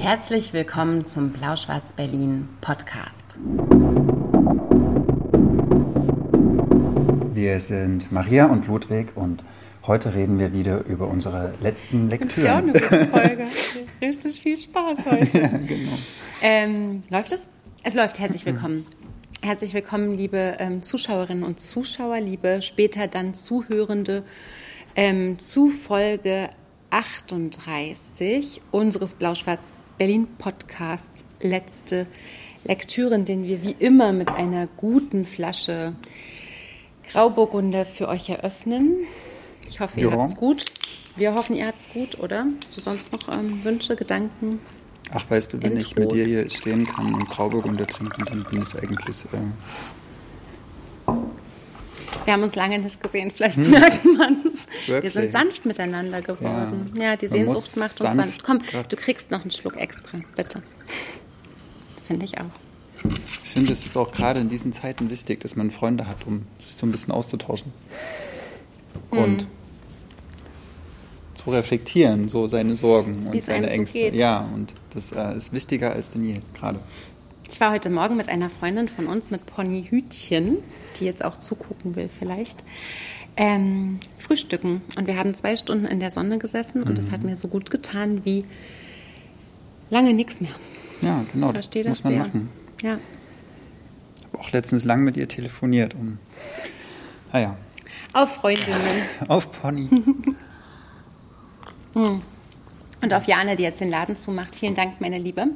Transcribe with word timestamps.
Herzlich 0.00 0.54
willkommen 0.54 1.04
zum 1.04 1.28
Blau-Schwarz-Berlin 1.30 2.48
Podcast. 2.62 3.36
Wir 7.34 7.60
sind 7.60 8.10
Maria 8.10 8.46
und 8.46 8.66
Ludwig 8.66 9.14
und 9.14 9.44
heute 9.86 10.14
reden 10.14 10.38
wir 10.38 10.54
wieder 10.54 10.86
über 10.86 11.06
unsere 11.06 11.52
letzten 11.60 12.08
Lektüren. 12.08 12.46
Ja, 12.46 12.56
eine 12.56 12.72
gute 12.72 13.06
Folge. 13.06 13.46
Richtig 14.00 14.40
viel 14.40 14.56
Spaß 14.56 15.00
heute. 15.04 15.38
ja, 15.38 15.48
genau. 15.48 15.92
Ähm, 16.40 17.02
läuft 17.10 17.32
es? 17.32 17.46
Es 17.84 17.94
läuft. 17.94 18.18
Herzlich 18.18 18.46
willkommen. 18.46 18.86
Herzlich 19.42 19.74
willkommen, 19.74 20.14
liebe 20.16 20.56
ähm, 20.60 20.82
Zuschauerinnen 20.82 21.44
und 21.44 21.60
Zuschauer, 21.60 22.20
liebe 22.20 22.62
später 22.62 23.06
dann 23.06 23.34
Zuhörende 23.34 24.22
ähm, 24.96 25.38
zu 25.38 25.68
Folge 25.68 26.48
38 26.88 28.62
unseres 28.70 29.14
Blau-Schwarz-Berlin 30.00 30.28
Podcasts. 30.38 31.24
Letzte 31.40 32.06
Lektüren, 32.64 33.26
den 33.26 33.44
wir 33.44 33.62
wie 33.62 33.76
immer 33.78 34.12
mit 34.12 34.30
einer 34.32 34.66
guten 34.78 35.26
Flasche 35.26 35.92
Grauburgunder 37.10 37.84
für 37.84 38.08
euch 38.08 38.30
eröffnen. 38.30 39.06
Ich 39.68 39.80
hoffe, 39.80 40.00
ihr 40.00 40.10
habt 40.10 40.28
es 40.28 40.36
gut. 40.36 40.64
Wir 41.16 41.34
hoffen, 41.34 41.54
ihr 41.54 41.66
habt 41.66 41.82
es 41.82 41.90
gut, 41.90 42.18
oder? 42.18 42.46
Hast 42.62 42.76
du 42.76 42.80
sonst 42.80 43.12
noch 43.12 43.28
ähm, 43.28 43.62
Wünsche, 43.62 43.94
Gedanken? 43.94 44.60
Ach, 45.12 45.28
weißt 45.28 45.52
du, 45.52 45.62
wenn 45.62 45.72
Intros. 45.72 45.90
ich 45.90 45.96
mit 45.96 46.12
dir 46.12 46.24
hier 46.24 46.50
stehen 46.50 46.86
kann 46.86 47.14
und 47.14 47.28
Grauburgunder 47.28 47.86
trinken, 47.86 48.24
dann 48.24 48.44
bin 48.44 48.62
ich 48.62 48.82
eigentlich. 48.82 49.24
Äh 49.26 49.99
wir 52.30 52.34
haben 52.34 52.44
uns 52.44 52.54
lange 52.54 52.78
nicht 52.78 53.02
gesehen, 53.02 53.32
vielleicht 53.32 53.56
hm. 53.56 53.70
merkt 53.70 54.04
man 54.04 54.46
es. 54.46 54.68
Wir 54.86 55.10
sind 55.10 55.32
sanft 55.32 55.66
miteinander 55.66 56.20
geworden. 56.20 56.92
Ja, 56.94 57.02
ja 57.02 57.16
die 57.16 57.26
Sehnsucht 57.26 57.76
macht 57.76 57.90
uns 57.90 57.98
sanft. 57.98 58.16
sanft. 58.16 58.44
Komm, 58.44 58.58
du 58.88 58.94
kriegst 58.94 59.32
noch 59.32 59.42
einen 59.42 59.50
Schluck 59.50 59.76
extra, 59.76 60.20
bitte. 60.36 60.62
Finde 62.06 62.26
ich 62.26 62.38
auch. 62.38 62.44
Ich 63.42 63.50
finde, 63.50 63.72
es 63.72 63.84
ist 63.84 63.96
auch 63.96 64.12
gerade 64.12 64.38
in 64.38 64.48
diesen 64.48 64.72
Zeiten 64.72 65.10
wichtig, 65.10 65.40
dass 65.40 65.56
man 65.56 65.72
Freunde 65.72 66.06
hat, 66.06 66.24
um 66.24 66.46
sich 66.60 66.76
so 66.76 66.86
ein 66.86 66.92
bisschen 66.92 67.12
auszutauschen. 67.12 67.72
Und 69.10 69.42
hm 69.42 69.46
zu 71.34 71.50
reflektieren, 71.50 72.28
so 72.28 72.46
seine 72.46 72.74
Sorgen 72.74 73.26
und 73.26 73.42
seine 73.42 73.68
so 73.68 73.72
Ängste. 73.72 73.98
Geht. 73.98 74.14
Ja, 74.14 74.46
und 74.54 74.74
das 74.90 75.12
äh, 75.12 75.34
ist 75.34 75.54
wichtiger 75.54 75.92
als 75.92 76.10
denn 76.10 76.22
je, 76.22 76.40
gerade. 76.54 76.80
Ich 77.52 77.60
war 77.60 77.72
heute 77.72 77.90
Morgen 77.90 78.16
mit 78.16 78.28
einer 78.28 78.48
Freundin 78.48 78.88
von 78.88 79.08
uns, 79.08 79.32
mit 79.32 79.44
Pony 79.44 79.84
Hütchen, 79.90 80.58
die 80.98 81.04
jetzt 81.04 81.24
auch 81.24 81.36
zugucken 81.36 81.96
will 81.96 82.08
vielleicht, 82.08 82.62
ähm, 83.36 83.98
frühstücken. 84.18 84.82
Und 84.96 85.08
wir 85.08 85.16
haben 85.16 85.34
zwei 85.34 85.56
Stunden 85.56 85.84
in 85.84 85.98
der 85.98 86.12
Sonne 86.12 86.38
gesessen 86.38 86.84
und 86.84 86.96
es 86.96 87.08
mhm. 87.08 87.12
hat 87.12 87.22
mir 87.24 87.34
so 87.34 87.48
gut 87.48 87.70
getan 87.70 88.24
wie 88.24 88.44
lange 89.90 90.14
nichts 90.14 90.40
mehr. 90.40 90.52
Ja, 91.02 91.24
genau, 91.32 91.50
das, 91.50 91.68
das 91.68 91.84
muss 91.86 92.04
man 92.04 92.12
sehr. 92.12 92.22
machen. 92.22 92.48
Ja. 92.82 92.98
Ich 94.16 94.26
habe 94.26 94.38
auch 94.38 94.52
letztens 94.52 94.84
lang 94.84 95.02
mit 95.02 95.16
ihr 95.16 95.26
telefoniert, 95.26 95.94
um, 95.94 96.18
naja. 97.32 97.56
Ah 98.12 98.22
Auf 98.22 98.36
Freundinnen. 98.36 98.78
Auf 99.28 99.50
Pony. 99.50 99.88
Hm. 101.92 102.22
Und 103.02 103.12
auf 103.12 103.26
Jane, 103.26 103.56
die 103.56 103.64
jetzt 103.64 103.80
den 103.80 103.90
Laden 103.90 104.16
zumacht. 104.16 104.54
Vielen 104.54 104.76
Dank, 104.76 105.00
meine 105.00 105.18
Liebe. 105.18 105.48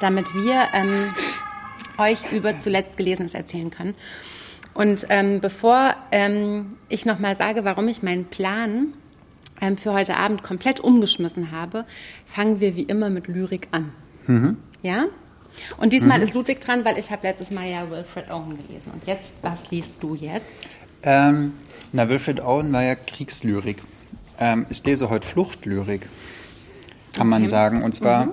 Damit 0.00 0.34
wir 0.34 0.68
ähm, 0.72 1.12
euch 1.98 2.32
über 2.32 2.58
zuletzt 2.58 2.96
Gelesenes 2.96 3.34
erzählen 3.34 3.70
können. 3.70 3.94
Und 4.74 5.06
ähm, 5.08 5.40
bevor 5.40 5.94
ähm, 6.12 6.76
ich 6.88 7.06
nochmal 7.06 7.36
sage, 7.36 7.64
warum 7.64 7.88
ich 7.88 8.02
meinen 8.02 8.26
Plan 8.26 8.92
ähm, 9.60 9.78
für 9.78 9.92
heute 9.94 10.16
Abend 10.16 10.42
komplett 10.42 10.80
umgeschmissen 10.80 11.50
habe, 11.50 11.86
fangen 12.26 12.60
wir 12.60 12.76
wie 12.76 12.82
immer 12.82 13.08
mit 13.08 13.26
Lyrik 13.26 13.68
an. 13.70 13.92
Mhm. 14.26 14.58
Ja? 14.82 15.06
Und 15.78 15.94
diesmal 15.94 16.18
mhm. 16.18 16.24
ist 16.24 16.34
Ludwig 16.34 16.60
dran, 16.60 16.84
weil 16.84 16.98
ich 16.98 17.10
habe 17.10 17.26
letztes 17.26 17.50
Mal 17.50 17.66
ja 17.66 17.88
Wilfred 17.90 18.30
Owen 18.30 18.58
gelesen. 18.58 18.92
Und 18.92 19.06
jetzt, 19.06 19.34
was 19.40 19.70
liest 19.70 19.96
du 20.02 20.14
jetzt? 20.14 20.76
Ähm, 21.02 21.52
na, 21.92 22.08
Wilfred 22.08 22.40
Owen 22.40 22.72
war 22.72 22.82
ja 22.82 22.94
Kriegslyrik. 22.94 23.82
Ähm, 24.38 24.66
ich 24.68 24.84
lese 24.84 25.08
heute 25.08 25.26
Fluchtlyrik, 25.26 26.08
kann 27.14 27.28
man 27.28 27.48
sagen. 27.48 27.82
Und 27.82 27.94
zwar 27.94 28.26
mhm. 28.26 28.32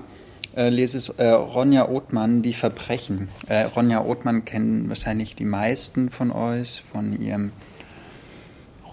Äh, 0.56 0.70
lese 0.70 0.98
ich 0.98 1.20
äh, 1.20 1.30
Ronja 1.30 1.90
Othmann, 1.90 2.42
Die 2.42 2.54
Verbrechen. 2.54 3.30
Äh, 3.48 3.64
Ronja 3.64 4.04
Othmann 4.04 4.46
kennen 4.46 4.90
wahrscheinlich 4.90 5.36
die 5.36 5.46
meisten 5.46 6.10
von 6.10 6.32
euch 6.32 6.84
von 6.92 7.20
ihrem 7.20 7.52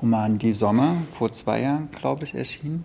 Roman 0.01 0.39
Die 0.39 0.53
Sommer, 0.53 0.97
vor 1.11 1.31
zwei 1.33 1.63
Jahren, 1.63 1.91
glaube 1.91 2.25
ich, 2.25 2.35
erschienen. 2.35 2.85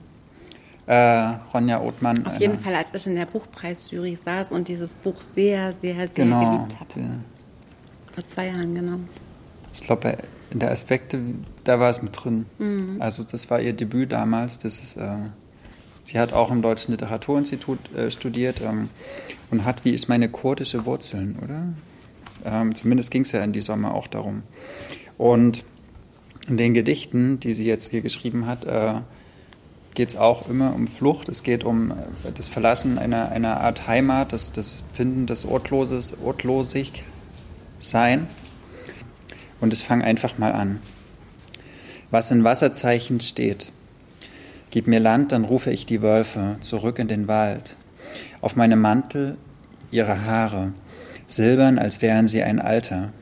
Äh, 0.87 1.37
Ronja 1.53 1.81
Othmann. 1.81 2.25
Auf 2.27 2.39
jeden 2.39 2.59
Fall, 2.59 2.75
als 2.75 2.89
ich 2.93 3.07
in 3.07 3.15
der 3.15 3.25
Buchpreisjury 3.25 4.15
saß 4.15 4.51
und 4.51 4.67
dieses 4.67 4.93
Buch 4.93 5.19
sehr, 5.21 5.73
sehr, 5.73 6.07
sehr 6.07 6.25
genau, 6.25 6.57
geliebt 6.57 6.79
habe. 6.79 7.01
Vor 8.13 8.27
zwei 8.27 8.47
Jahren, 8.47 8.75
genau. 8.75 8.99
Ich 9.73 9.81
glaube, 9.81 10.17
in 10.51 10.59
der 10.59 10.71
Aspekte, 10.71 11.19
da 11.63 11.79
war 11.79 11.89
es 11.89 12.01
mit 12.01 12.23
drin. 12.23 12.45
Mhm. 12.59 13.01
Also 13.01 13.23
das 13.23 13.49
war 13.49 13.59
ihr 13.59 13.73
Debüt 13.73 14.11
damals. 14.11 14.59
Das 14.59 14.79
ist, 14.79 14.97
äh, 14.97 15.15
sie 16.05 16.19
hat 16.19 16.31
auch 16.31 16.51
im 16.51 16.61
Deutschen 16.61 16.91
Literaturinstitut 16.91 17.93
äh, 17.93 18.09
studiert 18.09 18.61
ähm, 18.61 18.89
und 19.51 19.65
hat, 19.65 19.83
wie 19.83 19.93
ich 19.93 20.07
meine, 20.07 20.29
kurdische 20.29 20.85
Wurzeln, 20.85 21.37
oder? 21.43 21.67
Ähm, 22.45 22.75
zumindest 22.75 23.11
ging 23.11 23.23
es 23.23 23.31
ja 23.31 23.43
in 23.43 23.51
die 23.51 23.61
Sommer 23.61 23.93
auch 23.93 24.07
darum. 24.07 24.43
Und 25.17 25.65
in 26.47 26.57
den 26.57 26.73
Gedichten, 26.73 27.39
die 27.39 27.53
sie 27.53 27.65
jetzt 27.65 27.89
hier 27.89 28.01
geschrieben 28.01 28.45
hat, 28.45 28.65
äh, 28.65 29.01
geht 29.95 30.09
es 30.09 30.15
auch 30.15 30.47
immer 30.49 30.75
um 30.75 30.87
Flucht. 30.87 31.27
Es 31.29 31.41
geht 31.41 31.63
um 31.63 31.91
äh, 31.91 31.95
das 32.35 32.47
Verlassen 32.47 32.99
einer, 32.99 33.31
einer 33.31 33.61
Art 33.61 33.87
Heimat, 33.87 34.31
das, 34.31 34.51
das 34.51 34.83
Finden 34.93 35.25
des 35.25 35.45
Ortloses, 35.45 36.15
Ortlosig 36.23 37.03
sein. 37.79 38.27
Und 39.59 39.73
ich 39.73 39.83
fange 39.83 40.03
einfach 40.03 40.37
mal 40.37 40.51
an. 40.51 40.79
Was 42.11 42.29
in 42.29 42.43
Wasserzeichen 42.43 43.19
steht. 43.21 43.71
Gib 44.75 44.87
mir 44.87 44.99
Land, 44.99 45.31
dann 45.31 45.45
rufe 45.45 45.71
ich 45.71 45.85
die 45.85 46.01
Wölfe 46.01 46.57
zurück 46.59 46.99
in 46.99 47.07
den 47.07 47.29
Wald. 47.29 47.77
Auf 48.41 48.57
meinem 48.57 48.81
Mantel 48.81 49.37
ihre 49.89 50.25
Haare, 50.25 50.73
silbern, 51.27 51.79
als 51.79 52.01
wären 52.01 52.27
sie 52.27 52.43
ein 52.43 52.59
Alter. 52.59 53.13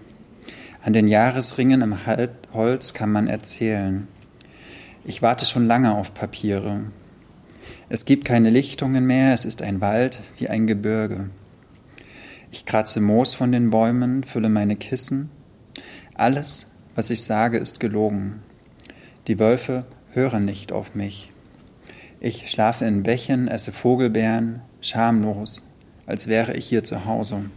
An 0.81 0.93
den 0.93 1.07
Jahresringen 1.07 1.83
im 1.83 1.95
Holz 2.53 2.95
kann 2.95 3.11
man 3.11 3.27
erzählen. 3.27 4.07
Ich 5.05 5.21
warte 5.21 5.45
schon 5.45 5.67
lange 5.67 5.93
auf 5.95 6.15
Papiere. 6.15 6.85
Es 7.87 8.05
gibt 8.05 8.25
keine 8.25 8.49
Lichtungen 8.49 9.05
mehr, 9.05 9.31
es 9.35 9.45
ist 9.45 9.61
ein 9.61 9.79
Wald 9.79 10.21
wie 10.39 10.49
ein 10.49 10.65
Gebirge. 10.65 11.29
Ich 12.51 12.65
kratze 12.65 12.99
Moos 12.99 13.35
von 13.35 13.51
den 13.51 13.69
Bäumen, 13.69 14.23
fülle 14.23 14.49
meine 14.49 14.75
Kissen, 14.75 15.29
alles, 16.15 16.71
was 16.95 17.11
ich 17.11 17.23
sage, 17.23 17.59
ist 17.59 17.79
gelogen. 17.79 18.41
Die 19.27 19.37
Wölfe 19.37 19.85
hören 20.13 20.45
nicht 20.45 20.71
auf 20.71 20.95
mich. 20.95 21.29
Ich 22.25 22.49
schlafe 22.49 22.85
in 22.85 23.03
Bächen, 23.03 23.49
esse 23.49 23.73
Vogelbeeren, 23.73 24.61
schamlos, 24.79 25.61
als 26.05 26.27
wäre 26.27 26.53
ich 26.55 26.65
hier 26.65 26.85
zu 26.85 27.03
Hause. 27.03 27.49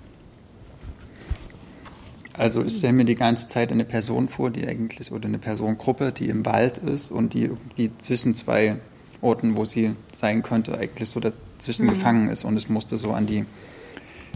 Also 2.37 2.65
ich 2.65 2.75
stelle 2.75 2.93
mir 2.95 3.05
die 3.05 3.15
ganze 3.15 3.47
Zeit 3.47 3.71
eine 3.71 3.85
Person 3.85 4.29
vor, 4.29 4.51
die 4.51 4.67
eigentlich, 4.67 5.13
oder 5.13 5.29
eine 5.29 5.39
Personengruppe, 5.39 6.11
die 6.11 6.29
im 6.29 6.45
Wald 6.45 6.79
ist 6.79 7.13
und 7.13 7.33
die 7.33 7.45
irgendwie 7.45 7.97
zwischen 7.99 8.35
zwei 8.35 8.79
Orten, 9.21 9.57
wo 9.57 9.65
sie 9.65 9.93
sein 10.13 10.43
könnte, 10.43 10.77
eigentlich 10.77 11.11
so 11.11 11.21
dazwischen 11.21 11.87
mhm. 11.87 11.91
gefangen 11.91 12.29
ist. 12.29 12.45
Und 12.45 12.57
es 12.57 12.69
musste 12.69 12.99
so 12.99 13.13
an 13.13 13.27
die 13.27 13.45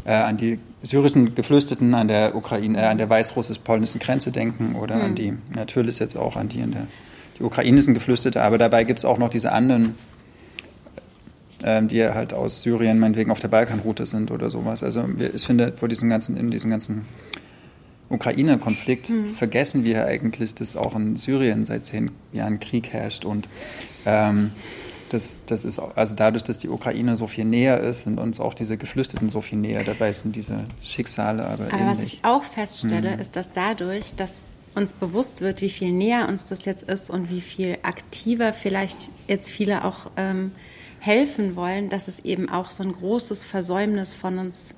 äh, 0.04 0.12
an 0.12 0.36
die 0.36 0.60
syrischen 0.80 1.34
Geflüchteten 1.34 1.92
an 1.92 2.06
der 2.06 2.36
Ukraine, 2.36 2.80
äh, 2.80 2.84
an 2.84 2.98
der 2.98 3.10
weißrussisch-polnischen 3.10 3.98
Grenze 3.98 4.30
denken 4.30 4.76
oder 4.76 4.94
mhm. 4.94 5.02
an 5.02 5.14
die, 5.16 5.34
natürlich 5.52 5.98
jetzt 5.98 6.16
auch 6.16 6.36
an 6.36 6.48
die, 6.48 6.60
in 6.60 6.70
der, 6.70 6.86
die 7.36 7.42
ukrainischen 7.42 7.94
Geflüchtete, 7.94 8.40
aber 8.40 8.58
dabei 8.58 8.84
gibt 8.84 9.00
es 9.00 9.04
auch 9.04 9.18
noch 9.18 9.28
diese 9.28 9.50
anderen, 9.50 9.96
die 11.62 12.04
halt 12.04 12.32
aus 12.32 12.62
Syrien 12.62 12.98
meinetwegen 12.98 13.30
auf 13.30 13.40
der 13.40 13.48
Balkanroute 13.48 14.06
sind 14.06 14.30
oder 14.30 14.48
sowas. 14.50 14.82
Also 14.82 15.04
ich 15.34 15.44
finde, 15.44 15.72
vor 15.74 15.88
diesem 15.88 16.08
ganzen, 16.08 16.36
in 16.36 16.50
diesem 16.50 16.70
ganzen 16.70 17.04
Ukraine-Konflikt 18.08 19.10
mhm. 19.10 19.34
vergessen 19.34 19.84
wir 19.84 20.06
eigentlich, 20.06 20.54
dass 20.54 20.76
auch 20.76 20.96
in 20.96 21.16
Syrien 21.16 21.64
seit 21.64 21.86
zehn 21.86 22.10
Jahren 22.32 22.60
Krieg 22.60 22.92
herrscht 22.92 23.24
und 23.24 23.48
ähm, 24.04 24.52
das, 25.10 25.44
das 25.44 25.64
ist 25.64 25.78
also 25.78 26.14
dadurch, 26.14 26.44
dass 26.44 26.58
die 26.58 26.68
Ukraine 26.68 27.16
so 27.16 27.26
viel 27.26 27.44
näher 27.44 27.80
ist, 27.80 28.02
sind 28.02 28.20
uns 28.20 28.38
auch 28.38 28.54
diese 28.54 28.76
Geflüchteten 28.76 29.28
so 29.28 29.40
viel 29.40 29.58
näher. 29.58 29.82
Dabei 29.82 30.12
sind 30.12 30.36
diese 30.36 30.66
Schicksale 30.82 31.44
aber, 31.44 31.64
aber 31.64 31.72
ähnlich. 31.72 31.98
was 31.98 32.02
ich 32.02 32.20
auch 32.22 32.44
feststelle, 32.44 33.16
mhm. 33.16 33.20
ist, 33.20 33.34
dass 33.34 33.52
dadurch, 33.52 34.14
dass 34.14 34.42
uns 34.76 34.92
bewusst 34.92 35.40
wird, 35.40 35.62
wie 35.62 35.70
viel 35.70 35.90
näher 35.90 36.28
uns 36.28 36.46
das 36.46 36.64
jetzt 36.64 36.84
ist 36.84 37.10
und 37.10 37.28
wie 37.28 37.40
viel 37.40 37.78
aktiver 37.82 38.52
vielleicht 38.52 39.10
jetzt 39.26 39.50
viele 39.50 39.84
auch 39.84 40.12
ähm, 40.16 40.52
helfen 41.00 41.56
wollen, 41.56 41.88
dass 41.88 42.06
es 42.08 42.20
eben 42.20 42.48
auch 42.48 42.70
so 42.70 42.82
ein 42.82 42.92
großes 42.92 43.44
Versäumnis 43.44 44.14
von 44.14 44.38
uns 44.38 44.74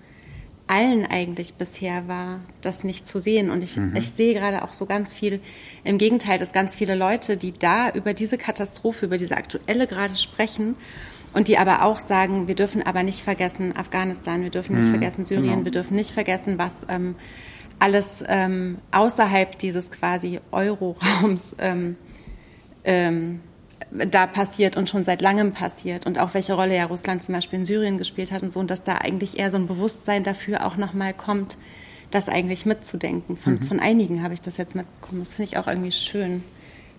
allen 0.68 1.04
eigentlich 1.04 1.54
bisher 1.54 2.08
war, 2.08 2.40
das 2.62 2.84
nicht 2.84 3.06
zu 3.06 3.18
sehen. 3.18 3.50
Und 3.50 3.62
ich, 3.62 3.76
mhm. 3.76 3.94
ich 3.94 4.10
sehe 4.10 4.32
gerade 4.32 4.62
auch 4.62 4.72
so 4.72 4.86
ganz 4.86 5.12
viel, 5.12 5.40
im 5.84 5.98
Gegenteil, 5.98 6.38
dass 6.38 6.52
ganz 6.52 6.76
viele 6.76 6.94
Leute, 6.94 7.36
die 7.36 7.52
da 7.52 7.90
über 7.90 8.14
diese 8.14 8.38
Katastrophe, 8.38 9.06
über 9.06 9.18
diese 9.18 9.36
aktuelle 9.36 9.86
gerade 9.86 10.16
sprechen, 10.16 10.76
und 11.34 11.48
die 11.48 11.58
aber 11.58 11.82
auch 11.84 11.98
sagen, 11.98 12.46
wir 12.46 12.54
dürfen 12.54 12.82
aber 12.82 13.02
nicht 13.02 13.20
vergessen 13.22 13.74
Afghanistan, 13.76 14.42
wir 14.42 14.50
dürfen 14.50 14.76
nicht 14.76 14.86
mhm, 14.86 14.90
vergessen 14.90 15.24
Syrien, 15.24 15.50
genau. 15.50 15.64
wir 15.64 15.72
dürfen 15.72 15.96
nicht 15.96 16.10
vergessen, 16.10 16.58
was 16.58 16.86
ähm, 16.88 17.14
alles 17.78 18.22
ähm, 18.28 18.78
außerhalb 18.90 19.58
dieses 19.58 19.90
quasi 19.90 20.40
Euro-Raums 20.50 21.56
ähm, 21.58 21.96
ähm, 22.84 23.40
da 23.92 24.26
passiert 24.26 24.76
und 24.76 24.88
schon 24.88 25.04
seit 25.04 25.20
langem 25.20 25.52
passiert 25.52 26.06
und 26.06 26.18
auch 26.18 26.34
welche 26.34 26.54
Rolle 26.54 26.76
ja 26.76 26.84
Russland 26.84 27.22
zum 27.22 27.34
Beispiel 27.34 27.58
in 27.58 27.64
Syrien 27.64 27.98
gespielt 27.98 28.32
hat 28.32 28.42
und 28.42 28.52
so 28.52 28.60
und 28.60 28.70
dass 28.70 28.82
da 28.82 28.96
eigentlich 28.96 29.38
eher 29.38 29.50
so 29.50 29.58
ein 29.58 29.66
Bewusstsein 29.66 30.24
dafür 30.24 30.66
auch 30.66 30.76
nochmal 30.76 31.12
kommt, 31.12 31.56
das 32.10 32.28
eigentlich 32.28 32.66
mitzudenken. 32.66 33.36
Von, 33.36 33.54
mhm. 33.54 33.62
von 33.62 33.80
einigen 33.80 34.22
habe 34.22 34.34
ich 34.34 34.40
das 34.40 34.56
jetzt 34.56 34.74
mitbekommen. 34.74 35.20
Das 35.20 35.34
finde 35.34 35.50
ich 35.50 35.58
auch 35.58 35.66
irgendwie 35.66 35.92
schön, 35.92 36.42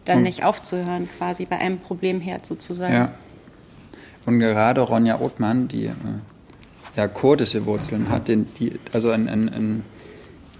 dann 0.05 0.17
und 0.17 0.23
nicht 0.23 0.43
aufzuhören, 0.43 1.09
quasi 1.17 1.45
bei 1.45 1.57
einem 1.57 1.79
Problemherd 1.79 2.45
sozusagen. 2.45 2.93
Ja. 2.93 3.11
Und 4.25 4.39
gerade 4.39 4.81
Ronja 4.81 5.19
Othmann, 5.19 5.67
die 5.67 5.85
äh, 5.85 5.91
ja 6.95 7.07
kurdische 7.07 7.65
Wurzeln 7.65 8.09
hat, 8.09 8.27
den, 8.27 8.53
die, 8.55 8.79
also 8.91 9.09
ein, 9.11 9.27
ein, 9.27 9.49
ein, 9.49 9.85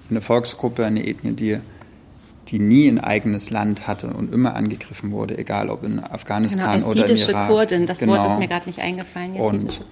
eine 0.10 0.22
Volksgruppe, 0.22 0.86
eine 0.86 1.06
Ethnie, 1.06 1.34
die 1.34 1.60
die 2.50 2.60
nie 2.60 2.88
ein 2.88 3.00
eigenes 3.00 3.50
Land 3.50 3.88
hatte 3.88 4.08
und 4.08 4.34
immer 4.34 4.56
angegriffen 4.56 5.12
wurde, 5.12 5.38
egal 5.38 5.70
ob 5.70 5.84
in 5.84 6.04
Afghanistan 6.04 6.80
genau, 6.80 6.92
oder 6.92 7.10
in 7.10 7.16
Irak. 7.16 7.48
Kurdin, 7.48 7.88
das 7.88 8.00
genau. 8.00 8.14
Wort 8.14 8.32
ist 8.32 8.40
mir 8.40 8.48
gerade 8.48 8.68
nicht 8.68 8.80
eingefallen. 8.80 9.36
Und 9.36 9.86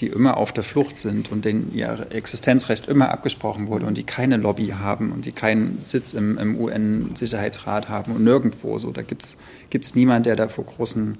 die 0.00 0.06
immer 0.06 0.36
auf 0.36 0.52
der 0.52 0.62
Flucht 0.62 0.96
sind 0.96 1.32
und 1.32 1.44
denen 1.44 1.72
ihr 1.74 2.06
Existenzrecht 2.10 2.88
immer 2.88 3.10
abgesprochen 3.10 3.68
wurde 3.68 3.86
und 3.86 3.98
die 3.98 4.04
keine 4.04 4.36
Lobby 4.36 4.68
haben 4.68 5.10
und 5.10 5.24
die 5.24 5.32
keinen 5.32 5.80
Sitz 5.82 6.12
im, 6.12 6.38
im 6.38 6.58
UN-Sicherheitsrat 6.58 7.88
haben 7.88 8.12
und 8.12 8.22
nirgendwo 8.22 8.78
so. 8.78 8.92
Da 8.92 9.02
gibt 9.02 9.24
es 9.24 9.94
niemanden, 9.94 10.24
der 10.24 10.36
da 10.36 10.48
vor 10.48 10.64
großen 10.64 11.18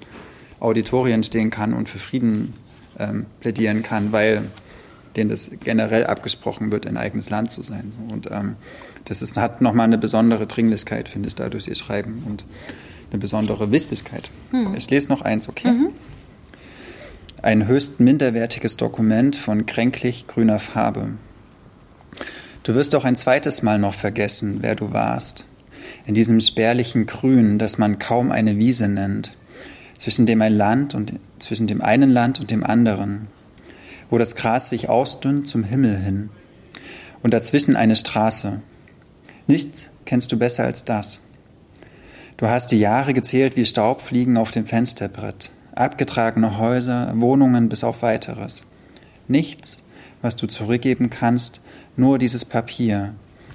Auditorien 0.60 1.24
stehen 1.24 1.50
kann 1.50 1.74
und 1.74 1.88
für 1.88 1.98
Frieden 1.98 2.54
ähm, 2.98 3.26
plädieren 3.40 3.82
kann, 3.82 4.12
weil 4.12 4.44
denen 5.16 5.30
das 5.30 5.50
generell 5.64 6.06
abgesprochen 6.06 6.70
wird, 6.70 6.86
ein 6.86 6.96
eigenes 6.96 7.30
Land 7.30 7.50
zu 7.50 7.62
sein. 7.62 7.92
So. 7.92 8.12
Und 8.12 8.30
ähm, 8.30 8.56
das 9.08 9.22
ist, 9.22 9.36
hat 9.36 9.62
nochmal 9.62 9.84
eine 9.84 9.98
besondere 9.98 10.46
Dringlichkeit, 10.46 11.08
finde 11.08 11.28
ich, 11.28 11.34
dadurch 11.34 11.66
ihr 11.66 11.74
Schreiben 11.74 12.22
und 12.26 12.44
eine 13.10 13.18
besondere 13.18 13.72
Wichtigkeit. 13.72 14.30
Hm. 14.50 14.74
Ich 14.74 14.90
lese 14.90 15.08
noch 15.08 15.22
eins, 15.22 15.48
okay? 15.48 15.70
Mhm. 15.70 15.88
Ein 17.40 17.66
höchst 17.66 18.00
minderwertiges 18.00 18.76
Dokument 18.76 19.34
von 19.34 19.64
kränklich 19.64 20.26
grüner 20.26 20.58
Farbe. 20.58 21.10
Du 22.64 22.74
wirst 22.74 22.94
auch 22.94 23.04
ein 23.04 23.16
zweites 23.16 23.62
Mal 23.62 23.78
noch 23.78 23.94
vergessen, 23.94 24.58
wer 24.60 24.74
du 24.74 24.92
warst. 24.92 25.46
In 26.04 26.14
diesem 26.14 26.40
spärlichen 26.40 27.06
Grün, 27.06 27.58
das 27.58 27.78
man 27.78 27.98
kaum 27.98 28.30
eine 28.30 28.58
Wiese 28.58 28.88
nennt, 28.88 29.36
zwischen 29.96 30.26
dem 30.26 30.42
ein 30.42 30.54
Land 30.54 30.94
und 30.94 31.14
zwischen 31.38 31.66
dem 31.66 31.80
einen 31.80 32.10
Land 32.10 32.40
und 32.40 32.50
dem 32.50 32.62
anderen, 32.62 33.28
wo 34.10 34.18
das 34.18 34.36
Gras 34.36 34.68
sich 34.68 34.88
ausdünnt 34.90 35.48
zum 35.48 35.64
Himmel 35.64 35.96
hin 35.96 36.28
und 37.22 37.32
dazwischen 37.32 37.76
eine 37.76 37.96
Straße, 37.96 38.60
Nichts 39.48 39.86
kennst 40.04 40.30
du 40.30 40.38
besser 40.38 40.64
als 40.64 40.84
das. 40.84 41.20
Du 42.36 42.48
hast 42.48 42.70
die 42.70 42.78
Jahre 42.78 43.14
gezählt 43.14 43.56
wie 43.56 43.64
Staubfliegen 43.64 44.36
auf 44.36 44.50
dem 44.50 44.66
Fensterbrett, 44.66 45.52
abgetragene 45.74 46.58
Häuser, 46.58 47.10
Wohnungen 47.16 47.70
bis 47.70 47.82
auf 47.82 48.02
weiteres. 48.02 48.66
Nichts, 49.26 49.86
was 50.20 50.36
du 50.36 50.46
zurückgeben 50.46 51.08
kannst, 51.08 51.62
nur 51.96 52.18
dieses 52.18 52.44
Papier. 52.44 53.14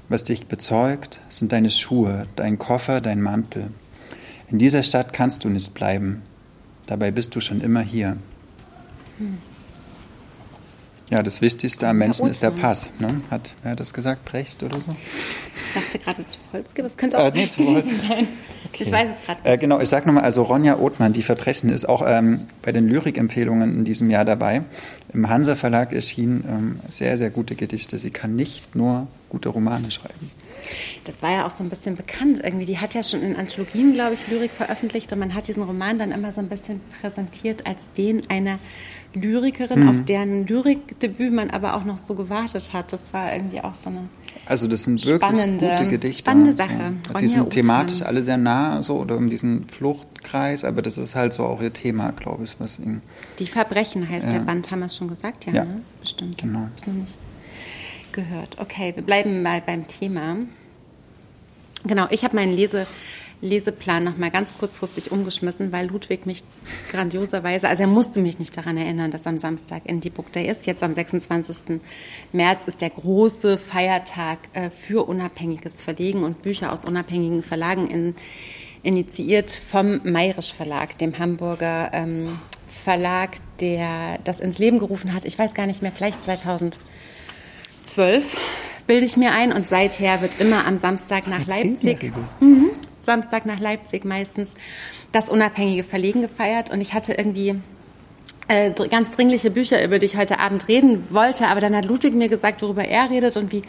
Was 0.10 0.24
dich 0.24 0.48
bezeugt, 0.48 1.22
sind 1.30 1.52
deine 1.52 1.70
Schuhe, 1.70 2.26
dein 2.36 2.58
Koffer, 2.58 3.00
dein 3.00 3.22
Mantel. 3.22 3.70
In 4.50 4.58
dieser 4.58 4.82
Stadt 4.82 5.14
kannst 5.14 5.44
du 5.44 5.50
nicht 5.50 5.76
bleiben. 5.76 6.24
Dabei 6.88 7.12
bist 7.12 7.36
du 7.36 7.40
schon 7.40 7.62
immer 7.62 7.82
hier. 7.82 8.18
Hm. 9.20 9.38
Ja, 11.10 11.22
das 11.22 11.42
Wichtigste 11.42 11.88
am 11.88 11.98
Menschen 11.98 12.28
ist 12.28 12.44
der 12.44 12.52
Pass. 12.52 12.90
Ne? 13.00 13.22
Hat, 13.30 13.54
wer 13.62 13.72
hat 13.72 13.80
das 13.80 13.94
gesagt? 13.94 14.26
Brecht 14.26 14.64
oder 14.64 14.80
so? 14.80 14.92
Ich 15.66 15.74
dachte 15.74 16.00
gerade 16.00 16.24
Tucholsky, 16.24 16.82
aber 16.82 16.88
es 16.88 16.98
könnte 16.98 17.20
auch 17.20 17.28
äh, 17.28 17.32
nee, 17.34 17.46
sein. 17.46 18.28
Okay. 18.70 18.84
Ich 18.84 18.92
weiß 18.92 19.10
es 19.12 19.26
gerade 19.26 19.42
nicht. 19.42 19.52
Äh, 19.52 19.58
genau, 19.58 19.80
ich 19.80 19.90
sage 19.90 20.08
nochmal, 20.08 20.24
also 20.24 20.44
Ronja 20.44 20.80
Othmann, 20.80 21.14
die 21.14 21.22
Verbrechen, 21.22 21.70
ist 21.70 21.86
auch 21.86 22.04
ähm, 22.08 22.42
bei 22.62 22.72
den 22.72 22.88
Lyrikempfehlungen 22.88 23.80
in 23.80 23.86
diesem 23.86 24.10
Jahr 24.10 24.26
dabei. 24.26 24.64
Im 25.14 25.30
Hansa 25.30 25.56
Verlag 25.56 25.94
erschienen 25.94 26.46
ähm, 26.48 26.80
sehr, 26.90 27.18
sehr 27.18 27.30
gute 27.30 27.56
Gedichte. 27.56 28.00
Sie 28.00 28.12
kann 28.12 28.36
nicht 28.36 28.76
nur 28.76 29.08
gute 29.30 29.50
Romane 29.50 29.92
schreiben. 29.92 30.32
Das 31.04 31.22
war 31.22 31.32
ja 31.32 31.46
auch 31.46 31.52
so 31.52 31.64
ein 31.64 31.70
bisschen 31.70 31.96
bekannt 31.96 32.42
irgendwie. 32.44 32.66
Die 32.66 32.80
hat 32.80 32.94
ja 32.94 33.04
schon 33.04 33.22
in 33.22 33.36
Anthologien, 33.36 33.94
glaube 33.94 34.16
ich, 34.16 34.28
Lyrik 34.28 34.52
veröffentlicht 34.52 35.12
und 35.14 35.20
man 35.20 35.34
hat 35.34 35.48
diesen 35.48 35.64
Roman 35.64 36.00
dann 36.00 36.12
immer 36.12 36.32
so 36.32 36.40
ein 36.40 36.50
bisschen 36.50 36.82
präsentiert 37.02 37.66
als 37.66 37.92
den 37.98 38.30
einer 38.30 38.60
Lyrikerin, 39.14 39.82
mhm. 39.82 39.90
auf 39.90 40.06
deren 40.06 40.48
Lyrikdebüt 40.48 41.32
man 41.32 41.50
aber 41.50 41.76
auch 41.76 41.86
noch 41.86 42.00
so 42.00 42.16
gewartet 42.16 42.74
hat. 42.74 42.94
Das 42.94 43.14
war 43.14 43.34
irgendwie 43.34 43.62
auch 43.62 43.76
so 43.76 43.90
eine 43.90 44.10
also 44.46 44.68
das 44.68 44.84
sind 44.84 45.06
wirklich 45.06 45.40
spannende, 45.40 45.70
gute 45.70 45.88
Gedichte. 45.88 46.18
Spannende 46.18 46.56
Sache. 46.56 46.94
So. 47.08 47.14
Die 47.14 47.28
sind 47.28 47.50
thematisch 47.52 48.02
alle 48.02 48.24
sehr 48.24 48.38
nah 48.38 48.82
so 48.82 48.98
oder 48.98 49.16
um 49.16 49.30
diesen 49.30 49.68
Fluchtkreis, 49.68 50.66
aber 50.66 50.82
das 50.82 50.98
ist 50.98 51.16
halt 51.16 51.34
so 51.34 51.44
auch 51.44 51.62
ihr 51.62 51.72
Thema, 51.72 52.12
glaube 52.12 52.44
ich, 52.44 52.56
was 52.60 52.80
ihn. 52.80 53.02
Die 53.40 53.46
Verbrechen 53.46 54.10
heißt 54.10 54.26
ja. 54.26 54.34
der 54.34 54.40
Band, 54.40 54.70
haben 54.72 54.80
wir 54.80 54.88
es 54.88 54.98
schon 54.98 55.08
gesagt, 55.08 55.46
ja, 55.46 55.54
ja. 55.54 55.64
Ne? 55.64 55.82
bestimmt. 56.02 56.38
Genau. 56.38 56.60
Hab's 56.60 56.88
noch 56.88 56.94
nicht 56.94 57.14
gehört. 58.12 58.58
Okay, 58.60 58.94
wir 58.96 59.04
bleiben 59.04 59.42
mal 59.42 59.62
beim 59.62 59.88
Thema. 59.88 60.38
Genau, 61.86 62.08
ich 62.10 62.24
habe 62.24 62.36
meinen 62.36 62.56
Lese 62.56 62.88
Leseplan 63.44 64.06
noch 64.06 64.18
mal 64.18 64.32
ganz 64.32 64.58
kurzfristig 64.58 65.12
umgeschmissen, 65.12 65.74
weil 65.74 65.88
Ludwig 65.88 66.26
mich 66.26 66.44
grandioserweise, 66.92 67.68
also 67.68 67.84
er 67.84 67.90
musste 67.90 68.22
mich 68.22 68.40
nicht 68.40 68.56
daran 68.56 68.78
erinnern, 68.78 69.12
dass 69.12 69.28
am 69.28 69.38
Samstag 69.38 69.86
Indie 69.86 70.10
Book 70.10 70.32
Day 70.32 70.50
ist. 70.50 70.66
Jetzt 70.66 70.82
am 70.82 70.94
26. 70.94 71.82
März 72.32 72.64
ist 72.66 72.80
der 72.80 72.90
große 72.90 73.58
Feiertag 73.58 74.40
äh, 74.54 74.70
für 74.70 75.06
unabhängiges 75.08 75.82
Verlegen 75.82 76.24
und 76.24 76.42
Bücher 76.42 76.72
aus 76.72 76.86
unabhängigen 76.86 77.44
Verlagen 77.44 77.90
in, 77.90 78.16
initiiert 78.82 79.52
vom 79.52 80.00
Mayrisch 80.04 80.54
Verlag, 80.54 80.98
dem 80.98 81.20
Hamburger 81.20 81.92
ähm, 81.92 82.40
Verlag, 82.70 83.32
der 83.60 84.20
das 84.24 84.40
ins 84.40 84.58
Leben 84.58 84.80
gerufen 84.80 85.14
hat. 85.14 85.26
Ich 85.26 85.38
weiß 85.38 85.54
gar 85.54 85.68
nicht 85.68 85.82
mehr, 85.82 85.92
vielleicht 85.92 86.24
2012 86.24 86.78
bilde 88.88 89.06
ich 89.06 89.18
mir 89.18 89.32
ein. 89.32 89.52
Und 89.52 89.68
seither 89.68 90.22
wird 90.22 90.40
immer 90.40 90.66
am 90.68 90.78
Samstag 90.78 91.28
nach 91.28 91.46
Leipzig. 91.46 92.12
Mhm. 92.40 92.70
Samstag 93.02 93.46
nach 93.46 93.60
Leipzig 93.60 94.06
meistens 94.06 94.50
das 95.12 95.30
unabhängige 95.30 95.84
Verlegen 95.84 96.22
gefeiert 96.22 96.72
und 96.72 96.82
ich 96.82 96.94
hatte 96.94 97.14
irgendwie 97.14 97.56
äh, 98.48 98.72
ganz 98.90 99.12
dringliche 99.12 99.52
Bücher, 99.52 99.84
über 99.84 100.00
die 100.00 100.06
ich 100.06 100.18
heute 100.18 100.40
Abend 100.40 100.68
reden 100.68 101.04
wollte, 101.12 101.48
aber 101.48 101.62
dann 101.62 101.76
hat 101.76 101.86
Ludwig 101.86 102.14
mir 102.14 102.30
gesagt, 102.30 102.62
worüber 102.62 102.84
er 102.84 103.10
redet 103.10 103.38
und 103.38 103.52
wie 103.52 103.62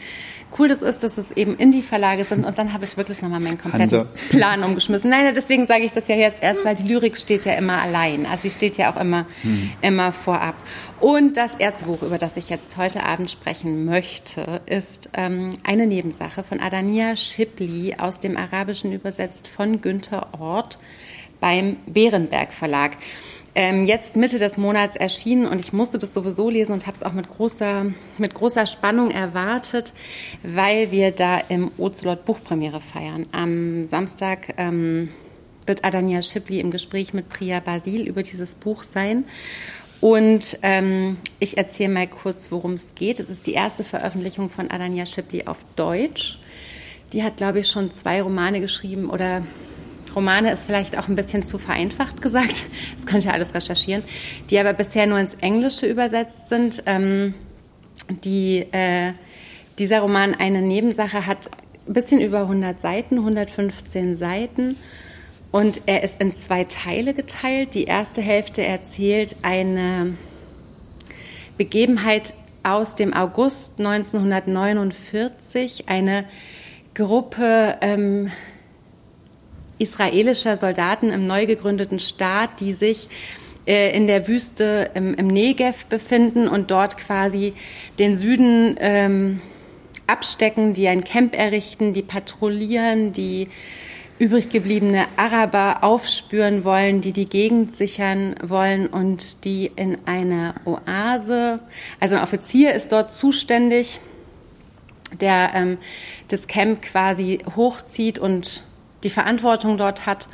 cool 0.58 0.68
das 0.68 0.82
ist, 0.82 1.02
dass 1.02 1.18
es 1.18 1.32
eben 1.32 1.56
Indie-Verlage 1.56 2.24
sind 2.24 2.44
und 2.44 2.58
dann 2.58 2.72
habe 2.72 2.84
ich 2.84 2.96
wirklich 2.96 3.22
nochmal 3.22 3.40
meinen 3.40 3.58
kompletten 3.58 4.00
Hansa. 4.00 4.06
Plan 4.30 4.64
umgeschmissen. 4.64 5.10
Nein, 5.10 5.32
deswegen 5.34 5.66
sage 5.66 5.84
ich 5.84 5.92
das 5.92 6.08
ja 6.08 6.16
jetzt 6.16 6.42
erst, 6.42 6.64
weil 6.64 6.76
die 6.76 6.88
Lyrik 6.88 7.16
steht 7.16 7.44
ja 7.44 7.52
immer 7.54 7.80
allein, 7.80 8.26
also 8.26 8.42
sie 8.42 8.50
steht 8.50 8.76
ja 8.76 8.92
auch 8.92 9.00
immer, 9.00 9.26
hm. 9.42 9.70
immer 9.82 10.12
vorab. 10.12 10.54
Und 11.04 11.36
das 11.36 11.54
erste 11.56 11.84
Buch, 11.84 12.00
über 12.00 12.16
das 12.16 12.38
ich 12.38 12.48
jetzt 12.48 12.78
heute 12.78 13.04
Abend 13.04 13.30
sprechen 13.30 13.84
möchte, 13.84 14.62
ist 14.64 15.10
ähm, 15.12 15.50
eine 15.62 15.86
Nebensache 15.86 16.42
von 16.42 16.60
Adania 16.60 17.14
Schipli 17.14 17.94
aus 17.98 18.20
dem 18.20 18.38
Arabischen 18.38 18.90
übersetzt 18.90 19.46
von 19.46 19.82
Günther 19.82 20.28
Ort 20.40 20.78
beim 21.40 21.76
Bärenberg 21.84 22.54
Verlag 22.54 22.92
ähm, 23.54 23.84
jetzt 23.84 24.16
Mitte 24.16 24.38
des 24.38 24.56
Monats 24.56 24.96
erschienen 24.96 25.46
und 25.46 25.60
ich 25.60 25.74
musste 25.74 25.98
das 25.98 26.14
sowieso 26.14 26.48
lesen 26.48 26.72
und 26.72 26.86
habe 26.86 26.96
es 26.96 27.02
auch 27.02 27.12
mit 27.12 27.28
großer, 27.28 27.84
mit 28.16 28.32
großer 28.32 28.64
Spannung 28.64 29.10
erwartet, 29.10 29.92
weil 30.42 30.90
wir 30.90 31.10
da 31.10 31.38
im 31.50 31.70
Ocelot 31.76 32.24
Buchpremiere 32.24 32.80
feiern. 32.80 33.26
Am 33.30 33.86
Samstag 33.86 34.54
ähm, 34.56 35.10
wird 35.66 35.84
Adania 35.84 36.22
Schipli 36.22 36.60
im 36.60 36.70
Gespräch 36.70 37.12
mit 37.12 37.28
Priya 37.28 37.60
Basil 37.60 38.08
über 38.08 38.22
dieses 38.22 38.54
Buch 38.54 38.82
sein. 38.82 39.26
Und 40.00 40.58
ähm, 40.62 41.16
ich 41.38 41.56
erzähle 41.56 41.92
mal 41.92 42.06
kurz, 42.06 42.50
worum 42.50 42.74
es 42.74 42.94
geht. 42.94 43.20
Es 43.20 43.30
ist 43.30 43.46
die 43.46 43.54
erste 43.54 43.84
Veröffentlichung 43.84 44.50
von 44.50 44.70
Adania 44.70 45.06
Schipli 45.06 45.46
auf 45.46 45.58
Deutsch. 45.76 46.38
Die 47.12 47.22
hat, 47.22 47.36
glaube 47.36 47.60
ich, 47.60 47.68
schon 47.68 47.90
zwei 47.90 48.20
Romane 48.20 48.60
geschrieben 48.60 49.08
oder 49.08 49.42
Romane 50.14 50.52
ist 50.52 50.64
vielleicht 50.64 50.96
auch 50.98 51.08
ein 51.08 51.14
bisschen 51.14 51.46
zu 51.46 51.58
vereinfacht 51.58 52.22
gesagt. 52.22 52.64
Das 52.96 53.06
könnt 53.06 53.24
ihr 53.24 53.32
alles 53.32 53.54
recherchieren. 53.54 54.02
Die 54.50 54.58
aber 54.58 54.72
bisher 54.72 55.06
nur 55.06 55.18
ins 55.18 55.34
Englische 55.34 55.86
übersetzt 55.86 56.48
sind. 56.48 56.82
Ähm, 56.86 57.34
die, 58.24 58.66
äh, 58.72 59.12
dieser 59.78 60.00
Roman 60.00 60.34
Eine 60.34 60.62
Nebensache 60.62 61.26
hat 61.26 61.50
ein 61.86 61.92
bisschen 61.92 62.20
über 62.20 62.40
100 62.40 62.80
Seiten, 62.80 63.18
115 63.18 64.16
Seiten. 64.16 64.76
Und 65.54 65.82
er 65.86 66.02
ist 66.02 66.20
in 66.20 66.34
zwei 66.34 66.64
Teile 66.64 67.14
geteilt. 67.14 67.74
Die 67.74 67.84
erste 67.84 68.20
Hälfte 68.20 68.64
erzählt 68.64 69.36
eine 69.42 70.14
Begebenheit 71.56 72.34
aus 72.64 72.96
dem 72.96 73.14
August 73.14 73.78
1949. 73.78 75.88
Eine 75.88 76.24
Gruppe 76.94 77.76
ähm, 77.82 78.32
israelischer 79.78 80.56
Soldaten 80.56 81.10
im 81.10 81.28
neu 81.28 81.46
gegründeten 81.46 82.00
Staat, 82.00 82.58
die 82.58 82.72
sich 82.72 83.08
äh, 83.64 83.96
in 83.96 84.08
der 84.08 84.26
Wüste 84.26 84.90
im, 84.94 85.14
im 85.14 85.28
Negev 85.28 85.86
befinden 85.86 86.48
und 86.48 86.72
dort 86.72 86.96
quasi 86.96 87.52
den 88.00 88.18
Süden 88.18 88.74
ähm, 88.80 89.40
abstecken, 90.08 90.74
die 90.74 90.88
ein 90.88 91.04
Camp 91.04 91.38
errichten, 91.38 91.92
die 91.92 92.02
patrouillieren, 92.02 93.12
die 93.12 93.46
übrig 94.18 94.48
gebliebene 94.48 95.06
Araber 95.16 95.82
aufspüren 95.82 96.64
wollen, 96.64 97.00
die 97.00 97.12
die 97.12 97.28
Gegend 97.28 97.74
sichern 97.74 98.36
wollen 98.42 98.86
und 98.86 99.44
die 99.44 99.72
in 99.74 99.98
eine 100.06 100.54
Oase, 100.64 101.60
also 102.00 102.16
ein 102.16 102.22
Offizier 102.22 102.74
ist 102.74 102.92
dort 102.92 103.12
zuständig, 103.12 104.00
der 105.20 105.50
ähm, 105.54 105.78
das 106.28 106.46
Camp 106.46 106.82
quasi 106.82 107.38
hochzieht 107.56 108.18
und 108.18 108.62
die 109.02 109.10
Verantwortung 109.10 109.76
dort 109.76 110.06
hat. 110.06 110.28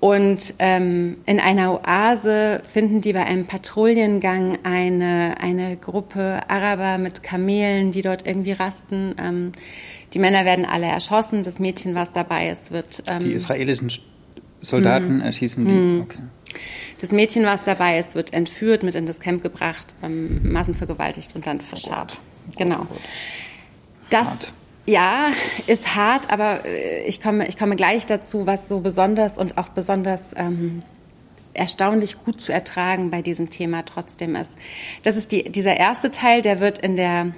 Und 0.00 0.54
ähm, 0.58 1.18
in 1.26 1.38
einer 1.38 1.74
Oase 1.74 2.60
finden 2.64 3.00
die 3.02 3.12
bei 3.12 3.24
einem 3.24 3.46
Patrouillengang 3.46 4.58
eine, 4.64 5.36
eine 5.40 5.76
Gruppe 5.76 6.40
Araber 6.48 6.98
mit 6.98 7.22
Kamelen, 7.22 7.92
die 7.92 8.02
dort 8.02 8.26
irgendwie 8.26 8.52
rasten. 8.52 9.14
Ähm, 9.16 9.52
die 10.14 10.18
Männer 10.18 10.44
werden 10.44 10.64
alle 10.64 10.86
erschossen, 10.86 11.42
das 11.42 11.58
Mädchen, 11.58 11.94
was 11.94 12.12
dabei 12.12 12.50
ist, 12.50 12.70
wird. 12.70 13.02
Ähm, 13.06 13.20
die 13.20 13.32
israelischen 13.32 13.90
Soldaten 14.60 15.18
mh. 15.18 15.24
erschießen 15.24 15.64
die. 15.64 15.72
Mh. 15.72 16.02
Okay. 16.02 16.18
Das 17.00 17.10
Mädchen, 17.10 17.44
was 17.44 17.64
dabei 17.64 17.98
ist, 17.98 18.14
wird 18.14 18.32
entführt, 18.32 18.82
mit 18.82 18.94
in 18.94 19.06
das 19.06 19.20
Camp 19.20 19.42
gebracht, 19.42 19.96
ähm, 20.02 20.52
massenvergewaltigt 20.52 21.34
und 21.34 21.46
dann 21.46 21.58
oh 21.58 21.66
verscharrt. 21.68 22.18
Oh 22.48 22.52
genau. 22.58 22.86
Oh 22.90 22.96
das 24.10 24.28
hart. 24.28 24.52
ja 24.86 25.30
ist 25.66 25.96
hart, 25.96 26.30
aber 26.30 26.64
äh, 26.64 27.04
ich 27.04 27.20
komme, 27.20 27.48
ich 27.48 27.56
komme 27.56 27.76
gleich 27.76 28.06
dazu, 28.06 28.46
was 28.46 28.68
so 28.68 28.80
besonders 28.80 29.38
und 29.38 29.58
auch 29.58 29.70
besonders 29.70 30.30
ähm, 30.36 30.80
erstaunlich 31.54 32.22
gut 32.24 32.40
zu 32.40 32.52
ertragen 32.52 33.10
bei 33.10 33.22
diesem 33.22 33.50
Thema 33.50 33.84
trotzdem 33.84 34.36
ist. 34.36 34.56
Das 35.02 35.16
ist 35.16 35.32
die, 35.32 35.50
dieser 35.50 35.76
erste 35.76 36.10
Teil, 36.10 36.42
der 36.42 36.60
wird 36.60 36.78
in 36.78 36.96
der 36.96 37.32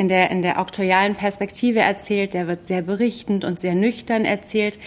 in 0.00 0.08
der, 0.08 0.30
in 0.30 0.40
der 0.40 0.58
auktorialen 0.58 1.14
Perspektive 1.14 1.80
erzählt, 1.80 2.32
der 2.32 2.48
wird 2.48 2.62
sehr 2.62 2.80
berichtend 2.80 3.44
und 3.44 3.60
sehr 3.60 3.74
nüchtern 3.74 4.24
erzählt. 4.24 4.78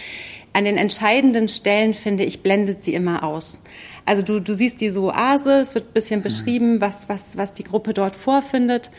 An 0.52 0.64
den 0.64 0.76
entscheidenden 0.76 1.46
Stellen, 1.46 1.94
finde 1.94 2.24
ich, 2.24 2.42
blendet 2.42 2.82
sie 2.82 2.94
immer 2.94 3.22
aus. 3.22 3.62
Also 4.04 4.22
du, 4.22 4.40
du 4.40 4.54
siehst 4.54 4.80
diese 4.80 5.00
Oase, 5.00 5.60
es 5.60 5.76
wird 5.76 5.90
ein 5.90 5.92
bisschen 5.92 6.18
mhm. 6.18 6.24
beschrieben, 6.24 6.80
was, 6.80 7.08
was, 7.08 7.36
was 7.36 7.54
die 7.54 7.62
Gruppe 7.62 7.94
dort 7.94 8.16
vorfindet. 8.16 8.90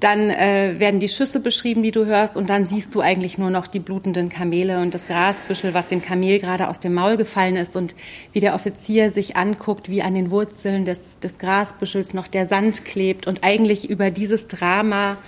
Dann 0.00 0.30
äh, 0.30 0.76
werden 0.78 1.00
die 1.00 1.08
Schüsse 1.10 1.38
beschrieben, 1.38 1.82
die 1.82 1.92
du 1.92 2.06
hörst, 2.06 2.38
und 2.38 2.48
dann 2.48 2.66
siehst 2.66 2.94
du 2.94 3.02
eigentlich 3.02 3.36
nur 3.36 3.50
noch 3.50 3.66
die 3.66 3.78
blutenden 3.78 4.30
Kamele 4.30 4.80
und 4.80 4.94
das 4.94 5.06
Grasbüschel, 5.06 5.74
was 5.74 5.86
dem 5.86 6.02
Kamel 6.02 6.40
gerade 6.40 6.68
aus 6.68 6.80
dem 6.80 6.94
Maul 6.94 7.18
gefallen 7.18 7.56
ist 7.56 7.76
und 7.76 7.94
wie 8.32 8.40
der 8.40 8.54
Offizier 8.54 9.10
sich 9.10 9.36
anguckt, 9.36 9.90
wie 9.90 10.02
an 10.02 10.14
den 10.14 10.30
Wurzeln 10.30 10.86
des, 10.86 11.20
des 11.20 11.38
Grasbüschels 11.38 12.14
noch 12.14 12.26
der 12.26 12.46
Sand 12.46 12.86
klebt 12.86 13.26
und 13.26 13.44
eigentlich 13.44 13.90
über 13.90 14.10
dieses 14.10 14.48
Drama 14.48 15.18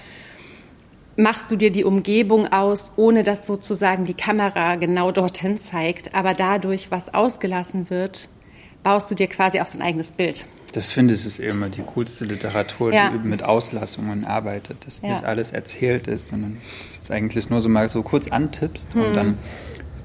machst 1.16 1.50
du 1.50 1.56
dir 1.56 1.70
die 1.70 1.84
Umgebung 1.84 2.52
aus, 2.52 2.92
ohne 2.96 3.22
dass 3.22 3.46
sozusagen 3.46 4.04
die 4.04 4.14
Kamera 4.14 4.76
genau 4.76 5.12
dorthin 5.12 5.58
zeigt. 5.58 6.14
Aber 6.14 6.34
dadurch, 6.34 6.90
was 6.90 7.14
ausgelassen 7.14 7.90
wird, 7.90 8.28
baust 8.82 9.10
du 9.10 9.14
dir 9.14 9.28
quasi 9.28 9.60
auch 9.60 9.66
so 9.66 9.78
ein 9.78 9.82
eigenes 9.82 10.12
Bild. 10.12 10.46
Das 10.72 10.90
finde 10.90 11.14
ich 11.14 11.24
ist 11.24 11.38
immer 11.38 11.68
die 11.68 11.82
coolste 11.82 12.24
Literatur, 12.24 12.92
ja. 12.92 13.10
die 13.10 13.28
mit 13.28 13.44
Auslassungen 13.44 14.24
arbeitet, 14.24 14.84
dass 14.86 15.02
ja. 15.02 15.10
nicht 15.10 15.24
alles 15.24 15.52
erzählt 15.52 16.08
ist, 16.08 16.28
sondern 16.28 16.56
dass 16.84 17.02
es 17.02 17.10
eigentlich 17.12 17.48
nur 17.48 17.60
so 17.60 17.68
mal 17.68 17.88
so 17.88 18.02
kurz 18.02 18.28
antippst 18.28 18.92
hm. 18.94 19.02
und 19.02 19.14
dann 19.14 19.38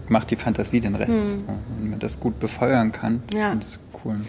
macht 0.09 0.29
die 0.29 0.35
Fantasie 0.35 0.79
den 0.79 0.93
Rest. 0.93 1.27
Hm. 1.27 1.39
So, 1.39 1.47
wenn 1.79 1.89
man 1.89 1.99
das 1.99 2.19
gut 2.19 2.39
befeuern 2.39 2.91
kann, 2.91 3.23
das 3.27 3.39
ja. 3.39 3.49
finde 3.49 3.65
ich 3.67 3.79
cool. 4.05 4.19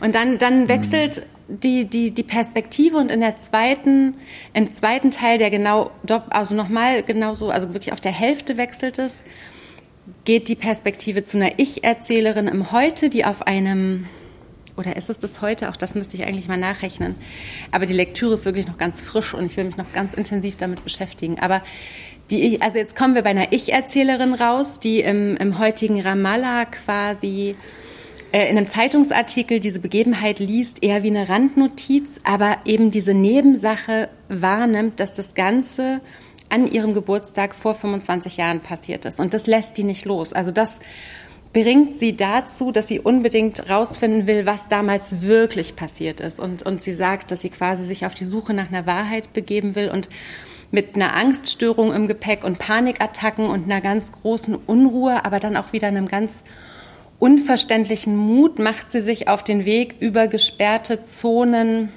Und 0.00 0.14
dann, 0.16 0.38
dann 0.38 0.68
wechselt 0.68 1.18
hm 1.18 1.33
die, 1.48 1.84
die, 1.84 2.10
die 2.10 2.22
Perspektive 2.22 2.96
und 2.96 3.10
in 3.10 3.20
der 3.20 3.36
zweiten, 3.36 4.14
im 4.54 4.70
zweiten 4.70 5.10
Teil, 5.10 5.38
der 5.38 5.50
genau, 5.50 5.90
also 6.30 6.54
nochmal 6.54 7.02
genauso, 7.02 7.50
also 7.50 7.68
wirklich 7.74 7.92
auf 7.92 8.00
der 8.00 8.12
Hälfte 8.12 8.56
wechselt 8.56 8.98
es, 8.98 9.24
geht 10.24 10.48
die 10.48 10.54
Perspektive 10.54 11.24
zu 11.24 11.36
einer 11.36 11.58
Ich-Erzählerin 11.58 12.48
im 12.48 12.72
Heute, 12.72 13.10
die 13.10 13.24
auf 13.24 13.46
einem, 13.46 14.06
oder 14.76 14.96
ist 14.96 15.10
es 15.10 15.18
das 15.18 15.40
heute? 15.42 15.70
Auch 15.70 15.76
das 15.76 15.94
müsste 15.94 16.16
ich 16.16 16.24
eigentlich 16.24 16.48
mal 16.48 16.56
nachrechnen. 16.56 17.14
Aber 17.70 17.86
die 17.86 17.94
Lektüre 17.94 18.34
ist 18.34 18.44
wirklich 18.44 18.66
noch 18.66 18.78
ganz 18.78 19.02
frisch 19.02 19.34
und 19.34 19.46
ich 19.46 19.56
will 19.56 19.64
mich 19.64 19.76
noch 19.76 19.92
ganz 19.92 20.14
intensiv 20.14 20.56
damit 20.56 20.82
beschäftigen. 20.82 21.38
Aber 21.40 21.62
die 22.30 22.60
also 22.62 22.78
jetzt 22.78 22.96
kommen 22.96 23.14
wir 23.14 23.22
bei 23.22 23.30
einer 23.30 23.52
Ich-Erzählerin 23.52 24.34
raus, 24.34 24.80
die 24.80 25.00
im, 25.00 25.36
im 25.36 25.58
heutigen 25.58 26.00
Ramallah 26.00 26.64
quasi 26.64 27.54
äh, 28.34 28.50
in 28.50 28.58
einem 28.58 28.66
Zeitungsartikel 28.66 29.60
diese 29.60 29.78
Begebenheit 29.78 30.40
liest, 30.40 30.82
eher 30.82 31.04
wie 31.04 31.10
eine 31.10 31.28
Randnotiz, 31.28 32.20
aber 32.24 32.56
eben 32.64 32.90
diese 32.90 33.14
Nebensache 33.14 34.08
wahrnimmt, 34.28 34.98
dass 34.98 35.14
das 35.14 35.34
Ganze 35.34 36.00
an 36.48 36.66
ihrem 36.70 36.94
Geburtstag 36.94 37.54
vor 37.54 37.74
25 37.74 38.36
Jahren 38.36 38.58
passiert 38.58 39.04
ist. 39.04 39.20
Und 39.20 39.34
das 39.34 39.46
lässt 39.46 39.78
die 39.78 39.84
nicht 39.84 40.04
los. 40.04 40.32
Also 40.32 40.50
das 40.50 40.80
bringt 41.52 41.94
sie 41.94 42.16
dazu, 42.16 42.72
dass 42.72 42.88
sie 42.88 42.98
unbedingt 42.98 43.70
rausfinden 43.70 44.26
will, 44.26 44.46
was 44.46 44.66
damals 44.66 45.22
wirklich 45.22 45.76
passiert 45.76 46.20
ist. 46.20 46.40
Und, 46.40 46.64
und 46.64 46.80
sie 46.80 46.92
sagt, 46.92 47.30
dass 47.30 47.42
sie 47.42 47.50
quasi 47.50 47.84
sich 47.84 48.04
auf 48.04 48.14
die 48.14 48.24
Suche 48.24 48.52
nach 48.52 48.66
einer 48.66 48.84
Wahrheit 48.84 49.32
begeben 49.32 49.76
will 49.76 49.90
und 49.90 50.08
mit 50.72 50.96
einer 50.96 51.14
Angststörung 51.14 51.92
im 51.92 52.08
Gepäck 52.08 52.42
und 52.42 52.58
Panikattacken 52.58 53.46
und 53.46 53.66
einer 53.66 53.80
ganz 53.80 54.10
großen 54.10 54.56
Unruhe, 54.56 55.24
aber 55.24 55.38
dann 55.38 55.56
auch 55.56 55.72
wieder 55.72 55.86
einem 55.86 56.08
ganz 56.08 56.42
unverständlichen 57.18 58.16
Mut 58.16 58.58
macht 58.58 58.92
sie 58.92 59.00
sich 59.00 59.28
auf 59.28 59.42
den 59.42 59.64
Weg 59.64 59.96
über 60.00 60.28
gesperrte 60.28 61.04
Zonen 61.04 61.92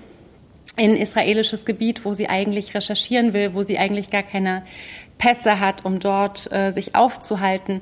in 0.78 0.96
israelisches 0.96 1.66
Gebiet, 1.66 2.06
wo 2.06 2.14
sie 2.14 2.30
eigentlich 2.30 2.76
recherchieren 2.76 3.34
will, 3.34 3.54
wo 3.54 3.64
sie 3.64 3.80
eigentlich 3.80 4.12
gar 4.12 4.24
keine 4.24 4.64
Pässe 5.18 5.60
hat, 5.60 5.84
um 5.86 6.00
dort 6.00 6.52
äh, 6.52 6.72
sich 6.72 6.96
aufzuhalten. 6.96 7.82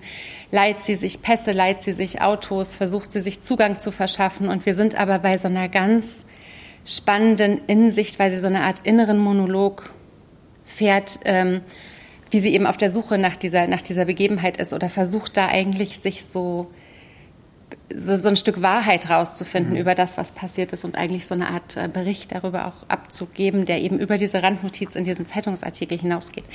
Leiht 0.51 0.83
sie 0.83 0.95
sich 0.95 1.21
Pässe, 1.21 1.51
leiht 1.51 1.83
sie 1.83 1.91
sich 1.91 2.21
Autos, 2.21 2.73
versucht 2.73 3.11
sie 3.11 3.19
sich 3.19 3.41
Zugang 3.41 3.79
zu 3.79 3.91
verschaffen. 3.91 4.47
Und 4.47 4.65
wir 4.65 4.73
sind 4.73 4.95
aber 4.95 5.19
bei 5.19 5.37
so 5.37 5.47
einer 5.47 5.67
ganz 5.67 6.25
spannenden 6.85 7.59
Insicht, 7.67 8.19
weil 8.19 8.31
sie 8.31 8.39
so 8.39 8.47
eine 8.47 8.61
Art 8.61 8.79
inneren 8.83 9.17
Monolog 9.17 9.91
fährt, 10.63 11.19
ähm, 11.25 11.61
wie 12.31 12.39
sie 12.39 12.53
eben 12.53 12.65
auf 12.65 12.77
der 12.77 12.89
Suche 12.89 13.17
nach 13.17 13.35
dieser, 13.35 13.67
nach 13.67 13.81
dieser 13.81 14.05
Begebenheit 14.05 14.57
ist 14.57 14.71
oder 14.71 14.89
versucht 14.89 15.35
da 15.35 15.47
eigentlich 15.47 15.99
sich 15.99 16.25
so 16.25 16.67
so, 17.93 18.15
so 18.15 18.29
ein 18.29 18.35
Stück 18.35 18.61
Wahrheit 18.61 19.09
rauszufinden 19.09 19.73
mhm. 19.73 19.79
über 19.79 19.95
das, 19.95 20.17
was 20.17 20.31
passiert 20.31 20.73
ist 20.73 20.85
und 20.85 20.95
eigentlich 20.95 21.25
so 21.25 21.35
eine 21.35 21.49
Art 21.49 21.77
äh, 21.77 21.87
Bericht 21.87 22.31
darüber 22.31 22.67
auch 22.67 22.89
abzugeben, 22.89 23.65
der 23.65 23.81
eben 23.81 23.99
über 23.99 24.17
diese 24.17 24.43
Randnotiz 24.43 24.95
in 24.95 25.03
diesen 25.03 25.25
Zeitungsartikel 25.25 25.97
hinausgeht. 25.97 26.45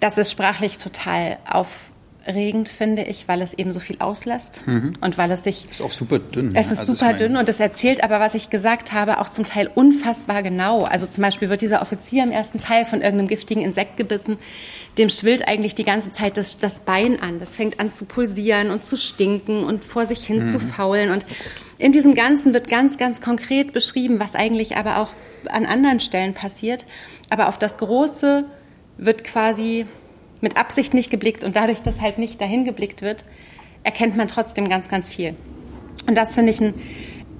Das 0.00 0.18
ist 0.18 0.30
sprachlich 0.30 0.78
total 0.78 1.38
auf, 1.48 1.91
regend, 2.26 2.68
finde 2.68 3.02
ich, 3.02 3.28
weil 3.28 3.42
es 3.42 3.54
eben 3.54 3.72
so 3.72 3.80
viel 3.80 3.96
auslässt 3.98 4.62
mhm. 4.66 4.92
und 5.00 5.18
weil 5.18 5.30
es 5.30 5.44
sich. 5.44 5.68
Ist 5.70 5.82
auch 5.82 5.90
super 5.90 6.18
dünn. 6.18 6.54
Es 6.54 6.70
ist 6.70 6.78
also 6.78 6.94
super 6.94 7.14
dünn 7.14 7.36
und 7.36 7.48
es 7.48 7.60
erzählt 7.60 8.02
aber, 8.02 8.20
was 8.20 8.34
ich 8.34 8.50
gesagt 8.50 8.92
habe, 8.92 9.20
auch 9.20 9.28
zum 9.28 9.44
Teil 9.44 9.70
unfassbar 9.74 10.42
genau. 10.42 10.84
Also 10.84 11.06
zum 11.06 11.22
Beispiel 11.22 11.48
wird 11.48 11.62
dieser 11.62 11.82
Offizier 11.82 12.22
im 12.22 12.32
ersten 12.32 12.58
Teil 12.58 12.84
von 12.84 13.00
irgendeinem 13.00 13.28
giftigen 13.28 13.62
Insekt 13.62 13.96
gebissen. 13.96 14.38
Dem 14.98 15.08
schwillt 15.08 15.48
eigentlich 15.48 15.74
die 15.74 15.84
ganze 15.84 16.12
Zeit 16.12 16.36
das, 16.36 16.58
das 16.58 16.80
Bein 16.80 17.20
an. 17.20 17.38
Das 17.38 17.56
fängt 17.56 17.80
an 17.80 17.92
zu 17.92 18.04
pulsieren 18.04 18.70
und 18.70 18.84
zu 18.84 18.96
stinken 18.96 19.64
und 19.64 19.84
vor 19.84 20.06
sich 20.06 20.26
hin 20.26 20.40
mhm. 20.40 20.48
zu 20.48 20.60
faulen. 20.60 21.10
Und 21.10 21.24
in 21.78 21.92
diesem 21.92 22.14
Ganzen 22.14 22.54
wird 22.54 22.68
ganz, 22.68 22.98
ganz 22.98 23.20
konkret 23.20 23.72
beschrieben, 23.72 24.20
was 24.20 24.34
eigentlich 24.34 24.76
aber 24.76 24.98
auch 24.98 25.08
an 25.48 25.66
anderen 25.66 26.00
Stellen 26.00 26.34
passiert. 26.34 26.84
Aber 27.30 27.48
auf 27.48 27.58
das 27.58 27.78
Große 27.78 28.44
wird 28.98 29.24
quasi 29.24 29.86
mit 30.42 30.58
Absicht 30.58 30.92
nicht 30.92 31.10
geblickt 31.10 31.44
und 31.44 31.56
dadurch, 31.56 31.80
dass 31.80 32.00
halt 32.00 32.18
nicht 32.18 32.40
dahin 32.40 32.64
geblickt 32.64 33.00
wird, 33.00 33.24
erkennt 33.84 34.16
man 34.16 34.28
trotzdem 34.28 34.68
ganz, 34.68 34.88
ganz 34.88 35.10
viel. 35.12 35.34
Und 36.06 36.16
das 36.16 36.34
finde 36.34 36.50
ich 36.50 36.60
ein 36.60 36.74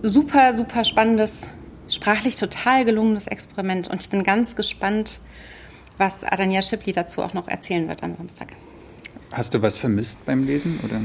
super, 0.02 0.54
super 0.54 0.85
spannendes, 0.85 1.50
sprachlich 1.88 2.37
total 2.37 2.85
gelungenes 2.85 3.26
Experiment. 3.26 3.88
Und 3.88 4.00
ich 4.00 4.09
bin 4.09 4.23
ganz 4.23 4.56
gespannt, 4.56 5.21
was 5.99 6.25
Adania 6.25 6.62
Shipley 6.62 6.92
dazu 6.92 7.23
auch 7.23 7.35
noch 7.35 7.49
erzählen 7.49 7.87
wird 7.88 8.02
am 8.02 8.14
Samstag. 8.14 8.49
Hast 9.32 9.54
du 9.54 9.62
was 9.62 9.78
vermisst 9.78 10.25
beim 10.25 10.47
Lesen 10.47 10.80
oder? 10.85 11.00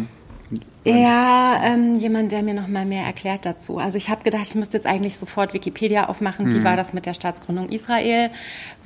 Ja, 0.86 1.62
ähm, 1.66 1.96
jemand, 1.96 2.32
der 2.32 2.44
mir 2.44 2.54
noch 2.54 2.68
mal 2.70 2.86
mehr 2.86 3.04
erklärt 3.04 3.46
dazu. 3.46 3.78
Also 3.78 3.98
ich 3.98 4.10
habe 4.10 4.24
gedacht, 4.24 4.44
ich 4.48 4.56
müsste 4.56 4.78
jetzt 4.78 4.86
eigentlich 4.86 5.18
sofort 5.18 5.54
Wikipedia 5.54 6.08
aufmachen. 6.08 6.54
Wie 6.54 6.60
mhm. 6.60 6.64
war 6.64 6.78
das 6.78 6.94
mit 6.94 7.06
der 7.06 7.14
Staatsgründung 7.14 7.70
Israel? 7.70 8.30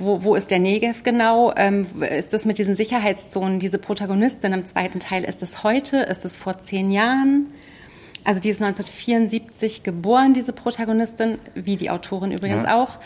Wo, 0.00 0.24
wo 0.24 0.34
ist 0.34 0.50
der 0.50 0.58
Negev 0.58 1.04
genau? 1.04 1.52
Ähm, 1.56 1.86
ist 2.00 2.32
das 2.32 2.44
mit 2.44 2.58
diesen 2.58 2.74
Sicherheitszonen? 2.74 3.60
Diese 3.60 3.78
Protagonistin 3.78 4.52
im 4.52 4.66
zweiten 4.66 4.98
Teil, 4.98 5.22
ist 5.22 5.42
das 5.42 5.62
heute? 5.62 5.98
Ist 5.98 6.24
es 6.24 6.36
vor 6.36 6.58
zehn 6.58 6.90
Jahren? 6.90 7.46
Also 8.24 8.40
die 8.40 8.50
ist 8.50 8.60
1974 8.60 9.84
geboren, 9.84 10.34
diese 10.34 10.52
Protagonistin, 10.52 11.38
wie 11.54 11.76
die 11.76 11.90
Autorin 11.90 12.32
übrigens 12.32 12.64
ja. 12.64 12.82
auch. 12.82 12.98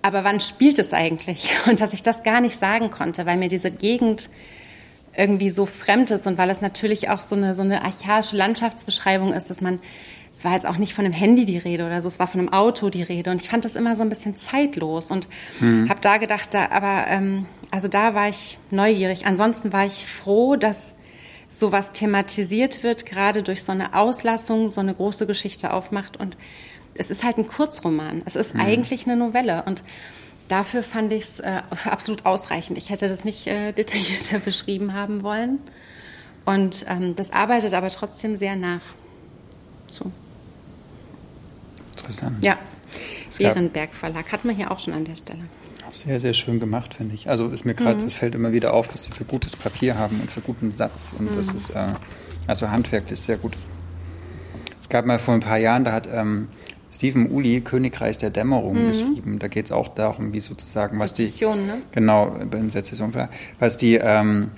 Aber 0.00 0.24
wann 0.24 0.40
spielt 0.40 0.78
es 0.78 0.94
eigentlich? 0.94 1.50
Und 1.66 1.80
dass 1.80 1.92
ich 1.92 2.02
das 2.02 2.22
gar 2.22 2.40
nicht 2.40 2.58
sagen 2.58 2.90
konnte, 2.90 3.26
weil 3.26 3.36
mir 3.36 3.48
diese 3.48 3.70
Gegend 3.70 4.30
irgendwie 5.18 5.50
so 5.50 5.66
fremd 5.66 6.10
ist 6.10 6.26
und 6.26 6.38
weil 6.38 6.48
es 6.48 6.60
natürlich 6.60 7.10
auch 7.10 7.20
so 7.20 7.34
eine, 7.34 7.52
so 7.52 7.62
eine 7.62 7.84
archaische 7.84 8.36
Landschaftsbeschreibung 8.36 9.32
ist, 9.32 9.50
dass 9.50 9.60
man 9.60 9.80
es 10.32 10.44
war 10.44 10.52
jetzt 10.52 10.66
auch 10.66 10.76
nicht 10.76 10.94
von 10.94 11.04
einem 11.04 11.14
Handy 11.14 11.44
die 11.44 11.58
Rede 11.58 11.84
oder 11.84 12.00
so, 12.00 12.06
es 12.06 12.20
war 12.20 12.28
von 12.28 12.38
einem 12.38 12.52
Auto 12.52 12.90
die 12.90 13.02
Rede. 13.02 13.30
Und 13.30 13.42
ich 13.42 13.48
fand 13.48 13.64
das 13.64 13.74
immer 13.74 13.96
so 13.96 14.02
ein 14.02 14.08
bisschen 14.08 14.36
zeitlos 14.36 15.10
und 15.10 15.28
mhm. 15.58 15.88
habe 15.88 16.00
da 16.00 16.18
gedacht, 16.18 16.54
da, 16.54 16.68
aber 16.70 17.06
ähm, 17.08 17.46
also 17.72 17.88
da 17.88 18.14
war 18.14 18.28
ich 18.28 18.56
neugierig. 18.70 19.26
Ansonsten 19.26 19.72
war 19.72 19.86
ich 19.86 20.06
froh, 20.06 20.54
dass 20.54 20.94
sowas 21.50 21.92
thematisiert 21.92 22.84
wird, 22.84 23.04
gerade 23.04 23.42
durch 23.42 23.64
so 23.64 23.72
eine 23.72 23.94
Auslassung, 23.94 24.68
so 24.68 24.80
eine 24.80 24.94
große 24.94 25.26
Geschichte 25.26 25.72
aufmacht. 25.72 26.18
Und 26.18 26.36
es 26.94 27.10
ist 27.10 27.24
halt 27.24 27.38
ein 27.38 27.48
Kurzroman. 27.48 28.22
Es 28.24 28.36
ist 28.36 28.54
mhm. 28.54 28.60
eigentlich 28.60 29.06
eine 29.06 29.16
Novelle. 29.16 29.64
Und 29.66 29.82
dafür 30.48 30.82
fand 30.82 31.12
ich 31.12 31.24
es 31.24 31.40
äh, 31.40 31.62
absolut 31.84 32.26
ausreichend. 32.26 32.78
Ich 32.78 32.90
hätte 32.90 33.08
das 33.08 33.24
nicht 33.24 33.46
äh, 33.46 33.72
detaillierter 33.78 34.40
beschrieben 34.40 34.94
haben 34.94 35.22
wollen. 35.22 35.60
Und 36.44 36.86
ähm, 36.88 37.14
das 37.14 37.30
arbeitet 37.30 37.74
aber 37.74 37.90
trotzdem 37.90 38.36
sehr 38.36 38.56
nach. 38.56 38.80
So. 39.86 40.10
Interessant. 41.96 42.44
Ja, 42.44 42.58
Ehrenberg 43.38 43.94
Verlag 43.94 44.32
hat 44.32 44.44
man 44.44 44.56
hier 44.56 44.70
auch 44.70 44.80
schon 44.80 44.94
an 44.94 45.04
der 45.04 45.16
Stelle. 45.16 45.40
Sehr, 45.90 46.20
sehr 46.20 46.34
schön 46.34 46.60
gemacht, 46.60 46.94
finde 46.94 47.14
ich. 47.14 47.28
Also 47.28 47.48
ist 47.48 47.64
mir 47.64 47.74
gerade, 47.74 47.98
es 47.98 48.04
mhm. 48.04 48.10
fällt 48.10 48.34
immer 48.34 48.52
wieder 48.52 48.74
auf, 48.74 48.92
was 48.92 49.04
sie 49.04 49.10
für 49.10 49.24
gutes 49.24 49.56
Papier 49.56 49.98
haben 49.98 50.20
und 50.20 50.30
für 50.30 50.40
guten 50.40 50.70
Satz. 50.70 51.14
Und 51.18 51.30
mhm. 51.30 51.36
das 51.36 51.48
ist 51.48 51.70
äh, 51.70 51.94
also 52.46 52.70
handwerklich 52.70 53.20
sehr 53.20 53.36
gut. 53.36 53.54
Es 54.78 54.88
gab 54.88 55.06
mal 55.06 55.18
vor 55.18 55.34
ein 55.34 55.40
paar 55.40 55.58
Jahren, 55.58 55.84
da 55.84 55.92
hat 55.92 56.08
ähm, 56.12 56.48
Stephen 56.90 57.30
Uli 57.30 57.60
Königreich 57.60 58.18
der 58.18 58.30
Dämmerung 58.30 58.82
mhm. 58.82 58.88
geschrieben. 58.88 59.38
Da 59.38 59.48
geht 59.48 59.66
es 59.66 59.72
auch 59.72 59.88
darum, 59.88 60.32
wie 60.32 60.40
sozusagen, 60.40 60.98
was 60.98 61.10
Sezession, 61.10 61.58
die. 61.58 61.66
Ne? 61.66 61.82
Genau, 61.92 62.34
beim 62.50 62.70
Sezession, 62.70 63.12
was 63.58 63.76
die, 63.76 63.96
ähm, 63.96 64.50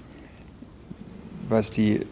was 1.49 1.71
die 1.71 2.07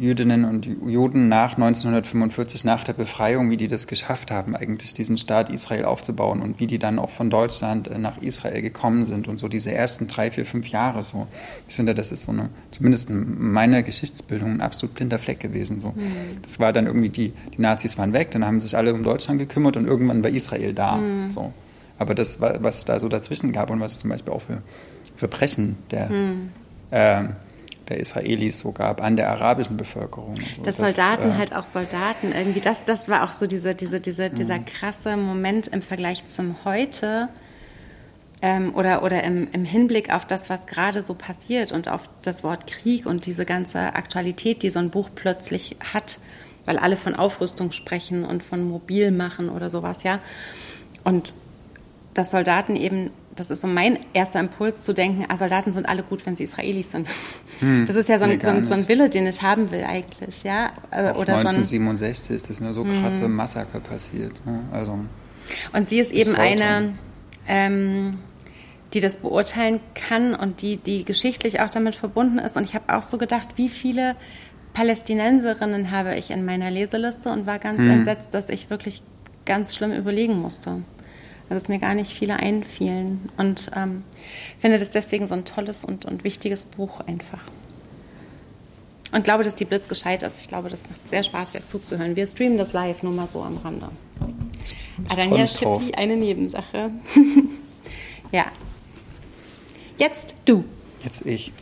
Jüdinnen 0.00 0.44
und 0.44 0.66
Juden 0.66 1.28
nach 1.28 1.52
1945, 1.52 2.64
nach 2.64 2.84
der 2.84 2.92
Befreiung, 2.92 3.50
wie 3.50 3.56
die 3.56 3.68
das 3.68 3.86
geschafft 3.86 4.30
haben, 4.30 4.56
eigentlich 4.56 4.94
diesen 4.94 5.16
Staat 5.16 5.50
Israel 5.50 5.84
aufzubauen 5.84 6.40
und 6.40 6.60
wie 6.60 6.66
die 6.66 6.78
dann 6.78 6.98
auch 6.98 7.10
von 7.10 7.30
Deutschland 7.30 7.88
äh, 7.88 7.98
nach 7.98 8.18
Israel 8.18 8.62
gekommen 8.62 9.04
sind 9.06 9.28
und 9.28 9.38
so 9.38 9.48
diese 9.48 9.72
ersten 9.72 10.06
drei, 10.06 10.30
vier, 10.30 10.46
fünf 10.46 10.68
Jahre 10.68 11.02
so. 11.02 11.26
Ich 11.68 11.76
finde, 11.76 11.94
das 11.94 12.12
ist 12.12 12.22
so 12.22 12.32
eine, 12.32 12.50
zumindest 12.70 13.10
in 13.10 13.52
meiner 13.52 13.82
Geschichtsbildung, 13.82 14.52
ein 14.52 14.60
absolut 14.60 14.94
blinder 14.94 15.18
Fleck 15.18 15.40
gewesen. 15.40 15.80
So. 15.80 15.88
Mhm. 15.88 16.42
Das 16.42 16.60
war 16.60 16.72
dann 16.72 16.86
irgendwie, 16.86 17.10
die, 17.10 17.32
die 17.56 17.60
Nazis 17.60 17.98
waren 17.98 18.12
weg, 18.12 18.30
dann 18.30 18.44
haben 18.44 18.60
sich 18.60 18.76
alle 18.76 18.94
um 18.94 19.02
Deutschland 19.02 19.38
gekümmert 19.38 19.76
und 19.76 19.86
irgendwann 19.86 20.22
war 20.22 20.30
Israel 20.30 20.74
da. 20.74 20.96
Mhm. 20.96 21.30
So. 21.30 21.52
Aber 21.98 22.14
das, 22.14 22.40
was 22.40 22.78
es 22.78 22.84
da 22.84 22.98
so 22.98 23.08
dazwischen 23.08 23.52
gab 23.52 23.70
und 23.70 23.80
was 23.80 23.92
es 23.92 23.98
zum 24.00 24.10
Beispiel 24.10 24.32
auch 24.32 24.42
für 24.42 24.62
Verbrechen 25.16 25.76
der 25.90 26.10
mhm. 26.10 26.50
äh, 26.90 27.24
der 27.88 28.00
Israelis 28.00 28.58
so 28.58 28.72
gab 28.72 29.02
an 29.02 29.16
der 29.16 29.30
arabischen 29.30 29.76
Bevölkerung. 29.76 30.36
So. 30.36 30.62
Dass 30.62 30.76
das, 30.76 30.94
Soldaten 30.94 31.30
äh, 31.30 31.34
halt 31.34 31.54
auch 31.54 31.64
Soldaten 31.64 32.32
irgendwie, 32.32 32.60
das, 32.60 32.84
das 32.84 33.08
war 33.08 33.24
auch 33.24 33.32
so 33.32 33.46
diese, 33.46 33.74
diese, 33.74 34.00
diese, 34.00 34.30
dieser 34.30 34.58
mhm. 34.58 34.64
krasse 34.64 35.16
Moment 35.16 35.68
im 35.68 35.82
Vergleich 35.82 36.26
zum 36.26 36.64
Heute 36.64 37.28
ähm, 38.42 38.74
oder, 38.74 39.02
oder 39.02 39.24
im, 39.24 39.48
im 39.52 39.64
Hinblick 39.64 40.12
auf 40.12 40.26
das, 40.26 40.50
was 40.50 40.66
gerade 40.66 41.02
so 41.02 41.14
passiert 41.14 41.72
und 41.72 41.88
auf 41.88 42.08
das 42.22 42.44
Wort 42.44 42.66
Krieg 42.66 43.06
und 43.06 43.26
diese 43.26 43.44
ganze 43.44 43.94
Aktualität, 43.94 44.62
die 44.62 44.70
so 44.70 44.78
ein 44.78 44.90
Buch 44.90 45.10
plötzlich 45.14 45.76
hat, 45.92 46.18
weil 46.64 46.78
alle 46.78 46.96
von 46.96 47.14
Aufrüstung 47.14 47.72
sprechen 47.72 48.24
und 48.24 48.42
von 48.42 48.62
Mobilmachen 48.62 49.48
oder 49.48 49.70
sowas, 49.70 50.02
ja. 50.02 50.20
Und 51.04 51.34
dass 52.14 52.30
Soldaten 52.30 52.76
eben 52.76 53.10
das 53.36 53.50
ist 53.50 53.60
so 53.60 53.66
mein 53.66 53.98
erster 54.12 54.40
Impuls 54.40 54.82
zu 54.82 54.92
denken, 54.92 55.24
ah, 55.28 55.36
Soldaten 55.36 55.72
sind 55.72 55.88
alle 55.88 56.02
gut, 56.02 56.24
wenn 56.26 56.36
sie 56.36 56.44
Israelis 56.44 56.90
sind. 56.90 57.08
Hm, 57.60 57.86
das 57.86 57.96
ist 57.96 58.08
ja 58.08 58.18
so 58.18 58.24
ein, 58.24 58.40
so, 58.40 58.48
ein, 58.48 58.66
so 58.66 58.74
ein, 58.74 58.88
Wille, 58.88 59.08
den 59.08 59.26
ich 59.26 59.42
haben 59.42 59.70
will 59.70 59.84
eigentlich, 59.84 60.42
ja. 60.42 60.72
Auch 60.90 61.16
oder 61.16 61.36
1967, 61.36 62.40
so 62.40 62.48
das 62.48 62.56
sind 62.58 62.66
ja 62.66 62.72
so 62.72 62.84
krasse 62.84 63.22
hm. 63.22 63.34
Massaker 63.34 63.80
passiert. 63.80 64.44
Ne? 64.46 64.60
Also, 64.72 64.98
und 65.72 65.88
sie 65.88 65.98
ist 65.98 66.12
eben 66.12 66.34
eine, 66.34 66.94
ähm, 67.48 68.18
die 68.92 69.00
das 69.00 69.18
beurteilen 69.18 69.80
kann 69.94 70.34
und 70.34 70.62
die, 70.62 70.76
die 70.76 71.04
geschichtlich 71.04 71.60
auch 71.60 71.70
damit 71.70 71.94
verbunden 71.94 72.38
ist. 72.38 72.56
Und 72.56 72.64
ich 72.64 72.74
habe 72.74 72.96
auch 72.96 73.02
so 73.02 73.18
gedacht, 73.18 73.50
wie 73.56 73.68
viele 73.68 74.16
Palästinenserinnen 74.72 75.90
habe 75.90 76.14
ich 76.16 76.30
in 76.30 76.44
meiner 76.44 76.70
Leseliste 76.70 77.30
und 77.30 77.46
war 77.46 77.58
ganz 77.58 77.78
hm. 77.78 77.90
entsetzt, 77.90 78.34
dass 78.34 78.48
ich 78.48 78.70
wirklich 78.70 79.02
ganz 79.44 79.74
schlimm 79.74 79.92
überlegen 79.92 80.40
musste. 80.40 80.82
Also 81.48 81.56
es 81.56 81.68
mir 81.68 81.78
gar 81.78 81.94
nicht 81.94 82.12
viele 82.12 82.36
einfielen. 82.36 83.30
Und 83.36 83.70
ähm, 83.76 84.04
finde 84.58 84.78
das 84.78 84.90
deswegen 84.90 85.26
so 85.26 85.34
ein 85.34 85.44
tolles 85.44 85.84
und, 85.84 86.04
und 86.06 86.24
wichtiges 86.24 86.66
Buch 86.66 87.00
einfach. 87.00 87.42
Und 89.12 89.24
glaube, 89.24 89.44
dass 89.44 89.54
die 89.54 89.64
Blitz 89.64 89.88
gescheit 89.88 90.22
ist. 90.22 90.40
Ich 90.40 90.48
glaube, 90.48 90.68
das 90.68 90.88
macht 90.88 91.06
sehr 91.06 91.22
Spaß, 91.22 91.50
dir 91.50 91.64
zuzuhören. 91.66 92.16
Wir 92.16 92.26
streamen 92.26 92.58
das 92.58 92.72
live, 92.72 93.02
nur 93.02 93.12
mal 93.12 93.28
so 93.28 93.42
am 93.42 93.56
Rande. 93.58 93.90
Adania 95.08 95.46
Schippi, 95.46 95.94
eine 95.94 96.16
Nebensache. 96.16 96.88
ja. 98.32 98.46
Jetzt 99.98 100.34
du. 100.44 100.64
Jetzt 101.04 101.24
ich 101.26 101.52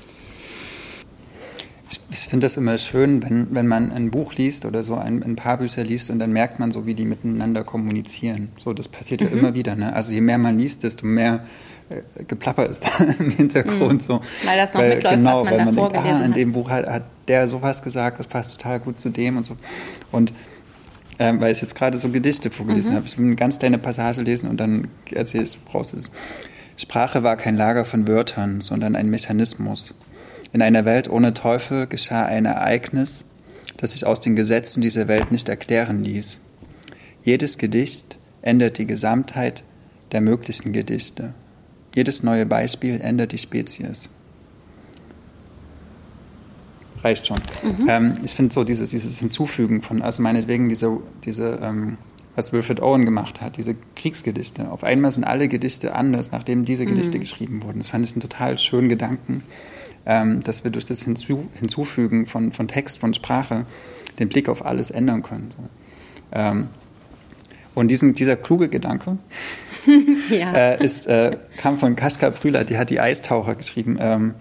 ich 2.11 2.21
finde 2.21 2.47
das 2.47 2.57
immer 2.57 2.79
schön, 2.79 3.23
wenn, 3.23 3.55
wenn 3.55 3.67
man 3.67 3.93
ein 3.93 4.11
Buch 4.11 4.35
liest 4.35 4.65
oder 4.65 4.83
so 4.83 4.95
ein, 4.95 5.23
ein, 5.23 5.37
paar 5.37 5.59
Bücher 5.59 5.85
liest 5.85 6.11
und 6.11 6.19
dann 6.19 6.33
merkt 6.33 6.59
man 6.59 6.71
so, 6.71 6.87
wie 6.87 6.95
die 6.95 7.05
miteinander 7.05 7.65
kommunizieren. 7.65 8.51
So, 8.59 8.73
das 8.73 8.89
passiert 8.89 9.21
mhm. 9.21 9.27
ja 9.27 9.33
immer 9.33 9.55
wieder. 9.55 9.75
Ne? 9.75 9.93
Also 9.93 10.13
je 10.13 10.21
mehr 10.21 10.39
man 10.39 10.59
liest, 10.59 10.85
desto 10.85 11.07
mehr 11.07 11.45
äh, 11.91 12.25
Geplapper 12.25 12.67
ist 12.67 12.85
da 12.99 13.05
im 13.19 13.31
Hintergrund. 13.31 13.95
Mhm. 13.95 14.01
So. 14.01 14.21
Weil 14.45 14.57
das 14.57 14.75
noch 14.75 14.81
weil, 14.81 14.95
mitläuft, 14.95 15.17
genau, 15.17 15.45
was 15.45 15.51
man 15.51 15.53
weil 15.53 15.65
man 15.65 15.93
denkt, 15.93 15.97
ah, 15.97 16.25
in 16.25 16.33
dem 16.33 16.53
Buch 16.53 16.71
hat, 16.71 16.87
hat 16.87 17.05
der 17.29 17.49
sowas 17.49 17.83
gesagt, 17.83 18.19
das 18.19 18.27
passt 18.27 18.53
total 18.53 18.81
gut 18.81 18.99
zu 18.99 19.11
dem 19.11 19.37
und 19.37 19.45
so. 19.45 19.57
Und 20.11 20.33
ähm, 21.19 21.41
weil 21.41 21.53
ich 21.53 21.61
jetzt 21.61 21.75
gerade 21.75 21.99
so 21.99 22.09
Gedichte 22.09 22.51
vorgelesen 22.51 22.93
mhm. 22.93 22.97
habe. 22.97 23.07
Ich 23.07 23.19
will 23.19 23.27
eine 23.27 23.37
ganz 23.37 23.59
kleine 23.59 23.79
Passage 23.79 24.23
lesen 24.23 24.49
und 24.49 24.59
dann 24.59 24.89
erzähle 25.11 25.45
ich, 25.45 25.59
brauchst 25.65 25.95
es. 25.95 26.11
Sprache 26.77 27.23
war 27.23 27.37
kein 27.37 27.57
Lager 27.57 27.85
von 27.85 28.09
Wörtern, 28.09 28.61
sondern 28.61 28.97
ein 28.97 29.09
Mechanismus. 29.09 29.95
In 30.53 30.61
einer 30.61 30.85
Welt 30.85 31.09
ohne 31.09 31.33
Teufel 31.33 31.87
geschah 31.87 32.27
ein 32.27 32.45
Ereignis, 32.45 33.25
das 33.79 33.93
sich 33.93 34.07
aus 34.07 34.21
den 34.21 34.37
Gesetzen 34.37 34.83
dieser 34.83 35.09
Welt 35.09 35.33
nicht 35.33 35.49
erklären 35.49 36.05
ließ. 36.05 36.39
Jedes 37.23 37.57
Gedicht 37.57 38.19
ändert 38.43 38.79
die 38.79 38.87
Gesamtheit 38.87 39.65
der 40.13 40.21
möglichen 40.21 40.73
Gedichte. 40.73 41.33
Jedes 41.95 42.23
neue 42.23 42.45
Beispiel 42.45 43.01
ändert 43.01 43.33
die 43.33 43.39
Spezies. 43.39 44.11
Reicht 47.03 47.27
schon. 47.27 47.41
Mhm. 47.63 47.89
Ähm, 47.89 48.15
ich 48.23 48.35
finde 48.35 48.53
so 48.53 48.63
dieses, 48.63 48.91
dieses 48.91 49.19
Hinzufügen 49.19 49.83
von, 49.83 50.03
also 50.03 50.23
meinetwegen 50.23 50.69
diese, 50.69 50.99
diese 51.25 51.59
ähm, 51.63 51.97
was 52.37 52.53
Wilfred 52.53 52.81
Owen 52.81 53.05
gemacht 53.05 53.41
hat, 53.41 53.57
diese 53.57 53.75
Kriegsgedichte. 53.97 54.71
Auf 54.71 54.85
einmal 54.85 55.13
sind 55.13 55.25
alle 55.25 55.49
Gedichte 55.49 55.95
anders, 55.95 56.31
nachdem 56.31 56.65
diese 56.65 56.87
Gedichte 56.87 57.19
mhm. 57.19 57.23
geschrieben 57.23 57.63
wurden. 57.63 57.79
Das 57.79 57.89
fand 57.89 58.05
ich 58.05 58.13
einen 58.13 58.21
total 58.21 58.59
schönen 58.59 58.89
Gedanken 58.89 59.43
dass 60.05 60.65
wir 60.65 60.71
durch 60.71 60.85
das 60.85 61.03
Hinzu 61.03 61.49
Hinzufügen 61.55 62.27
von, 62.27 62.53
von 62.53 62.67
Text, 62.67 62.99
von 62.99 63.15
Sprache 63.15 63.67
den 64.19 64.29
Blick 64.29 64.49
auf 64.49 64.65
alles 64.65 64.91
ändern 64.91 65.23
können. 65.23 65.51
Ähm, 66.33 66.69
und 67.75 67.89
diesen, 67.89 68.15
dieser 68.15 68.37
kluge 68.37 68.69
Gedanke 68.69 69.19
ja. 70.31 70.53
äh, 70.53 70.85
ist, 70.85 71.07
äh, 71.07 71.37
kam 71.57 71.79
von 71.79 71.97
Kaschka 71.97 72.31
Prüler, 72.31 72.65
die 72.65 72.79
hat 72.79 72.91
die 72.91 73.01
Eistaucher 73.01 73.55
geschrieben. 73.55 73.97
Ähm, 74.01 74.35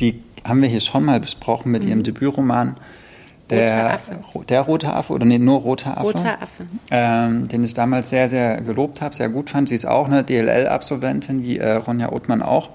die 0.00 0.22
haben 0.46 0.62
wir 0.62 0.68
hier 0.68 0.80
schon 0.80 1.04
mal 1.04 1.20
besprochen 1.20 1.72
mit 1.72 1.82
mhm. 1.82 1.88
ihrem 1.88 2.02
Debütroman. 2.02 2.76
Der, 3.50 4.00
der 4.48 4.60
rote 4.62 4.92
Affe 4.92 5.12
oder 5.12 5.24
nee, 5.24 5.38
nur 5.38 5.60
roter 5.60 5.98
Affe. 5.98 6.06
Roter 6.06 6.42
Affe. 6.42 6.66
Ähm, 6.90 7.46
den 7.46 7.62
ich 7.62 7.74
damals 7.74 8.08
sehr, 8.08 8.28
sehr 8.28 8.60
gelobt 8.60 9.00
habe, 9.00 9.14
sehr 9.14 9.28
gut 9.28 9.50
fand. 9.50 9.68
Sie 9.68 9.76
ist 9.76 9.86
auch 9.86 10.06
eine 10.06 10.24
DLL-Absolventin, 10.24 11.44
wie 11.44 11.58
äh, 11.58 11.74
Ronja 11.74 12.10
Othmann 12.10 12.42
auch. 12.42 12.70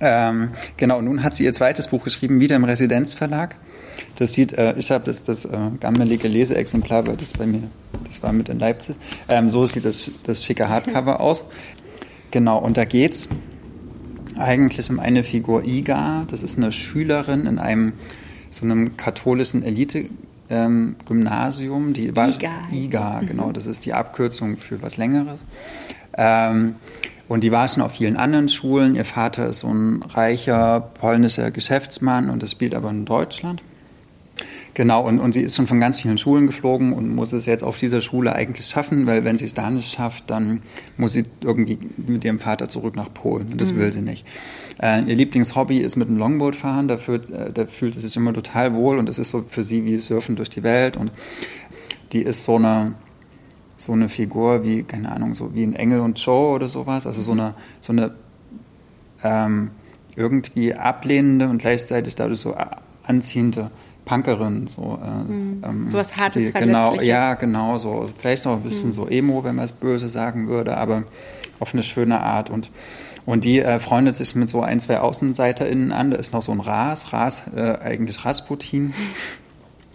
Ähm, 0.00 0.50
genau, 0.76 1.02
nun 1.02 1.22
hat 1.22 1.34
sie 1.34 1.44
ihr 1.44 1.52
zweites 1.52 1.88
Buch 1.88 2.04
geschrieben, 2.04 2.40
wieder 2.40 2.56
im 2.56 2.64
Residenzverlag. 2.64 3.56
Das 4.16 4.32
sieht, 4.32 4.52
äh, 4.54 4.74
ich 4.78 4.90
habe 4.90 5.04
das, 5.04 5.24
das 5.24 5.44
äh, 5.44 5.58
gammelige 5.78 6.26
Leseexemplar, 6.26 7.06
weil 7.06 7.16
das 7.16 7.34
bei 7.34 7.46
mir, 7.46 7.62
das 8.06 8.22
war 8.22 8.32
mit 8.32 8.48
in 8.48 8.58
Leipzig. 8.58 8.96
Ähm, 9.28 9.50
so 9.50 9.66
sieht 9.66 9.84
das, 9.84 10.10
das 10.26 10.44
schicke 10.44 10.68
Hardcover 10.68 11.20
aus. 11.20 11.44
Genau, 12.30 12.58
und 12.58 12.76
da 12.76 12.84
geht's 12.84 13.28
eigentlich 14.38 14.88
um 14.88 15.00
eine 15.00 15.22
Figur 15.22 15.64
Iga. 15.64 16.24
Das 16.30 16.42
ist 16.42 16.56
eine 16.56 16.72
Schülerin 16.72 17.46
in 17.46 17.58
einem 17.58 17.92
so 18.48 18.64
einem 18.64 18.96
katholischen 18.96 19.62
Elite 19.62 20.06
ähm, 20.50 20.96
Gymnasium, 21.06 21.92
die 21.92 22.14
war 22.16 22.28
IGA, 22.28 22.50
IGA 22.72 23.20
genau, 23.20 23.48
mhm. 23.48 23.52
das 23.52 23.66
ist 23.66 23.86
die 23.86 23.94
Abkürzung 23.94 24.56
für 24.56 24.82
was 24.82 24.96
Längeres. 24.96 25.44
Ähm, 26.16 26.74
und 27.30 27.44
die 27.44 27.52
war 27.52 27.68
schon 27.68 27.84
auf 27.84 27.92
vielen 27.92 28.16
anderen 28.16 28.48
Schulen. 28.48 28.96
Ihr 28.96 29.04
Vater 29.04 29.46
ist 29.46 29.60
so 29.60 29.68
ein 29.68 30.02
reicher 30.02 30.80
polnischer 30.80 31.52
Geschäftsmann 31.52 32.28
und 32.28 32.42
das 32.42 32.50
spielt 32.50 32.74
aber 32.74 32.90
in 32.90 33.04
Deutschland. 33.04 33.62
Genau, 34.74 35.06
und, 35.06 35.20
und 35.20 35.32
sie 35.32 35.42
ist 35.42 35.54
schon 35.54 35.68
von 35.68 35.78
ganz 35.78 36.00
vielen 36.00 36.18
Schulen 36.18 36.46
geflogen 36.46 36.92
und 36.92 37.14
muss 37.14 37.32
es 37.32 37.46
jetzt 37.46 37.62
auf 37.62 37.78
dieser 37.78 38.00
Schule 38.00 38.34
eigentlich 38.34 38.66
schaffen, 38.66 39.06
weil 39.06 39.24
wenn 39.24 39.38
sie 39.38 39.44
es 39.44 39.54
da 39.54 39.70
nicht 39.70 39.92
schafft, 39.92 40.28
dann 40.28 40.62
muss 40.96 41.12
sie 41.12 41.24
irgendwie 41.40 41.78
mit 41.98 42.24
ihrem 42.24 42.40
Vater 42.40 42.68
zurück 42.68 42.96
nach 42.96 43.14
Polen 43.14 43.52
und 43.52 43.60
das 43.60 43.72
mhm. 43.72 43.78
will 43.78 43.92
sie 43.92 44.02
nicht. 44.02 44.26
Äh, 44.82 45.02
ihr 45.04 45.14
Lieblingshobby 45.14 45.78
ist 45.78 45.94
mit 45.94 46.08
dem 46.08 46.18
Longboard 46.18 46.56
fahren, 46.56 46.88
da, 46.88 46.98
fühlt, 46.98 47.30
äh, 47.30 47.52
da 47.52 47.64
fühlt 47.66 47.94
sie 47.94 48.00
sich 48.00 48.16
immer 48.16 48.32
total 48.32 48.74
wohl 48.74 48.98
und 48.98 49.08
das 49.08 49.20
ist 49.20 49.30
so 49.30 49.44
für 49.48 49.62
sie 49.62 49.84
wie 49.84 49.98
Surfen 49.98 50.34
durch 50.34 50.50
die 50.50 50.64
Welt 50.64 50.96
und 50.96 51.12
die 52.10 52.22
ist 52.22 52.42
so 52.42 52.56
eine, 52.56 52.96
so 53.80 53.92
eine 53.92 54.10
Figur 54.10 54.62
wie, 54.62 54.82
keine 54.82 55.10
Ahnung, 55.10 55.32
so 55.32 55.54
wie 55.54 55.62
ein 55.62 55.74
Engel 55.74 56.00
und 56.00 56.22
Joe 56.22 56.54
oder 56.54 56.68
sowas. 56.68 57.06
Also 57.06 57.22
so 57.22 57.32
eine, 57.32 57.54
so 57.80 57.94
eine 57.94 58.12
ähm, 59.24 59.70
irgendwie 60.16 60.74
ablehnende 60.74 61.48
und 61.48 61.56
gleichzeitig 61.58 62.14
dadurch 62.14 62.40
so 62.40 62.54
anziehende 63.04 63.70
Punkerin. 64.04 64.66
So, 64.66 64.98
äh, 65.02 65.32
mhm. 65.32 65.64
ähm, 65.64 65.88
so 65.88 65.96
was 65.96 66.14
Hartes, 66.14 66.44
die, 66.44 66.52
Genau, 66.52 67.00
ja, 67.00 67.32
genau. 67.34 67.78
So, 67.78 68.06
vielleicht 68.18 68.44
noch 68.44 68.56
ein 68.56 68.62
bisschen 68.62 68.90
mhm. 68.90 68.94
so 68.94 69.08
Emo, 69.08 69.44
wenn 69.44 69.56
man 69.56 69.64
es 69.64 69.72
böse 69.72 70.10
sagen 70.10 70.48
würde, 70.48 70.76
aber 70.76 71.04
auf 71.58 71.72
eine 71.72 71.82
schöne 71.82 72.20
Art. 72.20 72.50
Und, 72.50 72.70
und 73.24 73.44
die 73.44 73.60
äh, 73.60 73.80
freundet 73.80 74.14
sich 74.14 74.34
mit 74.34 74.50
so 74.50 74.60
ein, 74.60 74.78
zwei 74.80 75.00
AußenseiterInnen 75.00 75.90
an. 75.92 76.10
Da 76.10 76.18
ist 76.18 76.34
noch 76.34 76.42
so 76.42 76.52
ein 76.52 76.60
Ras, 76.60 77.14
Ras, 77.14 77.44
äh, 77.56 77.78
eigentlich 77.82 78.26
Rasputin. 78.26 78.92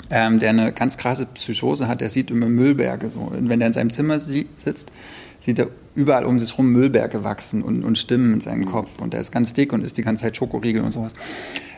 Mhm. 0.10 0.16
Ähm, 0.16 0.40
der 0.40 0.50
eine 0.50 0.72
ganz 0.72 0.98
krasse 0.98 1.26
Psychose 1.26 1.88
hat, 1.88 2.02
der 2.02 2.10
sieht 2.10 2.32
immer 2.32 2.48
Müllberge 2.48 3.10
so. 3.10 3.22
Und 3.22 3.50
wenn 3.50 3.62
er 3.62 3.68
in 3.68 3.74
seinem 3.74 3.90
Zimmer 3.90 4.20
sitzt, 4.20 4.92
sieht 5.40 5.60
er 5.60 5.68
überall 5.96 6.26
um 6.26 6.40
sich 6.40 6.52
herum 6.52 6.72
Müllberge 6.72 7.24
wachsen 7.24 7.64
und, 7.64 7.84
und 7.84 7.98
Stimmen 7.98 8.34
in 8.34 8.42
seinem 8.42 8.66
Kopf. 8.66 9.00
Und 9.00 9.14
der 9.14 9.22
ist 9.22 9.32
ganz 9.32 9.54
dick 9.54 9.74
und 9.74 9.84
isst 9.84 9.98
die 9.98 10.04
ganze 10.04 10.24
Zeit 10.24 10.38
Schokoriegel 10.38 10.84
und 10.84 10.92
sowas. 10.92 11.14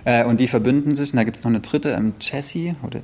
Äh, 0.06 0.26
und 0.26 0.40
die 0.40 0.48
verbünden 0.48 0.96
sich. 0.96 1.12
Und 1.12 1.18
da 1.18 1.24
gibt 1.24 1.38
es 1.38 1.44
noch 1.44 1.52
eine 1.52 1.62
dritte, 1.62 1.92
ähm, 1.92 2.13
Jessie 2.20 2.76
oder 2.84 3.02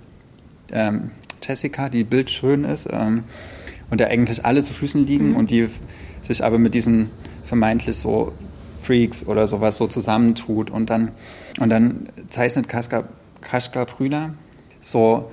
ähm, 0.72 1.12
Jessica, 1.42 1.90
die 1.90 2.04
bildschön 2.04 2.64
ist 2.64 2.88
ähm, 2.92 3.24
und 3.90 4.00
der 4.00 4.10
eigentlich 4.10 4.46
alle 4.46 4.64
zu 4.64 4.74
Füßen 4.74 5.06
liegen 5.06 5.32
mhm. 5.32 5.36
und 5.36 5.52
die 5.52 5.68
sich 6.22 6.44
aber 6.44 6.58
mit 6.58 6.74
diesen 6.74 7.10
vermeintlich 7.44 7.98
so 7.98 8.34
Freaks 8.80 9.26
oder 9.26 9.48
sowas 9.48 9.78
so 9.78 9.88
zusammentut. 9.88 10.70
Und 10.70 10.90
dann, 10.90 11.12
und 11.60 11.70
dann 11.70 12.08
zeichnet 12.30 12.68
Kaska, 12.68 13.06
Kaschka 13.42 13.86
Prüler 13.86 14.34
so 14.84 15.32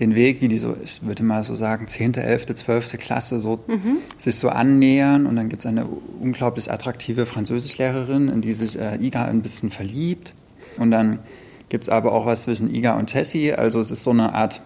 den 0.00 0.14
Weg, 0.14 0.40
wie 0.40 0.48
die 0.48 0.58
so, 0.58 0.74
ich 0.82 1.04
würde 1.04 1.22
mal 1.22 1.42
so 1.42 1.54
sagen, 1.54 1.88
10., 1.88 2.14
11., 2.14 2.46
12. 2.54 2.98
Klasse 2.98 3.40
so 3.40 3.60
mhm. 3.66 3.98
sich 4.18 4.36
so 4.36 4.48
annähern. 4.48 5.26
Und 5.26 5.36
dann 5.36 5.48
gibt 5.48 5.64
es 5.64 5.66
eine 5.66 5.86
unglaublich 5.86 6.70
attraktive 6.70 7.26
Französischlehrerin, 7.26 8.28
in 8.28 8.40
die 8.42 8.54
sich 8.54 8.78
äh, 8.78 8.96
Iga 8.96 9.24
ein 9.24 9.42
bisschen 9.42 9.70
verliebt. 9.70 10.34
Und 10.78 10.90
dann 10.90 11.20
gibt 11.68 11.84
es 11.84 11.88
aber 11.88 12.12
auch 12.12 12.26
was 12.26 12.42
zwischen 12.42 12.72
Iga 12.72 12.96
und 12.98 13.06
Tessie. 13.06 13.52
Also 13.52 13.80
es 13.80 13.90
ist 13.90 14.02
so 14.02 14.10
eine 14.10 14.34
Art, 14.34 14.60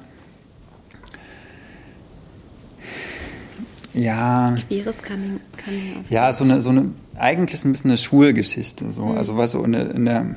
ja. 3.93 4.57
Schweres 4.57 5.03
Coming, 5.03 5.41
coming 5.65 6.05
Ja, 6.09 6.33
so 6.33 6.45
eine, 6.45 6.63
so 6.63 6.71
eine, 6.71 6.91
eigentlich 7.17 7.65
ein 7.65 7.73
bisschen 7.73 7.91
eine 7.91 7.99
Schulgeschichte. 7.99 8.93
So. 8.93 9.07
Mhm. 9.07 9.19
Also 9.19 9.37
was 9.37 9.53
so 9.53 9.65
in 9.65 9.73
der, 9.73 9.95
in 9.95 10.05
der, 10.05 10.35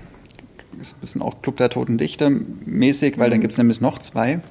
ist 0.80 0.98
ein 0.98 1.00
bisschen 1.00 1.22
auch 1.22 1.42
Club 1.42 1.58
der 1.58 1.70
Toten 1.70 1.98
Dichter 1.98 2.30
mäßig, 2.30 3.18
weil 3.18 3.28
mhm. 3.28 3.32
dann 3.32 3.42
gibt 3.42 3.54
es 3.54 3.58
nämlich 3.58 3.82
noch 3.82 4.00
zwei. 4.00 4.42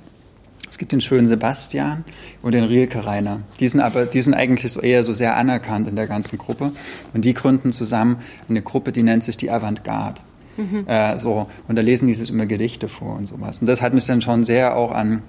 Es 0.73 0.79
gibt 0.79 0.93
den 0.93 1.03
schönen 1.03 1.27
Sebastian 1.27 2.05
und 2.41 2.53
den 2.53 2.65
Rielke 2.65 3.05
Rainer. 3.05 3.41
Die 3.61 3.69
sind 3.69 3.81
aber, 3.81 4.07
die 4.07 4.23
sind 4.23 4.33
eigentlich 4.33 4.73
so 4.73 4.81
eher 4.81 5.05
so 5.05 5.13
sehr 5.13 5.37
anerkannt 5.37 5.87
in 5.87 5.97
der 5.97 6.07
ganzen 6.07 6.39
Gruppe. 6.39 6.73
Und 7.13 7.27
die 7.27 7.35
gründen 7.35 7.73
zusammen 7.73 8.17
eine 8.49 8.63
Gruppe, 8.63 8.91
die 8.91 9.03
nennt 9.03 9.23
sich 9.23 9.37
die 9.37 9.51
Avantgarde. 9.51 10.23
Mhm. 10.57 10.87
Äh, 10.87 11.19
so. 11.19 11.47
Und 11.69 11.77
da 11.77 11.83
lesen 11.83 12.09
die 12.09 12.15
sich 12.15 12.31
immer 12.31 12.47
Gedichte 12.47 12.89
vor 12.89 13.17
und 13.17 13.29
sowas. 13.29 13.61
Und 13.61 13.67
das 13.67 13.83
hat 13.83 13.93
mich 13.93 14.07
dann 14.07 14.23
schon 14.23 14.45
sehr 14.45 14.75
auch 14.77 14.93
an 14.93 15.23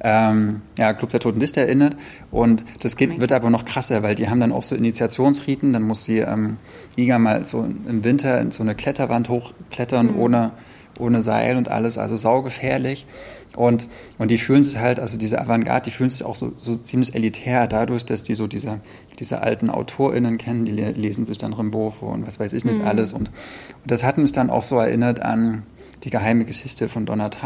ähm, 0.00 0.62
ja, 0.78 0.92
Club 0.92 1.10
der 1.10 1.20
Toten 1.20 1.40
Dichter 1.40 1.62
erinnert. 1.62 1.96
Und 2.30 2.64
das 2.80 2.96
geht, 2.96 3.20
wird 3.20 3.32
aber 3.32 3.50
noch 3.50 3.64
krasser, 3.64 4.02
weil 4.02 4.14
die 4.14 4.28
haben 4.28 4.40
dann 4.40 4.52
auch 4.52 4.62
so 4.62 4.74
Initiationsriten. 4.74 5.72
Dann 5.72 5.82
muss 5.82 6.04
die 6.04 6.18
ähm, 6.18 6.58
Iga 6.96 7.18
mal 7.18 7.44
so 7.44 7.64
im 7.64 8.04
Winter 8.04 8.40
in 8.40 8.50
so 8.50 8.62
eine 8.62 8.74
Kletterwand 8.74 9.28
hochklettern 9.28 10.12
mhm. 10.12 10.18
ohne 10.18 10.52
ohne 10.98 11.22
Seil 11.22 11.56
und 11.56 11.68
alles, 11.68 11.98
also 11.98 12.16
saugefährlich. 12.16 13.06
Und, 13.54 13.88
und 14.18 14.30
die 14.30 14.38
fühlen 14.38 14.64
sich 14.64 14.78
halt, 14.78 15.00
also 15.00 15.18
diese 15.18 15.40
Avantgarde, 15.40 15.84
die 15.84 15.90
fühlen 15.90 16.10
sich 16.10 16.24
auch 16.24 16.34
so, 16.34 16.52
so 16.58 16.76
ziemlich 16.76 17.14
elitär 17.14 17.66
dadurch, 17.66 18.04
dass 18.04 18.22
die 18.22 18.34
so 18.34 18.46
diese, 18.46 18.80
diese 19.18 19.42
alten 19.42 19.70
AutorInnen 19.70 20.38
kennen, 20.38 20.64
die 20.64 20.72
lesen 20.72 21.26
sich 21.26 21.38
dann 21.38 21.52
Rimbaud 21.52 22.02
und 22.02 22.26
was 22.26 22.40
weiß 22.40 22.52
ich 22.52 22.64
nicht 22.64 22.80
mhm. 22.80 22.86
alles. 22.86 23.12
Und, 23.12 23.28
und 23.28 23.90
das 23.90 24.04
hat 24.04 24.18
mich 24.18 24.32
dann 24.32 24.50
auch 24.50 24.62
so 24.62 24.78
erinnert 24.78 25.20
an 25.20 25.62
die 26.06 26.10
geheime 26.10 26.44
Geschichte 26.44 26.88
von 26.88 27.04
Donat 27.04 27.38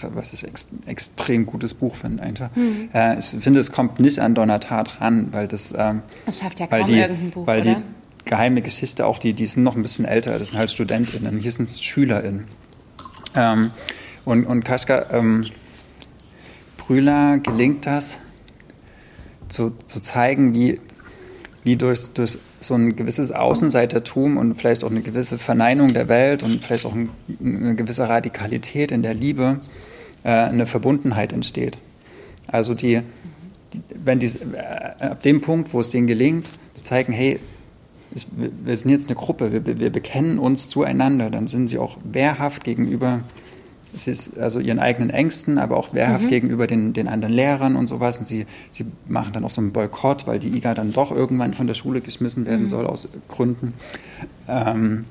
was 0.00 0.32
ich 0.32 0.44
ex 0.44 0.68
extrem 0.86 1.44
gutes 1.44 1.74
Buch 1.74 1.94
finde 1.96 2.22
einfach. 2.22 2.48
Mhm. 2.56 2.88
Äh, 2.94 3.18
ich 3.18 3.26
finde, 3.26 3.60
es 3.60 3.70
kommt 3.70 4.00
nicht 4.00 4.20
an 4.20 4.34
Donat 4.34 4.70
ran, 4.70 5.28
weil 5.32 5.46
das, 5.46 5.74
ähm, 5.76 6.00
das 6.24 6.38
schafft 6.38 6.58
ja 6.58 6.66
kaum 6.66 6.86
die, 6.86 6.94
irgendein 6.98 7.30
Buch, 7.30 7.46
weil 7.46 7.60
oder? 7.60 7.74
die 7.74 7.82
geheime 8.24 8.62
Geschichte 8.62 9.04
auch 9.04 9.18
die, 9.18 9.34
die 9.34 9.44
sind 9.44 9.64
noch 9.64 9.76
ein 9.76 9.82
bisschen 9.82 10.06
älter, 10.06 10.38
das 10.38 10.48
sind 10.48 10.58
halt 10.58 10.70
StudentInnen, 10.70 11.38
hier 11.38 11.52
sind 11.52 11.64
es 11.64 11.82
SchülerInnen. 11.82 12.44
Ähm, 13.34 13.70
und, 14.24 14.46
und 14.46 14.64
Kaschka 14.64 15.06
ähm, 15.10 15.44
Brühler 16.78 17.38
gelingt 17.38 17.84
das, 17.84 18.18
zu, 19.48 19.76
zu 19.86 20.00
zeigen, 20.00 20.54
wie, 20.54 20.80
wie 21.66 21.76
durch, 21.76 22.12
durch 22.14 22.38
so 22.60 22.74
ein 22.74 22.94
gewisses 22.94 23.32
Außenseitertum 23.32 24.36
und 24.36 24.54
vielleicht 24.54 24.84
auch 24.84 24.90
eine 24.90 25.02
gewisse 25.02 25.36
Verneinung 25.36 25.92
der 25.92 26.08
Welt 26.08 26.44
und 26.44 26.62
vielleicht 26.62 26.86
auch 26.86 26.94
ein, 26.94 27.10
eine 27.44 27.74
gewisse 27.74 28.08
Radikalität 28.08 28.92
in 28.92 29.02
der 29.02 29.14
Liebe 29.14 29.58
äh, 30.22 30.28
eine 30.28 30.66
Verbundenheit 30.66 31.32
entsteht. 31.32 31.76
Also 32.46 32.74
die, 32.74 33.00
die 33.72 33.80
wenn 34.04 34.20
die, 34.20 34.26
äh, 34.26 35.06
ab 35.06 35.22
dem 35.22 35.40
Punkt, 35.40 35.74
wo 35.74 35.80
es 35.80 35.88
denen 35.90 36.06
gelingt, 36.06 36.52
zu 36.74 36.84
zeigen, 36.84 37.12
hey, 37.12 37.40
wir 38.38 38.76
sind 38.76 38.92
jetzt 38.92 39.08
eine 39.08 39.16
Gruppe, 39.16 39.52
wir, 39.52 39.78
wir 39.78 39.90
bekennen 39.90 40.38
uns 40.38 40.68
zueinander, 40.68 41.30
dann 41.30 41.48
sind 41.48 41.66
sie 41.66 41.78
auch 41.78 41.98
wehrhaft 42.04 42.62
gegenüber 42.62 43.22
sie 43.96 44.10
ist 44.10 44.38
also 44.38 44.60
ihren 44.60 44.78
eigenen 44.78 45.10
Ängsten, 45.10 45.58
aber 45.58 45.76
auch 45.76 45.94
wehrhaft 45.94 46.26
mhm. 46.26 46.30
gegenüber 46.30 46.66
den, 46.66 46.92
den 46.92 47.08
anderen 47.08 47.34
Lehrern 47.34 47.76
und 47.76 47.86
sowas. 47.86 48.18
Und 48.18 48.26
sie, 48.26 48.46
sie 48.70 48.86
machen 49.08 49.32
dann 49.32 49.44
auch 49.44 49.50
so 49.50 49.60
einen 49.60 49.72
Boykott, 49.72 50.26
weil 50.26 50.38
die 50.38 50.56
IGA 50.56 50.74
dann 50.74 50.92
doch 50.92 51.10
irgendwann 51.10 51.54
von 51.54 51.66
der 51.66 51.74
Schule 51.74 52.00
geschmissen 52.00 52.46
werden 52.46 52.62
mhm. 52.62 52.68
soll 52.68 52.86
aus 52.86 53.08
Gründen. 53.28 53.74
Ähm, 54.48 55.04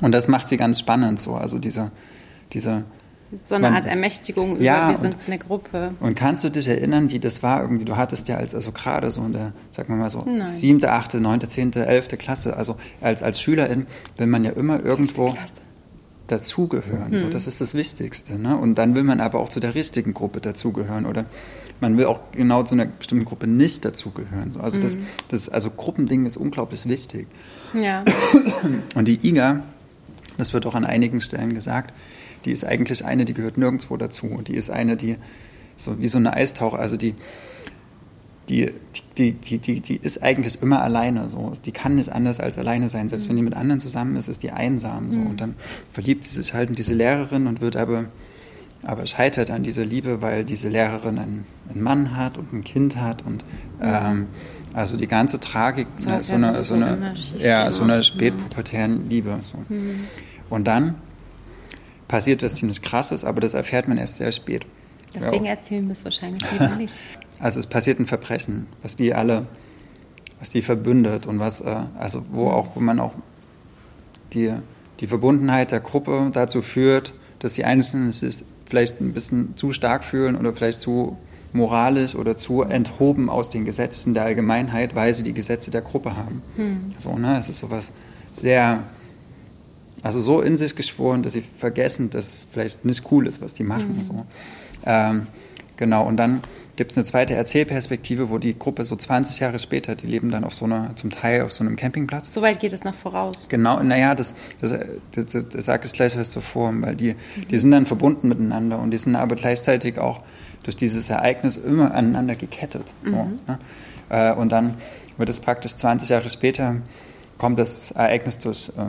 und 0.00 0.12
das 0.12 0.28
macht 0.28 0.48
sie 0.48 0.56
ganz 0.56 0.78
spannend 0.78 1.20
so, 1.20 1.34
also 1.34 1.58
diese, 1.58 1.90
diese 2.52 2.84
so 3.44 3.54
eine 3.54 3.68
man, 3.68 3.74
Art 3.74 3.86
Ermächtigung 3.86 4.56
über, 4.56 4.62
ja, 4.62 4.90
wir 4.90 4.96
sind 4.96 5.14
und, 5.14 5.20
eine 5.26 5.38
Gruppe. 5.38 5.92
Und 6.00 6.16
kannst 6.16 6.42
du 6.42 6.48
dich 6.48 6.66
erinnern, 6.66 7.10
wie 7.10 7.20
das 7.20 7.42
war 7.42 7.62
irgendwie, 7.62 7.84
du 7.84 7.96
hattest 7.96 8.26
ja 8.28 8.36
als, 8.36 8.54
also 8.54 8.72
gerade 8.72 9.12
so 9.12 9.22
in 9.22 9.32
der, 9.32 9.52
sagen 9.70 9.88
wir 9.90 9.96
mal 9.96 10.10
so, 10.10 10.26
siebte, 10.44 10.90
achte, 10.90 11.20
neunte, 11.20 11.48
zehnte, 11.48 11.86
elfte 11.86 12.16
Klasse, 12.16 12.56
also 12.56 12.76
als, 13.00 13.22
als 13.22 13.40
Schülerin 13.40 13.86
will 14.16 14.26
man 14.26 14.42
ja 14.42 14.50
immer 14.50 14.82
irgendwo 14.82 15.36
dazugehören. 16.30 17.12
Hm. 17.12 17.18
So, 17.18 17.28
das 17.28 17.46
ist 17.46 17.60
das 17.60 17.74
Wichtigste. 17.74 18.38
Ne? 18.38 18.56
Und 18.56 18.76
dann 18.76 18.94
will 18.94 19.02
man 19.02 19.20
aber 19.20 19.40
auch 19.40 19.48
zu 19.48 19.60
der 19.60 19.74
richtigen 19.74 20.14
Gruppe 20.14 20.40
dazugehören 20.40 21.06
oder 21.06 21.26
man 21.80 21.96
will 21.96 22.06
auch 22.06 22.20
genau 22.32 22.62
zu 22.62 22.74
einer 22.74 22.86
bestimmten 22.86 23.24
Gruppe 23.24 23.46
nicht 23.46 23.84
dazugehören. 23.84 24.52
So, 24.52 24.60
also 24.60 24.76
hm. 24.76 24.82
das, 24.82 24.98
das, 25.28 25.48
also 25.48 25.70
Gruppending 25.70 26.26
ist 26.26 26.36
unglaublich 26.36 26.88
wichtig. 26.88 27.26
Ja. 27.74 28.04
Und 28.94 29.08
die 29.08 29.26
IGA, 29.26 29.62
das 30.38 30.52
wird 30.52 30.66
auch 30.66 30.74
an 30.74 30.84
einigen 30.84 31.20
Stellen 31.20 31.54
gesagt, 31.54 31.92
die 32.44 32.52
ist 32.52 32.64
eigentlich 32.64 33.04
eine, 33.04 33.24
die 33.24 33.34
gehört 33.34 33.58
nirgendwo 33.58 33.96
dazu. 33.96 34.40
Die 34.46 34.54
ist 34.54 34.70
eine, 34.70 34.96
die 34.96 35.16
so 35.76 35.98
wie 35.98 36.08
so 36.08 36.18
eine 36.18 36.34
Eistaucher, 36.34 36.78
also 36.78 36.96
die, 36.96 37.14
die, 38.50 38.72
die, 39.16 39.32
die, 39.32 39.58
die, 39.58 39.80
die 39.80 39.96
ist 39.96 40.22
eigentlich 40.22 40.60
immer 40.60 40.82
alleine. 40.82 41.28
So. 41.28 41.52
Die 41.64 41.70
kann 41.70 41.94
nicht 41.94 42.10
anders 42.10 42.40
als 42.40 42.58
alleine 42.58 42.88
sein. 42.88 43.08
Selbst 43.08 43.28
wenn 43.28 43.36
die 43.36 43.42
mit 43.42 43.54
anderen 43.54 43.80
zusammen 43.80 44.16
ist, 44.16 44.28
ist 44.28 44.42
die 44.42 44.50
einsam. 44.50 45.12
So. 45.12 45.20
Und 45.20 45.40
dann 45.40 45.54
verliebt 45.92 46.24
sie 46.24 46.34
sich 46.34 46.52
halt 46.52 46.68
in 46.68 46.74
diese 46.74 46.92
Lehrerin 46.94 47.46
und 47.46 47.60
wird 47.60 47.76
aber, 47.76 48.06
aber 48.82 49.06
scheitert 49.06 49.50
an 49.50 49.62
dieser 49.62 49.84
Liebe, 49.84 50.20
weil 50.20 50.44
diese 50.44 50.68
Lehrerin 50.68 51.18
einen, 51.18 51.44
einen 51.70 51.82
Mann 51.82 52.16
hat 52.16 52.38
und 52.38 52.52
ein 52.52 52.64
Kind 52.64 52.96
hat. 52.96 53.24
Und 53.24 53.44
ähm, 53.80 54.26
also 54.74 54.96
die 54.96 55.06
ganze 55.06 55.38
Tragik, 55.38 55.86
so, 55.96 56.10
ne, 56.10 56.20
so, 56.20 56.34
eine, 56.34 56.62
so, 56.64 56.74
eine, 56.74 57.14
ja, 57.38 57.70
so 57.70 57.84
eine 57.84 58.02
spätpubertären 58.02 59.08
Liebe. 59.08 59.38
So. 59.42 59.58
Mhm. 59.68 60.06
Und 60.48 60.66
dann 60.66 60.96
passiert 62.08 62.42
was 62.42 62.56
ziemlich 62.56 62.82
krasses, 62.82 63.24
aber 63.24 63.40
das 63.40 63.54
erfährt 63.54 63.86
man 63.86 63.96
erst 63.96 64.16
sehr 64.16 64.32
spät. 64.32 64.66
Deswegen 65.14 65.44
ja. 65.44 65.52
erzählen 65.52 65.86
wir 65.86 65.92
es 65.92 66.04
wahrscheinlich 66.04 66.42
lieber 66.52 66.68
nicht. 66.78 66.94
Also 67.38 67.58
es 67.58 67.66
passiert 67.66 67.98
ein 67.98 68.06
Verbrechen, 68.06 68.66
was 68.82 68.96
die 68.96 69.14
alle, 69.14 69.46
was 70.38 70.50
die 70.50 70.62
verbündet 70.62 71.26
und 71.26 71.38
was, 71.38 71.60
äh, 71.60 71.76
also 71.98 72.24
wo 72.30 72.48
auch, 72.48 72.76
wo 72.76 72.80
man 72.80 73.00
auch 73.00 73.14
die, 74.32 74.52
die 75.00 75.06
Verbundenheit 75.06 75.72
der 75.72 75.80
Gruppe 75.80 76.30
dazu 76.32 76.62
führt, 76.62 77.14
dass 77.38 77.54
die 77.54 77.64
Einzelnen 77.64 78.12
sich 78.12 78.44
vielleicht 78.66 79.00
ein 79.00 79.12
bisschen 79.12 79.56
zu 79.56 79.72
stark 79.72 80.04
fühlen 80.04 80.36
oder 80.36 80.52
vielleicht 80.52 80.80
zu 80.80 81.16
moralisch 81.52 82.14
oder 82.14 82.36
zu 82.36 82.62
enthoben 82.62 83.28
aus 83.28 83.50
den 83.50 83.64
Gesetzen 83.64 84.14
der 84.14 84.24
Allgemeinheit, 84.24 84.94
weil 84.94 85.14
sie 85.14 85.24
die 85.24 85.32
Gesetze 85.32 85.70
der 85.70 85.82
Gruppe 85.82 86.16
haben. 86.16 86.42
Hm. 86.56 86.94
So, 86.98 87.16
ne? 87.16 87.38
Es 87.38 87.48
ist 87.48 87.58
sowas 87.58 87.92
sehr, 88.32 88.84
also 90.02 90.20
so 90.20 90.40
in 90.40 90.56
sich 90.56 90.76
geschworen, 90.76 91.22
dass 91.22 91.34
sie 91.34 91.42
vergessen, 91.42 92.10
dass 92.10 92.32
es 92.32 92.48
vielleicht 92.50 92.84
nicht 92.84 93.10
cool 93.10 93.26
ist, 93.26 93.40
was 93.40 93.54
die 93.54 93.64
machen. 93.64 93.96
Hm. 93.96 94.02
So. 94.02 94.26
Ähm, 94.86 95.26
genau, 95.76 96.06
und 96.06 96.16
dann 96.16 96.42
gibt 96.76 96.92
es 96.92 96.98
eine 96.98 97.04
zweite 97.04 97.34
Erzählperspektive, 97.34 98.30
wo 98.30 98.38
die 98.38 98.58
Gruppe 98.58 98.86
so 98.86 98.96
20 98.96 99.40
Jahre 99.40 99.58
später, 99.58 99.94
die 99.94 100.06
leben 100.06 100.30
dann 100.30 100.44
auf 100.44 100.54
so 100.54 100.64
einer, 100.64 100.96
zum 100.96 101.10
Teil 101.10 101.42
auf 101.42 101.52
so 101.52 101.62
einem 101.62 101.76
Campingplatz. 101.76 102.32
So 102.32 102.40
weit 102.40 102.58
geht 102.60 102.72
es 102.72 102.84
noch 102.84 102.94
voraus. 102.94 103.48
Genau, 103.50 103.82
naja, 103.82 104.14
das, 104.14 104.34
das, 104.62 104.74
das, 105.12 105.26
das, 105.26 105.48
das 105.50 105.64
sagt 105.66 105.84
es 105.84 105.92
gleich 105.92 106.16
was 106.16 106.30
zuvor, 106.30 106.72
weil 106.80 106.96
die, 106.96 107.16
die 107.50 107.58
sind 107.58 107.72
dann 107.72 107.84
verbunden 107.84 108.28
miteinander 108.28 108.78
und 108.78 108.92
die 108.92 108.98
sind 108.98 109.14
aber 109.14 109.36
gleichzeitig 109.36 109.98
auch 109.98 110.22
durch 110.62 110.76
dieses 110.76 111.10
Ereignis 111.10 111.58
immer 111.58 111.92
aneinander 111.94 112.34
gekettet. 112.34 112.84
So, 113.02 113.10
mhm. 113.10 113.40
ne? 113.46 113.58
Äh, 114.08 114.32
und 114.32 114.52
dann 114.52 114.76
wird 115.18 115.28
es 115.28 115.40
praktisch 115.40 115.76
20 115.76 116.08
Jahre 116.08 116.30
später, 116.30 116.76
kommt 117.38 117.58
das 117.58 117.90
Ereignis 117.90 118.38
durch, 118.38 118.70
äh, 118.70 118.82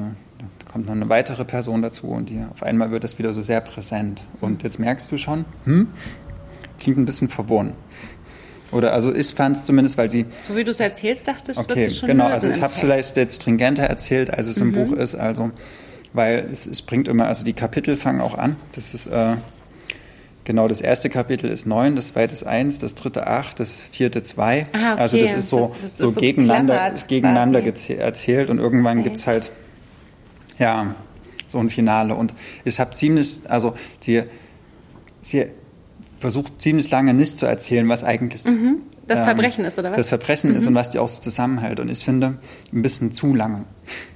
kommt 0.72 0.86
noch 0.86 0.94
eine 0.94 1.10
weitere 1.10 1.46
Person 1.46 1.82
dazu 1.82 2.08
und 2.08 2.30
die, 2.30 2.44
auf 2.54 2.64
einmal 2.64 2.92
wird 2.92 3.04
es 3.04 3.20
wieder 3.20 3.34
so 3.34 3.42
sehr 3.42 3.62
präsent. 3.62 4.24
Und 4.40 4.64
jetzt 4.64 4.80
merkst 4.80 5.12
du 5.12 5.18
schon, 5.18 5.46
hm, 5.66 5.88
klingt 6.80 6.98
ein 6.98 7.06
bisschen 7.06 7.28
verworren. 7.28 7.74
Oder 8.72 8.94
also 8.94 9.14
ich 9.14 9.34
fand 9.34 9.58
es 9.58 9.66
zumindest, 9.66 9.98
weil 9.98 10.10
sie. 10.10 10.26
So 10.42 10.56
wie 10.56 10.64
du 10.64 10.72
es 10.72 10.80
erzählst, 10.80 11.28
dachtest 11.28 11.60
du, 11.60 11.64
okay, 11.72 11.90
schon 11.90 12.08
Genau, 12.08 12.28
also 12.28 12.50
ich 12.50 12.62
habe 12.62 12.72
es 12.72 12.80
vielleicht 12.80 13.18
jetzt 13.18 13.42
stringenter 13.42 13.84
erzählt, 13.84 14.34
als 14.34 14.48
es 14.48 14.60
mhm. 14.60 14.74
im 14.74 14.88
Buch 14.88 14.98
ist. 14.98 15.16
Also, 15.16 15.52
weil 16.14 16.48
es, 16.50 16.68
es 16.68 16.82
bringt 16.82 17.10
immer, 17.10 17.28
also 17.28 17.44
die 17.44 17.54
Kapitel 17.54 17.98
fangen 17.98 18.22
auch 18.22 18.38
an. 18.38 18.56
Das 18.72 18.94
ist 18.94 19.08
äh, 19.08 19.36
genau 20.46 20.70
das 20.70 20.80
erste 20.80 21.10
Kapitel 21.10 21.50
ist 21.50 21.66
neun, 21.66 21.98
das 21.98 22.10
zweite 22.10 22.34
ist 22.34 22.46
eins, 22.46 22.80
das 22.80 22.96
dritte 22.96 23.28
acht, 23.28 23.60
das 23.60 23.82
vierte 23.82 24.22
zwei. 24.22 24.68
Ah, 24.72 24.94
okay. 24.94 25.02
Also 25.02 25.18
das 25.18 25.34
ist 25.34 25.50
so, 25.50 25.60
das, 25.60 25.82
das 25.82 25.98
so, 25.98 26.08
ist 26.08 26.14
so 26.16 26.20
gegeneinander, 26.22 26.94
ist 26.94 27.10
gegeneinander 27.10 27.62
erzählt 27.62 28.50
und 28.50 28.60
irgendwann 28.60 29.00
okay. 29.00 29.10
gibt 29.10 29.18
es 29.18 29.28
halt 29.28 29.52
ja 30.62 30.96
so 31.48 31.60
ein 31.60 31.70
Finale. 31.70 32.16
Und 32.16 32.34
ich 32.64 32.80
habe 32.80 32.94
ziemlich, 32.94 33.42
also 33.48 33.76
die, 34.04 34.24
sie 35.22 35.48
versucht 36.18 36.62
ziemlich 36.62 36.90
lange 36.90 37.14
nicht 37.14 37.38
zu 37.38 37.46
erzählen, 37.46 37.88
was 37.90 38.04
eigentlich 38.04 38.46
mhm. 38.46 38.84
das 39.08 39.20
ähm, 39.20 39.26
Verbrechen 39.26 39.66
ist, 39.66 39.78
oder 39.78 39.90
was? 39.90 39.98
Das 39.98 40.08
Verbrechen 40.08 40.52
mhm. 40.52 40.58
ist 40.58 40.68
und 40.68 40.76
was 40.76 40.90
die 40.90 41.00
auch 41.00 41.10
so 41.10 41.22
zusammenhält. 41.22 41.80
Und 41.80 41.90
ich 41.90 42.06
finde, 42.06 42.38
ein 42.72 42.82
bisschen 42.82 43.12
zu 43.12 43.36
lange. 43.36 43.66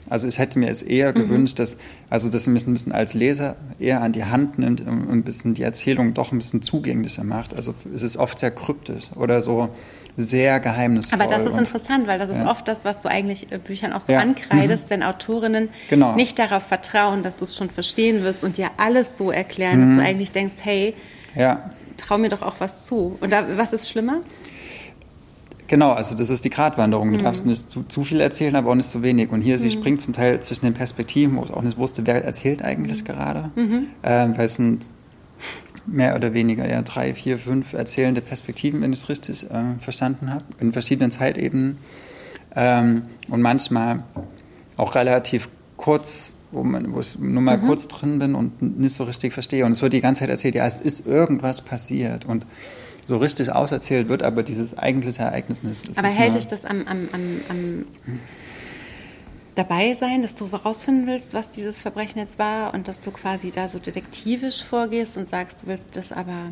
Also 0.07 0.27
ich 0.27 0.37
hätte 0.37 0.59
mir 0.59 0.69
es 0.69 0.83
eher 0.83 1.11
mhm. 1.11 1.15
gewünscht, 1.15 1.59
dass, 1.59 1.77
also 2.09 2.29
dass 2.29 2.45
man 2.47 2.55
es 2.55 2.67
ein 2.67 2.73
bisschen 2.73 2.91
als 2.91 3.13
Leser 3.13 3.55
eher 3.79 4.01
an 4.01 4.13
die 4.13 4.23
Hand 4.23 4.59
nimmt 4.59 4.81
und 4.81 5.09
ein 5.09 5.23
bisschen 5.23 5.55
die 5.55 5.63
Erzählung 5.63 6.13
doch 6.13 6.31
ein 6.31 6.37
bisschen 6.37 6.61
zugänglicher 6.61 7.23
macht. 7.23 7.55
Also 7.55 7.73
es 7.93 8.03
ist 8.03 8.17
oft 8.17 8.39
sehr 8.39 8.51
kryptisch 8.51 9.09
oder 9.15 9.41
so 9.41 9.69
sehr 10.17 10.59
geheimnisvoll. 10.59 11.19
Aber 11.19 11.29
das 11.29 11.45
ist 11.45 11.57
interessant, 11.57 12.07
weil 12.07 12.19
das 12.19 12.29
ist 12.29 12.37
ja. 12.37 12.49
oft 12.49 12.67
das, 12.67 12.85
was 12.85 12.99
du 12.99 13.09
eigentlich 13.09 13.51
äh, 13.51 13.57
Büchern 13.57 13.93
auch 13.93 14.01
so 14.01 14.13
ja. 14.13 14.19
ankreidest, 14.19 14.85
mhm. 14.85 14.89
wenn 14.89 15.03
Autorinnen 15.03 15.69
genau. 15.89 16.15
nicht 16.15 16.39
darauf 16.39 16.63
vertrauen, 16.63 17.23
dass 17.23 17.35
du 17.35 17.45
es 17.45 17.55
schon 17.55 17.69
verstehen 17.69 18.23
wirst 18.23 18.43
und 18.43 18.57
dir 18.57 18.69
alles 18.77 19.17
so 19.17 19.31
erklären, 19.31 19.79
mhm. 19.79 19.85
dass 19.85 19.95
du 19.95 20.01
mhm. 20.01 20.07
eigentlich 20.07 20.31
denkst, 20.31 20.55
hey, 20.63 20.93
ja 21.35 21.69
trau 22.05 22.17
mir 22.17 22.29
doch 22.29 22.41
auch 22.41 22.55
was 22.59 22.85
zu. 22.85 23.17
Und 23.19 23.31
da, 23.31 23.45
was 23.57 23.73
ist 23.73 23.89
schlimmer? 23.89 24.21
Genau, 25.67 25.91
also 25.91 26.15
das 26.15 26.29
ist 26.29 26.45
die 26.45 26.51
Gratwanderung. 26.51 27.11
Du 27.11 27.17
mhm. 27.17 27.23
darfst 27.23 27.45
nicht 27.45 27.69
zu, 27.69 27.83
zu, 27.83 28.03
viel 28.03 28.21
erzählen, 28.21 28.55
aber 28.55 28.69
auch 28.69 28.75
nicht 28.75 28.89
zu 28.89 29.01
wenig. 29.01 29.31
Und 29.31 29.41
hier, 29.41 29.55
mhm. 29.55 29.59
sie 29.59 29.71
springt 29.71 30.01
zum 30.01 30.13
Teil 30.13 30.39
zwischen 30.41 30.65
den 30.65 30.75
Perspektiven, 30.75 31.37
wo 31.37 31.43
ich 31.43 31.51
auch 31.51 31.63
nicht 31.63 31.77
wusste, 31.77 32.05
wer 32.05 32.23
erzählt 32.23 32.63
eigentlich 32.63 33.01
mhm. 33.01 33.07
gerade. 33.07 33.51
Mhm. 33.55 33.87
Ähm, 34.03 34.37
weil 34.37 34.45
es 34.45 34.55
sind 34.55 34.89
mehr 35.87 36.15
oder 36.15 36.33
weniger 36.33 36.67
ja, 36.67 36.81
drei, 36.81 37.13
vier, 37.13 37.37
fünf 37.37 37.73
erzählende 37.73 38.21
Perspektiven, 38.21 38.81
wenn 38.81 38.93
ich 38.93 38.99
es 38.99 39.09
richtig 39.09 39.49
äh, 39.49 39.79
verstanden 39.79 40.33
habe, 40.33 40.43
in 40.59 40.73
verschiedenen 40.73 41.11
Zeitebenen. 41.11 41.77
Ähm, 42.55 43.03
und 43.29 43.41
manchmal 43.41 44.03
auch 44.77 44.95
relativ 44.95 45.49
kurz 45.77 46.37
wo, 46.55 46.63
man, 46.63 46.93
wo 46.93 47.01
ich 47.01 47.19
nur 47.19 47.41
mal 47.41 47.57
mhm. 47.57 47.67
kurz 47.67 47.87
drin 47.87 48.17
bin 48.17 48.33
und 48.33 48.61
nicht 48.79 48.95
so 48.95 49.03
richtig 49.03 49.33
verstehe. 49.33 49.65
Und 49.65 49.73
es 49.73 49.81
wird 49.81 49.93
die 49.93 50.01
ganze 50.01 50.21
Zeit 50.21 50.29
erzählt, 50.29 50.55
ja, 50.55 50.65
es 50.65 50.77
ist 50.77 51.05
irgendwas 51.05 51.61
passiert. 51.61 52.25
Und 52.25 52.47
so 53.03 53.17
richtig 53.17 53.51
auserzählt 53.51 54.09
wird 54.09 54.23
aber 54.23 54.41
dieses 54.41 54.77
eigentliche 54.77 55.21
Ereignis 55.21 55.63
nicht. 55.63 55.87
Es 55.87 55.97
aber 55.97 56.07
hält 56.07 56.33
dich 56.33 56.47
das 56.47 56.65
am, 56.65 56.87
am, 56.87 57.07
am, 57.11 57.21
am 57.49 57.85
dabei 59.55 59.93
sein, 59.93 60.21
dass 60.21 60.35
du 60.35 60.51
herausfinden 60.51 61.07
willst, 61.07 61.33
was 61.33 61.49
dieses 61.49 61.79
Verbrechen 61.79 62.19
jetzt 62.19 62.37
war 62.37 62.73
und 62.73 62.87
dass 62.87 62.99
du 62.99 63.11
quasi 63.11 63.51
da 63.51 63.67
so 63.67 63.79
detektivisch 63.79 64.63
vorgehst 64.63 65.17
und 65.17 65.29
sagst, 65.29 65.63
du 65.63 65.67
willst 65.67 65.85
das 65.93 66.11
aber 66.11 66.51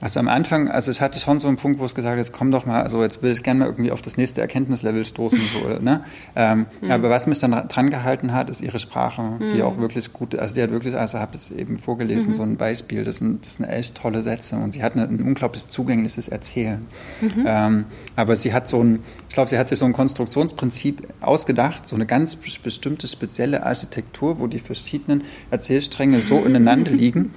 also 0.00 0.20
am 0.20 0.28
Anfang, 0.28 0.68
also 0.68 0.90
ich 0.90 1.00
hatte 1.00 1.18
schon 1.18 1.40
so 1.40 1.48
einen 1.48 1.56
Punkt, 1.56 1.78
wo 1.78 1.84
es 1.84 1.94
gesagt 1.94 2.12
hat, 2.12 2.18
jetzt 2.18 2.32
komm 2.32 2.50
doch 2.50 2.66
mal, 2.66 2.82
also 2.82 3.02
jetzt 3.02 3.22
will 3.22 3.32
ich 3.32 3.42
gerne 3.42 3.60
mal 3.60 3.66
irgendwie 3.66 3.92
auf 3.92 4.02
das 4.02 4.16
nächste 4.16 4.40
Erkenntnislevel 4.40 5.04
stoßen. 5.04 5.40
So, 5.40 5.68
ne? 5.80 6.04
Ähm, 6.34 6.66
mhm. 6.82 6.90
Aber 6.90 7.10
was 7.10 7.26
mich 7.26 7.38
dann 7.38 7.52
dran 7.68 7.90
gehalten 7.90 8.32
hat, 8.32 8.50
ist 8.50 8.60
ihre 8.60 8.78
Sprache, 8.78 9.22
mhm. 9.22 9.54
die 9.54 9.62
auch 9.62 9.78
wirklich 9.78 10.12
gut, 10.12 10.38
also 10.38 10.54
die 10.54 10.62
hat 10.62 10.70
wirklich, 10.70 10.96
also 10.96 11.18
habe 11.18 11.36
es 11.36 11.50
eben 11.50 11.76
vorgelesen, 11.76 12.32
mhm. 12.32 12.34
so 12.34 12.42
ein 12.42 12.56
Beispiel, 12.56 13.04
das 13.04 13.18
sind, 13.18 13.46
das 13.46 13.56
sind 13.56 13.66
echt 13.66 13.96
tolle 13.96 14.22
Sätze 14.22 14.56
und 14.56 14.72
sie 14.72 14.82
hat 14.82 14.94
eine, 14.94 15.04
ein 15.04 15.22
unglaublich 15.22 15.68
zugängliches 15.68 16.28
Erzählen. 16.28 16.84
Mhm. 17.20 17.44
Ähm, 17.46 17.84
aber 18.16 18.36
sie 18.36 18.52
hat 18.52 18.68
so 18.68 18.82
ein, 18.82 19.00
ich 19.28 19.34
glaube, 19.34 19.48
sie 19.50 19.58
hat 19.58 19.68
sich 19.68 19.78
so 19.78 19.84
ein 19.84 19.92
Konstruktionsprinzip 19.92 21.08
ausgedacht, 21.20 21.86
so 21.86 21.94
eine 21.96 22.06
ganz 22.06 22.36
bestimmte 22.36 23.08
spezielle 23.08 23.64
Architektur, 23.64 24.40
wo 24.40 24.48
die 24.48 24.58
verschiedenen 24.58 25.22
Erzählstränge 25.50 26.20
so 26.20 26.38
ineinander 26.44 26.90
liegen 26.90 27.32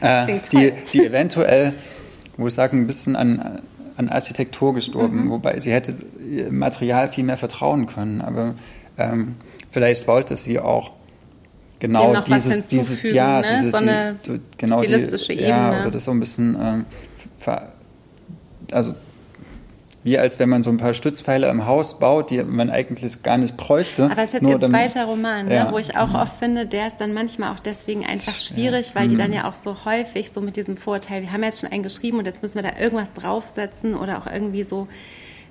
äh, 0.00 0.38
die, 0.52 0.72
die 0.92 1.04
eventuell, 1.04 1.74
wo 2.36 2.46
ich 2.46 2.54
sage, 2.54 2.76
ein 2.76 2.86
bisschen 2.86 3.16
an, 3.16 3.60
an 3.96 4.08
Architektur 4.08 4.74
gestorben, 4.74 5.26
mhm. 5.26 5.30
wobei 5.30 5.58
sie 5.60 5.72
hätte 5.72 5.94
Material 6.50 7.10
viel 7.10 7.24
mehr 7.24 7.36
vertrauen 7.36 7.86
können. 7.86 8.20
Aber 8.20 8.54
ähm, 8.98 9.36
vielleicht 9.70 10.06
wollte 10.06 10.36
sie 10.36 10.58
auch 10.58 10.92
genau 11.78 12.20
dieses, 12.22 12.66
dieses, 12.66 13.02
ja, 13.02 13.40
ne? 13.40 13.48
diese, 13.50 13.70
so 13.70 13.78
die, 13.78 14.40
genau 14.56 14.78
stilistische 14.78 15.32
die, 15.32 15.40
Ebene. 15.40 15.48
Ja, 15.48 15.82
oder 15.82 15.90
das 15.90 16.04
so 16.04 16.10
ein 16.10 16.20
bisschen, 16.20 16.56
ähm, 16.60 16.84
also 18.72 18.92
wie 20.02 20.18
als 20.18 20.38
wenn 20.38 20.48
man 20.48 20.62
so 20.62 20.70
ein 20.70 20.78
paar 20.78 20.94
Stützpfeiler 20.94 21.50
im 21.50 21.66
Haus 21.66 21.98
baut, 21.98 22.30
die 22.30 22.42
man 22.42 22.70
eigentlich 22.70 23.22
gar 23.22 23.36
nicht 23.36 23.56
bräuchte. 23.56 24.04
Aber 24.04 24.22
es 24.22 24.32
ist 24.32 24.42
jetzt 24.42 24.48
ihr 24.48 24.60
zweiter 24.60 25.04
Roman, 25.04 25.46
ne, 25.46 25.54
ja. 25.54 25.72
wo 25.72 25.78
ich 25.78 25.96
auch 25.96 26.14
oft 26.14 26.38
finde, 26.38 26.64
der 26.64 26.86
ist 26.86 26.96
dann 26.98 27.12
manchmal 27.12 27.52
auch 27.52 27.60
deswegen 27.60 28.06
einfach 28.06 28.32
schwierig, 28.32 28.90
ja. 28.90 28.94
weil 28.94 29.04
mhm. 29.04 29.08
die 29.10 29.16
dann 29.16 29.32
ja 29.32 29.48
auch 29.48 29.54
so 29.54 29.84
häufig 29.84 30.30
so 30.30 30.40
mit 30.40 30.56
diesem 30.56 30.78
Vorteil, 30.78 31.22
wir 31.22 31.32
haben 31.32 31.42
jetzt 31.42 31.60
schon 31.60 31.70
einen 31.70 31.82
geschrieben 31.82 32.18
und 32.18 32.24
jetzt 32.24 32.40
müssen 32.40 32.54
wir 32.54 32.62
da 32.62 32.78
irgendwas 32.78 33.12
draufsetzen 33.12 33.94
oder 33.94 34.18
auch 34.18 34.26
irgendwie 34.26 34.62
so, 34.62 34.88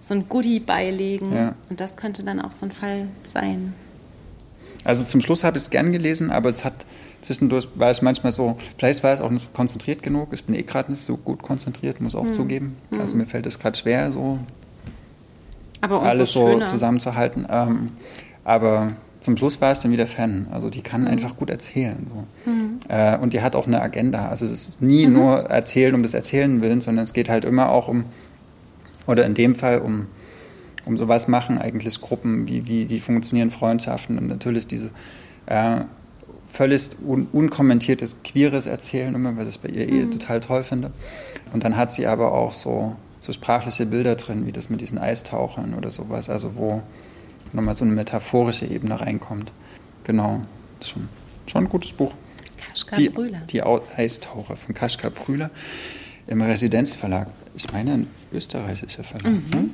so 0.01 0.15
ein 0.15 0.27
Goodie 0.27 0.59
beilegen. 0.59 1.31
Ja. 1.33 1.55
Und 1.69 1.79
das 1.79 1.95
könnte 1.95 2.23
dann 2.23 2.39
auch 2.39 2.51
so 2.51 2.65
ein 2.65 2.71
Fall 2.71 3.07
sein. 3.23 3.73
Also 4.83 5.03
zum 5.03 5.21
Schluss 5.21 5.43
habe 5.43 5.57
ich 5.57 5.65
es 5.65 5.69
gern 5.69 5.91
gelesen, 5.91 6.31
aber 6.31 6.49
es 6.49 6.65
hat 6.65 6.85
zwischendurch 7.21 7.67
war 7.75 7.89
es 7.89 8.01
manchmal 8.01 8.31
so, 8.31 8.57
vielleicht 8.77 9.03
war 9.03 9.13
es 9.13 9.21
auch 9.21 9.29
nicht 9.29 9.53
konzentriert 9.53 10.03
genug. 10.03 10.29
Ich 10.31 10.43
bin 10.43 10.55
eh 10.55 10.63
gerade 10.63 10.91
nicht 10.91 11.01
so 11.01 11.17
gut 11.17 11.41
konzentriert, 11.41 12.01
muss 12.01 12.15
auch 12.15 12.25
hm. 12.25 12.33
zugeben. 12.33 12.77
Hm. 12.91 13.01
Also 13.01 13.15
mir 13.15 13.25
fällt 13.25 13.45
es 13.45 13.59
gerade 13.59 13.77
schwer, 13.77 14.11
so 14.11 14.39
alles 15.81 16.33
so 16.33 16.49
schöner. 16.49 16.65
zusammenzuhalten. 16.65 17.47
Ähm, 17.49 17.91
aber 18.43 18.93
zum 19.19 19.37
Schluss 19.37 19.61
war 19.61 19.71
ich 19.71 19.79
dann 19.79 19.91
wieder 19.91 20.05
Fan. 20.05 20.47
Also 20.51 20.69
die 20.69 20.81
kann 20.81 21.01
mhm. 21.01 21.07
einfach 21.07 21.37
gut 21.37 21.49
erzählen. 21.49 22.07
So. 22.07 22.51
Mhm. 22.51 22.79
Äh, 22.87 23.17
und 23.17 23.33
die 23.33 23.41
hat 23.41 23.55
auch 23.55 23.67
eine 23.67 23.81
Agenda. 23.81 24.27
Also 24.27 24.45
es 24.45 24.67
ist 24.67 24.81
nie 24.81 25.07
mhm. 25.07 25.13
nur 25.13 25.37
erzählen 25.49 25.93
um 25.95 26.03
des 26.03 26.13
Erzählen 26.13 26.61
willen, 26.61 26.81
sondern 26.81 27.03
es 27.03 27.13
geht 27.13 27.29
halt 27.29 27.45
immer 27.45 27.69
auch 27.69 27.87
um, 27.87 28.05
oder 29.07 29.25
in 29.25 29.33
dem 29.35 29.55
Fall 29.55 29.79
um 29.79 30.07
um 30.89 30.97
sowas 30.97 31.27
machen 31.27 31.57
eigentlich 31.57 32.01
Gruppen, 32.01 32.47
wie, 32.47 32.67
wie, 32.67 32.89
wie 32.89 32.99
funktionieren 32.99 33.51
Freundschaften 33.51 34.17
und 34.17 34.27
natürlich 34.27 34.67
diese 34.67 34.89
äh, 35.45 35.81
völlig 36.51 36.89
un 37.05 37.27
unkommentiertes, 37.31 38.17
queeres 38.23 38.65
Erzählen 38.65 39.13
immer, 39.13 39.37
was 39.37 39.49
ich 39.49 39.59
bei 39.59 39.69
ihr 39.69 39.87
eh 39.87 40.05
mhm. 40.05 40.11
total 40.11 40.39
toll 40.39 40.63
finde. 40.63 40.91
Und 41.53 41.63
dann 41.63 41.77
hat 41.77 41.91
sie 41.91 42.07
aber 42.07 42.33
auch 42.33 42.53
so, 42.53 42.95
so 43.19 43.31
sprachliche 43.31 43.85
Bilder 43.85 44.15
drin, 44.15 44.45
wie 44.45 44.51
das 44.51 44.69
mit 44.69 44.81
diesen 44.81 44.97
Eistauchern 44.97 45.73
oder 45.73 45.89
sowas, 45.89 46.29
also 46.29 46.55
wo 46.55 46.81
nochmal 47.53 47.75
so 47.75 47.85
eine 47.85 47.93
metaphorische 47.93 48.65
Ebene 48.65 48.99
reinkommt. 48.99 49.51
Genau, 50.03 50.41
das 50.79 50.87
ist 50.87 50.93
schon, 50.93 51.09
schon 51.47 51.65
ein 51.65 51.69
gutes 51.69 51.93
Buch. 51.93 52.13
Kaschka 52.57 52.95
die, 52.95 53.09
Brühler. 53.09 53.41
Die 53.49 53.63
Eistaucher 53.63 54.55
von 54.55 54.75
Kaschka 54.75 55.09
Brühler 55.09 55.49
im 56.27 56.41
Residenzverlag. 56.41 57.27
Ich 57.55 57.71
meine, 57.71 57.93
ein 57.93 58.07
österreichischer 58.31 59.03
Verlag. 59.03 59.31
Mhm. 59.31 59.49
Ne? 59.53 59.69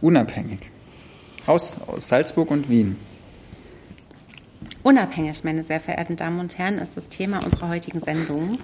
Unabhängig. 0.00 0.60
Aus, 1.46 1.76
aus 1.86 2.08
Salzburg 2.08 2.50
und 2.50 2.68
Wien. 2.68 2.96
Unabhängig, 4.82 5.44
meine 5.44 5.64
sehr 5.64 5.80
verehrten 5.80 6.16
Damen 6.16 6.40
und 6.40 6.56
Herren, 6.58 6.78
ist 6.78 6.96
das 6.96 7.08
Thema 7.08 7.44
unserer 7.44 7.68
heutigen 7.68 8.00
Sendung. 8.00 8.58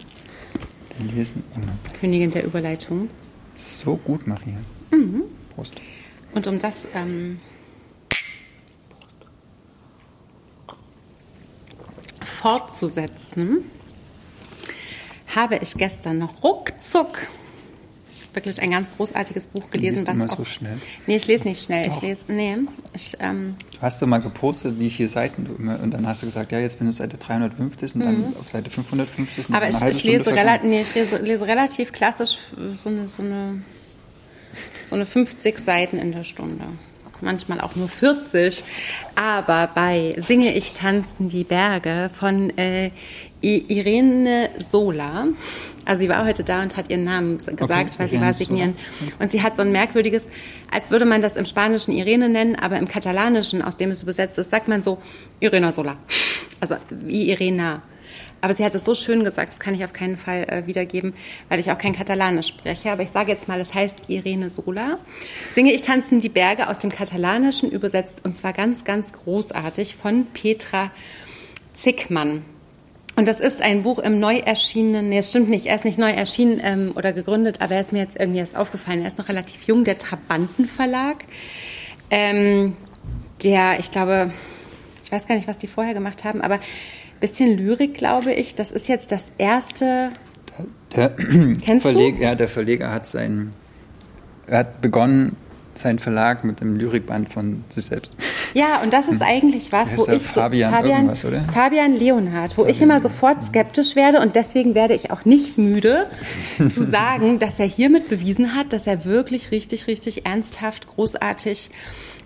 Wir 0.98 1.12
lesen 1.12 1.42
unabhängig. 1.54 2.00
Königin 2.00 2.30
der 2.30 2.44
Überleitung. 2.44 3.10
So 3.56 3.96
gut, 3.96 4.26
Maria. 4.26 4.58
Mhm. 4.90 5.24
Prost. 5.54 5.74
Und 6.32 6.46
um 6.46 6.58
das 6.58 6.86
ähm, 6.94 7.40
fortzusetzen, 12.20 13.64
habe 15.34 15.56
ich 15.56 15.74
gestern 15.74 16.18
noch 16.18 16.42
ruckzuck 16.42 17.18
wirklich 18.34 18.60
ein 18.60 18.70
ganz 18.70 18.88
großartiges 18.96 19.48
Buch 19.48 19.70
gelesen. 19.70 20.06
was 20.06 20.14
immer 20.14 20.28
so 20.28 20.44
schnell? 20.44 20.78
Nee, 21.06 21.16
ich 21.16 21.26
lese 21.26 21.44
nicht 21.44 21.62
schnell. 21.62 21.88
Doch. 21.88 21.96
Ich 21.96 22.02
lese, 22.02 22.24
nee. 22.28 22.56
Ich, 22.94 23.16
ähm, 23.20 23.56
hast 23.80 24.00
du 24.02 24.06
mal 24.06 24.18
gepostet, 24.18 24.78
wie 24.78 24.90
viele 24.90 25.08
Seiten 25.08 25.44
du 25.44 25.54
immer, 25.54 25.80
und 25.80 25.92
dann 25.92 26.06
hast 26.06 26.22
du 26.22 26.26
gesagt, 26.26 26.52
ja, 26.52 26.58
jetzt 26.58 26.78
bin 26.78 26.88
ich 26.88 26.96
Seite 26.96 27.16
350 27.16 27.94
und 27.94 28.00
mhm. 28.00 28.04
dann 28.04 28.34
auf 28.38 28.48
Seite 28.48 28.70
550. 28.70 29.54
Aber 29.54 29.68
ich, 29.68 29.80
ich, 29.82 30.04
lese 30.04 30.32
nee, 30.64 30.80
ich 30.80 30.94
lese, 30.94 31.18
lese, 31.18 31.46
relativ 31.46 31.92
klassisch 31.92 32.38
so 32.76 32.88
eine, 32.88 33.08
so, 33.08 33.22
eine, 33.22 33.62
so 34.88 34.94
eine 34.94 35.06
50 35.06 35.58
Seiten 35.58 35.98
in 35.98 36.12
der 36.12 36.24
Stunde 36.24 36.64
manchmal 37.24 37.60
auch 37.60 37.74
nur 37.74 37.88
40. 37.88 38.64
Aber 39.16 39.70
bei 39.74 40.14
Singe 40.18 40.54
ich 40.54 40.74
tanzen 40.74 41.28
die 41.28 41.44
Berge 41.44 42.10
von 42.12 42.56
äh, 42.56 42.90
Irene 43.40 44.50
Sola. 44.58 45.26
Also 45.84 46.00
sie 46.00 46.08
war 46.08 46.24
heute 46.24 46.44
da 46.44 46.62
und 46.62 46.76
hat 46.76 46.90
ihren 46.90 47.04
Namen 47.04 47.38
gesagt, 47.38 47.60
okay, 47.60 47.86
weil 47.98 48.08
sie 48.08 48.20
war 48.20 48.32
signieren. 48.32 48.76
Und 49.18 49.32
sie 49.32 49.42
hat 49.42 49.56
so 49.56 49.62
ein 49.62 49.72
merkwürdiges, 49.72 50.28
als 50.70 50.90
würde 50.90 51.04
man 51.04 51.22
das 51.22 51.36
im 51.36 51.44
Spanischen 51.44 51.92
Irene 51.92 52.28
nennen, 52.28 52.56
aber 52.56 52.78
im 52.78 52.88
Katalanischen, 52.88 53.62
aus 53.62 53.76
dem 53.76 53.90
es 53.90 54.02
übersetzt 54.02 54.38
ist, 54.38 54.50
sagt 54.50 54.68
man 54.68 54.82
so 54.82 54.98
Irene 55.40 55.72
Sola. 55.72 55.96
Also 56.60 56.76
wie 56.88 57.30
Irena. 57.30 57.82
Aber 58.40 58.54
sie 58.54 58.64
hat 58.64 58.74
es 58.74 58.84
so 58.84 58.94
schön 58.94 59.24
gesagt, 59.24 59.52
das 59.52 59.58
kann 59.58 59.74
ich 59.74 59.84
auf 59.84 59.92
keinen 59.92 60.16
Fall 60.16 60.44
äh, 60.48 60.66
wiedergeben, 60.66 61.14
weil 61.48 61.60
ich 61.60 61.70
auch 61.70 61.78
kein 61.78 61.94
Katalanisch 61.94 62.48
spreche. 62.48 62.90
Aber 62.90 63.02
ich 63.02 63.10
sage 63.10 63.32
jetzt 63.32 63.48
mal, 63.48 63.60
es 63.60 63.74
heißt 63.74 64.04
Irene 64.08 64.48
Sola. 64.48 64.98
Singe 65.52 65.72
ich 65.72 65.82
tanzen 65.82 66.20
die 66.20 66.28
Berge 66.28 66.68
aus 66.68 66.78
dem 66.78 66.90
Katalanischen 66.90 67.70
übersetzt 67.70 68.20
und 68.22 68.34
zwar 68.34 68.52
ganz, 68.52 68.84
ganz 68.84 69.12
großartig 69.12 69.96
von 69.96 70.26
Petra 70.26 70.90
Zickmann. 71.72 72.44
Und 73.16 73.28
das 73.28 73.38
ist 73.38 73.62
ein 73.62 73.82
Buch 73.82 73.98
im 74.00 74.18
neu 74.18 74.38
erschienenen, 74.38 75.08
nee, 75.08 75.18
es 75.18 75.28
stimmt 75.28 75.48
nicht, 75.48 75.66
er 75.66 75.76
ist 75.76 75.84
nicht 75.84 75.98
neu 75.98 76.10
erschienen 76.10 76.60
ähm, 76.62 76.92
oder 76.96 77.12
gegründet, 77.12 77.60
aber 77.60 77.74
er 77.74 77.80
ist 77.80 77.92
mir 77.92 78.00
jetzt 78.00 78.16
irgendwie 78.18 78.40
erst 78.40 78.56
aufgefallen. 78.56 79.02
Er 79.02 79.06
ist 79.06 79.18
noch 79.18 79.28
relativ 79.28 79.64
jung, 79.64 79.84
der 79.84 79.98
Trabanten 79.98 80.66
Verlag. 80.66 81.18
Ähm, 82.10 82.76
der, 83.42 83.78
ich 83.78 83.90
glaube, 83.90 84.32
ich 85.04 85.12
weiß 85.12 85.26
gar 85.26 85.36
nicht, 85.36 85.46
was 85.46 85.58
die 85.58 85.66
vorher 85.66 85.94
gemacht 85.94 86.24
haben, 86.24 86.40
aber 86.40 86.54
ein 86.54 86.60
bisschen 87.20 87.56
Lyrik, 87.56 87.94
glaube 87.94 88.32
ich. 88.32 88.54
Das 88.54 88.72
ist 88.72 88.88
jetzt 88.88 89.12
das 89.12 89.30
erste. 89.38 90.10
Der, 90.96 91.10
der 91.10 91.16
du? 92.16 92.22
Ja, 92.22 92.34
der 92.34 92.48
Verleger 92.48 92.90
hat 92.90 93.06
sein, 93.06 93.52
er 94.46 94.58
hat 94.58 94.80
begonnen, 94.80 95.36
sein 95.74 95.98
Verlag 95.98 96.44
mit 96.44 96.60
dem 96.60 96.76
Lyrikband 96.76 97.28
von 97.28 97.64
sich 97.68 97.84
selbst. 97.84 98.12
Ja, 98.54 98.80
und 98.82 98.92
das 98.92 99.08
ist 99.08 99.20
hm. 99.20 99.22
eigentlich 99.22 99.72
was, 99.72 99.88
wo 99.96 100.12
ich 100.12 100.22
so, 100.22 100.40
Fabian, 100.40 100.70
Fabian, 100.72 101.16
Fabian 101.52 101.98
Leonhardt, 101.98 102.52
wo 102.52 102.62
Fabian 102.62 102.70
ich 102.74 102.82
immer 102.82 103.00
sofort 103.00 103.42
skeptisch 103.42 103.96
werde 103.96 104.20
und 104.20 104.36
deswegen 104.36 104.74
werde 104.74 104.94
ich 104.94 105.10
auch 105.10 105.24
nicht 105.24 105.58
müde 105.58 106.06
zu 106.56 106.84
sagen, 106.84 107.40
dass 107.40 107.58
er 107.58 107.66
hiermit 107.66 108.08
bewiesen 108.08 108.54
hat, 108.54 108.72
dass 108.72 108.86
er 108.86 109.04
wirklich 109.04 109.50
richtig, 109.50 109.88
richtig 109.88 110.24
ernsthaft, 110.24 110.86
großartig 110.86 111.70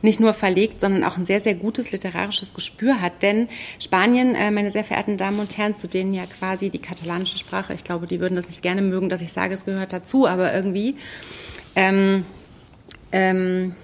nicht 0.02 0.20
nur 0.20 0.32
verlegt, 0.32 0.80
sondern 0.80 1.02
auch 1.02 1.16
ein 1.16 1.24
sehr, 1.24 1.40
sehr 1.40 1.54
gutes 1.54 1.90
literarisches 1.90 2.54
Gespür 2.54 3.00
hat. 3.00 3.22
Denn 3.22 3.48
Spanien, 3.80 4.34
äh, 4.34 4.50
meine 4.50 4.70
sehr 4.70 4.84
verehrten 4.84 5.16
Damen 5.16 5.40
und 5.40 5.56
Herren, 5.58 5.76
zu 5.76 5.88
denen 5.88 6.14
ja 6.14 6.24
quasi 6.26 6.70
die 6.70 6.78
katalanische 6.78 7.38
Sprache, 7.38 7.74
ich 7.74 7.84
glaube, 7.84 8.06
die 8.06 8.20
würden 8.20 8.36
das 8.36 8.48
nicht 8.48 8.62
gerne 8.62 8.82
mögen, 8.82 9.08
dass 9.08 9.22
ich 9.22 9.32
sage, 9.32 9.54
es 9.54 9.64
gehört 9.64 9.92
dazu, 9.92 10.26
aber 10.26 10.54
irgendwie. 10.54 10.96
Ähm, 11.74 12.24
ähm, 13.12 13.74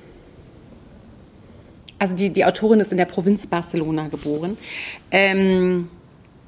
also 2.05 2.15
die, 2.15 2.29
die 2.29 2.45
Autorin 2.45 2.81
ist 2.81 2.93
in 2.93 2.99
der 2.99 3.07
Provinz 3.07 3.47
Barcelona 3.47 4.09
geboren. 4.09 4.59
Ähm, 5.11 5.89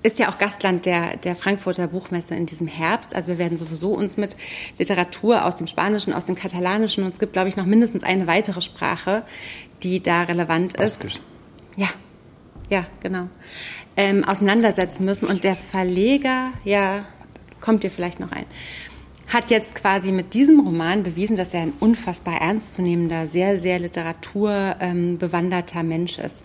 ist 0.03 0.19
ja 0.19 0.29
auch 0.29 0.37
Gastland 0.37 0.85
der, 0.85 1.17
der 1.17 1.35
Frankfurter 1.35 1.87
Buchmesse 1.87 2.35
in 2.35 2.45
diesem 2.45 2.67
Herbst. 2.67 3.15
Also 3.15 3.29
wir 3.29 3.39
werden 3.39 3.57
sowieso 3.57 3.95
uns 3.95 4.19
mit 4.19 4.37
Literatur 4.77 5.47
aus 5.47 5.57
dem 5.57 5.67
Spanischen, 5.67 6.13
aus 6.13 6.27
dem 6.27 6.35
Katalanischen 6.35 7.05
und 7.05 7.15
es 7.15 7.19
gibt, 7.19 7.33
glaube 7.33 7.49
ich, 7.49 7.57
noch 7.57 7.65
mindestens 7.65 8.05
eine 8.05 8.27
weitere 8.27 8.61
Sprache, 8.61 9.23
die 9.83 10.03
da 10.03 10.25
relevant 10.25 10.75
ist. 10.75 10.99
Baskisch. 10.99 11.23
Ja, 11.77 11.89
ja, 12.69 12.87
genau. 13.01 13.29
Ähm, 13.97 14.25
auseinandersetzen 14.25 15.07
müssen. 15.07 15.27
Und 15.27 15.43
der 15.43 15.55
Verleger, 15.55 16.53
ja, 16.65 17.07
kommt 17.63 17.83
dir 17.83 17.91
vielleicht 17.91 18.21
noch 18.21 18.31
ein 18.31 18.45
hat 19.29 19.51
jetzt 19.51 19.75
quasi 19.75 20.13
mit 20.13 20.35
diesem 20.35 20.61
Roman 20.61 21.03
bewiesen, 21.03 21.37
dass 21.37 21.53
er 21.53 21.63
ein 21.63 21.73
unfassbar 21.81 22.41
ernstzunehmender, 22.41 23.27
sehr, 23.27 23.59
sehr 23.59 23.79
literaturbewanderter 23.79 25.81
ähm, 25.81 25.89
Mensch 25.89 26.19
ist. 26.19 26.45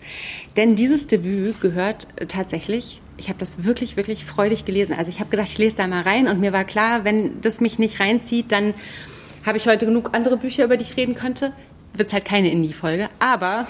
Denn 0.56 0.74
dieses 0.74 1.06
Debüt 1.06 1.60
gehört 1.60 2.08
tatsächlich, 2.28 3.00
ich 3.18 3.28
habe 3.28 3.38
das 3.38 3.64
wirklich, 3.64 3.96
wirklich 3.96 4.24
freudig 4.24 4.64
gelesen. 4.64 4.94
Also 4.98 5.10
ich 5.10 5.20
habe 5.20 5.30
gedacht, 5.30 5.48
ich 5.48 5.58
lese 5.58 5.76
da 5.76 5.86
mal 5.86 6.02
rein 6.02 6.26
und 6.26 6.40
mir 6.40 6.52
war 6.52 6.64
klar, 6.64 7.04
wenn 7.04 7.40
das 7.40 7.60
mich 7.60 7.78
nicht 7.78 8.00
reinzieht, 8.00 8.50
dann 8.50 8.74
habe 9.46 9.58
ich 9.58 9.66
heute 9.66 9.86
genug 9.86 10.10
andere 10.12 10.36
Bücher, 10.36 10.64
über 10.64 10.76
die 10.76 10.84
ich 10.84 10.96
reden 10.96 11.14
könnte. 11.14 11.52
Wird 11.94 12.08
es 12.08 12.12
halt 12.12 12.24
keine 12.24 12.50
Indie-Folge, 12.50 13.10
aber 13.18 13.66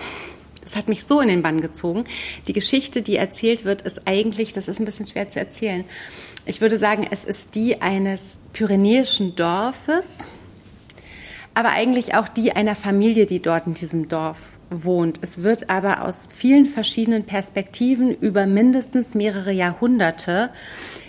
es 0.64 0.77
hat 0.77 0.88
mich 0.88 1.05
so 1.05 1.20
in 1.20 1.29
den 1.29 1.42
Bann 1.42 1.61
gezogen. 1.61 2.05
Die 2.46 2.53
Geschichte, 2.53 3.03
die 3.03 3.16
erzählt 3.16 3.64
wird, 3.64 3.83
ist 3.83 4.03
eigentlich, 4.07 4.53
das 4.53 4.68
ist 4.68 4.81
ein 4.81 4.85
bisschen 4.85 5.07
schwer 5.07 5.29
zu 5.29 5.38
erzählen. 5.38 5.85
Ich 6.44 6.61
würde 6.61 6.76
sagen, 6.76 7.07
es 7.09 7.24
ist 7.24 7.55
die 7.55 7.81
eines 7.81 8.37
pyrenäischen 8.52 9.37
Dorfes, 9.37 10.26
aber 11.55 11.70
eigentlich 11.70 12.16
auch 12.16 12.26
die 12.26 12.57
einer 12.57 12.74
Familie, 12.74 13.26
die 13.26 13.40
dort 13.40 13.66
in 13.68 13.74
diesem 13.74 14.09
Dorf 14.09 14.59
wohnt. 14.68 15.18
Es 15.22 15.44
wird 15.44 15.70
aber 15.70 16.05
aus 16.05 16.28
vielen 16.35 16.66
verschiedenen 16.66 17.24
Perspektiven 17.24 18.12
über 18.12 18.46
mindestens 18.46 19.14
mehrere 19.14 19.52
Jahrhunderte 19.52 20.50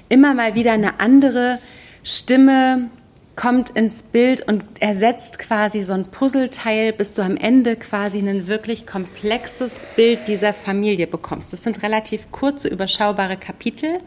immer 0.10 0.36
mal 0.36 0.54
wieder 0.54 0.74
eine 0.74 1.00
andere 1.00 1.58
Stimme 2.04 2.89
kommt 3.36 3.72
ins 3.72 4.04
Bild 4.04 4.48
und 4.48 4.63
ersetzt 4.80 5.39
quasi 5.39 5.82
so 5.82 5.93
ein 5.93 6.06
Puzzleteil, 6.06 6.93
bis 6.93 7.15
du 7.15 7.24
am 7.24 7.36
Ende 7.36 7.76
quasi 7.76 8.19
ein 8.19 8.48
wirklich 8.48 8.86
komplexes 8.86 9.88
Bild 9.96 10.28
dieser 10.28 10.54
Familie 10.54 11.08
bekommst. 11.08 11.52
Das 11.52 11.63
sind 11.63 11.82
relativ 11.82 12.32
kurze, 12.32 12.67
überschaubare 12.67 13.38
Kapitel 13.38 14.00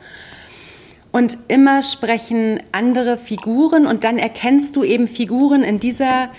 und 1.13 1.39
immer 1.49 1.83
sprechen 1.83 2.61
andere 2.73 3.17
Figuren 3.17 3.87
und 3.87 4.05
dann 4.05 4.19
erkennst 4.19 4.77
du 4.77 4.85
eben 4.85 5.09
Figuren 5.09 5.63
in 5.63 5.81
dieser 5.81 6.31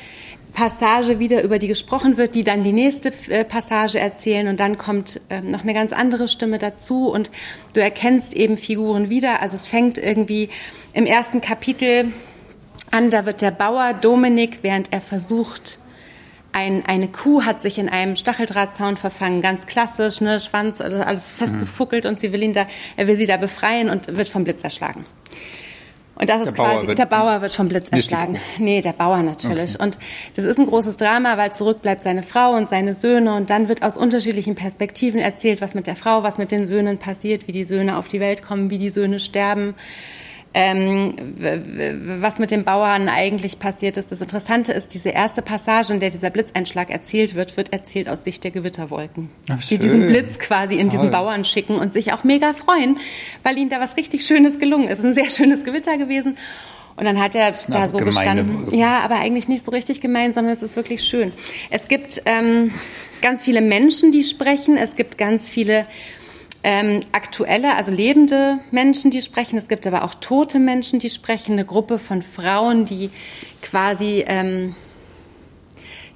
Passage 0.58 1.20
wieder, 1.20 1.44
über 1.44 1.60
die 1.60 1.68
gesprochen 1.68 2.18
wird, 2.18 2.34
die 2.34 2.44
dann 2.44 2.64
die 2.64 2.74
nächste 2.74 3.14
äh, 3.30 3.44
Passage 3.44 4.00
erzählen. 4.00 4.48
Und 4.48 4.60
dann 4.60 4.80
kommt 4.80 5.22
ähm, 5.30 5.52
noch 5.52 5.62
eine 5.62 5.76
ganz 5.76 5.94
andere 5.94 6.28
Stimme 6.28 6.58
dazu. 6.58 7.10
Und 7.10 7.30
du 7.74 7.80
erkennst 7.80 8.36
eben 8.36 8.58
Figuren 8.58 9.12
wieder. 9.12 9.40
Also 9.44 9.56
es 9.56 9.68
fängt 9.68 10.00
irgendwie 10.00 10.50
im 10.94 11.06
ersten 11.06 11.42
Kapitel 11.42 12.12
an, 12.90 13.12
da 13.12 13.28
wird 13.28 13.44
der 13.44 13.52
Bauer 13.52 13.94
Dominik, 13.94 14.60
während 14.64 14.92
er 14.92 15.02
versucht, 15.02 15.78
ein, 16.58 16.84
eine 16.88 17.08
Kuh 17.08 17.44
hat 17.44 17.62
sich 17.62 17.78
in 17.78 17.88
einem 17.88 18.16
Stacheldrahtzaun 18.16 18.98
verfangen, 18.98 19.42
ganz 19.42 19.68
klassisch, 19.68 20.22
ne, 20.22 20.40
Schwanz, 20.40 20.82
alles 20.82 21.28
festgefuckelt 21.30 22.06
mhm. 22.06 22.10
und 22.10 22.20
sie 22.20 22.34
will 22.34 22.42
ihn 22.42 22.54
da, 22.54 22.66
er 22.96 23.08
will 23.08 23.16
sie 23.16 23.28
da 23.28 23.38
befreien 23.38 23.90
und 23.90 24.18
wird 24.18 24.28
vom 24.28 24.44
Blitz 24.44 24.64
erschlagen. 24.64 25.06
Und 26.16 26.30
das 26.30 26.40
ist 26.40 26.46
der 26.46 26.54
quasi, 26.54 26.88
Bauer 26.88 26.96
der 26.96 27.06
Bauer 27.06 27.42
wird 27.42 27.52
vom 27.52 27.70
Blitz 27.70 27.90
erschlagen. 27.90 28.40
Nee, 28.58 28.82
der 28.82 28.94
Bauer 28.94 29.22
natürlich. 29.22 29.76
Okay. 29.76 29.84
Und 29.84 30.00
das 30.36 30.46
ist 30.46 30.58
ein 30.58 30.66
großes 30.66 30.98
Drama, 30.98 31.38
weil 31.38 31.54
zurück 31.54 31.84
bleibt 31.84 32.02
seine 32.02 32.24
Frau 32.24 32.56
und 32.56 32.68
seine 32.68 32.96
Söhne 32.96 33.36
und 33.36 33.52
dann 33.52 33.70
wird 33.70 33.84
aus 33.84 33.98
unterschiedlichen 33.98 34.56
Perspektiven 34.56 35.20
erzählt, 35.20 35.62
was 35.62 35.76
mit 35.76 35.86
der 35.86 35.96
Frau, 35.96 36.24
was 36.24 36.40
mit 36.40 36.50
den 36.50 36.66
Söhnen 36.66 36.98
passiert, 36.98 37.48
wie 37.48 37.52
die 37.52 37.64
Söhne 37.64 37.98
auf 37.98 38.08
die 38.08 38.20
Welt 38.20 38.42
kommen, 38.42 38.72
wie 38.72 38.80
die 38.80 38.90
Söhne 38.90 39.20
sterben 39.20 39.76
ähm, 40.54 41.14
was 42.20 42.40
mit 42.40 42.52
den 42.52 42.64
Bauern 42.64 43.10
eigentlich 43.10 43.60
passiert 43.60 43.98
ist. 43.98 44.12
Das 44.12 44.22
Interessante 44.22 44.72
ist, 44.72 44.94
diese 44.94 45.10
erste 45.10 45.42
Passage, 45.42 45.94
in 45.94 46.00
der 46.00 46.10
dieser 46.10 46.30
Blitzeinschlag 46.30 46.90
erzählt 46.90 47.36
wird, 47.36 47.58
wird 47.58 47.74
erzählt 47.74 48.10
aus 48.10 48.24
Sicht 48.24 48.44
der 48.44 48.52
Gewitterwolken. 48.52 49.30
Ach, 49.50 49.60
die 49.60 49.78
diesen 49.78 50.08
Blitz 50.08 50.40
quasi 50.40 50.76
Toll. 50.76 50.84
in 50.84 50.90
diesen 50.90 51.12
Bauern 51.12 51.46
schicken 51.46 51.76
und 51.76 51.94
sich 51.94 52.14
auch 52.14 52.24
mega 52.24 52.54
freuen, 52.54 52.98
weil 53.44 53.58
ihnen 53.58 53.70
da 53.70 53.80
was 53.80 53.98
richtig 53.98 54.26
Schönes 54.26 54.60
gelungen 54.60 54.88
ist. 54.88 55.04
Ein 55.04 55.14
sehr 55.14 55.30
schönes 55.30 55.64
Gewitter 55.64 55.98
gewesen. 55.98 56.38
Und 56.98 57.06
dann 57.06 57.22
hat 57.22 57.36
er 57.36 57.54
da 57.68 57.88
so 57.88 58.00
gestanden. 58.00 58.74
Ja, 58.74 59.02
aber 59.02 59.16
eigentlich 59.18 59.48
nicht 59.48 59.64
so 59.64 59.70
richtig 59.70 60.02
gemein, 60.02 60.34
sondern 60.34 60.52
es 60.52 60.64
ist 60.64 60.76
wirklich 60.76 61.04
schön. 61.04 61.32
Es 61.70 61.88
gibt 61.88 62.24
ähm, 62.26 62.74
ganz 63.22 63.44
viele 63.44 63.62
Menschen, 63.62 64.12
die 64.12 64.24
sprechen. 64.24 64.78
Es 64.78 64.96
gibt 64.96 65.20
ganz 65.20 65.48
viele 65.48 65.86
ähm, 66.70 67.00
aktuelle, 67.14 67.78
also 67.78 67.94
lebende 67.94 68.60
Menschen, 68.72 69.10
die 69.10 69.22
sprechen. 69.22 69.58
Es 69.58 69.70
gibt 69.70 69.88
aber 69.88 70.04
auch 70.04 70.16
tote 70.16 70.60
Menschen, 70.60 71.00
die 71.00 71.10
sprechen. 71.10 71.54
Eine 71.54 71.64
Gruppe 71.64 71.98
von 71.98 72.22
Frauen, 72.22 72.84
die 72.84 73.10
quasi 73.62 74.26
ähm, 74.28 74.76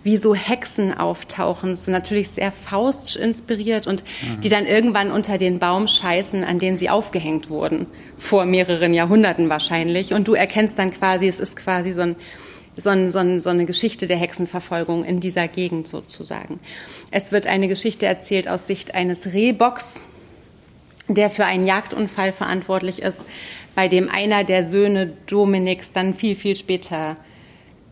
wie 0.04 0.18
so 0.18 0.36
Hexen 0.36 0.94
auftauchen. 0.94 1.74
So 1.74 1.90
natürlich 1.94 2.32
sehr 2.32 2.52
Faust 2.52 3.16
inspiriert 3.16 3.88
und 3.88 4.04
mhm. 4.04 4.42
die 4.42 4.50
dann 4.50 4.66
irgendwann 4.66 5.12
unter 5.12 5.38
den 5.38 5.58
Baum 5.58 5.88
scheißen, 5.88 6.44
an 6.44 6.60
den 6.60 6.78
sie 6.78 6.90
aufgehängt 6.90 7.50
wurden. 7.50 7.88
Vor 8.18 8.44
mehreren 8.44 8.94
Jahrhunderten 8.94 9.48
wahrscheinlich. 9.48 10.14
Und 10.14 10.28
du 10.28 10.34
erkennst 10.34 10.78
dann 10.78 10.92
quasi, 10.92 11.30
es 11.30 11.40
ist 11.40 11.56
quasi 11.56 11.94
so, 11.94 12.02
ein, 12.02 12.18
so, 12.76 12.90
ein, 12.90 13.40
so, 13.40 13.50
eine 13.50 13.66
Geschichte 13.66 14.06
der 14.06 14.18
Hexenverfolgung 14.18 15.06
in 15.06 15.22
dieser 15.22 15.48
Gegend 15.48 15.88
sozusagen. 15.88 16.60
Es 17.10 17.32
wird 17.32 17.48
eine 17.48 17.70
Geschichte 17.70 18.06
erzählt 18.06 18.50
aus 18.50 18.68
Sicht 18.68 18.96
eines 18.96 19.32
Rehbocks, 19.32 20.02
der 21.08 21.30
für 21.30 21.46
einen 21.46 21.66
Jagdunfall 21.66 22.32
verantwortlich 22.32 23.02
ist, 23.02 23.26
bei 23.76 23.88
dem 23.88 24.10
einer 24.10 24.44
der 24.44 24.64
Söhne 24.64 25.14
Dominiks 25.28 25.92
dann 25.92 26.14
viel, 26.14 26.36
viel 26.36 26.56
später 26.56 27.18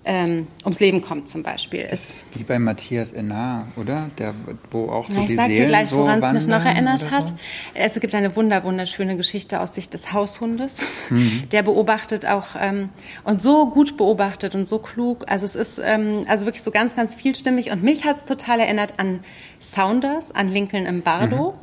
ähm, 0.06 0.48
ums 0.64 0.80
Leben 0.80 1.02
kommt 1.02 1.28
zum 1.28 1.44
Beispiel. 1.44 1.86
Das 1.90 2.10
ist 2.10 2.26
wie 2.34 2.44
bei 2.44 2.58
Matthias 2.58 3.12
Ennar, 3.12 3.68
oder? 3.76 4.10
Der, 4.18 4.34
wo 4.72 4.90
auch 4.90 5.08
so 5.08 5.16
Na, 5.16 5.22
ich 5.22 5.28
die 5.28 5.36
Seelen 5.36 5.56
dir 5.56 5.66
gleich, 5.66 5.90
so 5.90 5.98
woran 5.98 6.24
es 6.24 6.34
mich 6.34 6.48
noch 6.48 6.64
erinnert 6.64 7.02
oder 7.02 7.12
hat. 7.12 7.28
So? 7.28 7.36
Es 7.74 8.00
gibt 8.00 8.16
eine 8.16 8.36
wunder, 8.36 8.64
wunderschöne 8.64 9.18
Geschichte 9.18 9.60
aus 9.60 9.76
Sicht 9.76 9.94
des 9.94 10.14
Haushundes. 10.14 10.88
Mhm. 11.10 11.44
Der 11.52 11.64
beobachtet 11.64 12.26
auch 12.26 12.48
ähm, 12.60 12.90
und 13.24 13.42
so 13.42 13.70
gut 13.70 13.98
beobachtet 13.98 14.56
und 14.56 14.68
so 14.68 14.80
klug. 14.80 15.26
Also 15.28 15.46
es 15.46 15.56
ist 15.56 15.82
ähm, 15.84 16.26
also 16.28 16.46
wirklich 16.46 16.64
so 16.64 16.72
ganz, 16.72 16.96
ganz 16.96 17.14
vielstimmig. 17.14 17.70
Und 17.70 17.84
mich 17.84 18.06
hat 18.06 18.18
es 18.18 18.26
total 18.26 18.62
erinnert 18.62 18.94
an 18.98 19.20
Saunders, 19.60 20.32
an 20.32 20.48
Lincoln 20.48 20.86
im 20.86 21.02
Bardo. 21.02 21.56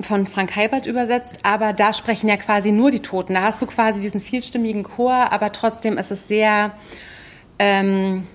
Von 0.00 0.26
Frank 0.26 0.54
Heibert 0.56 0.86
übersetzt, 0.86 1.40
aber 1.42 1.72
da 1.72 1.92
sprechen 1.92 2.28
ja 2.28 2.36
quasi 2.36 2.70
nur 2.70 2.90
die 2.90 3.00
Toten. 3.00 3.34
Da 3.34 3.42
hast 3.42 3.62
du 3.62 3.66
quasi 3.66 4.00
diesen 4.00 4.20
vielstimmigen 4.20 4.82
Chor, 4.82 5.32
aber 5.32 5.52
trotzdem 5.52 5.96
ist 5.96 6.10
es 6.10 6.28
sehr, 6.28 6.72
ähm, 7.58 8.26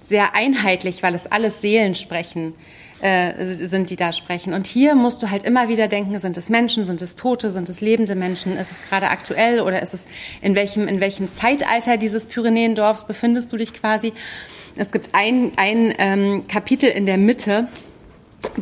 sehr 0.00 0.34
einheitlich, 0.34 1.02
weil 1.02 1.14
es 1.14 1.30
alles 1.30 1.60
Seelen 1.60 1.94
sprechen, 1.94 2.54
äh, 3.00 3.54
sind, 3.54 3.90
die 3.90 3.96
da 3.96 4.12
sprechen. 4.12 4.52
Und 4.54 4.66
hier 4.66 4.96
musst 4.96 5.22
du 5.22 5.30
halt 5.30 5.44
immer 5.44 5.68
wieder 5.68 5.86
denken, 5.86 6.18
sind 6.18 6.36
es 6.36 6.48
Menschen, 6.48 6.82
sind 6.82 7.00
es 7.00 7.14
Tote, 7.14 7.50
sind 7.50 7.68
es 7.68 7.80
lebende 7.80 8.16
Menschen, 8.16 8.58
ist 8.58 8.72
es 8.72 8.88
gerade 8.88 9.08
aktuell 9.08 9.60
oder 9.60 9.80
ist 9.80 9.94
es, 9.94 10.08
in 10.42 10.56
welchem, 10.56 10.88
in 10.88 11.00
welchem 11.00 11.32
Zeitalter 11.32 11.96
dieses 11.96 12.26
Pyrenäendorfs 12.26 13.06
befindest 13.06 13.52
du 13.52 13.56
dich 13.56 13.72
quasi? 13.72 14.12
Es 14.76 14.90
gibt 14.90 15.10
ein, 15.12 15.52
ein 15.56 15.94
ähm, 15.98 16.46
Kapitel 16.48 16.88
in 16.88 17.06
der 17.06 17.18
Mitte, 17.18 17.68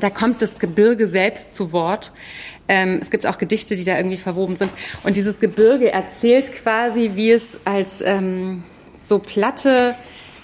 da 0.03 0.11
kommt 0.11 0.43
das 0.43 0.59
Gebirge 0.59 1.07
selbst 1.07 1.55
zu 1.55 1.73
Wort. 1.73 2.13
Ähm, 2.69 2.99
es 3.01 3.11
gibt 3.11 3.27
auch 3.27 3.39
Gedichte, 3.39 3.77
die 3.77 3.85
da 3.85 3.97
irgendwie 3.97 4.17
verwoben 4.17 4.55
sind. 4.55 4.73
Und 5.05 5.17
dieses 5.17 5.39
Gebirge 5.41 5.93
erzählt 5.93 6.53
quasi, 6.53 7.13
wie 7.15 7.31
es 7.31 7.61
als 7.65 8.01
ähm, 8.01 8.65
so 8.99 9.19
Platte 9.19 9.95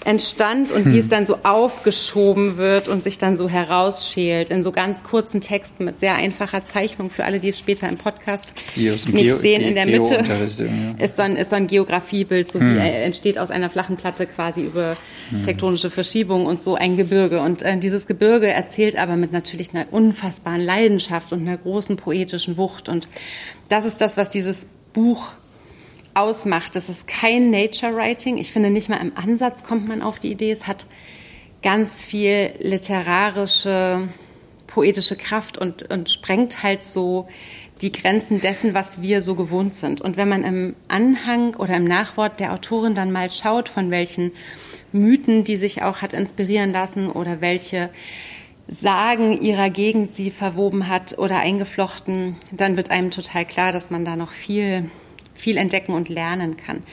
entstand 0.05 0.71
und 0.71 0.91
wie 0.91 0.97
es 0.97 1.07
dann 1.09 1.25
so 1.25 1.39
aufgeschoben 1.43 2.57
wird 2.57 2.87
und 2.87 3.03
sich 3.03 3.17
dann 3.17 3.37
so 3.37 3.47
herausschält 3.47 4.49
in 4.49 4.63
so 4.63 4.71
ganz 4.71 5.03
kurzen 5.03 5.41
Texten 5.41 5.85
mit 5.85 5.99
sehr 5.99 6.15
einfacher 6.15 6.65
Zeichnung 6.65 7.09
für 7.09 7.23
alle, 7.25 7.39
die 7.39 7.49
es 7.49 7.59
später 7.59 7.87
im 7.87 7.97
Podcast 7.97 8.53
Wie 8.75 8.89
nicht 8.89 9.11
Geo- 9.11 9.37
sehen. 9.37 9.61
In 9.61 9.75
der 9.75 9.85
Mitte 9.85 10.23
ja. 10.25 11.03
ist 11.03 11.15
so 11.15 11.21
ein, 11.21 11.35
ist 11.35 11.49
so 11.49 11.55
ein 11.55 11.67
Geografiebild, 11.67 12.51
so 12.51 12.59
wie 12.59 12.77
er 12.77 13.05
entsteht 13.05 13.37
aus 13.37 13.51
einer 13.51 13.69
flachen 13.69 13.97
Platte 13.97 14.25
quasi 14.25 14.61
über 14.61 14.95
tektonische 15.45 15.89
Verschiebungen 15.89 16.45
und 16.47 16.61
so 16.61 16.75
ein 16.75 16.97
Gebirge. 16.97 17.39
Und 17.39 17.61
äh, 17.61 17.77
dieses 17.77 18.05
Gebirge 18.05 18.47
erzählt 18.47 18.97
aber 18.97 19.15
mit 19.15 19.31
natürlich 19.31 19.73
einer 19.73 19.85
unfassbaren 19.91 20.61
Leidenschaft 20.61 21.31
und 21.33 21.41
einer 21.47 21.57
großen 21.57 21.95
poetischen 21.95 22.57
Wucht. 22.57 22.89
Und 22.89 23.07
das 23.69 23.85
ist 23.85 24.01
das, 24.01 24.17
was 24.17 24.29
dieses 24.29 24.67
Buch 24.93 25.29
ausmacht. 26.13 26.75
Das 26.75 26.89
ist 26.89 27.07
kein 27.07 27.49
Nature 27.49 27.95
Writing. 27.95 28.37
Ich 28.37 28.51
finde, 28.51 28.69
nicht 28.69 28.89
mal 28.89 28.97
im 28.97 29.15
Ansatz 29.15 29.63
kommt 29.63 29.87
man 29.87 30.01
auf 30.01 30.19
die 30.19 30.31
Idee. 30.31 30.51
Es 30.51 30.67
hat 30.67 30.85
ganz 31.61 32.01
viel 32.01 32.53
literarische, 32.59 34.09
poetische 34.67 35.15
Kraft 35.15 35.57
und, 35.57 35.89
und 35.91 36.09
sprengt 36.09 36.63
halt 36.63 36.83
so 36.83 37.27
die 37.81 37.91
Grenzen 37.91 38.39
dessen, 38.39 38.73
was 38.73 39.01
wir 39.01 39.21
so 39.21 39.35
gewohnt 39.35 39.75
sind. 39.75 40.01
Und 40.01 40.17
wenn 40.17 40.29
man 40.29 40.43
im 40.43 40.75
Anhang 40.87 41.55
oder 41.55 41.75
im 41.75 41.83
Nachwort 41.83 42.39
der 42.39 42.53
Autorin 42.53 42.95
dann 42.95 43.11
mal 43.11 43.29
schaut, 43.29 43.67
von 43.67 43.91
welchen 43.91 44.31
Mythen, 44.91 45.43
die 45.43 45.57
sich 45.57 45.81
auch 45.81 46.01
hat 46.01 46.13
inspirieren 46.13 46.71
lassen 46.71 47.09
oder 47.09 47.41
welche 47.41 47.89
Sagen 48.67 49.41
ihrer 49.41 49.69
Gegend 49.69 50.13
sie 50.13 50.31
verwoben 50.31 50.87
hat 50.87 51.17
oder 51.17 51.39
eingeflochten, 51.39 52.37
dann 52.51 52.77
wird 52.77 52.91
einem 52.91 53.11
total 53.11 53.43
klar, 53.43 53.73
dass 53.73 53.89
man 53.89 54.05
da 54.05 54.15
noch 54.15 54.31
viel, 54.31 54.89
viel 55.43 55.57
entdecken 55.57 55.93
und 55.93 56.09
lernen 56.09 56.57
kann. 56.57 56.83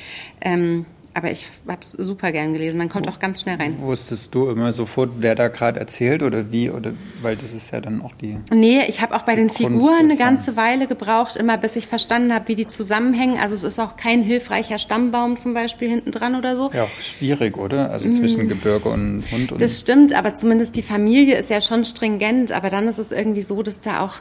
Ähm, 0.40 0.86
aber 1.12 1.30
ich 1.30 1.46
habe 1.66 1.80
es 1.80 1.90
super 1.92 2.30
gern 2.30 2.52
gelesen. 2.52 2.78
Man 2.78 2.88
kommt 2.88 3.08
auch 3.08 3.18
ganz 3.18 3.40
schnell 3.40 3.56
rein. 3.56 3.80
Wusstest 3.80 4.32
du 4.32 4.48
immer 4.48 4.72
sofort, 4.72 5.10
wer 5.18 5.34
da 5.34 5.48
gerade 5.48 5.80
erzählt 5.80 6.22
oder 6.22 6.52
wie? 6.52 6.70
Oder 6.70 6.92
weil 7.20 7.34
das 7.34 7.52
ist 7.52 7.72
ja 7.72 7.80
dann 7.80 8.00
auch 8.02 8.12
die. 8.14 8.36
Nee, 8.52 8.84
ich 8.86 9.00
habe 9.02 9.16
auch 9.16 9.22
bei 9.22 9.34
den 9.34 9.48
Kunst 9.48 9.58
Figuren 9.58 9.98
eine 9.98 10.16
ganze 10.16 10.56
Weile 10.56 10.86
gebraucht, 10.86 11.34
immer 11.34 11.58
bis 11.58 11.74
ich 11.74 11.88
verstanden 11.88 12.32
habe, 12.32 12.46
wie 12.46 12.54
die 12.54 12.68
zusammenhängen. 12.68 13.38
Also 13.38 13.56
es 13.56 13.64
ist 13.64 13.80
auch 13.80 13.96
kein 13.96 14.22
hilfreicher 14.22 14.78
Stammbaum 14.78 15.36
zum 15.36 15.52
Beispiel 15.52 15.88
hinten 15.88 16.12
dran 16.12 16.36
oder 16.36 16.54
so. 16.54 16.70
Ja, 16.72 16.84
auch 16.84 17.00
schwierig, 17.00 17.58
oder? 17.58 17.90
Also 17.90 18.10
zwischen 18.12 18.48
Gebirge 18.48 18.88
und 18.88 19.24
Hund 19.32 19.50
und. 19.50 19.58
Mm. 19.58 19.58
Das 19.58 19.80
stimmt, 19.80 20.12
aber 20.12 20.36
zumindest 20.36 20.76
die 20.76 20.82
Familie 20.82 21.36
ist 21.36 21.50
ja 21.50 21.60
schon 21.60 21.84
stringent. 21.84 22.52
Aber 22.52 22.70
dann 22.70 22.86
ist 22.86 22.98
es 22.98 23.10
irgendwie 23.10 23.42
so, 23.42 23.64
dass 23.64 23.80
da 23.80 24.00
auch, 24.00 24.16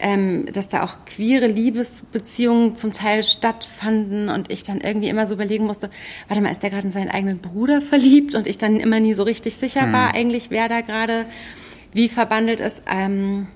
ähm, 0.00 0.46
dass 0.52 0.68
da 0.68 0.82
auch 0.82 1.04
queere 1.04 1.46
Liebesbeziehungen 1.46 2.74
zum 2.76 2.92
Teil 2.92 3.22
stattfanden 3.22 4.28
und 4.28 4.50
ich 4.50 4.62
dann 4.62 4.80
irgendwie 4.80 5.08
immer 5.08 5.26
so 5.26 5.34
überlegen 5.34 5.66
musste, 5.66 5.90
warte 6.28 6.42
mal, 6.42 6.50
ist 6.50 6.62
der 6.62 6.70
gerade 6.70 6.86
in 6.86 6.92
seinen 6.92 7.10
eigenen 7.10 7.38
Bruder 7.38 7.80
verliebt? 7.80 8.34
Und 8.34 8.46
ich 8.46 8.58
dann 8.58 8.76
immer 8.76 9.00
nie 9.00 9.14
so 9.14 9.22
richtig 9.22 9.56
sicher 9.56 9.92
war, 9.92 10.14
eigentlich, 10.14 10.50
wer 10.50 10.68
da 10.68 10.80
gerade 10.80 11.26
wie 11.92 12.08
verbandelt 12.08 12.60
ist. 12.60 12.82
Ähm, 12.90 13.48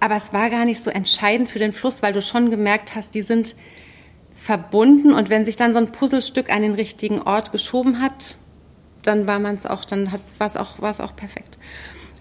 aber 0.00 0.16
es 0.16 0.32
war 0.32 0.50
gar 0.50 0.64
nicht 0.64 0.80
so 0.80 0.90
entscheidend 0.90 1.48
für 1.48 1.58
den 1.58 1.72
Fluss, 1.72 2.02
weil 2.02 2.12
du 2.12 2.22
schon 2.22 2.50
gemerkt 2.50 2.94
hast, 2.94 3.14
die 3.14 3.22
sind 3.22 3.54
verbunden 4.34 5.12
und 5.12 5.30
wenn 5.30 5.44
sich 5.44 5.56
dann 5.56 5.72
so 5.72 5.78
ein 5.78 5.90
Puzzlestück 5.90 6.50
an 6.50 6.62
den 6.62 6.74
richtigen 6.74 7.20
Ort 7.20 7.50
geschoben 7.50 8.00
hat, 8.00 8.36
dann 9.02 9.26
war 9.26 9.38
man 9.38 9.56
es 9.56 9.66
auch, 9.66 9.84
dann 9.84 10.12
war 10.12 10.46
es 10.46 10.56
auch, 10.56 10.78
auch 10.78 11.16
perfekt. 11.16 11.58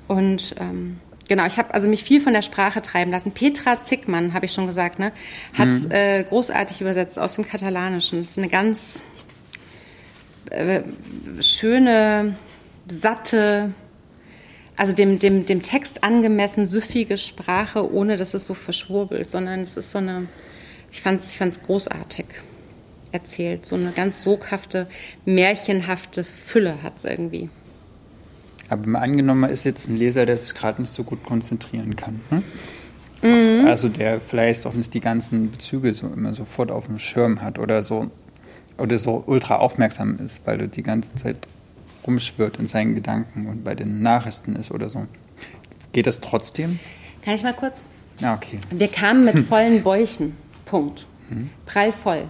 Und 0.08 0.56
ähm, 0.60 1.00
genau, 1.28 1.46
ich 1.46 1.58
habe 1.58 1.74
also 1.74 1.90
mich 1.90 2.04
viel 2.04 2.22
von 2.22 2.34
der 2.34 2.42
Sprache 2.42 2.82
treiben 2.82 3.12
lassen. 3.12 3.32
Petra 3.32 3.84
Zickmann, 3.84 4.34
habe 4.34 4.46
ich 4.46 4.54
schon 4.54 4.68
gesagt, 4.68 5.00
ne, 5.00 5.12
hat 5.54 5.68
Mhm. 5.68 5.92
äh, 5.92 6.24
großartig 6.24 6.82
übersetzt 6.82 7.20
aus 7.20 7.36
dem 7.36 7.48
Katalanischen. 7.48 8.20
Das 8.20 8.30
ist 8.32 8.38
eine 8.38 8.50
ganz 8.50 9.04
äh, 10.50 10.82
schöne, 11.42 12.36
satte, 12.90 13.74
also 14.76 14.94
dem, 14.94 15.20
dem, 15.20 15.46
dem 15.46 15.62
Text 15.62 16.04
angemessen 16.04 16.66
süffige 16.66 17.18
Sprache, 17.18 17.92
ohne 17.92 18.16
dass 18.18 18.34
es 18.34 18.46
so 18.46 18.54
verschwurbelt, 18.54 19.30
sondern 19.30 19.62
es 19.62 19.76
ist 19.76 19.92
so 19.92 19.98
eine, 19.98 20.28
ich 20.92 21.02
fand 21.02 21.22
es 21.22 21.32
ich 21.32 21.38
fand's 21.38 21.62
großartig 21.64 22.26
erzählt. 23.12 23.66
So 23.66 23.76
eine 23.76 23.92
ganz 23.92 24.22
soghafte, 24.22 24.88
märchenhafte 25.26 26.24
Fülle 26.24 26.84
hat 26.84 26.98
es 26.98 27.06
irgendwie. 27.06 27.50
Aber 28.70 28.88
mal 28.88 29.00
angenommen, 29.00 29.50
ist 29.50 29.64
jetzt 29.64 29.90
ein 29.90 29.96
Leser, 29.96 30.26
der 30.26 30.38
sich 30.38 30.54
gerade 30.54 30.82
nicht 30.82 30.92
so 30.92 31.04
gut 31.04 31.24
konzentrieren 31.24 31.96
kann. 31.96 32.20
Hm? 32.30 32.44
Mhm. 33.22 33.66
Also 33.66 33.90
der 33.90 34.20
vielleicht 34.20 34.66
auch 34.66 34.74
nicht 34.74 34.94
die 34.94 35.00
ganzen 35.00 35.52
Bezüge 35.52 35.94
so 35.94 36.08
immer 36.08 36.34
sofort 36.34 36.72
auf 36.72 36.88
dem 36.88 37.00
Schirm 37.00 37.42
hat 37.42 37.60
oder 37.60 37.82
so 37.84 38.12
oder 38.78 39.00
so 39.00 39.24
ultra 39.26 39.56
aufmerksam 39.56 40.18
ist, 40.18 40.46
weil 40.46 40.62
er 40.62 40.68
die 40.68 40.84
ganze 40.84 41.16
Zeit 41.16 41.48
rumschwirrt 42.06 42.60
in 42.60 42.68
seinen 42.68 42.94
Gedanken 42.94 43.48
und 43.48 43.64
bei 43.64 43.74
den 43.74 44.02
Nachrichten 44.02 44.56
ist 44.56 44.72
oder 44.72 44.90
so. 44.90 45.08
Geht 45.94 46.06
das 46.06 46.22
trotzdem? 46.22 46.80
Kann 47.24 47.34
ich 47.34 47.44
mal 47.44 47.54
kurz? 47.54 47.82
Ja, 48.20 48.36
okay. 48.36 48.60
Wir 48.70 48.88
kamen 48.88 49.26
mit 49.26 49.40
vollen 49.40 49.82
Bäuchen. 49.84 50.36
Punkt. 50.66 51.08
Prall 51.66 51.92
voll. 51.92 52.26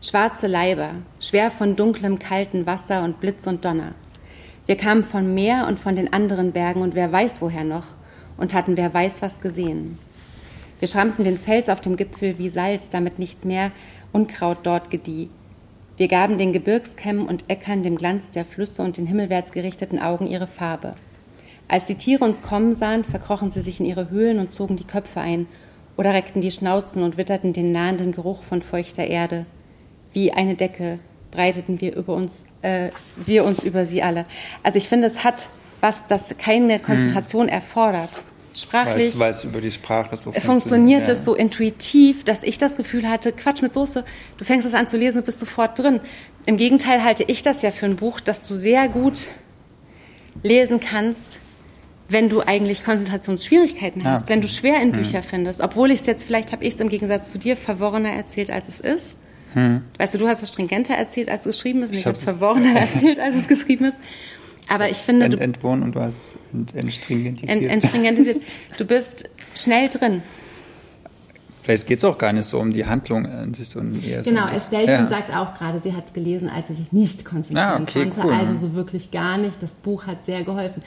Schwarze 0.00 0.46
Leiber, 0.46 0.90
schwer 1.18 1.50
von 1.50 1.76
dunklem, 1.76 2.18
kalten 2.18 2.66
Wasser 2.66 3.02
und 3.04 3.20
Blitz 3.20 3.46
und 3.46 3.64
Donner. 3.64 3.94
Wir 4.66 4.76
kamen 4.76 5.04
von 5.04 5.34
Meer 5.34 5.66
und 5.68 5.78
von 5.78 5.94
den 5.94 6.12
anderen 6.12 6.52
Bergen 6.52 6.80
und 6.80 6.94
wer 6.94 7.12
weiß 7.12 7.42
woher 7.42 7.64
noch 7.64 7.84
und 8.38 8.54
hatten 8.54 8.78
wer 8.78 8.94
weiß 8.94 9.20
was 9.20 9.42
gesehen. 9.42 9.98
Wir 10.78 10.88
schrammten 10.88 11.24
den 11.24 11.38
Fels 11.38 11.68
auf 11.68 11.80
dem 11.80 11.96
Gipfel 11.96 12.38
wie 12.38 12.48
Salz, 12.48 12.88
damit 12.88 13.18
nicht 13.18 13.44
mehr 13.44 13.72
Unkraut 14.12 14.58
dort 14.62 14.90
gedieh. 14.90 15.28
Wir 15.98 16.08
gaben 16.08 16.38
den 16.38 16.52
Gebirgskämmen 16.52 17.26
und 17.26 17.44
Äckern 17.48 17.82
dem 17.82 17.96
Glanz 17.96 18.30
der 18.30 18.46
Flüsse 18.46 18.82
und 18.82 18.96
den 18.96 19.06
himmelwärts 19.06 19.52
gerichteten 19.52 19.98
Augen 19.98 20.26
ihre 20.26 20.46
Farbe. 20.46 20.92
Als 21.68 21.84
die 21.84 21.94
Tiere 21.94 22.24
uns 22.24 22.42
kommen 22.42 22.74
sahen, 22.74 23.04
verkrochen 23.04 23.50
sie 23.50 23.60
sich 23.60 23.80
in 23.80 23.86
ihre 23.86 24.10
Höhlen 24.10 24.38
und 24.38 24.52
zogen 24.52 24.76
die 24.76 24.86
Köpfe 24.86 25.20
ein 25.20 25.46
oder 25.96 26.12
reckten 26.12 26.40
die 26.40 26.50
Schnauzen 26.50 27.02
und 27.02 27.16
witterten 27.18 27.52
den 27.52 27.70
nahenden 27.70 28.12
Geruch 28.12 28.42
von 28.42 28.62
feuchter 28.62 29.06
Erde. 29.06 29.44
Wie 30.12 30.32
eine 30.32 30.54
Decke 30.54 30.96
breiteten 31.34 31.80
wir 31.80 31.94
über 31.94 32.14
uns, 32.14 32.44
äh, 32.62 32.90
wir 33.26 33.44
uns 33.44 33.62
über 33.62 33.84
sie 33.84 34.02
alle. 34.02 34.24
Also 34.62 34.78
ich 34.78 34.88
finde, 34.88 35.06
es 35.06 35.22
hat 35.24 35.48
was, 35.80 36.06
das 36.06 36.34
keine 36.38 36.78
Konzentration 36.78 37.48
erfordert. 37.48 38.22
Sprachlich 38.56 39.18
Weil 39.18 39.30
es, 39.30 39.42
über 39.42 39.60
die 39.60 39.72
Sprache 39.72 40.16
so 40.16 40.30
funktioniert 40.30 41.08
ja. 41.08 41.12
es 41.12 41.24
so 41.24 41.34
intuitiv, 41.34 42.22
dass 42.22 42.44
ich 42.44 42.56
das 42.56 42.76
Gefühl 42.76 43.08
hatte, 43.08 43.32
Quatsch 43.32 43.62
mit 43.62 43.74
Soße, 43.74 44.04
du 44.38 44.44
fängst 44.44 44.64
es 44.66 44.74
an 44.74 44.86
zu 44.86 44.96
lesen 44.96 45.18
und 45.18 45.24
bist 45.26 45.40
sofort 45.40 45.76
drin. 45.78 46.00
Im 46.46 46.56
Gegenteil 46.56 47.02
halte 47.02 47.24
ich 47.24 47.42
das 47.42 47.62
ja 47.62 47.72
für 47.72 47.86
ein 47.86 47.96
Buch, 47.96 48.20
das 48.20 48.42
du 48.42 48.54
sehr 48.54 48.88
gut 48.88 49.26
lesen 50.44 50.78
kannst, 50.78 51.40
wenn 52.08 52.28
du 52.28 52.42
eigentlich 52.42 52.84
Konzentrationsschwierigkeiten 52.84 54.04
hast, 54.04 54.24
Ah. 54.24 54.28
wenn 54.28 54.40
du 54.40 54.46
schwer 54.48 54.80
in 54.80 54.92
Bücher 54.92 55.22
findest. 55.22 55.60
Obwohl 55.60 55.90
ich 55.90 56.00
es 56.00 56.06
jetzt, 56.06 56.24
vielleicht 56.24 56.52
habe 56.52 56.64
ich 56.64 56.74
es 56.74 56.80
im 56.80 56.88
Gegensatz 56.88 57.30
zu 57.30 57.38
dir 57.38 57.56
verworrener 57.56 58.10
erzählt, 58.10 58.50
als 58.50 58.68
es 58.68 58.78
ist. 58.78 59.16
Weißt 59.98 60.14
du, 60.14 60.18
du 60.18 60.26
hast 60.28 60.42
es 60.42 60.48
stringenter 60.50 60.94
erzählt, 60.94 61.28
als 61.28 61.46
es 61.46 61.56
geschrieben 61.56 61.80
ist, 61.80 61.90
und 61.90 61.92
ich, 61.94 62.00
Ich 62.00 62.06
habe 62.06 62.16
es 62.16 62.24
verworrener 62.24 62.74
erzählt, 62.80 63.18
als 63.18 63.36
es 63.36 63.48
geschrieben 63.48 63.84
ist. 63.86 63.96
Aber 64.68 64.88
ich 64.90 64.96
finde, 64.96 65.26
Ent, 65.26 65.34
du 65.34 65.38
entwohnen 65.38 65.82
und 65.84 65.94
du 65.94 66.00
hast 66.00 66.36
ent, 66.52 66.74
entstringentisiert. 66.74 67.62
ent, 67.62 67.70
entstringentisiert. 67.70 68.40
Du 68.78 68.84
bist 68.86 69.28
schnell 69.54 69.88
drin. 69.88 70.22
Vielleicht 71.62 71.86
geht 71.86 71.96
es 71.98 72.04
auch 72.04 72.18
gar 72.18 72.32
nicht 72.34 72.44
so 72.46 72.58
um 72.58 72.72
die 72.74 72.84
Handlung 72.84 73.24
an 73.24 73.54
sich, 73.54 73.68
sondern 73.70 74.02
eher 74.04 74.22
so 74.22 74.30
Genau, 74.30 74.42
um 74.44 74.48
das- 74.52 74.64
Estelchen 74.64 74.88
ja. 74.88 75.08
sagt 75.08 75.34
auch 75.34 75.54
gerade, 75.54 75.80
sie 75.80 75.94
hat 75.94 76.06
es 76.08 76.12
gelesen, 76.12 76.50
als 76.50 76.68
sie 76.68 76.74
sich 76.74 76.92
nicht 76.92 77.24
konzentrieren 77.24 77.66
Ah, 77.66 77.80
okay, 77.80 78.02
konnte. 78.02 78.20
cool. 78.22 78.32
Also 78.34 78.58
so 78.58 78.74
wirklich 78.74 79.10
gar 79.10 79.38
nicht. 79.38 79.62
Das 79.62 79.70
Buch 79.70 80.06
hat 80.06 80.26
sehr 80.26 80.44
geholfen. 80.44 80.82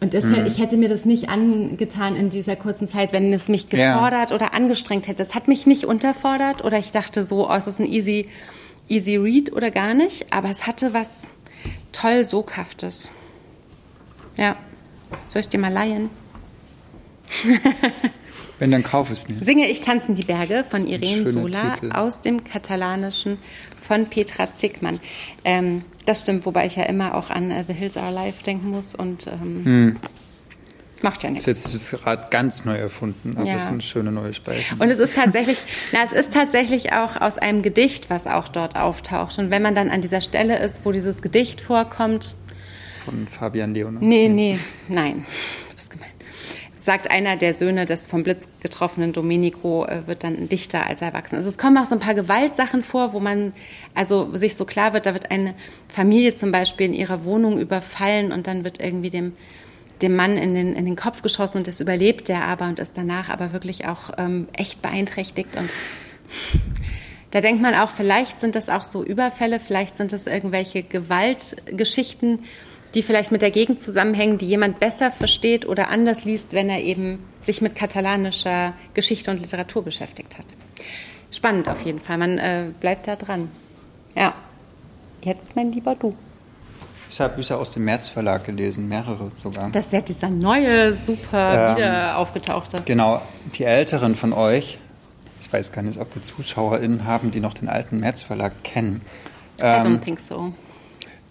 Und 0.00 0.06
Mhm. 0.08 0.10
deshalb, 0.22 0.46
ich 0.46 0.58
hätte 0.58 0.76
mir 0.78 0.88
das 0.88 1.04
nicht 1.04 1.28
angetan 1.28 2.16
in 2.16 2.30
dieser 2.30 2.56
kurzen 2.56 2.88
Zeit, 2.88 3.12
wenn 3.12 3.32
es 3.32 3.48
mich 3.48 3.66
Ja. 3.70 3.94
gefordert 3.94 4.32
oder 4.32 4.54
angestrengt 4.54 5.08
hätte. 5.08 5.22
Es 5.22 5.34
hat 5.34 5.46
mich 5.46 5.66
nicht 5.66 5.84
unterfordert 5.84 6.64
oder 6.64 6.78
ich 6.78 6.90
dachte 6.90 7.22
so, 7.22 7.48
oh, 7.50 7.54
es 7.54 7.66
ist 7.66 7.80
ein 7.80 7.86
easy, 7.86 8.26
easy 8.88 9.16
read 9.16 9.52
oder 9.52 9.70
gar 9.70 9.92
nicht. 9.94 10.32
Aber 10.32 10.48
es 10.50 10.66
hatte 10.66 10.94
was 10.94 11.24
toll 11.92 12.24
Soghaftes. 12.24 13.10
Ja. 14.36 14.56
Soll 15.28 15.40
ich 15.40 15.48
dir 15.48 15.58
mal 15.58 15.72
leihen? 15.72 16.08
Wenn, 18.58 18.70
dann 18.70 18.82
kauf 18.82 19.10
es 19.10 19.28
mir. 19.28 19.36
Singe 19.44 19.68
ich 19.68 19.80
tanzen 19.80 20.14
die 20.14 20.24
Berge 20.24 20.64
von 20.68 20.86
Irene 20.86 21.28
Sola 21.30 21.74
Titel. 21.74 21.92
aus 21.92 22.20
dem 22.20 22.44
Katalanischen 22.44 23.38
von 23.90 24.06
Petra 24.06 24.52
Zickmann. 24.52 25.00
Ähm, 25.44 25.82
das 26.06 26.20
stimmt, 26.20 26.46
wobei 26.46 26.64
ich 26.66 26.76
ja 26.76 26.84
immer 26.84 27.16
auch 27.16 27.28
an 27.28 27.50
äh, 27.50 27.64
The 27.66 27.72
Hills 27.74 27.96
Are 27.96 28.16
Alive 28.16 28.40
denken 28.46 28.70
muss 28.70 28.94
und 28.94 29.26
ähm, 29.26 29.96
macht 31.02 31.24
ja 31.24 31.30
nichts. 31.30 31.44
Hm. 31.48 31.54
Das 31.54 31.74
ist 31.74 31.90
jetzt 31.90 32.06
Rad 32.06 32.30
ganz 32.30 32.64
neu 32.64 32.76
erfunden, 32.76 33.36
aber 33.36 33.46
Ja. 33.48 33.56
es 33.56 33.66
sind 33.66 33.82
schöne 33.82 34.12
neue 34.12 34.32
Speisen. 34.32 34.78
Und 34.78 34.90
es 34.90 35.00
ist 35.00 35.16
tatsächlich, 35.16 35.58
na, 35.92 36.04
es 36.04 36.12
ist 36.12 36.32
tatsächlich 36.32 36.92
auch 36.92 37.20
aus 37.20 37.36
einem 37.36 37.62
Gedicht, 37.62 38.10
was 38.10 38.28
auch 38.28 38.46
dort 38.46 38.76
auftaucht. 38.76 39.36
Und 39.40 39.50
wenn 39.50 39.62
man 39.62 39.74
dann 39.74 39.90
an 39.90 40.00
dieser 40.00 40.20
Stelle 40.20 40.60
ist, 40.60 40.84
wo 40.84 40.92
dieses 40.92 41.20
Gedicht 41.20 41.60
vorkommt, 41.60 42.36
Von 43.04 43.26
Fabian 43.26 43.74
Leonard. 43.74 44.02
Nee, 44.04 44.28
nee, 44.28 44.56
nein. 44.86 45.26
Du 45.70 45.74
bist 45.74 45.90
gemein. 45.90 46.10
Sagt 46.80 47.10
einer 47.10 47.36
der 47.36 47.52
Söhne 47.52 47.84
des 47.84 48.06
vom 48.06 48.22
Blitz 48.22 48.48
getroffenen 48.60 49.12
Domenico, 49.12 49.84
äh, 49.84 50.06
wird 50.06 50.24
dann 50.24 50.48
Dichter 50.48 50.86
als 50.86 51.02
Erwachsener. 51.02 51.38
Also 51.38 51.50
es 51.50 51.58
kommen 51.58 51.76
auch 51.76 51.84
so 51.84 51.94
ein 51.94 52.00
paar 52.00 52.14
Gewaltsachen 52.14 52.82
vor, 52.82 53.12
wo 53.12 53.20
man 53.20 53.52
also 53.94 54.34
sich 54.34 54.56
so 54.56 54.64
klar 54.64 54.92
wird, 54.92 55.06
da 55.06 55.12
wird 55.12 55.30
eine 55.30 55.54
Familie 55.88 56.34
zum 56.34 56.52
Beispiel 56.52 56.86
in 56.86 56.94
ihrer 56.94 57.24
Wohnung 57.24 57.60
überfallen 57.60 58.32
und 58.32 58.46
dann 58.46 58.64
wird 58.64 58.80
irgendwie 58.80 59.10
dem, 59.10 59.34
dem 60.00 60.16
Mann 60.16 60.38
in 60.38 60.54
den, 60.54 60.74
in 60.74 60.86
den 60.86 60.96
Kopf 60.96 61.22
geschossen 61.22 61.58
und 61.58 61.66
das 61.66 61.80
überlebt 61.80 62.28
der 62.28 62.44
aber 62.44 62.66
und 62.66 62.78
ist 62.78 62.96
danach 62.96 63.28
aber 63.28 63.52
wirklich 63.52 63.86
auch 63.86 64.10
ähm, 64.16 64.48
echt 64.54 64.80
beeinträchtigt 64.80 65.56
und 65.56 65.68
da 67.30 67.40
denkt 67.40 67.62
man 67.62 67.74
auch, 67.74 67.90
vielleicht 67.90 68.40
sind 68.40 68.56
das 68.56 68.68
auch 68.68 68.84
so 68.84 69.04
Überfälle, 69.04 69.60
vielleicht 69.60 69.96
sind 69.96 70.12
das 70.12 70.26
irgendwelche 70.26 70.82
Gewaltgeschichten, 70.82 72.40
die 72.94 73.02
vielleicht 73.02 73.30
mit 73.32 73.42
der 73.42 73.50
Gegend 73.50 73.80
zusammenhängen, 73.80 74.38
die 74.38 74.46
jemand 74.46 74.80
besser 74.80 75.10
versteht 75.10 75.66
oder 75.66 75.88
anders 75.88 76.24
liest, 76.24 76.52
wenn 76.52 76.68
er 76.68 76.80
eben 76.80 77.20
sich 77.40 77.62
mit 77.62 77.74
katalanischer 77.74 78.72
Geschichte 78.94 79.30
und 79.30 79.40
Literatur 79.40 79.84
beschäftigt 79.84 80.36
hat. 80.38 80.46
Spannend 81.30 81.68
auf 81.68 81.82
jeden 81.84 82.00
Fall. 82.00 82.18
Man 82.18 82.38
äh, 82.38 82.64
bleibt 82.80 83.06
da 83.06 83.16
dran. 83.16 83.48
Ja. 84.16 84.34
Jetzt, 85.22 85.54
mein 85.54 85.70
lieber 85.72 85.94
du. 85.94 86.16
Ich 87.10 87.20
habe 87.20 87.34
Bücher 87.34 87.58
aus 87.58 87.72
dem 87.72 87.84
März 87.84 88.08
Verlag 88.08 88.44
gelesen, 88.44 88.88
mehrere 88.88 89.30
sogar. 89.34 89.70
Das 89.70 89.86
ist 89.86 89.92
ja 89.92 90.00
dieser 90.00 90.30
neue, 90.30 90.94
super 90.94 91.70
Ähm, 91.70 91.76
wieder 91.76 92.16
aufgetauchte. 92.18 92.82
Genau, 92.84 93.20
die 93.54 93.64
Älteren 93.64 94.14
von 94.14 94.32
euch, 94.32 94.78
ich 95.40 95.52
weiß 95.52 95.72
gar 95.72 95.82
nicht, 95.82 95.98
ob 95.98 96.14
wir 96.14 96.22
ZuschauerInnen 96.22 97.04
haben, 97.04 97.30
die 97.32 97.40
noch 97.40 97.52
den 97.54 97.68
alten 97.68 97.98
März 97.98 98.22
Verlag 98.22 98.62
kennen. 98.62 99.02
I 99.58 99.62
don't 99.62 99.86
Ähm, 99.86 100.00
think 100.00 100.20
so. 100.20 100.52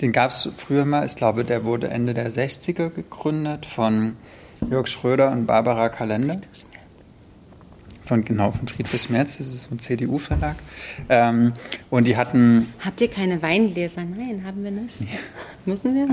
Den 0.01 0.11
gab 0.11 0.31
es 0.31 0.49
früher 0.57 0.85
mal, 0.85 1.05
ich 1.05 1.15
glaube, 1.15 1.43
der 1.43 1.65
wurde 1.65 1.89
Ende 1.89 2.13
der 2.13 2.31
60er 2.31 2.89
gegründet 2.89 3.65
von 3.65 4.15
Jörg 4.69 4.87
Schröder 4.87 5.31
und 5.31 5.45
Barbara 5.45 5.89
Kalender. 5.89 6.39
Von, 8.01 8.25
genau, 8.25 8.51
von 8.51 8.67
Friedrich 8.67 9.09
Merz, 9.09 9.37
das 9.37 9.47
ist 9.47 9.63
so 9.63 9.75
ein 9.75 9.79
CDU-Verlag. 9.79 10.55
Ähm, 11.09 11.53
und 11.89 12.07
die 12.07 12.17
hatten 12.17 12.73
Habt 12.83 13.01
ihr 13.01 13.09
keine 13.09 13.41
Weingläser? 13.41 14.03
Nein, 14.03 14.43
haben 14.45 14.63
wir 14.63 14.71
nicht. 14.71 14.95
Müssen 15.65 15.93
wir? 15.93 16.07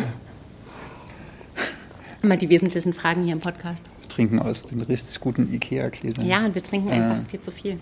Immer 2.23 2.37
die 2.37 2.49
wesentlichen 2.49 2.93
Fragen 2.93 3.23
hier 3.25 3.33
im 3.33 3.41
Podcast. 3.41 3.83
trinken 4.09 4.41
aus 4.41 4.67
den 4.67 4.83
richtig 4.83 5.21
guten 5.21 5.53
Ikea-Gläsern. 5.55 6.27
Ja, 6.27 6.45
und 6.45 6.55
wir 6.55 6.63
trinken 6.63 6.91
einfach 6.91 7.19
viel 7.31 7.41
zu 7.41 7.51
viel. 7.51 7.79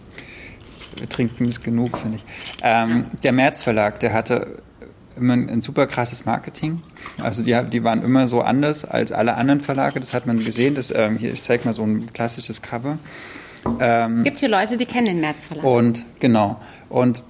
wir 0.96 1.08
trinken 1.08 1.46
nicht 1.46 1.64
genug, 1.64 1.98
finde 1.98 2.18
ich. 2.18 2.24
Ähm, 2.62 3.06
der 3.22 3.32
März 3.32 3.62
Verlag, 3.62 3.98
der 4.00 4.12
hatte 4.12 4.62
immer 5.16 5.34
ein, 5.34 5.60
super 5.60 5.86
krasses 5.86 6.24
Marketing. 6.24 6.82
Also 7.22 7.42
die, 7.42 7.58
die 7.70 7.84
waren 7.84 8.02
immer 8.02 8.28
so 8.28 8.40
anders 8.40 8.84
als 8.84 9.12
alle 9.12 9.36
anderen 9.36 9.60
Verlage. 9.60 10.00
Das 10.00 10.12
hat 10.12 10.26
man 10.26 10.38
gesehen. 10.38 10.74
Das, 10.74 10.92
ähm, 10.94 11.16
hier, 11.16 11.32
ich 11.32 11.42
zeige 11.42 11.64
mal 11.64 11.74
so 11.74 11.82
ein 11.82 12.12
klassisches 12.12 12.62
Cover. 12.62 12.98
Es 13.78 14.24
gibt 14.24 14.40
hier 14.40 14.50
Leute, 14.50 14.76
die 14.76 14.84
kennen 14.84 15.06
den 15.06 15.20
Märzverlag. 15.20 15.64
Und 15.64 16.04
genau. 16.20 16.60
Und 16.90 17.22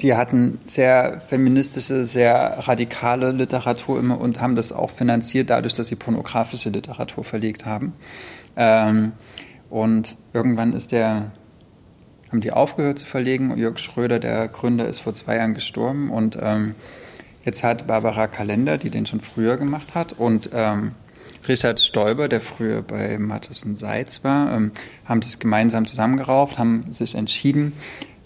die 0.00 0.14
hatten 0.14 0.58
sehr 0.66 1.20
feministische, 1.20 2.04
sehr 2.04 2.56
radikale 2.66 3.32
Literatur 3.32 3.98
immer 3.98 4.20
und 4.20 4.40
haben 4.40 4.54
das 4.54 4.72
auch 4.72 4.90
finanziert, 4.90 5.50
dadurch, 5.50 5.74
dass 5.74 5.88
sie 5.88 5.96
pornografische 5.96 6.68
Literatur 6.68 7.24
verlegt 7.24 7.64
haben. 7.64 7.94
Ähm, 8.56 9.12
und 9.70 10.16
irgendwann 10.32 10.74
ist 10.74 10.92
der, 10.92 11.32
haben 12.30 12.40
die 12.40 12.52
aufgehört 12.52 12.98
zu 12.98 13.06
verlegen. 13.06 13.56
Jörg 13.56 13.78
Schröder, 13.78 14.18
der 14.18 14.48
Gründer, 14.48 14.86
ist 14.86 15.00
vor 15.00 15.14
zwei 15.14 15.36
Jahren 15.36 15.54
gestorben 15.54 16.10
und 16.10 16.38
ähm, 16.40 16.74
jetzt 17.46 17.64
hat 17.64 17.86
Barbara 17.86 18.26
Kalender, 18.26 18.76
die 18.76 18.90
den 18.90 19.06
schon 19.06 19.20
früher 19.20 19.56
gemacht 19.56 19.94
hat, 19.94 20.12
und 20.12 20.50
ähm, 20.52 20.92
Richard 21.48 21.78
Stoiber, 21.80 22.28
der 22.28 22.40
früher 22.40 22.82
bei 22.82 23.18
Mattes 23.18 23.64
und 23.64 23.76
Seitz 23.76 24.24
war, 24.24 24.54
ähm, 24.54 24.72
haben 25.04 25.22
sich 25.22 25.38
gemeinsam 25.38 25.86
zusammengerauft, 25.86 26.58
haben 26.58 26.92
sich 26.92 27.14
entschieden, 27.14 27.72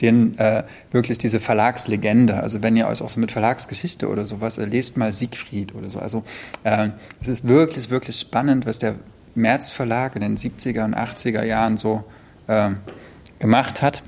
den 0.00 0.38
äh, 0.38 0.64
wirklich 0.90 1.18
diese 1.18 1.38
Verlagslegende, 1.38 2.40
also 2.40 2.62
wenn 2.62 2.76
ihr 2.76 2.88
euch 2.88 3.02
auch 3.02 3.10
so 3.10 3.20
mit 3.20 3.30
Verlagsgeschichte 3.30 4.08
oder 4.08 4.24
sowas, 4.24 4.56
äh, 4.56 4.64
lest 4.64 4.96
mal 4.96 5.12
Siegfried 5.12 5.74
oder 5.74 5.90
so. 5.90 5.98
Also 5.98 6.24
äh, 6.64 6.88
es 7.20 7.28
ist 7.28 7.46
wirklich, 7.46 7.90
wirklich 7.90 8.16
spannend, 8.16 8.64
was 8.64 8.78
der 8.78 8.94
März 9.34 9.70
Verlag 9.70 10.16
in 10.16 10.22
den 10.22 10.36
70er 10.38 10.84
und 10.84 10.96
80er 10.96 11.44
Jahren 11.44 11.76
so 11.76 12.04
äh, 12.46 12.70
gemacht 13.38 13.82
hat. 13.82 14.02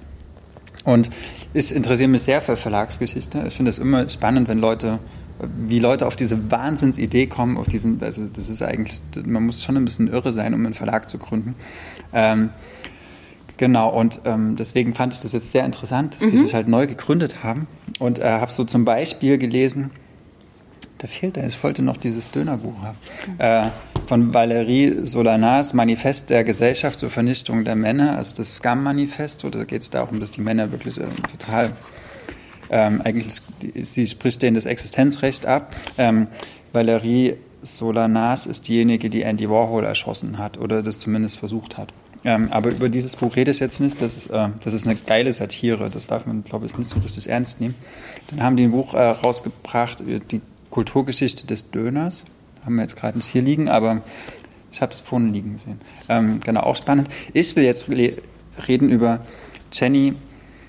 Und 0.84 1.10
ich 1.55 1.74
interessiere 1.74 2.09
mich 2.09 2.22
sehr 2.22 2.40
für 2.40 2.57
Verlagsgeschichte. 2.57 3.44
Ich 3.46 3.55
finde 3.55 3.70
es 3.70 3.78
immer 3.78 4.09
spannend, 4.09 4.48
wenn 4.48 4.59
Leute, 4.59 4.98
wie 5.59 5.78
Leute 5.78 6.07
auf 6.07 6.16
diese 6.16 6.50
Wahnsinnsidee 6.50 7.26
kommen, 7.26 7.57
auf 7.57 7.68
diesen, 7.68 8.03
also 8.03 8.26
das 8.28 8.48
ist 8.48 8.62
eigentlich, 8.62 9.00
man 9.24 9.44
muss 9.44 9.62
schon 9.62 9.76
ein 9.76 9.84
bisschen 9.84 10.09
irre 10.09 10.32
sein, 10.32 10.55
um 10.55 10.64
einen 10.64 10.74
Verlag 10.74 11.09
zu 11.09 11.18
gründen. 11.18 11.55
Ähm, 12.12 12.50
genau, 13.57 13.90
und 13.90 14.20
ähm, 14.24 14.57
deswegen 14.57 14.94
fand 14.94 15.14
ich 15.14 15.20
das 15.20 15.32
jetzt 15.32 15.53
sehr 15.53 15.64
interessant, 15.64 16.14
dass 16.14 16.30
die 16.30 16.36
sich 16.36 16.55
halt 16.55 16.68
neu 16.68 16.86
gegründet 16.86 17.42
haben. 17.42 17.66
Und 17.98 18.18
äh, 18.18 18.24
habe 18.24 18.53
so 18.53 18.64
zum 18.64 18.84
Beispiel 18.84 19.38
gelesen, 19.38 19.90
da 20.98 21.09
fehlt 21.09 21.36
er, 21.36 21.46
ich 21.46 21.62
wollte 21.62 21.82
noch 21.82 21.96
dieses 21.96 22.30
Dönerbuch 22.30 22.80
haben, 22.82 22.98
äh, 23.38 23.70
von 24.07 24.32
Valérie 24.32 25.05
Solanas, 25.05 25.74
Manifest 25.74 26.30
der 26.30 26.44
Gesellschaft 26.44 26.98
zur 26.98 27.11
Vernichtung 27.11 27.64
der 27.64 27.76
Männer, 27.76 28.16
also 28.16 28.34
das 28.36 28.57
Scam-Manifest, 28.57 29.44
oder 29.44 29.64
geht 29.64 29.82
es 29.82 29.90
darum, 29.90 30.20
dass 30.20 30.30
die 30.30 30.40
Männer 30.40 30.70
wirklich 30.72 30.98
äh, 30.98 31.05
total, 31.30 31.72
ähm, 32.70 33.00
eigentlich, 33.03 33.40
sie 33.82 34.07
spricht 34.07 34.42
denen 34.42 34.55
das 34.55 34.66
Existenzrecht 34.66 35.46
ab. 35.46 35.74
Ähm, 35.98 36.28
Valérie 36.72 37.36
Solanas 37.61 38.46
ist 38.46 38.68
diejenige, 38.68 39.11
die 39.11 39.22
Andy 39.22 39.48
Warhol 39.48 39.84
erschossen 39.84 40.38
hat, 40.38 40.59
oder 40.59 40.82
das 40.82 40.98
zumindest 40.98 41.38
versucht 41.38 41.78
hat. 41.78 41.92
Ähm, 42.24 42.48
aber 42.50 42.70
über 42.70 42.88
dieses 42.88 43.16
Buch 43.16 43.34
rede 43.34 43.50
ich 43.50 43.59
jetzt 43.59 43.80
nicht. 43.80 44.00
Das 44.00 44.16
ist, 44.16 44.28
äh, 44.28 44.48
das 44.62 44.74
ist 44.74 44.86
eine 44.86 44.96
geile 44.96 45.32
Satire. 45.32 45.90
Das 45.90 46.07
darf 46.07 46.26
man, 46.26 46.44
glaube 46.44 46.66
ich, 46.66 46.78
nicht 46.78 46.88
so 46.88 47.00
richtig 47.00 47.28
ernst 47.28 47.61
nehmen. 47.61 47.74
Dann 48.30 48.42
haben 48.42 48.57
die 48.57 48.64
ein 48.64 48.70
Buch 48.70 48.94
äh, 48.94 49.00
rausgebracht, 49.00 50.03
äh, 50.03 50.20
die 50.20 50.40
Kulturgeschichte 50.70 51.46
des 51.46 51.70
Döners. 51.70 52.24
Haben 52.64 52.76
wir 52.76 52.82
jetzt 52.82 52.96
gerade 52.96 53.18
nicht 53.18 53.26
hier 53.26 53.42
liegen, 53.42 53.68
aber 53.68 54.02
ich 54.70 54.80
habe 54.80 54.92
es 54.92 55.00
vorhin 55.00 55.32
liegen 55.32 55.52
gesehen. 55.52 55.80
Ähm, 56.08 56.40
genau, 56.40 56.60
auch 56.60 56.76
spannend. 56.76 57.08
Ich 57.32 57.54
will 57.56 57.64
jetzt 57.64 57.88
reden 57.90 58.88
über 58.88 59.20
Jenny, 59.72 60.14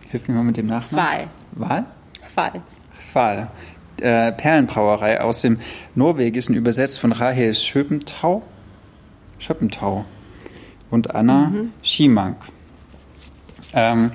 hilf 0.10 0.28
mir 0.28 0.36
mal 0.36 0.44
mit 0.44 0.58
dem 0.58 0.68
Nachnamen. 0.68 1.06
Wahl. 1.06 1.28
Wahl? 1.52 1.86
Fall. 2.34 2.62
Fall. 3.12 3.48
Äh, 4.02 4.32
Perlenbrauerei 4.32 5.22
aus 5.22 5.42
dem 5.42 5.60
Norwegischen 5.96 6.56
übersetzt 6.56 7.00
von 7.00 7.12
Rahel 7.12 7.54
Schöpentau. 7.54 8.42
Schöppentau 9.38 10.06
und 10.90 11.16
Anna 11.16 11.52
Schimank. 11.82 12.38
Ähm, 13.74 14.12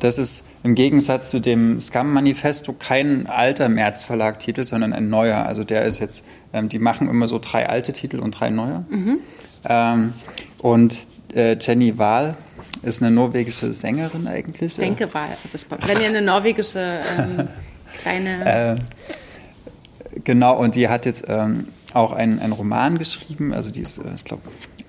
das 0.00 0.18
ist 0.18 0.47
im 0.68 0.74
Gegensatz 0.74 1.30
zu 1.30 1.40
dem 1.40 1.80
Scam-Manifesto 1.80 2.74
kein 2.74 3.26
alter 3.26 3.70
März-Verlag-Titel, 3.70 4.64
sondern 4.64 4.92
ein 4.92 5.08
neuer. 5.08 5.46
Also 5.46 5.64
der 5.64 5.86
ist 5.86 5.98
jetzt, 5.98 6.26
ähm, 6.52 6.68
die 6.68 6.78
machen 6.78 7.08
immer 7.08 7.26
so 7.26 7.38
drei 7.38 7.66
alte 7.70 7.94
Titel 7.94 8.18
und 8.18 8.32
drei 8.32 8.50
neue. 8.50 8.84
Ähm, 9.66 10.12
und 10.60 10.94
äh, 11.34 11.56
Jenny 11.58 11.96
Wahl 11.96 12.36
ist 12.82 13.00
eine 13.00 13.10
norwegische 13.10 13.72
Sängerin 13.72 14.26
eigentlich. 14.26 14.72
Ich 14.72 14.84
denke 14.84 15.12
Wahl. 15.14 15.30
Also 15.42 15.54
ich, 15.56 15.88
wenn 15.88 16.02
ihr 16.02 16.08
eine 16.08 16.20
norwegische 16.20 17.00
ähm, 17.18 17.48
kleine. 18.02 18.76
Äh, 18.76 18.76
genau, 20.24 20.58
und 20.58 20.74
die 20.74 20.90
hat 20.90 21.06
jetzt 21.06 21.24
ähm, 21.28 21.68
auch 21.94 22.12
einen, 22.12 22.40
einen 22.40 22.52
Roman 22.52 22.98
geschrieben. 22.98 23.54
Also 23.54 23.70
die 23.70 23.80
ist, 23.80 23.96
äh, 23.96 24.02
ich 24.14 24.24
glaube, 24.24 24.42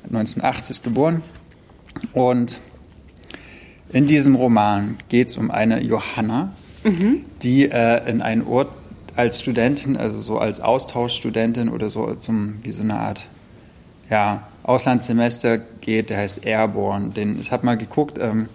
1980 0.08 0.84
geboren. 0.84 1.24
Und 2.12 2.60
in 3.92 4.06
diesem 4.06 4.36
Roman 4.36 4.98
geht 5.10 5.30
es 5.30 5.38
um 5.38 5.52
eine 5.52 5.82
Johanna, 5.82 6.54
mhm. 6.84 7.26
die 7.42 7.70
äh, 7.70 8.10
in 8.10 8.22
einen 8.22 8.44
Ort 8.44 8.70
als 9.16 9.42
Studentin, 9.42 9.98
also 9.98 10.22
so 10.22 10.38
als 10.38 10.60
Austauschstudentin 10.60 11.70
oder 11.70 11.90
so 11.90 12.14
zum, 12.16 12.60
wie 12.64 12.72
so 12.72 12.84
eine 12.84 12.96
Art, 13.00 13.28
ja, 14.10 14.48
Auslandssemester 14.64 15.58
geht, 15.82 16.10
der 16.10 16.18
heißt 16.20 16.46
Airborne. 16.46 17.10
Den, 17.10 17.40
ich 17.40 17.52
habe 17.52 17.66
mal 17.66 17.76
geguckt, 17.76 18.20
ähm, 18.20 18.48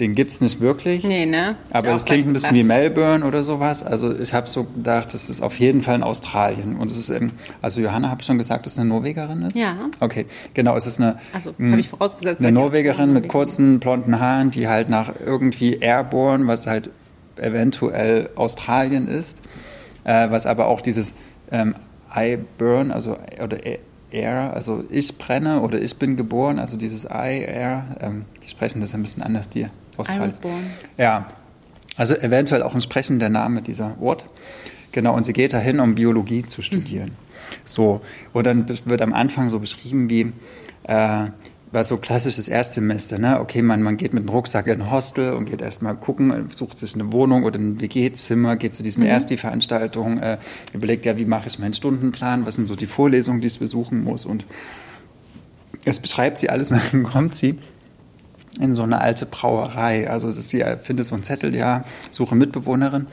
den 0.00 0.14
gibt 0.14 0.32
es 0.32 0.40
nicht 0.40 0.60
wirklich. 0.60 1.04
Nee, 1.04 1.26
ne? 1.26 1.56
Aber 1.70 1.90
es 1.90 2.04
klingt 2.04 2.26
ein 2.26 2.32
bisschen 2.32 2.56
wie 2.56 2.64
Melbourne 2.64 3.24
oder 3.24 3.42
sowas. 3.42 3.82
Also 3.82 4.18
ich 4.18 4.32
habe 4.32 4.48
so 4.48 4.64
gedacht, 4.64 5.12
das 5.12 5.28
ist 5.28 5.42
auf 5.42 5.60
jeden 5.60 5.82
Fall 5.82 5.96
in 5.96 6.02
Australien. 6.02 6.76
Und 6.76 6.90
es 6.90 6.96
ist, 6.96 7.10
eben, 7.10 7.32
also 7.60 7.80
Johanna, 7.80 8.10
habe 8.10 8.22
ich 8.22 8.26
schon 8.26 8.38
gesagt, 8.38 8.66
dass 8.66 8.72
es 8.72 8.78
eine 8.78 8.88
Norwegerin 8.88 9.42
ist? 9.42 9.56
Ja. 9.56 9.76
Okay, 10.00 10.26
genau, 10.54 10.76
es 10.76 10.86
ist 10.86 11.00
eine, 11.00 11.16
also, 11.32 11.52
hm, 11.56 11.78
ich 11.78 11.88
vorausgesetzt, 11.88 12.40
eine 12.40 12.52
Norwegerin 12.52 13.12
mit 13.12 13.28
kurzen 13.28 13.78
blonden 13.78 14.18
Haaren, 14.18 14.50
die 14.50 14.68
halt 14.68 14.88
nach 14.88 15.12
irgendwie 15.24 15.76
Airborne, 15.76 16.46
was 16.46 16.66
halt 16.66 16.90
eventuell 17.36 18.30
Australien 18.36 19.06
ist, 19.06 19.42
äh, 20.04 20.30
was 20.30 20.46
aber 20.46 20.66
auch 20.66 20.80
dieses 20.80 21.14
ähm, 21.52 21.74
I 22.16 22.38
burn, 22.58 22.90
also 22.90 23.16
oder 23.42 23.58
Air, 24.10 24.52
also 24.54 24.84
ich 24.90 25.16
brenne 25.18 25.60
oder 25.60 25.80
ich 25.80 25.96
bin 25.96 26.16
geboren, 26.16 26.58
also 26.58 26.76
dieses 26.76 27.04
I, 27.04 27.44
Air, 27.46 27.84
ähm, 28.00 28.24
die 28.42 28.48
sprechen 28.48 28.80
das 28.80 28.94
ein 28.94 29.02
bisschen 29.02 29.22
anders, 29.22 29.48
die 29.48 29.66
Australier. 30.00 30.34
Ja, 30.98 31.26
also 31.96 32.14
eventuell 32.14 32.62
auch 32.62 32.74
entsprechend 32.74 33.20
der 33.22 33.28
Name 33.28 33.62
dieser 33.62 34.00
Ort. 34.00 34.24
Genau, 34.92 35.14
und 35.14 35.24
sie 35.24 35.32
geht 35.32 35.52
dahin, 35.52 35.80
um 35.80 35.94
Biologie 35.94 36.42
zu 36.42 36.62
studieren. 36.62 37.10
Mhm. 37.10 37.14
So, 37.64 38.00
und 38.32 38.46
dann 38.46 38.68
wird 38.68 39.02
am 39.02 39.12
Anfang 39.12 39.48
so 39.48 39.58
beschrieben, 39.58 40.10
wie 40.10 40.32
äh, 40.84 41.26
war 41.72 41.84
so 41.84 41.98
klassisches 41.98 42.48
Erstsemester, 42.48 43.18
ne? 43.18 43.38
Okay, 43.40 43.62
man, 43.62 43.82
man 43.82 43.96
geht 43.96 44.12
mit 44.12 44.24
dem 44.24 44.28
Rucksack 44.28 44.66
in 44.66 44.82
ein 44.82 44.90
Hostel 44.90 45.34
und 45.34 45.44
geht 45.44 45.62
erstmal 45.62 45.94
gucken, 45.94 46.48
sucht 46.54 46.78
sich 46.78 46.94
eine 46.94 47.12
Wohnung 47.12 47.44
oder 47.44 47.60
ein 47.60 47.80
WG-Zimmer, 47.80 48.56
geht 48.56 48.74
zu 48.74 48.82
diesen 48.82 49.04
mhm. 49.04 49.10
Ersti-Veranstaltungen, 49.10 50.18
äh, 50.18 50.38
überlegt 50.72 51.06
ja, 51.06 51.18
wie 51.18 51.26
mache 51.26 51.46
ich 51.46 51.58
meinen 51.58 51.74
Stundenplan, 51.74 52.44
was 52.44 52.56
sind 52.56 52.66
so 52.66 52.74
die 52.74 52.86
Vorlesungen, 52.86 53.40
die 53.40 53.46
ich 53.46 53.58
besuchen 53.58 54.02
muss 54.02 54.26
und 54.26 54.46
es 55.84 56.00
beschreibt 56.00 56.38
sie 56.38 56.50
alles 56.50 56.72
und 56.72 56.80
dann 56.92 57.04
kommt 57.04 57.36
sie 57.36 57.58
in 58.58 58.74
so 58.74 58.82
eine 58.82 59.00
alte 59.00 59.26
Brauerei. 59.26 60.10
Also 60.10 60.30
sie 60.30 60.64
findet 60.82 61.06
so 61.06 61.14
einen 61.14 61.22
Zettel, 61.22 61.54
ja, 61.54 61.84
suche 62.10 62.34
Mitbewohnerin. 62.34 63.06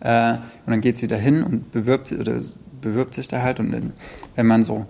Äh, 0.00 0.32
und 0.32 0.40
dann 0.70 0.80
geht 0.80 0.96
sie 0.96 1.08
dahin 1.08 1.42
und 1.42 1.72
bewirbt, 1.72 2.12
oder 2.12 2.40
bewirbt 2.80 3.14
sich 3.14 3.28
da 3.28 3.42
halt. 3.42 3.60
Und 3.60 3.92
wenn 4.34 4.46
man 4.46 4.62
so 4.62 4.86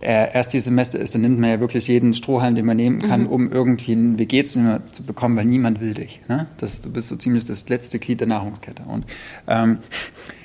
äh, 0.00 0.32
erst 0.32 0.52
die 0.52 0.60
Semester 0.60 0.98
ist, 0.98 1.14
dann 1.14 1.22
nimmt 1.22 1.38
man 1.38 1.50
ja 1.50 1.60
wirklich 1.60 1.86
jeden 1.88 2.14
Strohhalm, 2.14 2.54
den 2.54 2.66
man 2.66 2.76
nehmen 2.76 3.00
kann, 3.00 3.22
mhm. 3.22 3.28
um 3.28 3.52
irgendwie 3.52 3.92
ein 3.92 4.18
WG-Zimmer 4.18 4.80
zu 4.90 5.02
bekommen, 5.02 5.36
weil 5.36 5.44
niemand 5.44 5.80
will 5.80 5.94
dich. 5.94 6.22
Ne? 6.28 6.46
Das, 6.56 6.82
du 6.82 6.90
bist 6.90 7.08
so 7.08 7.16
ziemlich 7.16 7.44
das 7.44 7.68
letzte 7.68 7.98
Glied 7.98 8.20
der 8.20 8.28
Nahrungskette. 8.28 8.82
Und 8.82 9.04
ähm, 9.46 9.78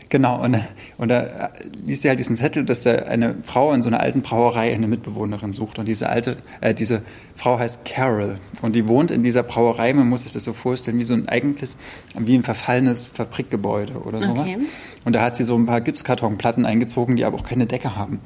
Genau, 0.09 0.41
und, 0.41 0.57
und 0.97 1.09
da 1.09 1.49
liest 1.85 2.03
sie 2.03 2.09
halt 2.09 2.19
diesen 2.19 2.35
Zettel, 2.35 2.63
dass 2.63 2.81
da 2.81 2.91
eine 2.91 3.35
Frau 3.43 3.73
in 3.73 3.81
so 3.81 3.89
einer 3.89 3.99
alten 3.99 4.21
Brauerei 4.21 4.73
eine 4.73 4.87
Mitbewohnerin 4.87 5.51
sucht. 5.51 5.79
Und 5.79 5.87
diese 5.87 6.09
alte, 6.09 6.37
äh, 6.61 6.73
diese 6.73 7.01
Frau 7.35 7.57
heißt 7.57 7.85
Carol. 7.85 8.37
Und 8.61 8.75
die 8.75 8.87
wohnt 8.87 9.11
in 9.11 9.23
dieser 9.23 9.43
Brauerei, 9.43 9.93
man 9.93 10.07
muss 10.07 10.23
sich 10.23 10.33
das 10.33 10.43
so 10.43 10.53
vorstellen, 10.53 10.99
wie 10.99 11.03
so 11.03 11.13
ein 11.13 11.27
eigentlich, 11.27 11.75
wie 12.17 12.35
ein 12.35 12.43
verfallenes 12.43 13.07
Fabrikgebäude 13.07 13.93
oder 13.93 14.21
sowas. 14.21 14.49
Okay. 14.49 14.59
Und 15.05 15.13
da 15.13 15.21
hat 15.21 15.35
sie 15.35 15.43
so 15.43 15.55
ein 15.55 15.65
paar 15.65 15.81
Gipskartonplatten 15.81 16.65
eingezogen, 16.65 17.15
die 17.15 17.25
aber 17.25 17.37
auch 17.37 17.43
keine 17.43 17.65
Decke 17.65 17.95
haben. 17.95 18.19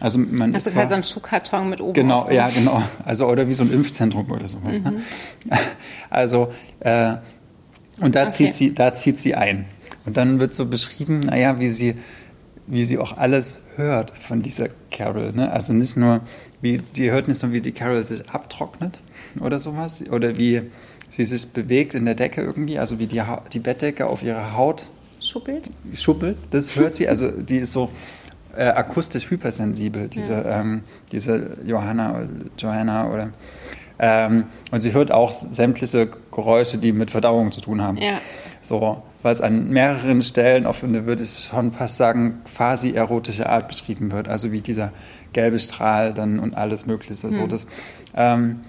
Also 0.00 0.18
man 0.18 0.52
das 0.52 0.66
ist, 0.66 0.76
halt 0.76 0.88
so 0.88 0.94
ein 0.94 1.04
Schuhkarton 1.04 1.68
mit 1.68 1.80
oben. 1.80 1.94
Genau, 1.94 2.28
ja, 2.30 2.48
genau. 2.48 2.82
Also 3.04 3.26
oder 3.26 3.48
wie 3.48 3.54
so 3.54 3.62
ein 3.62 3.72
Impfzentrum 3.72 4.30
oder 4.30 4.48
sowas. 4.48 4.82
Ne? 4.82 4.90
Mhm. 4.92 4.96
Ne? 4.96 5.58
Also 6.10 6.52
äh, 6.80 7.14
und 8.00 8.14
da 8.16 8.22
okay. 8.22 8.30
zieht 8.30 8.52
sie, 8.54 8.74
da 8.74 8.94
zieht 8.94 9.18
sie 9.18 9.34
ein. 9.34 9.66
Und 10.06 10.16
dann 10.16 10.40
wird 10.40 10.54
so 10.54 10.66
beschrieben, 10.66 11.20
naja, 11.20 11.58
wie 11.58 11.68
sie, 11.68 11.96
wie 12.66 12.84
sie 12.84 12.98
auch 12.98 13.16
alles 13.16 13.60
hört 13.76 14.16
von 14.16 14.42
dieser 14.42 14.68
Carol. 14.90 15.32
Ne? 15.32 15.50
Also 15.50 15.72
nicht 15.72 15.96
nur, 15.96 16.20
wie, 16.60 16.78
die 16.78 17.10
hört 17.10 17.28
nicht 17.28 17.42
nur, 17.42 17.52
wie 17.52 17.60
die 17.60 17.72
Carol 17.72 18.04
sich 18.04 18.28
abtrocknet 18.28 19.00
oder 19.40 19.58
sowas, 19.58 20.04
oder 20.10 20.36
wie 20.36 20.62
sie 21.10 21.24
sich 21.24 21.52
bewegt 21.52 21.94
in 21.94 22.04
der 22.04 22.14
Decke 22.14 22.42
irgendwie, 22.42 22.78
also 22.78 22.98
wie 22.98 23.06
die, 23.06 23.22
die 23.52 23.58
Bettdecke 23.60 24.06
auf 24.06 24.22
ihre 24.22 24.56
Haut 24.56 24.86
schuppelt. 25.20 25.70
Schuppelt, 25.94 26.36
das 26.50 26.76
hört 26.76 26.94
sie. 26.94 27.08
Also 27.08 27.30
die 27.30 27.58
ist 27.58 27.72
so 27.72 27.90
äh, 28.56 28.64
akustisch 28.64 29.30
hypersensibel, 29.30 30.08
diese, 30.08 30.32
ja. 30.32 30.60
ähm, 30.60 30.82
diese 31.12 31.56
Johanna, 31.64 32.28
Johanna 32.58 33.10
oder 33.10 33.30
ähm, 33.98 34.44
und 34.70 34.80
sie 34.80 34.92
hört 34.92 35.12
auch 35.12 35.30
sämtliche 35.30 36.10
Geräusche, 36.32 36.78
die 36.78 36.92
mit 36.92 37.10
Verdauung 37.10 37.52
zu 37.52 37.60
tun 37.60 37.80
haben. 37.80 37.96
Ja. 37.98 38.18
So, 38.60 39.02
was 39.24 39.40
an 39.40 39.70
mehreren 39.70 40.20
Stellen 40.20 40.66
auf 40.66 40.84
eine, 40.84 41.06
würde 41.06 41.22
ich 41.22 41.48
schon 41.50 41.72
fast 41.72 41.96
sagen, 41.96 42.42
quasi 42.54 42.92
erotische 42.92 43.48
Art 43.48 43.68
beschrieben 43.68 44.12
wird. 44.12 44.28
Also 44.28 44.52
wie 44.52 44.60
dieser 44.60 44.92
gelbe 45.32 45.58
Strahl 45.58 46.12
dann 46.12 46.38
und 46.38 46.54
alles 46.54 46.84
Mögliche. 46.84 47.26
Mhm. 47.26 47.32
So, 47.32 47.46
das, 47.46 47.66
ähm, 48.14 48.60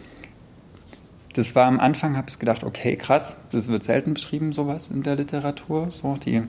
das 1.34 1.56
war 1.56 1.66
am 1.66 1.82
Anfang, 1.82 2.16
habe 2.16 2.30
ich 2.30 2.40
gedacht, 2.40 2.64
okay, 2.64 2.96
krass, 2.96 3.42
das 3.52 3.68
wird 3.68 3.84
selten 3.84 4.14
beschrieben, 4.14 4.54
sowas 4.54 4.88
in 4.88 5.04
der 5.04 5.18
Literatur, 5.18 5.92
so 5.92 6.16
die 6.16 6.44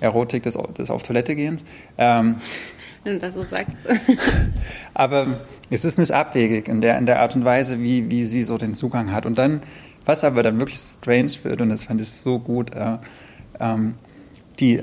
Erotik 0.00 0.42
des, 0.42 0.58
des 0.78 0.90
Auf 0.90 1.02
Toilette 1.02 1.36
gehens. 1.36 1.66
Ähm, 1.98 2.36
Wenn 3.04 3.12
du 3.12 3.18
das 3.18 3.34
so 3.34 3.42
sagst. 3.42 3.86
aber 4.94 5.26
es 5.68 5.84
ist 5.84 5.98
nicht 5.98 6.12
abwegig 6.12 6.66
in 6.66 6.80
der, 6.80 6.96
in 6.96 7.04
der 7.04 7.20
Art 7.20 7.36
und 7.36 7.44
Weise, 7.44 7.78
wie, 7.78 8.10
wie 8.10 8.24
sie 8.24 8.42
so 8.42 8.56
den 8.56 8.74
Zugang 8.74 9.12
hat. 9.12 9.26
Und 9.26 9.38
dann, 9.38 9.62
was 10.06 10.24
aber 10.24 10.42
dann 10.42 10.58
wirklich 10.60 10.78
strange 10.78 11.32
wird, 11.42 11.60
und 11.60 11.68
das 11.68 11.84
fand 11.84 12.00
ich 12.00 12.10
so 12.10 12.38
gut, 12.38 12.74
äh, 12.74 12.96
ähm, 13.60 13.94
die, 14.58 14.82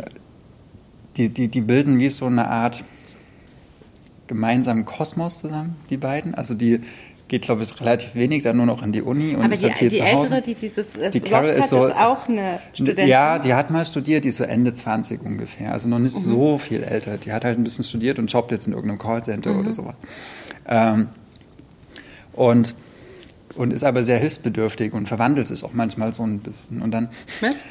die, 1.17 1.30
die, 1.30 1.47
die 1.47 1.61
bilden 1.61 1.99
wie 1.99 2.09
so 2.09 2.25
eine 2.25 2.47
Art 2.47 2.84
gemeinsamen 4.28 4.86
Kosmos 4.86 5.39
zusammen, 5.39 5.75
die 5.89 5.97
beiden. 5.97 6.36
Also 6.36 6.53
die 6.53 6.82
geht, 7.28 7.43
glaube 7.43 7.63
ich, 7.63 7.80
relativ 7.82 8.15
wenig 8.15 8.43
dann 8.43 8.57
nur 8.57 8.65
noch 8.65 8.84
in 8.84 8.91
die 8.91 9.01
Uni 9.01 9.36
und 9.36 9.43
Aber 9.43 9.53
ist 9.53 9.63
die, 9.63 9.69
halt 9.69 9.82
die 9.82 9.89
zu 9.89 10.03
Ältere, 10.03 10.30
Hause. 10.30 10.41
die 10.41 10.55
dieses 10.55 10.95
äh, 10.95 11.09
die 11.09 11.19
Carol 11.19 11.49
ist, 11.49 11.69
so, 11.69 11.88
ist 11.88 11.95
auch 11.95 12.28
eine 12.28 12.59
Studentin? 12.73 13.07
Ja, 13.07 13.39
die 13.39 13.53
hat 13.53 13.69
mal 13.69 13.86
studiert, 13.86 14.23
die 14.23 14.30
ist 14.30 14.38
so 14.38 14.43
Ende 14.43 14.73
20 14.73 15.21
ungefähr. 15.21 15.73
Also 15.73 15.89
noch 15.89 15.99
nicht 15.99 16.15
mhm. 16.15 16.21
so 16.21 16.57
viel 16.57 16.84
älter. 16.84 17.17
Die 17.17 17.34
hat 17.34 17.43
halt 17.43 17.57
ein 17.57 17.63
bisschen 17.63 17.84
studiert 17.84 18.19
und 18.19 18.32
jobbt 18.32 18.51
jetzt 18.51 18.67
in 18.67 18.73
irgendeinem 18.73 18.99
Callcenter 18.99 19.53
mhm. 19.53 19.59
oder 19.59 19.71
sowas. 19.71 19.95
Ähm, 20.67 21.09
und 22.34 22.75
und 23.57 23.71
ist 23.71 23.83
aber 23.83 24.03
sehr 24.03 24.17
hilfsbedürftig 24.17 24.93
und 24.93 25.07
verwandelt 25.07 25.47
sich 25.47 25.63
auch 25.63 25.73
manchmal 25.73 26.13
so 26.13 26.23
ein 26.23 26.39
bisschen. 26.39 26.81
Und 26.81 26.91
dann. 26.91 27.09
Was? 27.41 27.55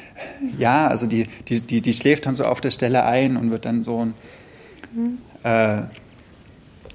Ja, 0.57 0.87
also 0.87 1.05
die, 1.05 1.27
die, 1.47 1.61
die, 1.61 1.81
die 1.81 1.93
schläft 1.93 2.25
dann 2.25 2.35
so 2.35 2.45
auf 2.45 2.59
der 2.59 2.71
Stelle 2.71 3.05
ein 3.05 3.37
und 3.37 3.51
wird 3.51 3.65
dann 3.65 3.83
so 3.83 4.05
ein. 4.05 4.13
Mhm. 4.95 5.19
Äh, 5.43 5.81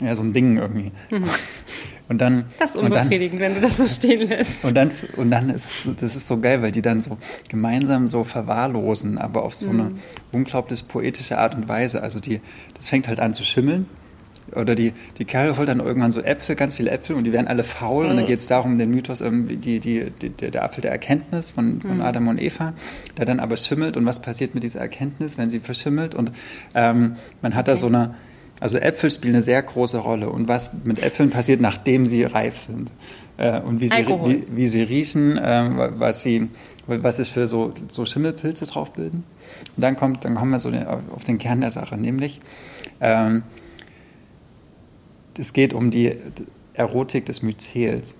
ja, 0.01 0.15
so 0.15 0.23
ein 0.23 0.33
Ding 0.33 0.57
irgendwie. 0.57 0.91
Mhm. 1.11 1.25
Und 2.09 2.19
dann, 2.19 2.47
das 2.59 2.75
ist 2.75 2.77
unbefriedigend, 2.77 3.41
dann, 3.41 3.55
wenn 3.55 3.55
du 3.55 3.61
das 3.63 3.79
so 3.79 3.87
stehen 3.87 4.29
lässt. 4.29 4.65
Und 4.67 4.75
dann, 4.75 4.91
und 5.17 5.31
dann 5.31 5.49
ist 5.49 5.89
das 5.97 6.15
ist 6.15 6.27
so 6.27 6.41
geil, 6.41 6.61
weil 6.61 6.71
die 6.71 6.83
dann 6.83 7.01
so 7.01 7.17
gemeinsam 7.49 8.07
so 8.07 8.23
verwahrlosen, 8.23 9.17
aber 9.17 9.45
auf 9.45 9.55
so 9.55 9.69
mhm. 9.69 9.81
eine 9.81 9.91
unglaublich 10.31 10.87
poetische 10.87 11.39
Art 11.39 11.55
und 11.55 11.69
Weise. 11.69 12.03
Also 12.03 12.21
die, 12.21 12.43
das 12.75 12.91
fängt 12.91 13.09
halt 13.09 13.19
an 13.19 13.33
zu 13.33 13.45
schimmeln 13.45 13.87
oder 14.55 14.75
die, 14.75 14.93
die 15.19 15.25
Carol 15.25 15.57
holt 15.57 15.69
dann 15.69 15.81
irgendwann 15.81 16.13
so 16.13 16.21
Äpfel, 16.21 16.57
ganz 16.57 16.77
viele 16.77 16.91
Äpfel 16.91 17.17
und 17.17 17.25
die 17.25 17.33
werden 17.33 17.49
alle 17.49 17.65
faul. 17.65 18.05
Mhm. 18.05 18.11
Und 18.11 18.17
dann 18.19 18.27
geht 18.27 18.39
es 18.39 18.47
darum, 18.47 18.79
den 18.79 18.91
Mythos, 18.91 19.21
ähm, 19.21 19.49
die, 19.49 19.81
die, 19.81 20.11
die, 20.11 20.31
der 20.31 20.65
Apfel 20.65 20.83
der 20.83 20.93
Erkenntnis 20.93 21.51
von, 21.51 21.81
von 21.81 21.97
mhm. 21.97 22.03
Adam 22.03 22.29
und 22.29 22.41
Eva, 22.41 22.75
der 23.17 23.25
dann 23.25 23.41
aber 23.41 23.57
schimmelt. 23.57 23.97
Und 23.97 24.07
was 24.07 24.21
passiert 24.21 24.55
mit 24.55 24.63
dieser 24.65 24.81
Erkenntnis, 24.81 25.39
wenn 25.39 25.51
sie 25.51 25.61
verschimmelt? 25.61 26.15
Und 26.15 26.33
ähm, 26.75 27.17
man 27.41 27.55
hat 27.55 27.69
okay. 27.69 27.73
da 27.73 27.77
so 27.77 27.87
eine, 27.87 28.15
also 28.61 28.79
Äpfel 28.79 29.11
spielen 29.11 29.35
eine 29.35 29.43
sehr 29.43 29.63
große 29.63 29.99
Rolle. 29.99 30.31
Und 30.31 30.49
was 30.49 30.85
mit 30.85 31.03
Äpfeln 31.03 31.31
passiert, 31.31 31.61
nachdem 31.61 32.07
sie 32.07 32.25
reif 32.25 32.59
sind. 32.59 32.93
Äh, 33.39 33.61
und 33.61 33.81
wie 33.81 33.89
sie, 33.89 34.07
wie, 34.07 34.47
wie, 34.55 34.69
sie 34.69 34.83
riechen, 34.83 35.39
äh, 35.39 35.71
was 35.99 36.23
sie, 36.23 36.49
was 36.87 37.17
sich 37.17 37.31
für 37.31 37.49
so, 37.49 37.73
so 37.91 38.05
Schimmelpilze 38.05 38.67
drauf 38.67 38.93
bilden. 38.93 39.25
Und 39.77 39.83
dann 39.83 39.97
kommt, 39.97 40.25
dann 40.25 40.35
kommen 40.35 40.53
wir 40.53 40.59
so 40.59 40.71
den, 40.71 40.87
auf 40.87 41.25
den 41.27 41.39
Kern 41.39 41.61
der 41.61 41.71
Sache, 41.71 41.97
nämlich, 41.97 42.41
ähm, 43.01 43.43
es 45.39 45.53
geht 45.53 45.75
um 45.75 45.91
die 45.91 46.15
Erotik 46.75 47.27
des 47.27 47.43
Myzels. 47.43 48.17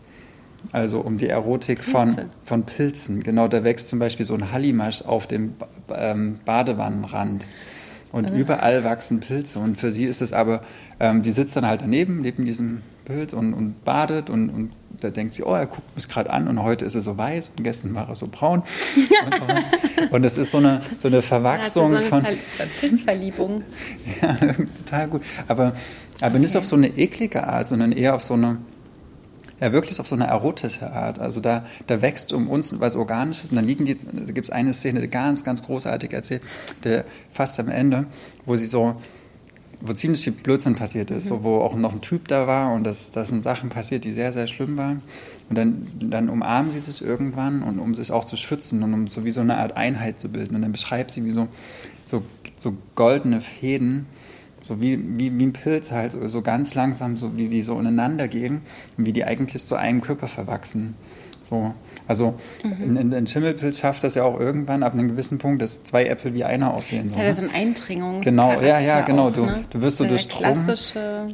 Also 0.71 1.01
um 1.01 1.19
die 1.19 1.29
Erotik 1.29 1.83
von, 1.83 2.15
von 2.45 2.63
Pilzen. 2.65 3.25
Genau, 3.25 3.49
da 3.49 3.65
wächst 3.65 3.89
zum 3.89 3.99
Beispiel 3.99 4.25
so 4.25 4.35
ein 4.35 4.53
Hallimasch 4.53 5.03
auf 5.03 5.27
dem 5.27 5.55
ähm, 5.93 6.37
Badewannenrand. 6.45 7.47
Und 8.13 8.31
äh. 8.31 8.39
überall 8.39 8.85
wachsen 8.85 9.21
Pilze. 9.21 9.59
Und 9.59 9.81
für 9.81 9.91
sie 9.91 10.05
ist 10.05 10.23
es 10.23 10.33
aber, 10.33 10.63
ähm, 11.01 11.23
die 11.23 11.33
sitzt 11.33 11.57
dann 11.57 11.67
halt 11.67 11.83
daneben, 11.83 12.21
neben 12.21 12.45
diesem 12.45 12.83
Pilz 13.05 13.33
und, 13.33 13.55
und 13.55 13.85
badet 13.85 14.31
und, 14.31 14.51
und 14.51 14.73
da 15.01 15.11
denkt 15.11 15.35
sie, 15.35 15.43
oh, 15.43 15.55
er 15.55 15.67
guckt 15.67 15.95
mich 15.95 16.09
gerade 16.09 16.31
an 16.31 16.49
und 16.49 16.63
heute 16.63 16.85
ist 16.85 16.95
er 16.95 17.03
so 17.03 17.17
weiß 17.17 17.53
und 17.57 17.65
gestern 17.65 17.95
war 17.95 18.09
er 18.09 18.15
so 18.15 18.29
braun. 18.29 18.63
und, 19.25 20.11
und 20.13 20.25
es 20.25 20.37
ist 20.37 20.51
so 20.51 20.59
eine, 20.59 20.81
so 20.99 21.09
eine 21.09 21.23
Verwachsung 21.23 21.93
ja, 21.93 22.03
so 22.03 22.15
eine 22.15 22.27
von. 22.27 22.37
Pilzverliebung. 22.81 23.65
ja, 24.23 24.37
total 24.85 25.09
gut. 25.09 25.23
Aber 25.49 25.73
aber 26.23 26.39
nicht 26.39 26.57
auf 26.57 26.65
so 26.65 26.77
eine 26.77 26.97
eklige 26.99 27.49
Art, 27.49 27.67
sondern 27.67 27.91
eher 27.91 28.15
auf 28.15 28.23
so 28.23 28.35
eine, 28.35 28.59
ja 29.61 29.73
wirklich 29.73 29.99
auf 29.99 30.07
so 30.07 30.15
eine 30.15 30.27
erotische 30.29 30.93
Art. 30.93 31.19
Also 31.19 31.41
da, 31.41 31.67
da 31.89 32.01
wächst 32.01 32.33
um 32.33 32.49
uns 32.49 32.79
was 32.79 32.95
Organisches 32.95 33.51
und 33.51 33.57
dann 33.57 33.67
liegen 33.67 33.87
die, 33.87 33.97
da 33.97 34.33
gibt 34.33 34.47
es 34.47 34.51
eine 34.51 34.73
Szene, 34.73 35.01
die 35.01 35.09
ganz, 35.09 35.43
ganz 35.43 35.65
großartig 35.65 36.13
erzählt, 36.13 36.43
der 36.85 37.05
fast 37.33 37.59
am 37.59 37.69
Ende, 37.69 38.07
wo 38.47 38.55
sie 38.55 38.67
so 38.67 38.95
wo 39.85 39.93
ziemlich 39.93 40.23
viel 40.23 40.33
Blödsinn 40.33 40.77
passiert 40.77 41.11
ist, 41.11 41.25
mhm. 41.25 41.29
so, 41.29 41.45
wo 41.45 41.57
auch 41.59 41.75
noch 41.75 41.93
ein 41.93 42.01
Typ 42.01 42.29
da 42.29 42.47
war 42.47 42.73
und 42.73 42.85
das, 42.85 43.11
das 43.11 43.29
sind 43.29 43.43
Sachen 43.43 43.69
passiert, 43.69 44.05
die 44.05 44.13
sehr, 44.13 44.33
sehr 44.33 44.47
schlimm 44.47 44.77
waren. 44.77 45.03
Und 45.49 45.59
dann, 45.59 45.87
dann 46.01 46.29
umarmen 46.29 46.71
sie 46.71 46.79
es 46.79 47.01
irgendwann 47.01 47.63
und 47.63 47.79
um 47.79 47.95
sich 47.95 48.13
auch 48.13 48.25
zu 48.25 48.37
schützen 48.37 48.83
und 48.83 48.95
um 48.95 49.07
so 49.09 49.25
wie 49.25 49.33
so 49.33 49.41
eine 49.41 49.57
Art 49.57 49.77
Einheit 49.77 50.21
zu 50.21 50.29
bilden. 50.29 50.55
Und 50.55 50.63
dann 50.63 50.73
beschreibt 50.73 51.11
sie 51.11 51.25
wie 51.25 51.33
so, 51.33 51.49
so, 52.05 52.23
so 52.57 52.77
goldene 52.95 53.41
Fäden, 53.41 54.07
so 54.61 54.81
wie, 54.81 54.99
wie, 55.19 55.39
wie 55.39 55.47
ein 55.47 55.53
Pilz 55.53 55.91
halt, 55.91 56.17
so 56.27 56.43
ganz 56.43 56.75
langsam, 56.75 57.17
so 57.17 57.37
wie 57.37 57.49
die 57.49 57.63
so 57.63 57.79
ineinander 57.79 58.29
gehen 58.29 58.63
und 58.97 59.07
wie 59.07 59.13
die 59.13 59.25
eigentlich 59.25 59.65
zu 59.65 59.75
einem 59.75 60.01
Körper 60.01 60.29
verwachsen. 60.29 60.95
So. 61.43 61.75
Also 62.07 62.35
mhm. 62.63 62.97
ein, 62.97 63.15
ein, 63.15 63.27
Schimmelpilz 63.27 63.79
schafft 63.79 64.05
das 64.05 64.15
ja 64.15 64.25
auch 64.25 64.39
irgendwann 64.39 64.83
ab 64.83 64.93
einem 64.93 65.09
gewissen 65.09 65.39
Punkt, 65.39 65.63
dass 65.63 65.85
zwei 65.85 66.07
Äpfel 66.07 66.35
wie 66.35 66.45
einer 66.45 66.75
aussehen. 66.75 67.05
Das 67.05 67.13
ist 67.13 67.19
ja 67.19 67.35
so 67.35 67.43
ein 67.43 67.51
Eindringungs 67.55 68.25
Genau, 68.25 68.61
ja, 68.61 68.79
ja, 68.81 69.01
genau. 69.03 69.29
Auch, 69.29 69.33
du, 69.33 69.47
ne? 69.47 69.65
du 69.71 69.81
wirst 69.81 69.97
so 69.97 70.05
durchdrungen. 70.05 70.77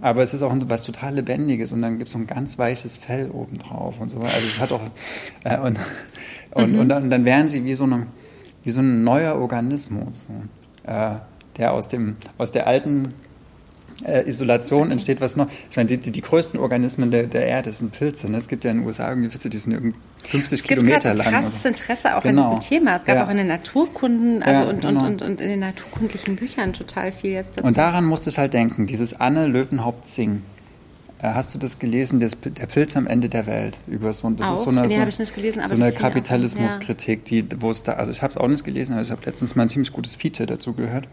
Aber 0.03 0.23
es 0.23 0.35
ist 0.35 0.43
auch 0.43 0.53
was 0.67 0.85
total 0.85 1.15
Lebendiges 1.15 1.73
und 1.73 1.83
dann 1.83 1.99
gibt 1.99 2.09
es 2.09 2.13
so 2.13 2.19
ein 2.19 2.27
ganz 2.27 2.59
weiches 2.59 2.97
Fell 2.97 3.31
obendrauf 3.31 4.01
und 4.01 4.09
so. 4.11 4.19
Also 4.19 4.47
es 4.47 4.61
hat 4.61 4.73
auch 4.73 4.81
äh, 5.45 5.59
und, 5.59 5.79
und, 6.53 6.73
mhm. 6.73 6.79
und, 6.81 6.89
dann, 6.89 7.03
und, 7.05 7.11
dann, 7.11 7.25
wären 7.25 7.49
sie 7.49 7.65
wie 7.65 7.75
so, 7.75 7.85
eine, 7.85 8.07
wie 8.65 8.71
so 8.71 8.81
ein 8.81 9.05
neuer 9.05 9.37
Organismus, 9.37 10.29
so, 10.29 10.91
äh, 10.91 11.17
der 11.57 11.73
aus 11.73 11.89
dem 11.89 12.17
aus 12.39 12.53
der 12.53 12.67
alten 12.67 13.09
äh, 14.05 14.29
Isolation 14.29 14.91
entsteht 14.91 15.21
was 15.21 15.37
noch. 15.37 15.49
Ich 15.71 15.77
meine, 15.77 15.89
die, 15.89 15.99
die, 15.99 16.11
die 16.11 16.21
größten 16.21 16.59
Organismen 16.61 17.11
der, 17.11 17.25
der, 17.25 17.47
Erde 17.47 17.73
sind 17.73 17.93
Pilze. 17.93 18.31
Ne? 18.31 18.39
Es 18.39 18.49
gibt 18.49 18.65
ja 18.65 18.71
in 18.71 18.79
den 18.79 18.87
USA 18.87 19.09
irgendwie 19.09 19.29
Pilze, 19.29 19.51
die 19.51 19.59
sind 19.59 19.95
50 20.29 20.63
Kilometer 20.63 21.15
lang. 21.15 21.27
Es 21.27 21.33
gibt 21.33 21.43
krasses 21.43 21.63
so. 21.63 21.69
Interesse 21.69 22.17
auch 22.17 22.23
genau. 22.23 22.51
an 22.51 22.61
diesem 22.61 22.79
Thema. 22.79 22.95
Es 22.97 23.05
gab 23.05 23.17
ja. 23.17 23.25
auch 23.27 23.31
in 23.31 23.39
den 23.39 23.49
Naturkunden 23.49 24.43
also 24.43 24.61
ja, 24.61 24.69
und, 24.69 24.83
genau. 24.83 25.01
und, 25.01 25.07
und, 25.07 25.23
und, 25.23 25.41
in 25.41 25.49
den 25.49 25.61
naturkundlichen 25.61 26.37
Büchern 26.37 26.73
total 26.73 27.13
viel 27.13 27.33
jetzt 27.33 27.57
dazu. 27.57 27.67
Und 27.67 27.77
daran 27.77 28.05
musste 28.05 28.31
ich 28.31 28.39
halt 28.39 28.53
denken, 28.53 28.87
dieses 28.87 29.19
Anne 29.19 29.47
Löwenhaupt-Sing. 29.47 30.43
Äh, 31.21 31.31
hast 31.35 31.53
du 31.53 31.59
das 31.59 31.81
gelesen, 31.81 32.21
das, 32.21 32.39
der 32.41 32.67
Pilz 32.67 32.97
am 32.97 33.09
Ende 33.09 33.29
der 33.29 33.47
Welt? 33.47 33.79
Über 33.89 34.13
so, 34.13 34.31
das 34.31 34.49
auch? 34.49 34.55
ist 34.55 34.63
so 34.63 34.71
eine, 34.71 34.83
nee, 34.83 35.11
so, 35.11 35.35
gelesen, 35.35 35.63
so 35.67 35.75
eine 35.75 35.91
Kapitalismuskritik, 35.91 37.25
die, 37.25 37.45
wo 37.61 37.73
es 37.73 37.83
da, 37.83 37.95
also 37.95 38.13
ich 38.13 38.23
habe 38.23 38.31
es 38.31 38.37
auch 38.37 38.47
nicht 38.47 38.65
gelesen, 38.65 38.93
aber 38.93 39.03
ich 39.03 39.11
habe 39.11 39.23
letztens 39.27 39.57
mal 39.57 39.65
ein 39.65 39.69
ziemlich 39.69 39.93
gutes 39.93 40.15
Feature 40.15 40.47
dazu 40.47 40.75
gehört 40.75 41.09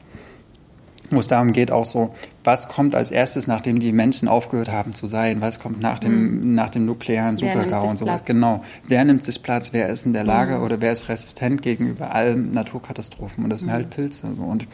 wo 1.16 1.20
es 1.20 1.28
darum 1.28 1.54
geht, 1.54 1.72
auch 1.72 1.86
so, 1.86 2.12
was 2.44 2.68
kommt 2.68 2.96
als 2.96 3.12
erstes, 3.12 3.48
nachdem 3.48 3.80
die 3.80 3.92
Menschen 3.92 4.28
aufgehört 4.28 4.72
haben 4.72 4.94
zu 4.94 5.08
sein, 5.08 5.42
was 5.42 5.60
kommt 5.60 5.82
nach 5.82 6.00
dem, 6.00 6.42
mhm. 6.42 6.56
nach 6.56 6.70
dem 6.70 6.86
nuklearen 6.86 7.38
Supergau 7.38 7.90
und 7.90 7.98
sowas. 7.98 8.22
Genau. 8.26 8.62
Wer 8.88 9.04
nimmt 9.06 9.24
sich 9.24 9.42
Platz, 9.42 9.74
wer 9.74 9.90
ist 9.90 10.06
in 10.06 10.14
der 10.14 10.24
Lage 10.24 10.58
mhm. 10.58 10.64
oder 10.64 10.82
wer 10.82 10.92
ist 10.92 11.10
resistent 11.10 11.62
gegenüber 11.62 12.14
allen 12.14 12.52
Naturkatastrophen? 12.52 13.44
Und 13.44 13.50
das 13.50 13.62
sind 13.62 13.70
mhm. 13.70 13.74
halt 13.74 13.90
Pilze. 13.90 14.34
So. 14.36 14.44
Und, 14.44 14.68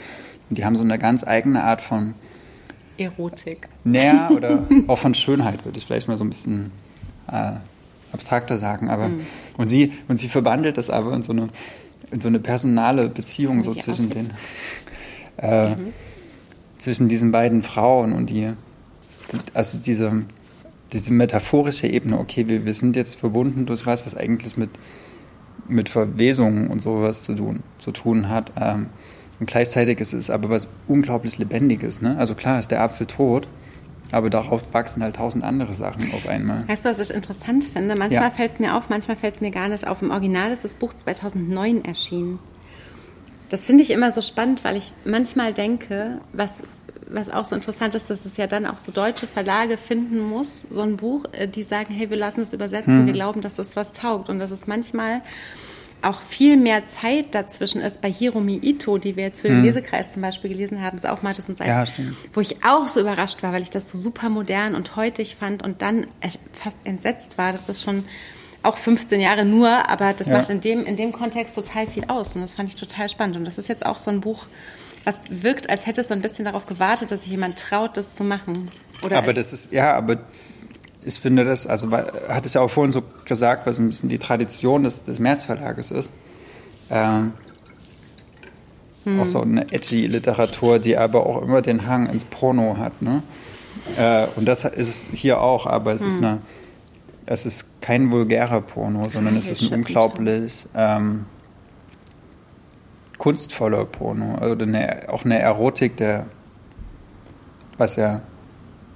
und 0.50 0.58
die 0.58 0.66
haben 0.66 0.76
so 0.76 0.84
eine 0.84 1.00
ganz 1.00 1.26
eigene 1.26 1.64
Art 1.64 1.82
von 1.82 2.14
Erotik. 2.98 3.70
Naja, 3.84 4.30
oder 4.36 4.66
auch 4.88 4.98
von 4.98 5.14
Schönheit, 5.14 5.64
würde 5.66 5.78
ich 5.78 5.86
vielleicht 5.86 6.08
mal 6.08 6.18
so 6.18 6.24
ein 6.24 6.30
bisschen 6.30 6.72
äh, 7.32 7.54
abstrakter 8.12 8.58
sagen. 8.58 8.90
Aber, 8.90 9.08
mhm. 9.08 9.22
und, 9.58 9.70
sie, 9.70 9.94
und 10.08 10.18
sie 10.18 10.28
verbandelt 10.28 10.78
das 10.78 10.90
aber 10.90 11.14
in 11.14 11.22
so 11.22 11.32
eine, 11.32 11.50
in 12.12 12.20
so 12.20 12.28
eine 12.28 12.40
personale 12.40 13.08
Beziehung 13.10 13.64
so 13.64 13.74
zwischen 13.74 14.10
den. 14.10 14.32
Äh, 15.38 15.70
mhm 15.70 15.94
zwischen 16.82 17.08
diesen 17.08 17.32
beiden 17.32 17.62
Frauen 17.62 18.12
und 18.12 18.32
die, 18.32 18.52
also 19.54 19.78
diese, 19.78 20.26
diese 20.92 21.14
metaphorische 21.14 21.88
Ebene, 21.88 22.20
okay, 22.20 22.50
wir, 22.50 22.66
wir 22.66 22.74
sind 22.74 22.96
jetzt 22.96 23.16
verbunden 23.16 23.68
durch 23.68 23.86
was, 23.86 24.06
was 24.06 24.18
eigentlich 24.18 24.58
mit, 24.58 24.72
mit 25.68 25.90
Verwesungen 25.90 26.68
und 26.68 26.82
sowas 26.82 27.22
zu 27.22 27.36
tun, 27.36 27.62
zu 27.78 27.92
tun 27.92 28.30
hat. 28.30 28.52
Ähm, 28.60 28.88
und 29.40 29.46
gleichzeitig 29.46 30.00
ist 30.00 30.14
es 30.14 30.32
aber 30.32 30.50
was 30.50 30.68
unglaublich 30.88 31.38
Lebendiges. 31.38 32.02
Ne? 32.02 32.18
Also 32.18 32.34
klar 32.34 32.60
ist 32.60 32.72
der 32.72 32.82
Apfel 32.82 33.06
tot, 33.06 33.48
aber 34.12 34.32
darauf 34.32 34.74
wachsen 34.74 35.04
halt 35.04 35.18
tausend 35.18 35.44
andere 35.44 35.76
Sachen 35.76 36.12
auf 36.14 36.28
einmal. 36.28 36.68
Weißt 36.68 36.86
du, 36.86 36.90
was 36.90 37.00
ich 37.00 37.16
interessant 37.16 37.64
finde? 37.64 37.96
Manchmal 37.96 38.24
ja. 38.24 38.32
fällt 38.32 38.54
es 38.54 38.60
mir 38.60 38.76
auf, 38.76 38.90
manchmal 38.90 39.18
fällt 39.18 39.36
es 39.36 39.42
mir 39.42 39.52
gar 39.52 39.70
nicht 39.70 39.86
auf. 39.86 40.02
Im 40.02 40.10
Original 40.10 40.52
ist 40.52 40.64
das 40.64 40.74
Buch 40.74 40.94
2009 40.94 41.86
erschienen. 41.86 42.40
Das 43.52 43.66
finde 43.66 43.84
ich 43.84 43.92
immer 43.92 44.12
so 44.12 44.22
spannend, 44.22 44.64
weil 44.64 44.78
ich 44.78 44.94
manchmal 45.04 45.54
denke, 45.54 46.22
was, 46.32 46.60
was 47.10 47.30
auch 47.30 47.44
so 47.44 47.54
interessant 47.54 47.96
ist, 47.96 48.10
dass 48.10 48.24
es 48.24 48.38
ja 48.38 48.48
dann 48.48 48.66
auch 48.66 48.78
so 48.78 48.94
deutsche 48.94 49.28
Verlage 49.28 49.76
finden 49.76 50.22
muss, 50.22 50.62
so 50.62 50.80
ein 50.80 50.96
Buch, 50.96 51.26
äh, 51.34 51.50
die 51.50 51.64
sagen, 51.64 51.94
hey, 51.94 52.10
wir 52.10 52.16
lassen 52.16 52.40
es 52.40 52.54
übersetzen, 52.54 53.00
hm. 53.00 53.06
wir 53.08 53.14
glauben, 53.14 53.42
dass 53.42 53.56
das 53.56 53.76
was 53.76 53.92
taugt. 53.92 54.30
Und 54.30 54.40
dass 54.40 54.52
es 54.52 54.68
manchmal 54.68 55.22
auch 56.02 56.22
viel 56.22 56.56
mehr 56.56 56.88
Zeit 56.88 57.36
dazwischen 57.36 57.82
ist 57.82 58.02
bei 58.02 58.10
Hiromi 58.10 58.58
Ito, 58.64 58.98
die 58.98 59.18
wir 59.18 59.26
jetzt 59.26 59.42
für 59.42 59.50
den 59.50 59.58
hm. 59.58 59.66
Lesekreis 59.66 60.14
zum 60.14 60.22
Beispiel 60.22 60.50
gelesen 60.50 60.82
haben, 60.82 60.96
ist 60.96 61.06
auch 61.06 61.22
Mattes 61.22 61.50
und 61.50 61.58
Seis, 61.58 61.68
ja, 61.98 62.06
wo 62.34 62.40
ich 62.40 62.64
auch 62.64 62.88
so 62.88 63.02
überrascht 63.02 63.44
war, 63.44 63.52
weil 63.52 63.64
ich 63.64 63.70
das 63.70 63.92
so 63.92 63.98
super 63.98 64.30
modern 64.30 64.76
und 64.76 64.96
heutig 64.96 65.36
fand 65.36 65.62
und 65.62 65.82
dann 65.82 66.08
fast 66.54 66.78
entsetzt 66.86 67.38
war, 67.38 67.52
dass 67.52 67.68
das 67.68 67.84
schon 67.84 68.06
auch 68.64 68.78
15 68.78 69.20
Jahre 69.20 69.46
nur, 69.46 69.90
aber 69.90 70.14
das 70.14 70.28
ja. 70.28 70.38
macht 70.38 70.50
in 70.50 70.62
dem, 70.62 70.86
in 70.86 70.96
dem 70.96 71.12
Kontext 71.12 71.56
total 71.56 71.88
viel 71.88 72.06
aus. 72.08 72.36
Und 72.36 72.42
das 72.42 72.54
fand 72.54 72.70
ich 72.70 72.76
total 72.76 73.10
spannend. 73.10 73.38
Und 73.38 73.46
das 73.46 73.58
ist 73.58 73.68
jetzt 73.68 73.86
auch 73.86 73.98
so 73.98 74.12
ein 74.12 74.22
Buch, 74.22 74.46
was 75.04 75.18
wirkt, 75.30 75.70
als 75.70 75.88
hätte 75.88 76.02
es 76.02 76.10
so 76.10 76.14
ein 76.14 76.22
bisschen 76.22 76.46
darauf 76.46 76.68
gewartet, 76.68 77.12
dass 77.12 77.22
sich 77.22 77.32
jemand 77.32 77.58
traut, 77.58 77.98
das 77.98 78.16
zu 78.16 78.24
machen. 78.24 78.70
Oder 79.04 79.18
aber 79.18 79.34
das 79.34 79.52
ist, 79.52 79.72
ja, 79.72 79.96
aber 79.96 80.18
ich 81.04 81.20
finde 81.20 81.44
das, 81.44 81.66
also 81.66 81.92
hat 81.92 82.46
es 82.46 82.54
ja 82.54 82.62
auch 82.62 82.70
vorhin 82.70 82.92
so 82.92 83.02
gesagt, 83.26 83.66
was 83.66 83.80
ein 83.80 83.90
bisschen 83.90 84.10
die 84.10 84.20
Tradition 84.20 84.84
des, 84.84 85.04
des 85.04 85.18
Märzverlages 85.18 85.90
ist. 85.90 86.12
Ähm, 86.92 87.34
hm. 89.06 89.20
Auch 89.20 89.26
so 89.26 89.42
eine 89.42 89.72
edgy 89.72 90.06
Literatur, 90.06 90.78
die 90.78 90.98
aber 90.98 91.26
auch 91.26 91.42
immer 91.42 91.64
den 91.64 91.88
Hang 91.88 92.08
ins 92.08 92.26
Porno 92.26 92.78
hat. 92.78 93.02
Ne? 93.02 93.24
Äh, 93.98 94.28
und 94.36 94.46
das 94.46 94.64
ist 94.66 95.12
es 95.14 95.20
hier 95.20 95.42
auch, 95.42 95.66
aber 95.66 95.94
es 95.94 96.02
hm. 96.02 96.08
ist 96.08 96.18
eine 96.20 96.42
es 97.32 97.46
ist 97.46 97.82
kein 97.82 98.12
vulgärer 98.12 98.62
Porno, 98.62 99.08
sondern 99.08 99.38
es 99.38 99.48
ist 99.48 99.62
ein 99.62 99.74
unglaublich 99.74 100.68
ähm, 100.76 101.26
kunstvoller 103.18 103.86
Porno. 103.86 104.36
Also 104.36 104.58
eine, 104.66 105.10
auch 105.10 105.24
eine 105.24 105.40
Erotik, 105.40 105.96
der, 105.98 106.26
was 107.78 107.96
ja, 107.96 108.22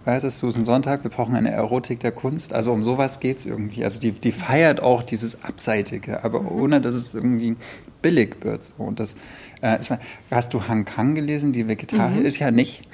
was 0.03 0.23
ist 0.23 0.39
Susan 0.39 0.65
Sonntag? 0.65 1.03
Wir 1.03 1.09
brauchen 1.09 1.33
eine 1.33 1.51
Erotik 1.51 2.01
der 2.01 2.11
Kunst. 2.11 2.53
Also 2.53 2.73
um 2.73 2.83
sowas 2.83 3.19
geht 3.19 3.37
es 3.39 3.45
irgendwie. 3.45 3.83
Also 3.85 3.99
die, 3.99 4.11
die 4.11 4.33
feiert 4.33 4.81
auch 4.81 5.01
dieses 5.01 5.43
Abseitige, 5.43 6.23
aber 6.23 6.41
mhm. 6.41 6.51
ohne, 6.51 6.81
dass 6.81 6.95
es 6.95 7.13
irgendwie 7.13 7.55
billig 8.01 8.35
wird. 8.41 8.63
So. 8.65 8.83
Und 8.83 8.99
das, 8.99 9.15
äh, 9.61 9.79
ich 9.79 9.89
meine, 9.89 10.01
hast 10.29 10.53
du 10.53 10.67
Han 10.67 10.83
Kang 10.83 11.15
gelesen, 11.15 11.53
die 11.53 11.67
Vegetarier? 11.67 12.19
Mhm. 12.19 12.25
Ist 12.25 12.39
ja 12.39 12.51
nicht. 12.51 12.87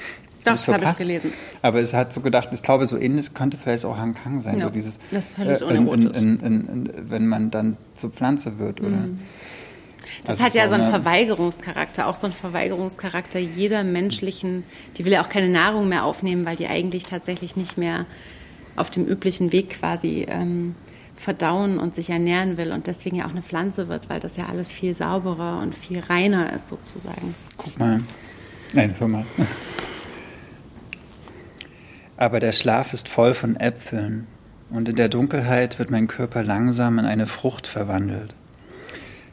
Doch, 0.43 0.53
das 0.53 0.67
habe 0.67 0.83
ich 0.83 0.97
gelesen. 0.97 1.33
Aber 1.61 1.81
es 1.81 1.93
hat 1.93 2.11
so 2.11 2.21
gedacht, 2.21 2.49
ich 2.51 2.63
glaube, 2.63 2.87
so 2.87 2.97
ähnlich 2.97 3.33
könnte 3.33 3.57
vielleicht 3.57 3.85
auch 3.85 3.97
Han 3.97 4.15
Kang 4.15 4.39
sein. 4.39 4.57
Ja, 4.57 4.65
so 4.65 4.69
dieses, 4.69 4.99
das 5.11 5.27
ist 5.27 5.35
völlig 5.35 5.61
äh, 5.61 5.65
unerotisch. 5.65 6.21
In, 6.21 6.39
in, 6.39 6.67
in, 6.67 7.09
wenn 7.09 7.27
man 7.27 7.51
dann 7.51 7.77
zur 7.93 8.11
Pflanze 8.11 8.57
wird, 8.57 8.81
oder? 8.81 8.89
Mhm. 8.89 9.19
Das, 10.23 10.39
das 10.39 10.47
hat 10.47 10.53
ja 10.55 10.67
so 10.67 10.75
einen 10.75 10.89
Verweigerungscharakter, 10.89 12.07
auch 12.07 12.15
so 12.15 12.27
einen 12.27 12.35
Verweigerungscharakter 12.35 13.39
jeder 13.39 13.83
menschlichen, 13.83 14.63
die 14.97 15.05
will 15.05 15.13
ja 15.13 15.23
auch 15.23 15.29
keine 15.29 15.49
Nahrung 15.49 15.87
mehr 15.87 16.03
aufnehmen, 16.03 16.45
weil 16.45 16.55
die 16.55 16.67
eigentlich 16.67 17.05
tatsächlich 17.05 17.55
nicht 17.55 17.77
mehr 17.77 18.05
auf 18.75 18.89
dem 18.89 19.05
üblichen 19.05 19.51
Weg 19.51 19.69
quasi 19.69 20.25
ähm, 20.29 20.75
verdauen 21.15 21.77
und 21.79 21.95
sich 21.95 22.09
ernähren 22.09 22.57
will 22.57 22.71
und 22.71 22.87
deswegen 22.87 23.15
ja 23.15 23.25
auch 23.25 23.31
eine 23.31 23.41
Pflanze 23.43 23.87
wird, 23.87 24.09
weil 24.09 24.19
das 24.19 24.37
ja 24.37 24.47
alles 24.47 24.71
viel 24.71 24.95
sauberer 24.95 25.59
und 25.61 25.75
viel 25.75 25.99
reiner 25.99 26.51
ist 26.53 26.67
sozusagen. 26.67 27.35
Guck 27.57 27.79
mal. 27.79 28.01
Nein, 28.73 28.95
hör 28.97 29.07
mal. 29.07 29.25
Aber 32.21 32.39
der 32.39 32.51
Schlaf 32.51 32.93
ist 32.93 33.09
voll 33.09 33.33
von 33.33 33.55
Äpfeln, 33.55 34.27
und 34.69 34.87
in 34.87 34.95
der 34.95 35.09
Dunkelheit 35.09 35.79
wird 35.79 35.89
mein 35.89 36.07
Körper 36.07 36.43
langsam 36.43 36.99
in 36.99 37.05
eine 37.05 37.25
Frucht 37.25 37.65
verwandelt. 37.65 38.35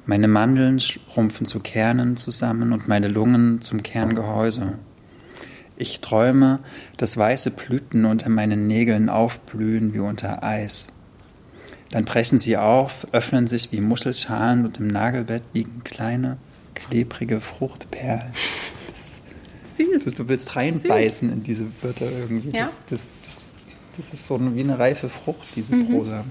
Meine 0.07 0.26
Mandeln 0.26 0.80
schrumpfen 0.80 1.45
zu 1.45 1.61
Kernen 1.61 2.16
zusammen 2.16 2.72
und 2.72 2.89
meine 2.89 3.09
Lungen 3.09 3.61
zum 3.61 3.82
Kerngehäuse. 3.82 4.78
Ich 5.76 6.01
träume, 6.01 6.61
dass 6.97 7.18
weiße 7.18 7.51
Blüten 7.51 8.07
unter 8.07 8.30
meinen 8.30 8.66
Nägeln 8.66 9.11
aufblühen 9.11 9.93
wie 9.93 9.99
unter 9.99 10.43
Eis. 10.43 10.86
Dann 11.91 12.07
brechen 12.07 12.39
sie 12.39 12.57
auf, 12.57 13.07
öffnen 13.12 13.49
sich 13.49 13.70
wie 13.70 13.82
Muschelschalen 13.82 14.64
und 14.64 14.80
im 14.80 14.86
Nagelbett 14.86 15.43
liegen 15.53 15.84
kleine, 15.84 16.39
klebrige 16.74 17.43
Fruchtperlen 17.43 18.32
süß. 19.84 20.04
Das, 20.04 20.14
du 20.14 20.28
willst 20.28 20.54
reinbeißen 20.56 21.28
süß. 21.28 21.36
in 21.36 21.42
diese 21.42 21.66
Wörter 21.82 22.10
irgendwie. 22.10 22.50
Ja. 22.50 22.64
Das, 22.64 22.80
das, 22.86 23.08
das, 23.24 23.54
das, 23.96 24.12
ist 24.12 24.26
so 24.26 24.38
wie 24.54 24.60
eine 24.60 24.78
reife 24.78 25.08
Frucht, 25.08 25.48
diese 25.56 25.74
mhm. 25.74 25.88
Prosa. 25.88 26.24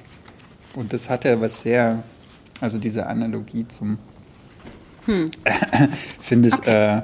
Und 0.76 0.94
das 0.94 1.10
hat 1.10 1.26
ja 1.26 1.42
was 1.42 1.62
sehr, 1.62 2.04
also 2.62 2.78
diese 2.78 3.08
Analogie 3.08 3.68
zum, 3.68 3.98
hm. 5.06 5.32
finde 6.22 6.50
ich 6.50 6.54
okay. 6.56 6.98
äh, 6.98 7.02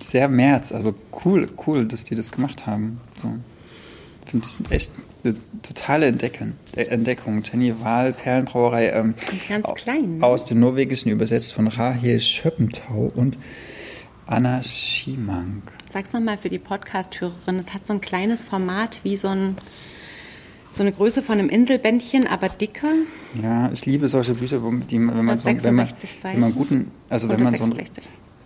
sehr 0.00 0.28
März. 0.28 0.72
Also 0.72 0.94
cool, 1.24 1.48
cool, 1.66 1.86
dass 1.86 2.04
die 2.04 2.14
das 2.14 2.32
gemacht 2.32 2.66
haben. 2.66 3.00
So. 3.20 3.34
finde, 4.26 4.46
das 4.46 4.56
sind 4.56 4.72
echt 4.72 4.92
eine 5.24 5.36
totale 5.62 6.06
Entdeckung. 6.06 6.54
Entdeckung. 6.74 7.42
Jenny 7.44 7.74
Wahl, 7.80 8.12
Perlenbrauerei. 8.12 8.90
Ähm, 8.90 9.14
Ganz 9.48 9.66
klein. 9.74 10.18
Ne? 10.18 10.24
Aus 10.24 10.44
dem 10.44 10.60
Norwegischen 10.60 11.10
übersetzt 11.10 11.54
von 11.54 11.68
Rahel 11.68 12.20
Schöppentau 12.20 13.12
und 13.14 13.38
Anna 14.32 14.62
Schimank. 14.62 15.62
Sag's 15.90 16.14
nochmal 16.14 16.38
für 16.38 16.48
die 16.48 16.58
Podcast-Hörerin. 16.58 17.58
Es 17.58 17.74
hat 17.74 17.86
so 17.86 17.92
ein 17.92 18.00
kleines 18.00 18.46
Format 18.46 19.00
wie 19.02 19.18
so, 19.18 19.28
ein, 19.28 19.56
so 20.72 20.82
eine 20.82 20.90
Größe 20.90 21.22
von 21.22 21.38
einem 21.38 21.50
Inselbändchen, 21.50 22.26
aber 22.26 22.48
dicker. 22.48 22.94
Ja, 23.42 23.70
ich 23.72 23.84
liebe 23.84 24.08
solche 24.08 24.32
Bücher, 24.32 24.62
die, 24.90 24.96
wenn 24.96 25.24
man 25.26 25.38
so, 25.38 25.44
wenn 25.44 25.74
man, 25.74 25.86
wenn 26.22 26.40
man 26.40 26.54
guten, 26.54 26.90
also 27.10 27.28
wenn 27.28 27.42
man 27.42 27.54
so 27.54 27.64
einen, 27.64 27.74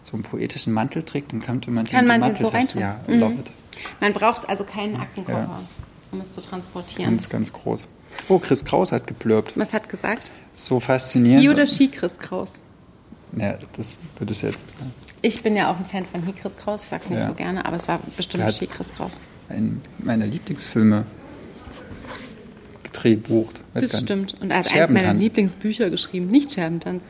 so 0.03 0.15
einen 0.15 0.25
poetischen 0.25 0.73
Mantel 0.73 1.05
trägt, 1.05 1.33
dann 1.33 1.39
kann 1.41 1.61
man 1.69 1.87
kann 1.87 2.09
man 2.09 2.21
den 2.21 2.35
so 2.35 2.49
reintun. 2.49 2.81
Ja, 2.81 2.99
mhm. 3.07 3.21
love 3.21 3.35
it. 3.35 3.53
Man 4.01 4.13
braucht 4.13 4.49
also 4.49 4.65
keinen 4.65 4.97
Aktenkoffer, 4.97 5.39
ja. 5.39 5.61
um 6.11 6.21
es 6.21 6.33
zu 6.33 6.41
transportieren. 6.41 7.13
Ganz, 7.13 7.29
ganz 7.29 7.53
groß. 7.53 7.87
Oh, 8.29 8.41
Chris 8.41 8.65
Kraus 8.65 8.91
hat 8.91 9.07
geplürbt. 9.07 9.57
Was 9.57 9.73
hat 9.73 9.89
gesagt? 9.89 10.33
So 10.53 10.81
faszinierend. 10.81 11.47
Hi 11.47 11.49
oder 11.49 11.65
Ski 11.69 11.87
Chris 11.87 12.19
Kraus? 12.19 12.55
Ja, 13.37 13.57
das 13.77 13.97
würde 14.19 14.33
ich 14.33 14.43
jetzt. 14.43 14.65
Ich 15.27 15.43
bin 15.43 15.57
ja 15.57 15.73
auch 15.73 15.77
ein 15.81 15.85
Fan 15.85 16.07
von 16.07 16.25
Hi 16.25 16.33
Chris 16.33 16.53
Kraus. 16.55 16.85
Ich 16.85 16.89
sag's 16.89 17.11
nicht 17.11 17.19
ja. 17.19 17.27
so 17.27 17.35
gerne, 17.35 17.65
aber 17.65 17.75
es 17.77 17.89
war 17.89 17.99
bestimmt 18.17 18.49
Ski 18.55 18.69
Chris 18.69 18.95
Kraus. 18.95 19.21
Ein 19.49 19.83
meiner 19.99 20.25
Lieblingsfilme 20.25 21.05
gedrehbucht. 22.85 23.61
Das 23.75 24.03
stimmt. 24.03 24.41
Und 24.41 24.53
er 24.53 24.59
hat 24.59 24.73
eines 24.73 24.91
meiner 24.91 25.15
Lieblingsbücher 25.15 25.91
geschrieben, 25.91 26.29
nicht 26.29 26.53
Scherbentanz. 26.53 27.03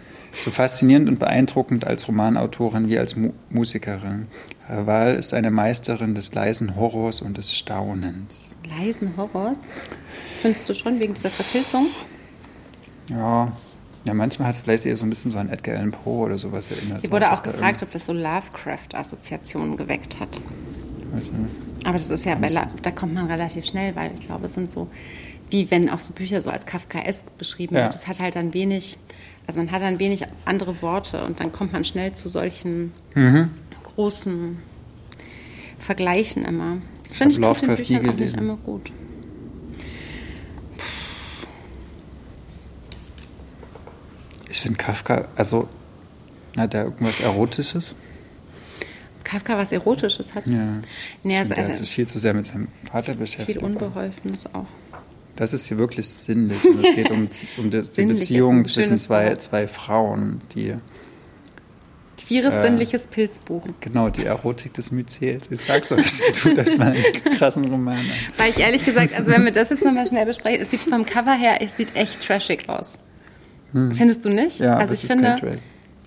So 0.43 0.51
faszinierend 0.51 1.11
und 1.11 1.19
beeindruckend 1.19 1.87
als 1.87 2.09
Romanautorin 2.09 2.89
wie 2.89 2.99
als 2.99 3.17
Mu 3.17 3.35
Musikerin. 3.51 4.29
Herr 4.67 4.87
Wahl 4.87 5.15
ist 5.15 5.35
eine 5.35 5.51
Meisterin 5.51 6.15
des 6.15 6.33
leisen 6.33 6.75
Horrors 6.75 7.21
und 7.21 7.37
des 7.37 7.55
Staunens. 7.55 8.57
Leisen 8.79 9.15
Horrors? 9.19 9.59
Findest 10.41 10.67
du 10.67 10.73
schon 10.73 10.99
wegen 11.01 11.13
dieser 11.13 11.31
Verpilzung? 11.31 11.89
Ja, 13.11 13.53
ja, 14.07 14.15
manchmal 14.15 14.49
hat 14.49 14.55
es 14.55 14.61
vielleicht 14.61 14.87
eher 14.87 14.97
so 14.97 15.05
ein 15.05 15.11
bisschen 15.11 15.31
so 15.31 15.39
an 15.39 15.49
Edgar 15.49 15.77
Allan 15.77 15.91
Poe 15.91 16.27
oder 16.27 16.39
sowas 16.39 16.71
erinnert. 16.71 17.01
Ich 17.03 17.11
wurde 17.11 17.33
auch 17.33 17.43
gefragt, 17.43 17.83
ob 17.83 17.91
das 17.91 18.07
so 18.07 18.13
Lovecraft-Assoziationen 18.13 19.77
geweckt 19.77 20.21
hat. 20.21 20.41
Also, 21.15 21.33
Aber 21.85 21.99
das 21.99 22.11
ist 22.11 22.25
ja, 22.25 22.35
bei, 22.35 22.49
da 22.49 22.91
kommt 22.91 23.15
man 23.15 23.27
relativ 23.27 23.67
schnell, 23.67 23.97
weil 23.97 24.13
ich 24.15 24.27
glaube, 24.27 24.47
es 24.47 24.55
sind 24.55 24.71
so, 24.71 24.89
wie 25.51 25.71
wenn 25.71 25.91
auch 25.91 26.01
so 26.01 26.13
Bücher 26.13 26.41
so 26.41 26.51
als 26.51 26.67
Kafkaesk 26.67 27.25
beschrieben 27.39 27.75
ja. 27.75 27.85
wird. 27.85 27.95
Das 27.95 28.07
hat 28.07 28.21
halt 28.21 28.37
dann 28.37 28.55
wenig 28.55 28.99
also 29.47 29.61
man 29.61 29.71
hat 29.71 29.83
dann 29.83 29.99
wenig 29.99 30.25
andere 30.45 30.83
Worte 30.83 31.25
und 31.25 31.41
dann 31.41 31.53
kommt 31.53 31.73
man 31.73 31.85
schnell 31.85 32.13
zu 32.13 32.29
solchen 32.29 32.93
mhm. 33.15 33.51
großen 33.85 34.59
Vergleichen 35.79 36.45
immer. 36.45 36.79
Das 37.05 37.19
finde 37.19 37.35
ich 37.35 37.41
tut 37.41 37.63
den 37.63 37.77
Büchern 37.77 38.11
auch 38.11 38.15
nicht 38.15 38.37
immer 38.37 38.57
gut. 38.57 38.93
Ich 44.49 44.61
finde 44.61 44.79
Kafka, 44.79 45.27
also 45.37 45.69
hat 46.57 46.75
er 46.75 46.85
irgendwas 46.85 47.21
Erotisches? 47.21 47.95
Kafka 49.25 49.59
was 49.59 49.73
Erotisches 49.73 50.35
hat? 50.35 50.47
Ja. 50.47 50.79
Nee, 51.23 51.39
also, 51.39 51.55
er 51.55 51.69
hat 51.69 51.77
sich 51.77 51.91
viel 51.91 52.07
zu 52.07 52.19
sehr 52.19 52.33
mit 52.33 52.47
seinem 52.47 52.69
Vater 52.91 53.15
beschäftigt. 53.15 53.59
Viel 53.59 53.65
Unbeholfenes 53.65 54.47
auch. 54.55 54.67
Das 55.35 55.53
ist 55.53 55.67
hier 55.67 55.79
wirklich 55.79 56.09
sinnlich. 56.09 56.65
Und 56.65 56.85
es 56.85 56.95
geht 56.95 57.11
um, 57.11 57.29
um 57.59 57.71
die, 57.71 57.83
die 57.83 58.07
Beziehung 58.07 58.65
zwischen 58.65 58.99
zwei, 58.99 59.35
zwei 59.37 59.67
Frauen, 59.67 60.41
die. 60.55 60.75
Queeres 62.27 62.55
äh, 62.55 62.63
sinnliches 62.63 63.03
Pilzbuch. 63.09 63.63
Genau, 63.81 64.09
die 64.09 64.25
Erotik 64.25 64.75
des 64.75 64.91
Myzels. 64.91 65.51
Ich 65.51 65.61
sag's 65.61 65.93
euch, 65.93 66.23
tut 66.41 66.59
euch 66.59 66.77
mal 66.77 66.93
einen 66.93 67.37
krassen 67.37 67.67
Roman 67.67 67.99
an. 67.99 68.11
Weil 68.37 68.51
ich 68.51 68.59
ehrlich 68.59 68.85
gesagt, 68.85 69.15
also 69.15 69.31
wenn 69.31 69.45
wir 69.45 69.53
das 69.53 69.71
jetzt 69.71 69.85
nochmal 69.85 70.07
schnell 70.09 70.27
besprechen, 70.27 70.61
es 70.61 70.71
sieht 70.71 70.81
vom 70.81 71.05
Cover 71.05 71.35
her, 71.35 71.59
es 71.61 71.77
sieht 71.77 71.95
echt 71.95 72.27
trashig 72.27 72.69
aus. 72.69 72.99
Hm. 73.77 73.95
Findest 73.95 74.25
du 74.25 74.31
nicht? 74.31 74.59
Ja, 74.59 74.79
also 74.79 74.95
ich 74.95 75.01
finde. 75.01 75.37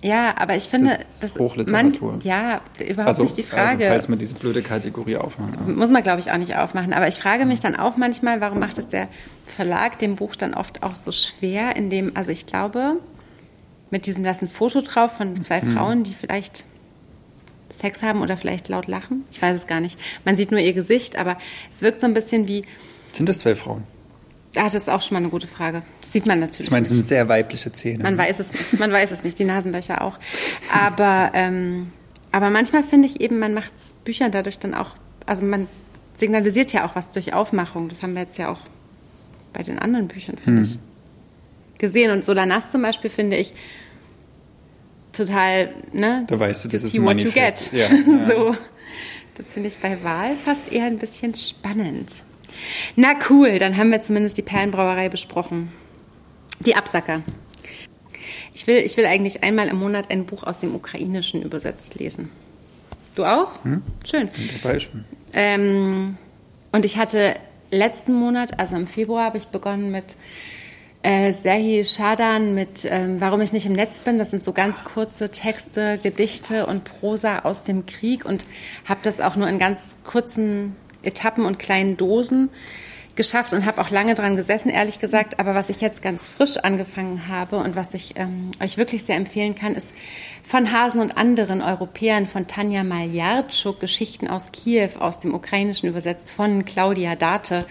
Ja, 0.02 0.34
aber 0.38 0.56
ich 0.56 0.64
finde, 0.64 0.88
das 0.88 1.22
ist 1.22 1.38
Hochliteratur. 1.38 2.12
Man, 2.12 2.20
ja, 2.22 2.62
überhaupt 2.78 3.08
also, 3.08 3.22
nicht 3.22 3.36
die 3.36 3.42
Frage. 3.42 3.84
Also 3.84 3.94
falls 3.94 4.08
man 4.08 4.18
diese 4.18 4.34
blöde 4.34 4.62
Kategorie 4.62 5.18
aufmachen. 5.18 5.76
Muss 5.76 5.90
man, 5.90 6.02
glaube 6.02 6.20
ich, 6.20 6.32
auch 6.32 6.38
nicht 6.38 6.56
aufmachen. 6.56 6.94
Aber 6.94 7.06
ich 7.06 7.16
frage 7.16 7.44
mich 7.44 7.60
dann 7.60 7.76
auch 7.76 7.98
manchmal, 7.98 8.40
warum 8.40 8.58
macht 8.58 8.78
es 8.78 8.88
der 8.88 9.08
Verlag 9.46 9.98
dem 9.98 10.16
Buch 10.16 10.36
dann 10.36 10.54
oft 10.54 10.82
auch 10.82 10.94
so 10.94 11.12
schwer, 11.12 11.76
in 11.76 11.90
dem, 11.90 12.16
also 12.16 12.32
ich 12.32 12.46
glaube, 12.46 12.96
mit 13.90 14.06
diesem, 14.06 14.24
da 14.24 14.30
ist 14.30 14.40
ein 14.40 14.48
Foto 14.48 14.80
drauf 14.80 15.18
von 15.18 15.42
zwei 15.42 15.60
mhm. 15.60 15.76
Frauen, 15.76 16.02
die 16.02 16.14
vielleicht 16.14 16.64
Sex 17.68 18.02
haben 18.02 18.22
oder 18.22 18.38
vielleicht 18.38 18.68
laut 18.68 18.86
lachen. 18.86 19.24
Ich 19.30 19.42
weiß 19.42 19.54
es 19.54 19.66
gar 19.66 19.80
nicht. 19.80 20.00
Man 20.24 20.34
sieht 20.34 20.50
nur 20.50 20.60
ihr 20.60 20.72
Gesicht, 20.72 21.16
aber 21.16 21.36
es 21.70 21.82
wirkt 21.82 22.00
so 22.00 22.06
ein 22.06 22.14
bisschen 22.14 22.48
wie. 22.48 22.64
Sind 23.12 23.28
das 23.28 23.40
zwei 23.40 23.54
Frauen? 23.54 23.84
Ah, 24.56 24.64
das 24.64 24.74
ist 24.74 24.90
auch 24.90 25.00
schon 25.00 25.14
mal 25.14 25.20
eine 25.20 25.28
gute 25.28 25.46
Frage. 25.46 25.82
Das 26.00 26.12
sieht 26.12 26.26
man 26.26 26.40
natürlich. 26.40 26.66
Ich 26.66 26.70
meine, 26.72 26.82
es 26.82 26.88
sind 26.88 27.02
sehr 27.02 27.28
weibliche 27.28 27.70
Zähne. 27.72 28.02
Man 28.02 28.18
weiß 28.18 28.40
es 28.40 28.52
nicht. 28.52 28.80
Man 28.80 28.90
weiß 28.90 29.12
es 29.12 29.22
nicht. 29.22 29.38
Die 29.38 29.44
Nasenlöcher 29.44 30.02
auch. 30.02 30.18
Aber, 30.72 31.30
ähm, 31.34 31.92
aber 32.32 32.50
manchmal 32.50 32.82
finde 32.82 33.06
ich 33.06 33.20
eben, 33.20 33.38
man 33.38 33.54
macht 33.54 33.72
Büchern 34.04 34.32
dadurch 34.32 34.58
dann 34.58 34.74
auch, 34.74 34.96
also 35.24 35.44
man 35.44 35.68
signalisiert 36.16 36.72
ja 36.72 36.86
auch 36.86 36.96
was 36.96 37.12
durch 37.12 37.32
Aufmachung. 37.32 37.88
Das 37.88 38.02
haben 38.02 38.14
wir 38.14 38.22
jetzt 38.22 38.38
ja 38.38 38.50
auch 38.50 38.60
bei 39.52 39.62
den 39.62 39.78
anderen 39.78 40.08
Büchern, 40.08 40.36
finde 40.36 40.62
hm. 40.62 40.68
ich, 40.68 41.78
gesehen. 41.78 42.10
Und 42.10 42.24
Solanas 42.24 42.70
zum 42.70 42.82
Beispiel 42.82 43.10
finde 43.10 43.36
ich 43.36 43.52
total, 45.12 45.74
ne? 45.92 46.24
Da 46.26 46.38
weißt 46.38 46.64
du, 46.64 46.68
das 46.68 46.82
ist 46.82 46.96
ein 46.96 47.04
Manifest. 47.04 47.72
Ja, 47.72 47.86
ja. 47.88 48.18
so. 48.26 48.56
Das 49.36 49.52
finde 49.52 49.68
ich 49.68 49.78
bei 49.78 50.02
Wahl 50.02 50.34
fast 50.34 50.72
eher 50.72 50.84
ein 50.84 50.98
bisschen 50.98 51.34
spannend. 51.36 52.24
Na 52.96 53.14
cool, 53.28 53.58
dann 53.58 53.76
haben 53.76 53.90
wir 53.90 54.02
zumindest 54.02 54.38
die 54.38 54.42
Perlenbrauerei 54.42 55.08
besprochen. 55.08 55.72
Die 56.60 56.74
Absacker. 56.74 57.22
Ich 58.52 58.66
will, 58.66 58.78
ich 58.78 58.96
will 58.96 59.06
eigentlich 59.06 59.42
einmal 59.42 59.68
im 59.68 59.78
Monat 59.78 60.10
ein 60.10 60.26
Buch 60.26 60.42
aus 60.42 60.58
dem 60.58 60.74
Ukrainischen 60.74 61.42
übersetzt 61.42 61.94
lesen. 61.94 62.30
Du 63.14 63.24
auch? 63.24 63.64
Hm? 63.64 63.82
Schön. 64.04 64.28
Dabei 64.62 64.78
schon. 64.78 65.04
Ähm, 65.32 66.16
und 66.72 66.84
ich 66.84 66.96
hatte 66.96 67.34
letzten 67.70 68.12
Monat, 68.12 68.58
also 68.58 68.76
im 68.76 68.86
Februar, 68.86 69.24
habe 69.24 69.38
ich 69.38 69.46
begonnen 69.46 69.90
mit 69.90 70.16
äh, 71.02 71.32
Serhi 71.32 71.84
Schadan 71.84 72.54
mit 72.54 72.84
ähm, 72.84 73.20
Warum 73.20 73.40
ich 73.40 73.52
nicht 73.52 73.66
im 73.66 73.72
Netz 73.72 74.00
bin. 74.00 74.18
Das 74.18 74.30
sind 74.30 74.44
so 74.44 74.52
ganz 74.52 74.84
kurze 74.84 75.30
Texte, 75.30 75.96
Gedichte 76.02 76.66
und 76.66 76.84
Prosa 76.84 77.40
aus 77.40 77.64
dem 77.64 77.86
Krieg 77.86 78.24
und 78.24 78.44
habe 78.86 79.00
das 79.02 79.20
auch 79.20 79.36
nur 79.36 79.48
in 79.48 79.58
ganz 79.58 79.96
kurzen 80.04 80.76
Etappen 81.02 81.44
und 81.44 81.58
kleinen 81.58 81.96
Dosen 81.96 82.50
geschafft 83.16 83.52
und 83.52 83.66
habe 83.66 83.80
auch 83.80 83.90
lange 83.90 84.14
dran 84.14 84.36
gesessen, 84.36 84.70
ehrlich 84.70 84.98
gesagt. 84.98 85.38
Aber 85.38 85.54
was 85.54 85.68
ich 85.68 85.80
jetzt 85.80 86.00
ganz 86.00 86.28
frisch 86.28 86.56
angefangen 86.56 87.28
habe 87.28 87.58
und 87.58 87.76
was 87.76 87.92
ich 87.94 88.14
ähm, 88.16 88.52
euch 88.62 88.78
wirklich 88.78 89.04
sehr 89.04 89.16
empfehlen 89.16 89.54
kann, 89.54 89.74
ist 89.74 89.92
von 90.42 90.72
Hasen 90.72 91.00
und 91.00 91.18
anderen 91.18 91.60
Europäern 91.60 92.26
von 92.26 92.46
Tanja 92.46 92.82
Maljarczuk, 92.82 93.80
Geschichten 93.80 94.28
aus 94.28 94.52
Kiew, 94.52 94.90
aus 94.98 95.20
dem 95.20 95.34
Ukrainischen 95.34 95.88
übersetzt 95.88 96.30
von 96.30 96.64
Claudia 96.64 97.14
Date 97.14 97.66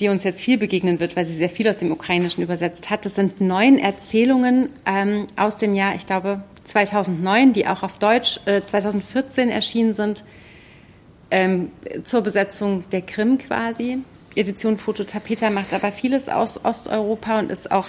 die 0.00 0.08
uns 0.08 0.24
jetzt 0.24 0.40
viel 0.40 0.58
begegnen 0.58 0.98
wird, 0.98 1.14
weil 1.14 1.24
sie 1.24 1.34
sehr 1.34 1.48
viel 1.48 1.68
aus 1.68 1.78
dem 1.78 1.92
Ukrainischen 1.92 2.42
übersetzt 2.42 2.90
hat. 2.90 3.04
Das 3.04 3.14
sind 3.14 3.40
neun 3.40 3.78
Erzählungen 3.78 4.70
ähm, 4.86 5.26
aus 5.36 5.56
dem 5.56 5.74
Jahr, 5.74 5.94
ich 5.94 6.04
glaube, 6.04 6.42
2009, 6.64 7.52
die 7.52 7.68
auch 7.68 7.82
auf 7.82 7.98
Deutsch 7.98 8.40
äh, 8.46 8.60
2014 8.60 9.50
erschienen 9.50 9.94
sind 9.94 10.24
ähm, 11.34 11.72
zur 12.04 12.22
Besetzung 12.22 12.84
der 12.92 13.02
Krim 13.02 13.38
quasi. 13.38 13.98
Edition 14.36 14.78
Foto 14.78 15.02
Tapeta 15.02 15.50
macht 15.50 15.74
aber 15.74 15.90
vieles 15.90 16.28
aus 16.28 16.64
Osteuropa 16.64 17.40
und 17.40 17.50
ist 17.50 17.72
auch 17.72 17.88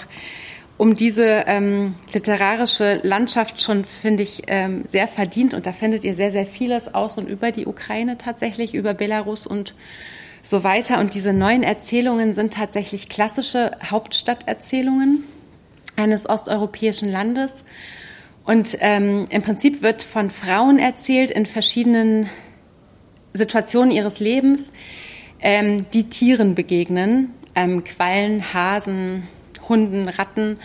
um 0.78 0.96
diese 0.96 1.46
ähm, 1.46 1.94
literarische 2.12 3.00
Landschaft 3.04 3.62
schon, 3.62 3.86
finde 3.86 4.24
ich, 4.24 4.44
ähm, 4.48 4.84
sehr 4.92 5.08
verdient. 5.08 5.54
Und 5.54 5.68
da 5.68 5.74
findet 5.74 6.04
ihr 6.04 6.16
sehr, 6.16 6.32
sehr 6.32 6.48
vieles 6.48 6.94
aus 6.94 7.18
und 7.18 7.30
über 7.30 7.52
die 7.52 7.68
Ukraine 7.68 8.18
tatsächlich, 8.18 8.74
über 8.74 8.96
Belarus 8.96 9.46
und 9.46 9.76
so 10.42 10.64
weiter. 10.64 11.00
Und 11.00 11.14
diese 11.14 11.32
neuen 11.32 11.62
Erzählungen 11.62 12.34
sind 12.34 12.54
tatsächlich 12.54 13.10
klassische 13.10 13.72
Hauptstadterzählungen 13.90 15.24
eines 15.96 16.28
osteuropäischen 16.28 17.12
Landes. 17.12 17.64
Und 18.44 18.78
ähm, 18.82 19.28
im 19.30 19.44
Prinzip 19.44 19.84
wird 19.84 20.02
von 20.02 20.30
Frauen 20.32 20.78
erzählt 20.80 21.32
in 21.32 21.46
verschiedenen 21.46 22.30
Situationen 23.36 23.92
ihres 23.92 24.20
Lebens, 24.20 24.72
ähm, 25.42 25.86
die 25.94 26.10
Tieren 26.10 26.56
begegnen, 26.56 27.34
ähm, 27.56 27.84
Quallen, 27.84 28.54
Hasen, 28.54 29.28
Hunden, 29.68 30.08
Ratten. 30.08 30.58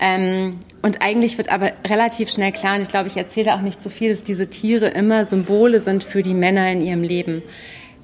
Ähm, 0.00 0.58
und 0.82 1.02
eigentlich 1.02 1.36
wird 1.38 1.52
aber 1.52 1.72
relativ 1.86 2.30
schnell 2.30 2.52
klar, 2.52 2.76
und 2.76 2.82
ich 2.82 2.88
glaube, 2.88 3.08
ich 3.08 3.16
erzähle 3.16 3.54
auch 3.54 3.60
nicht 3.60 3.82
zu 3.82 3.88
so 3.88 3.94
viel, 3.94 4.10
dass 4.10 4.24
diese 4.24 4.48
Tiere 4.48 4.88
immer 4.88 5.24
Symbole 5.24 5.80
sind 5.80 6.04
für 6.04 6.22
die 6.22 6.34
Männer 6.34 6.70
in 6.72 6.82
ihrem 6.82 7.02
Leben. 7.02 7.42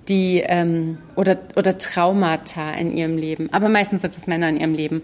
Die 0.08 0.42
ähm, 0.44 0.98
oder, 1.14 1.36
oder 1.56 1.78
Traumata 1.78 2.72
in 2.72 2.96
ihrem 2.96 3.16
Leben. 3.16 3.48
Aber 3.52 3.68
meistens 3.68 4.02
sind 4.02 4.16
es 4.16 4.26
Männer 4.26 4.48
in 4.48 4.58
ihrem 4.58 4.74
Leben. 4.74 5.02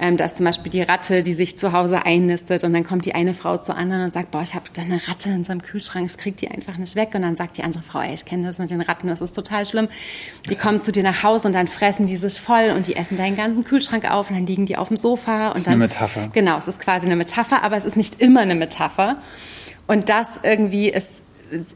Ähm, 0.00 0.16
da 0.16 0.26
ist 0.26 0.36
zum 0.36 0.46
Beispiel 0.46 0.70
die 0.70 0.82
Ratte, 0.82 1.22
die 1.22 1.32
sich 1.32 1.58
zu 1.58 1.72
Hause 1.72 2.06
einnistet 2.06 2.64
und 2.64 2.72
dann 2.72 2.84
kommt 2.84 3.04
die 3.04 3.14
eine 3.14 3.34
Frau 3.34 3.58
zur 3.58 3.76
anderen 3.76 4.04
und 4.04 4.12
sagt, 4.12 4.30
boah, 4.30 4.42
ich 4.42 4.54
habe 4.54 4.66
da 4.72 4.82
eine 4.82 5.00
Ratte 5.08 5.30
in 5.30 5.44
so 5.44 5.52
einem 5.52 5.62
Kühlschrank, 5.62 6.06
ich 6.08 6.16
krieg 6.16 6.36
die 6.36 6.48
einfach 6.48 6.76
nicht 6.76 6.94
weg. 6.96 7.10
Und 7.14 7.22
dann 7.22 7.36
sagt 7.36 7.58
die 7.58 7.62
andere 7.62 7.82
Frau, 7.82 8.00
ey, 8.00 8.14
ich 8.14 8.24
kenne 8.24 8.46
das 8.46 8.58
mit 8.58 8.70
den 8.70 8.80
Ratten, 8.80 9.08
das 9.08 9.20
ist 9.20 9.32
total 9.32 9.66
schlimm. 9.66 9.88
Die 10.48 10.54
kommen 10.54 10.80
zu 10.80 10.92
dir 10.92 11.02
nach 11.02 11.22
Hause 11.22 11.48
und 11.48 11.54
dann 11.54 11.66
fressen 11.66 12.06
die 12.06 12.16
sich 12.16 12.40
voll 12.40 12.72
und 12.76 12.86
die 12.86 12.96
essen 12.96 13.16
deinen 13.16 13.36
ganzen 13.36 13.64
Kühlschrank 13.64 14.10
auf 14.10 14.30
und 14.30 14.36
dann 14.36 14.46
liegen 14.46 14.66
die 14.66 14.76
auf 14.76 14.88
dem 14.88 14.96
Sofa. 14.96 15.48
Und 15.48 15.54
das 15.54 15.62
ist 15.62 15.66
dann, 15.66 15.74
eine 15.74 15.84
Metapher. 15.84 16.30
Genau, 16.32 16.58
es 16.58 16.68
ist 16.68 16.78
quasi 16.78 17.06
eine 17.06 17.16
Metapher, 17.16 17.62
aber 17.62 17.76
es 17.76 17.84
ist 17.84 17.96
nicht 17.96 18.20
immer 18.20 18.40
eine 18.40 18.54
Metapher. 18.54 19.16
Und 19.88 20.10
das 20.10 20.40
irgendwie 20.42 20.90
ist 20.90 21.22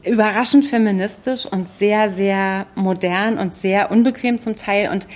überraschend 0.03 0.65
feministisch 0.65 1.45
und 1.45 1.69
sehr, 1.69 2.09
sehr 2.09 2.65
modern 2.75 3.37
und 3.37 3.53
sehr 3.53 3.91
unbequem 3.91 4.39
zum 4.39 4.55
Teil 4.55 4.89
und 4.89 5.07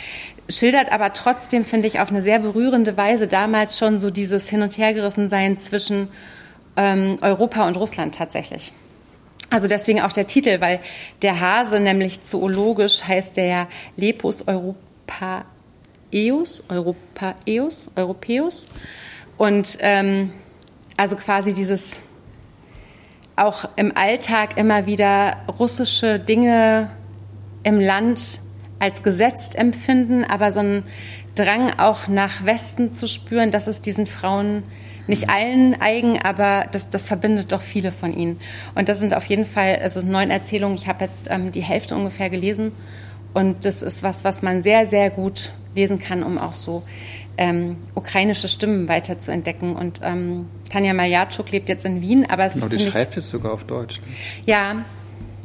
schildert 0.50 0.92
aber 0.92 1.14
trotzdem, 1.14 1.66
finde 1.66 1.88
ich, 1.88 2.00
auf 2.00 2.10
eine 2.10 2.22
sehr 2.22 2.40
berührende 2.40 2.98
Weise 2.98 3.28
damals 3.28 3.78
schon 3.78 3.98
so 3.98 4.10
dieses 4.10 4.50
Hin- 4.50 4.62
und 4.62 4.78
Hergerissensein 4.78 5.58
zwischen 5.58 6.08
ähm, 6.76 7.18
Europa 7.22 7.68
und 7.68 7.76
Russland 7.76 8.16
tatsächlich. 8.16 8.72
Also 9.50 9.68
deswegen 9.68 10.02
auch 10.02 10.12
der 10.12 10.28
Titel, 10.28 10.60
weil 10.62 10.80
der 11.22 11.40
Hase 11.40 11.80
nämlich 11.80 12.22
zoologisch 12.22 13.04
heißt 13.08 13.38
der 13.38 13.46
ja 13.46 13.68
Lepus 13.96 14.46
europaeus, 14.48 14.76
europaeus, 16.70 17.90
europäus. 17.96 18.68
Und 19.38 19.78
ähm, 19.82 20.32
also 20.98 21.16
quasi 21.16 21.54
dieses 21.54 22.02
auch 23.38 23.70
im 23.76 23.96
Alltag 23.96 24.58
immer 24.58 24.86
wieder 24.86 25.38
russische 25.60 26.20
Dinge 26.20 26.90
im 27.64 27.80
Land 27.80 28.42
als 28.80 29.04
gesetzt 29.04 29.56
empfinden, 29.56 30.24
aber 30.24 30.52
so 30.52 30.60
einen 30.60 30.84
Drang 31.36 31.72
auch 31.78 32.08
nach 32.08 32.46
Westen 32.46 32.92
zu 32.92 33.08
spüren, 33.08 33.52
das 33.52 33.68
ist 33.68 33.86
diesen 33.86 34.08
Frauen 34.08 34.64
nicht 35.08 35.30
allen 35.30 35.80
eigen, 35.80 36.22
aber 36.22 36.66
das, 36.72 36.90
das 36.90 37.08
verbindet 37.08 37.52
doch 37.52 37.62
viele 37.62 37.92
von 37.92 38.16
ihnen. 38.16 38.40
Und 38.76 38.90
das 38.90 39.00
sind 39.00 39.14
auf 39.14 39.26
jeden 39.26 39.46
Fall 39.46 39.80
also 39.82 40.02
neun 40.02 40.32
Erzählungen. 40.32 40.76
Ich 40.76 40.88
habe 40.88 41.06
jetzt 41.06 41.28
ähm, 41.30 41.52
die 41.52 41.62
Hälfte 41.62 41.96
ungefähr 41.96 42.30
gelesen 42.30 42.74
und 43.34 43.66
das 43.66 43.82
ist 43.84 44.04
was, 44.04 44.24
was 44.24 44.42
man 44.42 44.64
sehr, 44.64 44.86
sehr 44.86 45.10
gut 45.10 45.54
lesen 45.76 46.00
kann, 46.00 46.24
um 46.24 46.38
auch 46.38 46.56
so 46.56 46.84
ähm, 47.38 47.78
ukrainische 47.96 48.48
Stimmen 48.48 48.88
weiter 48.88 49.20
zu 49.20 49.32
entdecken. 49.32 49.76
Und 49.76 50.02
ähm, 50.04 50.48
Tanja 50.70 50.94
Maljatschuk 50.94 51.52
lebt 51.52 51.70
jetzt 51.70 51.86
in 51.86 52.02
Wien, 52.02 52.26
aber 52.30 52.46
es 52.46 52.54
genau, 52.54 52.68
die 52.68 52.80
schreibt 52.80 53.16
jetzt 53.16 53.30
sogar 53.30 53.54
auf 53.54 53.64
Deutsch. 53.64 54.02
Ne? 54.02 54.08
Ja, 54.46 54.86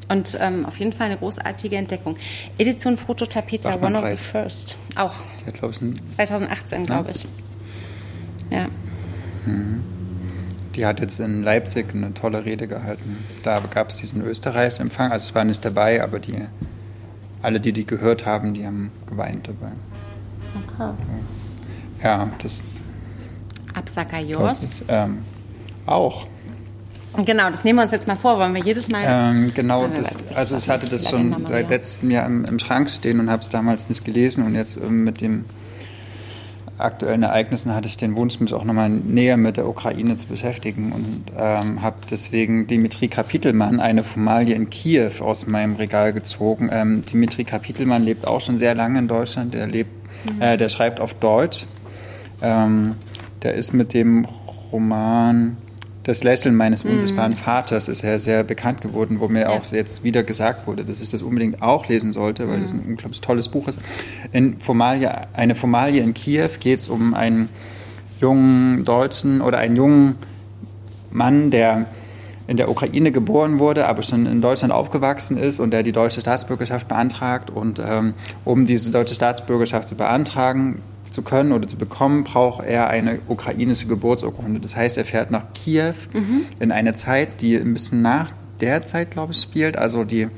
und 0.08 0.36
ähm, 0.40 0.66
auf 0.66 0.78
jeden 0.78 0.92
Fall 0.92 1.06
eine 1.06 1.16
großartige 1.16 1.76
Entdeckung. 1.76 2.16
Edition 2.58 2.96
Fototapeta, 2.96 3.76
One 3.80 3.98
of 3.98 4.18
the 4.18 4.26
First. 4.26 4.76
Auch. 4.94 5.14
Die 5.40 5.46
hat, 5.46 5.54
glaube 5.54 5.72
ich, 5.72 6.14
2018, 6.16 6.86
glaube 6.86 7.10
ich. 7.12 7.24
Ja. 8.50 8.68
Mhm. 9.46 9.82
Die 10.74 10.86
hat 10.86 11.00
jetzt 11.00 11.20
in 11.20 11.42
Leipzig 11.42 11.94
eine 11.94 12.14
tolle 12.14 12.44
Rede 12.44 12.66
gehalten. 12.66 13.24
Da 13.42 13.60
gab 13.60 13.90
es 13.90 13.96
diesen 13.96 14.22
Österreichsempfang. 14.22 15.12
Also 15.12 15.28
es 15.28 15.34
war 15.34 15.44
nicht 15.44 15.64
dabei, 15.64 16.02
aber 16.02 16.18
die, 16.18 16.36
alle, 17.42 17.60
die 17.60 17.72
die 17.72 17.86
gehört 17.86 18.26
haben, 18.26 18.54
die 18.54 18.66
haben 18.66 18.90
geweint 19.06 19.48
dabei. 19.48 19.72
Okay. 20.54 20.78
Ja, 20.78 20.94
das. 22.38 22.62
Absakajos? 23.74 24.84
Ähm, 24.88 25.18
auch. 25.86 26.26
Genau, 27.26 27.50
das 27.50 27.62
nehmen 27.64 27.78
wir 27.78 27.82
uns 27.82 27.92
jetzt 27.92 28.06
mal 28.06 28.16
vor. 28.16 28.38
Wollen 28.38 28.54
wir 28.54 28.62
jedes 28.62 28.88
Mal. 28.88 29.02
Ähm, 29.04 29.52
genau, 29.54 29.86
das, 29.86 30.18
also 30.34 30.56
ich 30.56 30.68
hatte 30.70 30.88
das 30.88 31.10
schon 31.10 31.46
seit 31.46 31.68
letztem 31.68 32.10
Jahr 32.10 32.26
im, 32.26 32.44
im 32.44 32.58
Schrank 32.58 32.88
stehen 32.88 33.20
und 33.20 33.30
habe 33.30 33.42
es 33.42 33.50
damals 33.50 33.88
nicht 33.88 34.04
gelesen 34.04 34.46
und 34.46 34.54
jetzt 34.54 34.78
ähm, 34.78 35.04
mit 35.04 35.20
den 35.20 35.44
aktuellen 36.78 37.22
Ereignissen 37.22 37.74
hatte 37.74 37.86
ich 37.86 37.96
den 37.96 38.16
Wunsch, 38.16 38.40
mich 38.40 38.54
auch 38.54 38.64
nochmal 38.64 38.88
näher 38.88 39.36
mit 39.36 39.56
der 39.56 39.68
Ukraine 39.68 40.16
zu 40.16 40.26
beschäftigen 40.26 40.92
und 40.92 41.24
ähm, 41.36 41.82
habe 41.82 41.96
deswegen 42.10 42.66
Dimitri 42.66 43.08
Kapitelmann, 43.08 43.78
eine 43.78 44.02
Formalie 44.02 44.54
in 44.54 44.70
Kiew, 44.70 45.20
aus 45.20 45.46
meinem 45.46 45.76
Regal 45.76 46.12
gezogen. 46.12 46.70
Ähm, 46.72 47.04
Dimitri 47.04 47.44
Kapitelmann 47.44 48.02
lebt 48.02 48.26
auch 48.26 48.40
schon 48.40 48.56
sehr 48.56 48.74
lange 48.74 48.98
in 48.98 49.06
Deutschland. 49.06 49.54
Der 49.54 49.66
lebt, 49.66 49.90
mhm. 50.34 50.42
äh, 50.42 50.56
der 50.56 50.70
schreibt 50.70 50.98
auf 50.98 51.14
Deutsch 51.14 51.66
ähm, 52.42 52.94
der 53.42 53.54
ist 53.54 53.72
mit 53.72 53.94
dem 53.94 54.26
Roman 54.72 55.56
Das 56.04 56.24
Lächeln 56.24 56.56
meines 56.56 56.84
mhm. 56.84 56.92
unsichtbaren 56.92 57.32
Vaters 57.32 57.88
ist 57.88 58.02
er 58.02 58.18
sehr 58.18 58.42
bekannt 58.42 58.80
geworden, 58.80 59.20
wo 59.20 59.28
mir 59.28 59.42
ja. 59.42 59.48
auch 59.50 59.64
jetzt 59.70 60.02
wieder 60.02 60.22
gesagt 60.24 60.66
wurde, 60.66 60.84
dass 60.84 61.00
ich 61.00 61.08
das 61.08 61.22
unbedingt 61.22 61.62
auch 61.62 61.88
lesen 61.88 62.12
sollte, 62.12 62.48
weil 62.48 62.58
mhm. 62.58 62.62
das 62.62 62.72
ein 62.72 62.84
unglaublich 62.86 63.20
tolles 63.20 63.48
Buch 63.48 63.68
ist. 63.68 63.78
In 64.32 64.58
Formalie, 64.58 65.10
eine 65.34 65.54
Formalie 65.54 66.02
in 66.02 66.14
Kiew 66.14 66.48
geht 66.58 66.80
es 66.80 66.88
um 66.88 67.14
einen 67.14 67.48
jungen 68.20 68.84
Deutschen 68.84 69.40
oder 69.40 69.58
einen 69.58 69.76
jungen 69.76 70.16
Mann, 71.10 71.50
der 71.50 71.86
in 72.46 72.56
der 72.56 72.68
Ukraine 72.68 73.12
geboren 73.12 73.58
wurde, 73.58 73.86
aber 73.86 74.02
schon 74.02 74.26
in 74.26 74.40
Deutschland 74.40 74.72
aufgewachsen 74.72 75.36
ist 75.36 75.60
und 75.60 75.70
der 75.70 75.82
die 75.82 75.92
deutsche 75.92 76.20
Staatsbürgerschaft 76.20 76.88
beantragt. 76.88 77.50
Und 77.50 77.80
ähm, 77.84 78.14
um 78.44 78.66
diese 78.66 78.90
deutsche 78.90 79.14
Staatsbürgerschaft 79.14 79.88
zu 79.88 79.94
beantragen, 79.94 80.80
zu 81.12 81.22
können 81.22 81.52
oder 81.52 81.68
zu 81.68 81.76
bekommen, 81.76 82.24
braucht 82.24 82.64
er 82.66 82.88
eine 82.88 83.18
ukrainische 83.28 83.86
Geburtsurkunde. 83.86 84.60
Das 84.60 84.76
heißt, 84.76 84.98
er 84.98 85.04
fährt 85.04 85.30
nach 85.30 85.52
Kiew 85.54 85.94
mhm. 86.12 86.46
in 86.58 86.72
eine 86.72 86.94
Zeit, 86.94 87.40
die 87.40 87.56
ein 87.56 87.74
bisschen 87.74 88.02
nach 88.02 88.30
der 88.60 88.84
Zeit, 88.84 89.10
glaube 89.10 89.32
ich, 89.32 89.40
spielt. 89.40 89.76
Also 89.76 90.04
die, 90.04 90.28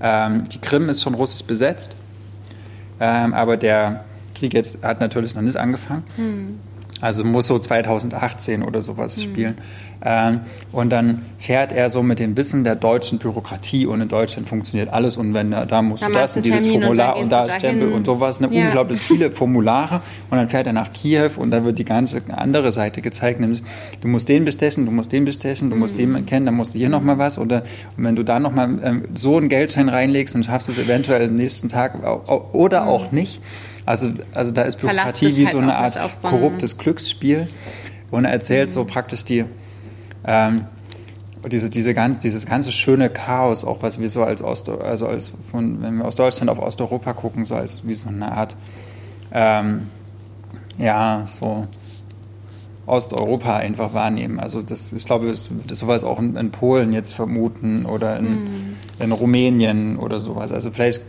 ähm, 0.00 0.44
die 0.48 0.58
Krim 0.58 0.88
ist 0.88 1.02
schon 1.02 1.14
russisch 1.14 1.44
besetzt, 1.44 1.96
ähm, 3.00 3.34
aber 3.34 3.56
der 3.56 4.04
Krieg 4.34 4.54
jetzt 4.54 4.82
hat 4.84 5.00
natürlich 5.00 5.34
noch 5.34 5.42
nicht 5.42 5.56
angefangen. 5.56 6.04
Mhm. 6.16 6.58
Also 7.00 7.24
muss 7.24 7.46
so 7.46 7.58
2018 7.58 8.62
oder 8.62 8.82
sowas 8.82 9.16
mhm. 9.16 9.22
spielen. 9.22 9.54
Ähm, 10.02 10.40
und 10.72 10.90
dann 10.90 11.22
fährt 11.38 11.72
er 11.72 11.90
so 11.90 12.02
mit 12.02 12.20
dem 12.20 12.36
Wissen 12.36 12.64
der 12.64 12.74
deutschen 12.74 13.18
Bürokratie 13.18 13.86
und 13.86 14.00
in 14.00 14.08
Deutschland 14.08 14.48
funktioniert 14.48 14.90
alles 14.90 15.18
und 15.18 15.34
wenn 15.34 15.50
da 15.50 15.82
musst 15.82 16.06
du 16.06 16.10
das 16.10 16.36
und 16.36 16.46
dieses 16.46 16.66
Formular 16.66 17.16
und, 17.16 17.24
und 17.24 17.32
da 17.32 17.50
Stempel 17.50 17.92
und 17.92 18.06
sowas, 18.06 18.40
ne, 18.40 18.48
ja. 18.50 18.66
unglaublich 18.66 19.00
viele 19.00 19.30
Formulare 19.30 20.00
und 20.30 20.38
dann 20.38 20.48
fährt 20.48 20.66
er 20.66 20.72
nach 20.72 20.92
Kiew 20.92 21.30
und 21.36 21.50
da 21.50 21.64
wird 21.64 21.78
die 21.78 21.84
ganze 21.84 22.22
andere 22.30 22.72
Seite 22.72 23.02
gezeigt, 23.02 23.40
nämlich 23.40 23.62
du 24.00 24.08
musst 24.08 24.28
den 24.28 24.46
bestechen, 24.46 24.86
du 24.86 24.92
musst 24.92 25.12
den 25.12 25.26
bestechen, 25.26 25.68
du 25.68 25.76
musst 25.76 25.98
mhm. 25.98 26.14
den 26.14 26.26
kennen, 26.26 26.46
dann 26.46 26.54
musst 26.54 26.74
du 26.74 26.78
hier 26.78 26.88
nochmal 26.88 27.18
was 27.18 27.36
oder 27.36 27.62
und 27.96 28.04
wenn 28.04 28.16
du 28.16 28.22
da 28.22 28.40
nochmal 28.40 28.78
ähm, 28.82 29.02
so 29.14 29.36
einen 29.36 29.50
Geldschein 29.50 29.90
reinlegst, 29.90 30.34
dann 30.34 30.44
schaffst 30.44 30.68
du 30.68 30.72
es 30.72 30.78
eventuell 30.78 31.28
am 31.28 31.34
nächsten 31.34 31.68
Tag 31.68 31.94
oder 32.52 32.86
auch 32.86 33.12
mhm. 33.12 33.18
nicht. 33.18 33.42
Also, 33.86 34.12
also 34.34 34.52
da 34.52 34.62
ist 34.62 34.80
Bürokratie 34.80 35.36
wie 35.36 35.46
halt 35.46 35.56
so 35.56 35.58
eine 35.58 35.76
Art 35.76 35.92
so 35.92 36.28
korruptes 36.28 36.78
Glücksspiel. 36.78 37.48
Und 38.10 38.24
er 38.24 38.32
erzählt 38.32 38.70
mhm. 38.70 38.72
so 38.72 38.84
praktisch 38.84 39.24
die, 39.24 39.44
ähm, 40.26 40.64
diese, 41.50 41.70
diese 41.70 41.94
ganz, 41.94 42.20
dieses 42.20 42.46
ganze 42.46 42.72
schöne 42.72 43.08
Chaos, 43.08 43.64
auch 43.64 43.82
was 43.82 44.00
wir 44.00 44.10
so 44.10 44.22
als 44.22 44.42
Ost, 44.42 44.68
also 44.68 45.06
als 45.06 45.32
von, 45.50 45.82
wenn 45.82 45.98
wir 45.98 46.04
aus 46.04 46.16
Deutschland 46.16 46.50
auf 46.50 46.58
Osteuropa 46.58 47.12
gucken, 47.12 47.44
so 47.44 47.54
als 47.54 47.86
wie 47.86 47.94
so 47.94 48.08
eine 48.08 48.32
Art, 48.32 48.56
ähm, 49.32 49.88
ja, 50.76 51.24
so 51.26 51.66
Osteuropa 52.86 53.56
einfach 53.56 53.94
wahrnehmen. 53.94 54.40
Also 54.40 54.62
das, 54.62 54.92
ich 54.92 55.04
glaube, 55.06 55.28
das, 55.28 55.48
das 55.66 55.78
sowas 55.78 56.04
auch 56.04 56.18
in, 56.18 56.36
in, 56.36 56.50
Polen 56.50 56.92
jetzt 56.92 57.14
vermuten 57.14 57.86
oder 57.86 58.18
in, 58.18 58.24
mhm. 58.24 58.76
in 58.98 59.12
Rumänien 59.12 59.96
oder 59.96 60.20
sowas. 60.20 60.52
Also 60.52 60.70
vielleicht 60.70 61.02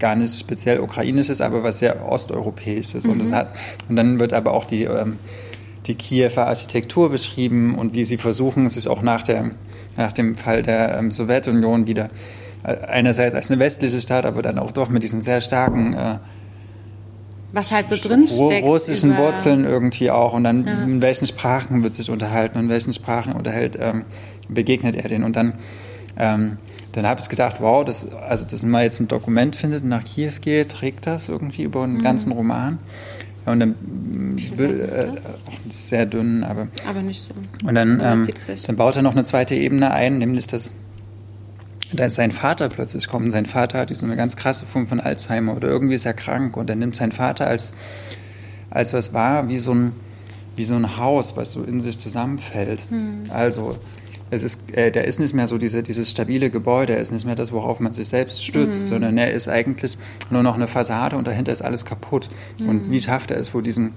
gar 0.00 0.16
nicht 0.16 0.38
speziell 0.38 0.80
ukrainisches, 0.80 1.40
aber 1.40 1.62
was 1.62 1.78
sehr 1.78 2.08
osteuropäisches. 2.10 3.04
Mhm. 3.04 3.12
Und, 3.12 3.18
das 3.22 3.32
hat, 3.32 3.54
und 3.88 3.96
dann 3.96 4.18
wird 4.18 4.32
aber 4.32 4.52
auch 4.52 4.64
die, 4.64 4.84
ähm, 4.84 5.18
die 5.86 5.94
Kiewer 5.94 6.46
Architektur 6.46 7.10
beschrieben 7.10 7.76
und 7.76 7.94
wie 7.94 8.04
sie 8.04 8.18
versuchen, 8.18 8.68
sich 8.68 8.88
auch 8.88 9.02
nach, 9.02 9.22
der, 9.22 9.50
nach 9.96 10.12
dem 10.12 10.34
Fall 10.34 10.62
der 10.62 10.98
ähm, 10.98 11.10
Sowjetunion 11.10 11.86
wieder 11.86 12.10
äh, 12.64 12.76
einerseits 12.86 13.34
als 13.34 13.50
eine 13.50 13.60
westliche 13.60 14.00
Stadt, 14.00 14.24
aber 14.24 14.42
dann 14.42 14.58
auch 14.58 14.72
doch 14.72 14.88
mit 14.88 15.02
diesen 15.02 15.20
sehr 15.20 15.40
starken 15.40 15.94
äh, 15.94 16.18
was 17.52 17.72
halt 17.72 17.88
so 17.88 17.96
drinsteckt. 17.96 18.64
Russischen 18.64 19.16
Wurzeln 19.16 19.64
irgendwie 19.64 20.10
auch. 20.10 20.32
Und 20.34 20.44
dann 20.44 20.66
ja. 20.66 20.84
in 20.84 21.02
welchen 21.02 21.26
Sprachen 21.26 21.82
wird 21.82 21.94
sich 21.94 22.10
unterhalten 22.10 22.58
und 22.58 22.64
in 22.64 22.70
welchen 22.70 22.92
Sprachen 22.92 23.32
unterhält, 23.32 23.76
ähm, 23.80 24.04
begegnet 24.48 24.94
er 24.94 25.08
den. 25.08 25.24
Und 25.24 25.36
dann 25.36 25.54
ähm, 26.16 26.58
dann 26.92 27.06
habe 27.06 27.20
ich 27.20 27.28
gedacht, 27.28 27.56
wow, 27.60 27.84
das, 27.84 28.12
also 28.12 28.44
dass 28.44 28.62
man 28.64 28.82
jetzt 28.82 29.00
ein 29.00 29.08
Dokument 29.08 29.54
findet 29.54 29.82
und 29.82 29.88
nach 29.88 30.04
Kiew 30.04 30.32
geht, 30.40 30.72
trägt 30.72 31.06
das 31.06 31.28
irgendwie 31.28 31.62
über 31.62 31.84
einen 31.84 31.98
mhm. 31.98 32.02
ganzen 32.02 32.32
Roman. 32.32 32.78
Ja, 33.46 33.52
und 33.52 33.60
dann 33.60 33.74
will, 34.54 34.80
äh, 34.80 35.06
sehr 35.70 36.06
dünn, 36.06 36.44
aber. 36.44 36.68
Aber 36.88 37.00
nicht 37.00 37.22
so. 37.22 37.66
Und 37.66 37.74
dann, 37.74 38.00
ähm, 38.02 38.28
dann 38.66 38.76
baut 38.76 38.96
er 38.96 39.02
noch 39.02 39.12
eine 39.12 39.24
zweite 39.24 39.54
Ebene 39.54 39.92
ein, 39.92 40.18
nämlich 40.18 40.46
dass 40.46 40.72
da 41.92 42.04
ist 42.04 42.14
sein 42.14 42.32
Vater 42.32 42.68
plötzlich 42.68 43.08
kommt. 43.08 43.32
Sein 43.32 43.46
Vater 43.46 43.78
hat 43.78 43.94
so 43.94 44.06
eine 44.06 44.16
ganz 44.16 44.36
krasse 44.36 44.64
Form 44.64 44.86
von 44.86 45.00
Alzheimer 45.00 45.56
oder 45.56 45.68
irgendwie 45.68 45.94
ist 45.94 46.06
er 46.06 46.14
krank 46.14 46.56
und 46.56 46.70
er 46.70 46.76
nimmt 46.76 46.94
seinen 46.94 47.12
Vater 47.12 47.46
als, 47.46 47.74
als 48.70 48.92
was 48.92 49.12
war, 49.12 49.48
wie 49.48 49.58
so 49.58 49.74
ein, 49.74 49.92
wie 50.54 50.64
so 50.64 50.76
ein 50.76 50.96
Haus, 50.98 51.36
was 51.36 51.52
so 51.52 51.64
in 51.64 51.80
sich 51.80 51.98
zusammenfällt. 51.98 52.88
Mhm. 52.90 53.24
Also 53.30 53.78
es 54.30 54.44
ist, 54.44 54.76
äh, 54.76 54.90
der 54.90 55.04
ist 55.04 55.18
nicht 55.18 55.34
mehr 55.34 55.48
so 55.48 55.58
diese, 55.58 55.82
dieses 55.82 56.10
stabile 56.10 56.50
Gebäude, 56.50 56.94
er 56.94 57.00
ist 57.00 57.12
nicht 57.12 57.26
mehr 57.26 57.34
das, 57.34 57.52
worauf 57.52 57.80
man 57.80 57.92
sich 57.92 58.08
selbst 58.08 58.44
stützt, 58.44 58.84
mhm. 58.84 58.88
sondern 58.88 59.18
er 59.18 59.32
ist 59.32 59.48
eigentlich 59.48 59.98
nur 60.30 60.42
noch 60.42 60.54
eine 60.54 60.66
Fassade 60.66 61.16
und 61.16 61.26
dahinter 61.26 61.52
ist 61.52 61.62
alles 61.62 61.84
kaputt. 61.84 62.28
Mhm. 62.58 62.68
Und 62.68 62.90
wie 62.90 63.00
schafft 63.00 63.30
er 63.30 63.38
es 63.38 63.50
vor 63.50 63.62
diesem 63.62 63.92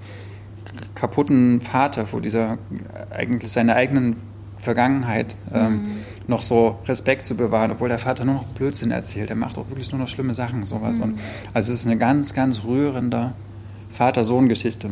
kaputten 0.94 1.60
Vater, 1.60 2.06
vor 2.06 2.20
dieser 2.20 2.58
eigentlich 3.10 3.52
seiner 3.52 3.76
eigenen 3.76 4.16
Vergangenheit 4.56 5.36
ähm, 5.52 5.72
mhm. 5.72 5.86
noch 6.26 6.42
so 6.42 6.78
Respekt 6.86 7.26
zu 7.26 7.36
bewahren, 7.36 7.70
obwohl 7.70 7.88
der 7.88 7.98
Vater 7.98 8.24
nur 8.24 8.34
noch 8.34 8.44
Blödsinn 8.44 8.90
erzählt. 8.90 9.30
Er 9.30 9.36
macht 9.36 9.58
auch 9.58 9.68
wirklich 9.68 9.92
nur 9.92 10.00
noch 10.00 10.08
schlimme 10.08 10.34
Sachen, 10.34 10.64
sowas. 10.64 10.98
Und 10.98 11.16
mhm. 11.16 11.20
also 11.52 11.72
es 11.72 11.80
ist 11.80 11.86
eine 11.86 11.98
ganz, 11.98 12.34
ganz 12.34 12.64
rührende 12.64 13.32
Vater-Sohn-Geschichte, 13.90 14.88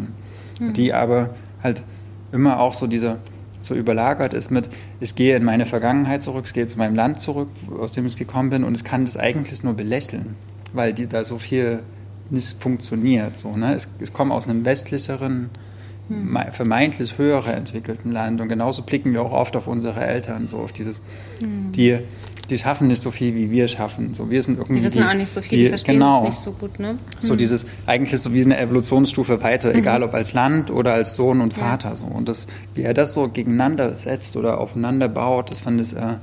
mhm. 0.60 0.72
die 0.74 0.92
aber 0.92 1.30
halt 1.62 1.82
immer 2.32 2.60
auch 2.60 2.74
so 2.74 2.86
diese 2.86 3.16
so 3.62 3.74
überlagert 3.74 4.34
ist 4.34 4.50
mit, 4.50 4.68
ich 5.00 5.14
gehe 5.14 5.36
in 5.36 5.44
meine 5.44 5.64
Vergangenheit 5.64 6.22
zurück, 6.22 6.44
ich 6.46 6.52
gehe 6.52 6.66
zu 6.66 6.78
meinem 6.78 6.94
Land 6.94 7.20
zurück, 7.20 7.48
aus 7.80 7.92
dem 7.92 8.06
ich 8.06 8.16
gekommen 8.16 8.50
bin 8.50 8.64
und 8.64 8.74
ich 8.74 8.84
kann 8.84 9.04
das 9.04 9.16
eigentlich 9.16 9.62
nur 9.62 9.74
belächeln, 9.74 10.34
weil 10.72 10.92
die 10.92 11.06
da 11.06 11.24
so 11.24 11.38
viel 11.38 11.82
nicht 12.30 12.60
funktioniert. 12.60 13.38
So, 13.38 13.56
ne? 13.56 13.76
ich, 13.76 13.86
ich 14.00 14.12
komme 14.12 14.34
aus 14.34 14.48
einem 14.48 14.64
westlicheren, 14.64 15.50
hm. 16.08 16.38
vermeintlich 16.50 17.18
höher 17.18 17.46
entwickelten 17.46 18.10
Land 18.10 18.40
und 18.40 18.48
genauso 18.48 18.82
blicken 18.82 19.12
wir 19.12 19.22
auch 19.22 19.32
oft 19.32 19.56
auf 19.56 19.66
unsere 19.66 20.04
Eltern, 20.04 20.48
so 20.48 20.58
auf 20.58 20.72
dieses, 20.72 21.00
hm. 21.40 21.72
die 21.72 22.00
die 22.52 22.58
schaffen 22.58 22.86
nicht 22.88 23.02
so 23.02 23.10
viel, 23.10 23.34
wie 23.34 23.50
wir 23.50 23.66
schaffen. 23.66 24.14
So, 24.14 24.30
wir 24.30 24.42
sind 24.42 24.58
irgendwie 24.58 24.80
die 24.80 24.86
wissen 24.86 24.98
die, 24.98 25.04
auch 25.04 25.14
nicht 25.14 25.30
so 25.30 25.40
viel, 25.40 25.50
die, 25.50 25.64
die 25.64 25.68
verstehen 25.70 25.94
genau, 25.94 26.24
nicht 26.24 26.38
so 26.38 26.52
gut. 26.52 26.78
Ne? 26.78 26.90
Hm. 26.90 26.98
So 27.20 27.34
dieses, 27.34 27.66
eigentlich 27.86 28.20
so 28.20 28.32
wie 28.32 28.44
eine 28.44 28.58
Evolutionsstufe 28.58 29.42
weiter, 29.42 29.70
mhm. 29.70 29.78
egal 29.78 30.02
ob 30.02 30.14
als 30.14 30.34
Land 30.34 30.70
oder 30.70 30.92
als 30.92 31.14
Sohn 31.14 31.40
und 31.40 31.54
Vater. 31.54 31.90
Ja. 31.90 31.96
So. 31.96 32.06
Und 32.06 32.28
das, 32.28 32.46
wie 32.74 32.82
er 32.82 32.94
das 32.94 33.14
so 33.14 33.28
gegeneinander 33.28 33.94
setzt 33.94 34.36
oder 34.36 34.60
aufeinander 34.60 35.08
baut, 35.08 35.50
das 35.50 35.60
fand 35.60 35.80
ich, 35.80 35.96
äh, 35.96 36.16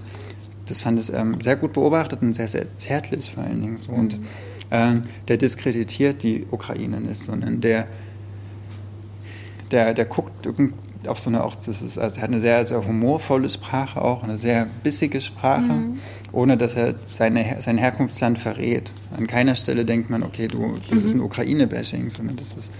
das 0.67 0.81
fand 0.81 0.99
ich 0.99 1.11
ähm, 1.11 1.41
sehr 1.41 1.55
gut 1.55 1.73
beobachtet 1.73 2.21
und 2.21 2.33
sehr, 2.33 2.47
sehr 2.47 2.75
zärtlich 2.77 3.31
vor 3.33 3.43
allen 3.43 3.59
Dingen. 3.59 3.77
So. 3.77 3.91
Und 3.91 4.19
mhm. 4.19 4.25
äh, 4.69 5.01
der 5.27 5.37
diskreditiert 5.37 6.21
die 6.23 6.45
Ukraine 6.51 7.01
nicht, 7.01 7.19
sondern 7.19 7.59
der, 7.59 7.87
der, 9.71 9.93
der 9.95 10.05
guckt 10.05 10.45
irgendwie 10.45 10.75
auf 11.07 11.19
so 11.19 11.29
eine 11.29 11.43
auch, 11.43 11.55
das 11.55 11.81
ist, 11.81 11.97
also 11.97 12.17
er 12.17 12.21
hat 12.21 12.29
eine 12.29 12.39
sehr, 12.39 12.63
sehr 12.65 12.85
humorvolle 12.85 13.49
Sprache 13.49 14.01
auch, 14.01 14.23
eine 14.23 14.37
sehr 14.37 14.67
bissige 14.83 15.21
Sprache, 15.21 15.61
mhm. 15.61 15.99
ohne 16.31 16.57
dass 16.57 16.75
er 16.75 16.95
seine, 17.05 17.61
sein 17.61 17.77
Herkunftsland 17.77 18.37
verrät. 18.37 18.91
An 19.15 19.27
keiner 19.27 19.55
Stelle 19.55 19.85
denkt 19.85 20.09
man, 20.09 20.23
okay, 20.23 20.47
du, 20.47 20.77
das 20.89 20.99
mhm. 20.99 21.05
ist 21.05 21.13
ein 21.13 21.21
Ukraine-Bashing, 21.21 22.09
sondern 22.09 22.35
das 22.35 22.53
ist, 22.53 22.73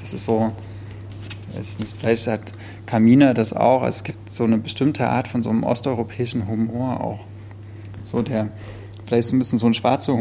das 0.00 0.12
ist 0.12 0.24
so, 0.24 0.52
es 1.58 1.80
ist, 1.80 1.96
vielleicht 1.98 2.26
hat 2.28 2.52
Kamina 2.86 3.34
das 3.34 3.52
auch, 3.52 3.82
es 3.84 4.04
gibt 4.04 4.30
so 4.30 4.44
eine 4.44 4.58
bestimmte 4.58 5.08
Art 5.08 5.26
von 5.26 5.42
so 5.42 5.50
einem 5.50 5.64
osteuropäischen 5.64 6.46
Humor 6.46 7.00
auch. 7.00 7.24
So 8.04 8.22
der, 8.22 8.50
vielleicht 9.06 9.28
so 9.28 9.34
ein 9.34 9.40
bisschen 9.40 9.58
so 9.58 9.66
ein 9.66 9.74
schwarzer 9.74 10.16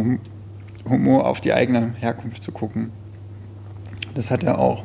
Humor 0.89 1.27
auf 1.27 1.41
die 1.41 1.53
eigene 1.53 1.93
Herkunft 1.99 2.41
zu 2.41 2.51
gucken. 2.51 2.89
Das 4.15 4.31
hat 4.31 4.43
er 4.43 4.57
auch 4.57 4.83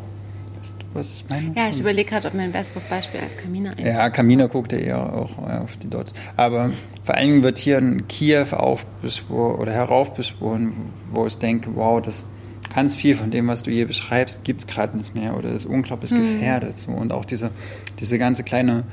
was 0.93 1.13
ich 1.13 1.29
meine? 1.29 1.53
Ja, 1.57 1.69
ich 1.69 1.81
überlege 1.81 2.11
gerade, 2.11 2.29
ob 2.29 2.35
mir 2.35 2.43
ein 2.43 2.53
besseres 2.53 2.87
Beispiel 2.87 3.21
als 3.21 3.37
Kamina 3.37 3.71
einfällt. 3.71 3.89
Ja, 3.89 4.11
Kamina 4.11 4.47
guckt 4.47 4.73
ja 4.73 4.79
eher 4.79 5.13
auch 5.13 5.39
auf 5.39 5.77
die 5.77 5.89
dort. 5.89 6.13
Aber 6.37 6.71
vor 7.05 7.15
allen 7.15 7.29
Dingen 7.29 7.43
wird 7.43 7.59
hier 7.59 7.79
in 7.79 8.09
Kiew 8.09 8.47
aufbeschworen 8.53 9.61
oder 9.61 9.73
heraufbeschworen, 9.73 10.73
wo 11.13 11.27
ich 11.27 11.39
denke, 11.39 11.71
wow, 11.75 12.01
das 12.01 12.27
ganz 12.75 12.97
viel 12.97 13.15
von 13.15 13.31
dem, 13.31 13.49
was 13.49 13.63
du 13.63 13.71
hier 13.71 13.87
beschreibst, 13.87 14.45
gibt 14.45 14.61
es 14.61 14.67
gerade 14.67 14.97
nicht 14.97 15.15
mehr 15.15 15.37
oder 15.37 15.51
ist 15.51 15.67
unglaublich 15.67 16.13
mhm. 16.13 16.23
gefährdet. 16.23 16.79
So. 16.79 16.93
Und 16.93 17.13
auch 17.13 17.25
diese, 17.25 17.51
diese 17.99 18.19
ganze 18.19 18.43
kleine 18.43 18.85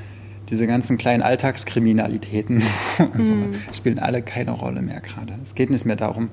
diese 0.50 0.68
ganzen 0.68 0.98
kleinen 0.98 1.24
Alltagskriminalitäten 1.24 2.64
also, 3.18 3.32
mhm. 3.32 3.56
spielen 3.74 4.00
alle 4.00 4.22
keine 4.22 4.52
Rolle 4.52 4.82
mehr 4.82 5.02
gerade. 5.02 5.34
Es 5.44 5.56
geht 5.56 5.70
nicht 5.70 5.86
mehr 5.86 5.96
darum, 5.96 6.30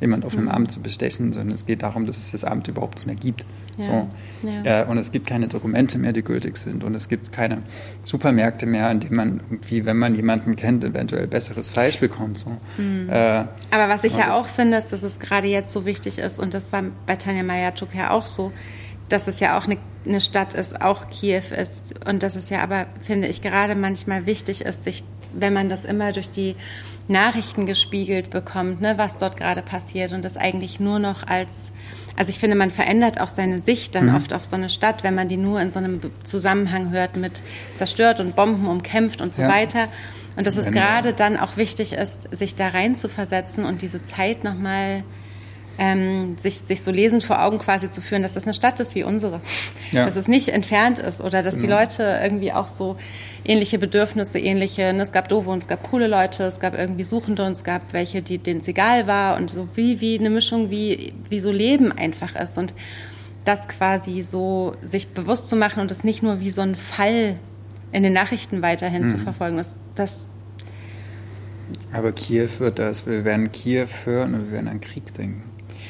jemand 0.00 0.24
auf 0.24 0.34
einem 0.34 0.44
mhm. 0.44 0.50
Amt 0.50 0.72
zu 0.72 0.80
bestechen, 0.80 1.32
sondern 1.32 1.54
es 1.54 1.66
geht 1.66 1.82
darum, 1.82 2.06
dass 2.06 2.16
es 2.16 2.32
das 2.32 2.44
Amt 2.44 2.68
überhaupt 2.68 2.96
nicht 2.96 3.06
mehr 3.06 3.16
gibt. 3.16 3.44
Ja. 3.78 3.84
So. 3.84 4.08
Ja. 4.48 4.82
Äh, 4.82 4.86
und 4.86 4.98
es 4.98 5.12
gibt 5.12 5.26
keine 5.26 5.48
Dokumente 5.48 5.98
mehr, 5.98 6.12
die 6.12 6.22
gültig 6.22 6.56
sind. 6.56 6.84
Und 6.84 6.94
es 6.94 7.08
gibt 7.08 7.32
keine 7.32 7.62
Supermärkte 8.04 8.66
mehr, 8.66 8.90
in 8.90 9.00
denen 9.00 9.16
man 9.16 9.40
irgendwie, 9.50 9.84
wenn 9.84 9.98
man 9.98 10.14
jemanden 10.14 10.56
kennt, 10.56 10.84
eventuell 10.84 11.26
besseres 11.26 11.70
Fleisch 11.70 11.98
bekommt. 11.98 12.38
So. 12.38 12.56
Mhm. 12.76 13.08
Äh, 13.08 13.44
Aber 13.70 13.88
was 13.88 14.04
ich 14.04 14.16
ja 14.16 14.32
auch 14.32 14.46
finde, 14.46 14.78
ist, 14.78 14.92
dass 14.92 15.02
es 15.02 15.18
gerade 15.18 15.48
jetzt 15.48 15.72
so 15.72 15.84
wichtig 15.84 16.18
ist, 16.18 16.38
und 16.38 16.54
das 16.54 16.72
war 16.72 16.84
bei 17.06 17.16
Tanja 17.16 17.42
Majatuk 17.42 17.94
ja 17.94 18.10
auch 18.10 18.26
so, 18.26 18.52
dass 19.08 19.26
es 19.26 19.40
ja 19.40 19.58
auch 19.58 19.64
eine, 19.64 19.78
eine 20.06 20.20
Stadt 20.20 20.54
ist, 20.54 20.80
auch 20.80 21.08
Kiew 21.10 21.42
ist. 21.56 21.94
Und 22.06 22.22
dass 22.22 22.36
es 22.36 22.50
ja 22.50 22.62
aber, 22.62 22.86
finde 23.00 23.28
ich, 23.28 23.42
gerade 23.42 23.74
manchmal 23.74 24.26
wichtig 24.26 24.62
ist, 24.62 24.84
sich, 24.84 25.04
wenn 25.32 25.52
man 25.52 25.68
das 25.68 25.84
immer 25.84 26.12
durch 26.12 26.30
die 26.30 26.56
Nachrichten 27.08 27.66
gespiegelt 27.66 28.30
bekommt, 28.30 28.80
ne, 28.80 28.98
was 28.98 29.16
dort 29.16 29.36
gerade 29.36 29.62
passiert 29.62 30.12
und 30.12 30.24
das 30.24 30.36
eigentlich 30.36 30.78
nur 30.78 30.98
noch 30.98 31.26
als, 31.26 31.72
also 32.16 32.28
ich 32.28 32.38
finde, 32.38 32.54
man 32.54 32.70
verändert 32.70 33.18
auch 33.18 33.28
seine 33.28 33.62
Sicht 33.62 33.94
dann 33.94 34.08
mhm. 34.08 34.16
oft 34.16 34.34
auf 34.34 34.44
so 34.44 34.56
eine 34.56 34.68
Stadt, 34.68 35.04
wenn 35.04 35.14
man 35.14 35.28
die 35.28 35.38
nur 35.38 35.60
in 35.60 35.70
so 35.70 35.78
einem 35.78 36.00
Zusammenhang 36.24 36.90
hört 36.90 37.16
mit 37.16 37.42
zerstört 37.76 38.20
und 38.20 38.36
Bomben 38.36 38.66
umkämpft 38.68 39.22
und 39.22 39.34
so 39.34 39.42
ja. 39.42 39.48
weiter. 39.48 39.88
Und 40.36 40.46
dass 40.46 40.56
es 40.56 40.70
gerade 40.70 41.14
dann 41.14 41.36
auch 41.36 41.56
wichtig 41.56 41.94
ist, 41.94 42.28
sich 42.30 42.54
da 42.54 42.68
rein 42.68 42.96
zu 42.96 43.08
versetzen 43.08 43.64
und 43.64 43.82
diese 43.82 44.04
Zeit 44.04 44.44
nochmal 44.44 44.98
mal 44.98 45.04
ähm, 45.78 46.36
sich, 46.38 46.58
sich 46.58 46.82
so 46.82 46.90
lesend 46.90 47.22
vor 47.22 47.42
Augen 47.42 47.58
quasi 47.58 47.90
zu 47.90 48.00
führen, 48.00 48.22
dass 48.22 48.32
das 48.32 48.44
eine 48.44 48.54
Stadt 48.54 48.80
ist 48.80 48.94
wie 48.96 49.04
unsere. 49.04 49.40
Ja. 49.92 50.04
Dass 50.04 50.16
es 50.16 50.26
nicht 50.26 50.48
entfernt 50.48 50.98
ist 50.98 51.20
oder 51.20 51.42
dass 51.42 51.54
genau. 51.54 51.66
die 51.66 51.72
Leute 51.72 52.20
irgendwie 52.22 52.52
auch 52.52 52.66
so 52.66 52.96
ähnliche 53.44 53.78
Bedürfnisse, 53.78 54.38
ähnliche, 54.40 54.92
ne, 54.92 55.02
es 55.02 55.12
gab 55.12 55.28
doofe 55.28 55.50
und 55.50 55.58
es 55.58 55.68
gab 55.68 55.88
coole 55.88 56.08
Leute, 56.08 56.44
es 56.44 56.58
gab 56.58 56.76
irgendwie 56.76 57.04
Suchende 57.04 57.46
und 57.46 57.52
es 57.52 57.64
gab 57.64 57.92
welche, 57.92 58.22
die, 58.22 58.38
denen 58.38 58.60
es 58.60 58.68
egal 58.68 59.06
war 59.06 59.36
und 59.36 59.50
so 59.50 59.68
wie, 59.74 60.00
wie 60.00 60.18
eine 60.18 60.30
Mischung, 60.30 60.70
wie, 60.70 61.12
wie 61.28 61.40
so 61.40 61.52
Leben 61.52 61.92
einfach 61.92 62.34
ist 62.34 62.58
und 62.58 62.74
das 63.44 63.68
quasi 63.68 64.22
so 64.22 64.72
sich 64.82 65.08
bewusst 65.08 65.48
zu 65.48 65.56
machen 65.56 65.80
und 65.80 65.90
es 65.90 66.04
nicht 66.04 66.22
nur 66.22 66.40
wie 66.40 66.50
so 66.50 66.60
ein 66.60 66.74
Fall 66.74 67.36
in 67.92 68.02
den 68.02 68.12
Nachrichten 68.12 68.60
weiterhin 68.60 69.04
mhm. 69.04 69.08
zu 69.08 69.18
verfolgen, 69.18 69.56
das, 69.56 69.78
das 69.94 70.26
aber 71.92 72.12
Kiew 72.12 72.48
wird 72.58 72.78
das, 72.78 73.06
wir 73.06 73.24
werden 73.24 73.52
Kiew 73.52 73.88
hören 74.04 74.34
und 74.34 74.46
wir 74.46 74.52
werden 74.52 74.68
an 74.68 74.80
Krieg 74.80 75.14
denken. 75.14 75.42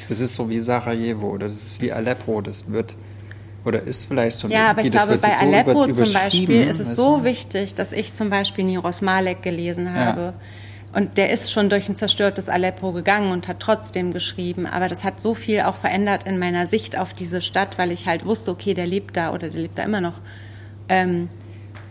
Das 0.09 0.21
ist 0.21 0.35
so 0.35 0.49
wie 0.49 0.61
Sarajevo 0.61 1.29
oder 1.31 1.49
das 1.49 1.57
ist 1.57 1.81
wie 1.81 1.93
Aleppo. 1.93 2.41
Das 2.41 2.71
wird 2.71 2.97
oder 3.65 3.83
ist 3.83 4.05
vielleicht 4.07 4.41
schon. 4.41 4.51
Ja, 4.51 4.71
aber 4.71 4.83
ich 4.83 4.91
glaube, 4.91 5.19
bei 5.19 5.29
Aleppo 5.29 5.85
über, 5.85 5.93
zum 5.93 6.13
Beispiel 6.13 6.69
ist 6.69 6.81
es 6.81 6.97
so 6.97 7.25
wichtig, 7.25 7.75
dass 7.75 7.93
ich 7.93 8.15
zum 8.15 8.31
Beispiel 8.31 8.65
Niros 8.65 9.01
Malek 9.03 9.43
gelesen 9.43 9.93
habe. 9.93 10.21
Ja. 10.21 10.35
Und 10.95 11.19
der 11.19 11.31
ist 11.31 11.53
schon 11.53 11.69
durch 11.69 11.89
ein 11.89 11.97
zerstörtes 11.97 12.49
Aleppo 12.49 12.93
gegangen 12.93 13.31
und 13.31 13.47
hat 13.47 13.61
trotzdem 13.61 14.13
geschrieben. 14.13 14.65
Aber 14.65 14.89
das 14.89 15.05
hat 15.05 15.21
so 15.21 15.35
viel 15.35 15.61
auch 15.61 15.77
verändert 15.77 16.27
in 16.27 16.39
meiner 16.39 16.67
Sicht 16.67 16.99
auf 16.99 17.13
diese 17.13 17.43
Stadt, 17.43 17.79
weil 17.79 17.93
ich 17.93 18.07
halt 18.07 18.25
wusste, 18.25 18.51
okay, 18.51 18.73
der 18.73 18.87
lebt 18.87 19.17
da 19.17 19.35
oder 19.35 19.51
der 19.51 19.61
lebt 19.61 19.79
da 19.79 19.83
immer 19.83 20.01
noch. 20.01 20.21
Ähm, 20.89 21.29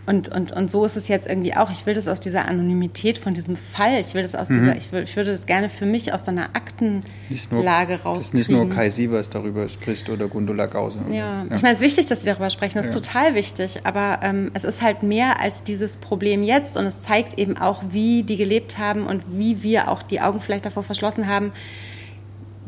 und, 0.08 0.28
und, 0.28 0.52
und 0.52 0.70
so 0.70 0.86
ist 0.86 0.96
es 0.96 1.08
jetzt 1.08 1.26
irgendwie 1.26 1.54
auch. 1.54 1.70
Ich 1.70 1.84
will 1.84 1.92
das 1.92 2.08
aus 2.08 2.18
dieser 2.18 2.48
Anonymität 2.48 3.18
von 3.18 3.34
diesem 3.34 3.56
Fall, 3.56 4.00
ich 4.00 4.14
will 4.14 4.22
das 4.22 4.34
aus 4.34 4.48
mhm. 4.48 4.60
dieser, 4.60 4.76
ich, 4.76 4.90
will, 4.90 5.02
ich 5.02 5.14
würde 5.16 5.32
das 5.32 5.44
gerne 5.44 5.68
für 5.68 5.84
mich 5.84 6.14
aus 6.14 6.24
so 6.24 6.30
einer 6.30 6.48
Aktenlage 6.54 8.02
raus. 8.02 8.16
Dass 8.16 8.34
nicht 8.34 8.50
nur 8.50 8.70
Kai 8.70 8.88
Sievers 8.88 9.28
darüber 9.28 9.68
spricht 9.68 10.08
oder 10.08 10.28
Gundula 10.28 10.64
Gause. 10.64 11.00
Ja. 11.10 11.44
ja. 11.44 11.44
ich 11.54 11.62
meine, 11.62 11.74
es 11.74 11.82
ist 11.82 11.82
wichtig, 11.82 12.06
dass 12.06 12.22
sie 12.22 12.30
darüber 12.30 12.48
sprechen, 12.48 12.78
das 12.78 12.86
ist 12.86 12.94
total 12.94 13.34
wichtig, 13.34 13.80
aber 13.84 14.20
ähm, 14.22 14.50
es 14.54 14.64
ist 14.64 14.80
halt 14.80 15.02
mehr 15.02 15.40
als 15.40 15.62
dieses 15.62 15.98
Problem 15.98 16.42
jetzt 16.42 16.78
und 16.78 16.86
es 16.86 17.02
zeigt 17.02 17.38
eben 17.38 17.58
auch, 17.58 17.82
wie 17.90 18.22
die 18.22 18.38
gelebt 18.38 18.78
haben 18.78 19.06
und 19.06 19.22
wie 19.28 19.62
wir 19.62 19.88
auch 19.88 20.02
die 20.02 20.22
Augen 20.22 20.40
vielleicht 20.40 20.64
davor 20.64 20.84
verschlossen 20.84 21.26
haben, 21.26 21.52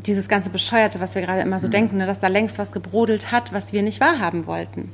dieses 0.05 0.27
ganze 0.27 0.51
Bescheuerte, 0.51 0.99
was 0.99 1.15
wir 1.15 1.23
gerade 1.23 1.41
immer 1.41 1.59
so 1.59 1.67
mhm. 1.67 1.71
denken, 1.71 1.97
ne, 1.97 2.05
dass 2.05 2.19
da 2.19 2.27
längst 2.27 2.59
was 2.59 2.71
gebrodelt 2.71 3.31
hat, 3.31 3.51
was 3.51 3.73
wir 3.73 3.81
nicht 3.81 3.99
wahrhaben 3.99 4.45
wollten. 4.45 4.91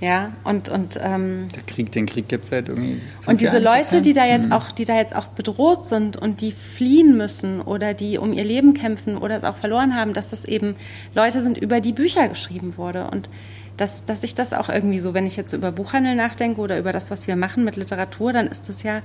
Ja, 0.00 0.32
und, 0.44 0.68
und 0.68 0.98
ähm, 1.02 1.48
der 1.54 1.62
Krieg, 1.64 1.90
den 1.90 2.06
Krieg 2.06 2.28
gibt 2.28 2.44
es 2.44 2.52
halt 2.52 2.68
irgendwie. 2.68 3.00
Und 3.26 3.40
diese 3.40 3.58
Jahren 3.58 3.78
Leute, 3.78 4.00
die 4.00 4.12
da 4.12 4.24
jetzt 4.26 4.46
mhm. 4.46 4.52
auch, 4.52 4.70
die 4.70 4.84
da 4.84 4.96
jetzt 4.96 5.14
auch 5.14 5.26
bedroht 5.26 5.84
sind 5.84 6.16
und 6.16 6.40
die 6.40 6.52
fliehen 6.52 7.16
müssen 7.16 7.60
oder 7.60 7.94
die 7.94 8.16
um 8.18 8.32
ihr 8.32 8.44
Leben 8.44 8.74
kämpfen 8.74 9.18
oder 9.18 9.34
es 9.36 9.42
auch 9.42 9.56
verloren 9.56 9.96
haben, 9.96 10.14
dass 10.14 10.30
das 10.30 10.44
eben 10.44 10.76
Leute 11.14 11.40
sind, 11.40 11.58
über 11.58 11.80
die 11.80 11.92
Bücher 11.92 12.28
geschrieben 12.28 12.76
wurde. 12.76 13.10
Und 13.10 13.28
dass, 13.76 14.04
dass 14.04 14.22
ich 14.22 14.36
das 14.36 14.52
auch 14.52 14.68
irgendwie 14.68 15.00
so, 15.00 15.14
wenn 15.14 15.26
ich 15.26 15.36
jetzt 15.36 15.52
über 15.52 15.72
Buchhandel 15.72 16.14
nachdenke 16.14 16.60
oder 16.60 16.78
über 16.78 16.92
das, 16.92 17.10
was 17.10 17.26
wir 17.26 17.34
machen 17.34 17.64
mit 17.64 17.74
Literatur, 17.74 18.32
dann 18.32 18.46
ist 18.46 18.68
das 18.68 18.84
ja 18.84 19.02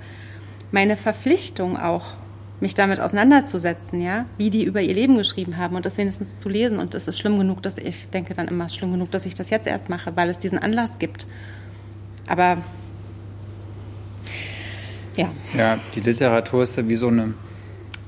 meine 0.71 0.95
Verpflichtung 0.95 1.75
auch 1.75 2.17
mich 2.63 2.73
damit 2.73 2.99
auseinanderzusetzen, 2.99 4.01
ja, 4.01 4.25
wie 4.37 4.49
die 4.49 4.63
über 4.63 4.81
ihr 4.81 4.93
Leben 4.93 5.17
geschrieben 5.17 5.57
haben 5.57 5.75
und 5.75 5.85
das 5.85 5.97
wenigstens 5.97 6.39
zu 6.39 6.49
lesen. 6.49 6.79
Und 6.79 6.95
es 6.95 7.07
ist 7.07 7.19
schlimm 7.19 7.37
genug, 7.37 7.61
dass 7.61 7.77
ich 7.77 8.09
denke 8.09 8.33
dann 8.33 8.47
immer, 8.47 8.69
schlimm 8.69 8.91
genug, 8.91 9.11
dass 9.11 9.25
ich 9.27 9.35
das 9.35 9.51
jetzt 9.51 9.67
erst 9.67 9.89
mache, 9.89 10.15
weil 10.15 10.29
es 10.29 10.39
diesen 10.39 10.57
Anlass 10.57 10.97
gibt. 10.97 11.27
Aber 12.25 12.57
ja. 15.15 15.29
Ja, 15.55 15.77
die 15.93 15.99
Literatur 15.99 16.63
ist 16.63 16.77
ja 16.77 16.87
wie 16.87 16.95
so 16.95 17.09
eine 17.09 17.33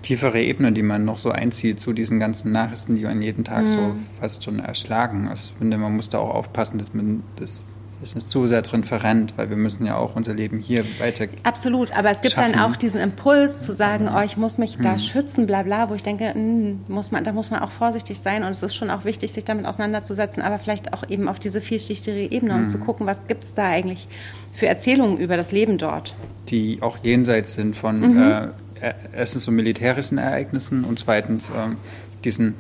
tiefere 0.01 0.41
Ebene, 0.41 0.71
die 0.71 0.83
man 0.83 1.03
noch 1.03 1.19
so 1.19 1.31
einzieht 1.31 1.81
zu 1.81 1.91
diesen 1.91 2.19
ganzen 2.19 2.51
Nachrichten, 2.53 2.95
die 2.95 3.03
man 3.03 3.21
jeden 3.21 3.43
Tag 3.43 3.63
mhm. 3.63 3.67
so 3.67 3.95
fast 4.19 4.43
schon 4.43 4.59
erschlagen. 4.59 5.27
Also 5.27 5.51
ich 5.51 5.57
finde, 5.59 5.77
man 5.77 5.95
muss 5.95 6.09
da 6.09 6.19
auch 6.19 6.33
aufpassen, 6.33 6.79
dass 6.79 6.93
man 6.93 7.23
das 7.35 7.65
sich 8.01 8.15
nicht 8.15 8.29
zu 8.29 8.47
sehr 8.47 8.61
drin 8.61 8.83
verrennt, 8.83 9.33
weil 9.37 9.49
wir 9.49 9.57
müssen 9.57 9.85
ja 9.85 9.97
auch 9.97 10.15
unser 10.15 10.33
Leben 10.33 10.59
hier 10.59 10.83
weiter. 10.99 11.25
Absolut, 11.43 11.95
aber 11.97 12.11
es 12.11 12.21
gibt 12.21 12.33
schaffen. 12.35 12.53
dann 12.53 12.61
auch 12.61 12.75
diesen 12.75 12.99
Impuls 12.99 13.61
zu 13.61 13.71
sagen, 13.71 14.09
oh, 14.13 14.21
ich 14.21 14.37
muss 14.37 14.57
mich 14.57 14.77
da 14.77 14.99
schützen, 14.99 15.47
bla 15.47 15.63
bla, 15.63 15.89
wo 15.89 15.95
ich 15.95 16.03
denke, 16.03 16.33
mh, 16.35 16.75
muss 16.87 17.11
man, 17.11 17.23
da 17.23 17.31
muss 17.31 17.51
man 17.51 17.61
auch 17.61 17.71
vorsichtig 17.71 18.19
sein 18.19 18.43
und 18.43 18.51
es 18.51 18.61
ist 18.63 18.75
schon 18.75 18.89
auch 18.91 19.05
wichtig, 19.05 19.31
sich 19.33 19.45
damit 19.45 19.65
auseinanderzusetzen, 19.65 20.43
aber 20.43 20.59
vielleicht 20.59 20.93
auch 20.93 21.09
eben 21.09 21.27
auf 21.27 21.39
diese 21.39 21.61
vielschichtige 21.61 22.31
Ebene 22.31 22.53
und 22.55 22.69
zu 22.69 22.77
gucken, 22.79 23.05
was 23.07 23.17
gibt 23.27 23.43
es 23.45 23.53
da 23.53 23.63
eigentlich 23.67 24.07
für 24.53 24.67
Erzählungen 24.67 25.17
über 25.17 25.37
das 25.37 25.51
Leben 25.51 25.77
dort. 25.77 26.15
die 26.49 26.79
auch 26.81 26.97
jenseits 27.03 27.53
sind 27.53 27.75
von 27.75 27.99
Mhm. 28.01 28.51
äh, 28.81 28.93
erstens 29.13 29.45
so 29.45 29.51
militärischen 29.51 30.17
Ereignissen 30.19 30.83
und 30.83 30.99
zweitens 30.99 31.49
ähm, 31.49 31.77
diesen, 32.23 32.53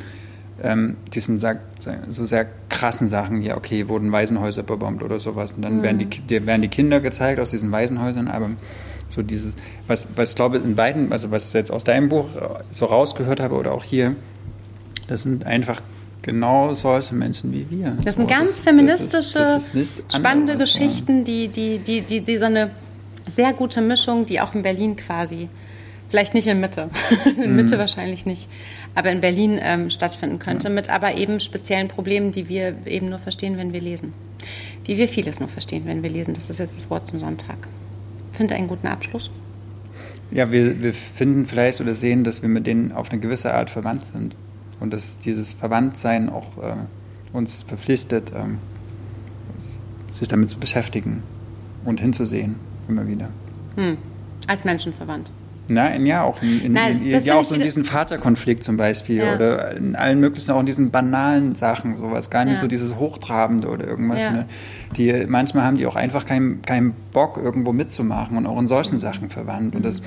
ähm, 0.63 0.95
diesen 1.13 1.39
so 1.39 2.25
sehr 2.25 2.45
krassen 2.69 3.09
Sachen, 3.09 3.41
ja 3.41 3.57
okay, 3.57 3.87
wurden 3.89 4.11
Waisenhäuser 4.11 4.63
bebombt 4.63 5.03
oder 5.03 5.19
sowas 5.19 5.53
und 5.53 5.61
dann 5.63 5.83
werden, 5.83 5.97
die, 5.99 6.05
Mhm. 6.05 6.27
Die, 6.27 6.45
werden 6.45 6.61
die 6.61 6.67
Kinder 6.69 6.99
gezeigt 7.01 7.39
aus 7.39 7.51
diesen 7.51 7.71
Waisenhäusern, 7.71 8.27
aber 8.27 8.51
so 9.09 9.21
dieses, 9.21 9.57
was, 9.87 10.07
was 10.15 10.31
ich 10.31 10.35
glaube 10.35 10.57
in 10.57 10.75
beiden, 10.75 11.11
also 11.11 11.29
was 11.31 11.49
ich 11.49 11.53
jetzt 11.53 11.71
aus 11.71 11.83
deinem 11.83 12.09
Buch 12.09 12.25
so 12.71 12.85
rausgehört 12.85 13.39
habe 13.39 13.55
oder 13.55 13.71
auch 13.73 13.83
hier, 13.83 14.15
das 15.07 15.21
sind 15.23 15.45
einfach 15.45 15.81
genau 16.21 16.73
solche 16.73 17.13
Menschen 17.13 17.53
wie 17.53 17.67
wir. 17.69 17.95
Das 18.03 18.15
So, 18.15 18.21
sind 18.21 18.29
ganz 18.29 18.49
das 18.55 18.59
feministische, 18.61 19.39
ist- 19.39 19.73
das 19.73 19.75
ist 19.75 20.03
spannende 20.13 20.53
anderes. 20.53 20.73
Geschichten, 20.73 21.23
die, 21.23 21.49
die, 21.49 21.77
die, 21.77 22.01
die, 22.01 22.21
die 22.21 22.37
so 22.37 22.45
eine 22.45 22.71
sehr 23.31 23.53
gute 23.53 23.81
Mischung, 23.81 24.25
die 24.25 24.41
auch 24.41 24.55
in 24.55 24.61
Berlin 24.63 24.95
quasi, 24.95 25.49
vielleicht 26.09 26.33
nicht 26.33 26.47
in 26.47 26.59
Mitte, 26.59 26.89
in 27.25 27.51
Mhm. 27.51 27.55
Mitte 27.55 27.77
wahrscheinlich 27.77 28.25
nicht, 28.25 28.49
aber 28.93 29.11
in 29.11 29.21
Berlin 29.21 29.59
ähm, 29.61 29.89
stattfinden 29.89 30.39
könnte, 30.39 30.69
mit 30.69 30.89
aber 30.89 31.15
eben 31.15 31.39
speziellen 31.39 31.87
Problemen, 31.87 32.31
die 32.31 32.49
wir 32.49 32.75
eben 32.85 33.09
nur 33.09 33.19
verstehen, 33.19 33.57
wenn 33.57 33.73
wir 33.73 33.81
lesen. 33.81 34.13
Wie 34.85 34.97
wir 34.97 35.07
vieles 35.07 35.39
nur 35.39 35.49
verstehen, 35.49 35.83
wenn 35.85 36.03
wir 36.03 36.09
lesen. 36.09 36.33
Das 36.33 36.49
ist 36.49 36.59
jetzt 36.59 36.75
das 36.75 36.89
Wort 36.89 37.07
zum 37.07 37.19
Sonntag. 37.19 37.67
Finde 38.33 38.55
einen 38.55 38.67
guten 38.67 38.87
Abschluss. 38.87 39.31
Ja, 40.31 40.51
wir, 40.51 40.81
wir 40.81 40.93
finden 40.93 41.45
vielleicht 41.45 41.81
oder 41.81 41.95
sehen, 41.95 42.23
dass 42.23 42.41
wir 42.41 42.49
mit 42.49 42.67
denen 42.67 42.91
auf 42.91 43.11
eine 43.11 43.19
gewisse 43.19 43.53
Art 43.53 43.69
verwandt 43.69 44.05
sind. 44.05 44.35
Und 44.79 44.91
dass 44.91 45.19
dieses 45.19 45.53
Verwandtsein 45.53 46.29
auch 46.29 46.57
äh, 46.57 46.75
uns 47.33 47.63
verpflichtet, 47.63 48.31
ähm, 48.35 48.59
sich 50.09 50.27
damit 50.27 50.49
zu 50.49 50.59
beschäftigen 50.59 51.23
und 51.83 51.99
hinzusehen, 51.99 52.55
immer 52.87 53.07
wieder. 53.07 53.29
Hm. 53.75 53.97
Als 54.47 54.65
Menschen 54.65 54.93
verwandt. 54.93 55.31
Nein, 55.67 56.05
ja, 56.05 56.23
auch 56.23 56.41
in, 56.41 56.61
in, 56.61 56.73
Nein, 56.73 57.01
in, 57.03 57.19
ja, 57.21 57.35
auch 57.35 57.45
so 57.45 57.55
in 57.55 57.61
diesen 57.61 57.83
Vaterkonflikt 57.83 58.63
zum 58.63 58.77
Beispiel 58.77 59.17
Ja. 59.17 59.35
oder 59.35 59.75
in 59.75 59.95
allen 59.95 60.19
möglichen, 60.19 60.51
auch 60.51 60.59
in 60.59 60.65
diesen 60.65 60.91
banalen 60.91 61.55
Sachen, 61.55 61.95
sowas, 61.95 62.29
gar 62.29 62.45
nicht 62.45 62.55
Ja. 62.55 62.61
so 62.61 62.67
dieses 62.67 62.97
Hochtrabende 62.97 63.67
oder 63.69 63.87
irgendwas. 63.87 64.29
Ne? 64.29 64.45
Die, 64.95 65.25
manchmal 65.27 65.63
haben 65.65 65.77
die 65.77 65.87
auch 65.87 65.95
einfach 65.95 66.25
keinen 66.25 66.61
keinen 66.61 66.93
Bock, 67.11 67.37
irgendwo 67.37 67.73
mitzumachen 67.73 68.37
und 68.37 68.45
auch 68.45 68.59
in 68.59 68.67
solchen 68.67 68.99
Sachen 68.99 69.29
verwandt. 69.29 69.75
Und 69.75 69.83
das, 69.85 70.01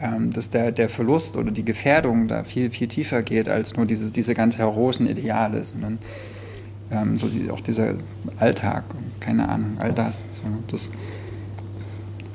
ähm, 0.00 0.32
dass 0.32 0.50
der, 0.50 0.72
der 0.72 0.88
Verlust 0.88 1.36
oder 1.36 1.50
die 1.50 1.64
Gefährdung 1.64 2.26
da 2.28 2.44
viel, 2.44 2.70
viel 2.70 2.88
tiefer 2.88 3.22
geht 3.22 3.48
als 3.48 3.76
nur 3.76 3.86
diese, 3.86 4.12
diese 4.12 4.34
ganz 4.34 4.58
heroischen 4.58 5.08
Ideale, 5.08 5.64
sondern 5.64 5.98
ähm, 6.90 7.18
so 7.18 7.28
die, 7.28 7.50
auch 7.50 7.60
dieser 7.60 7.94
Alltag, 8.38 8.84
keine 9.20 9.48
Ahnung, 9.48 9.76
all 9.78 9.92
das. 9.92 10.24
So, 10.30 10.44
das 10.70 10.90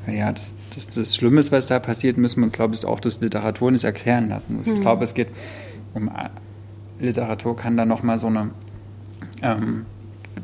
ja, 0.08 0.32
das, 0.32 0.56
das, 0.76 0.88
das 0.88 1.16
Schlimme 1.16 1.40
ist, 1.40 1.52
was 1.52 1.66
da 1.66 1.80
passiert, 1.80 2.18
müssen 2.18 2.42
wir 2.42 2.46
uns, 2.46 2.54
glaube 2.54 2.76
ich, 2.76 2.86
auch 2.86 3.00
durch 3.00 3.20
Literatur 3.20 3.72
nicht 3.72 3.84
erklären 3.84 4.30
lassen. 4.30 4.58
Also 4.58 4.74
Ich 4.74 4.82
glaube, 4.82 5.04
es 5.04 5.14
geht 5.14 5.30
um 5.94 6.10
Literatur 7.00 7.56
kann 7.56 7.78
da 7.78 7.86
nochmal 7.86 8.20
so 8.20 8.28
eine, 8.28 8.52
ähm, 9.42 9.86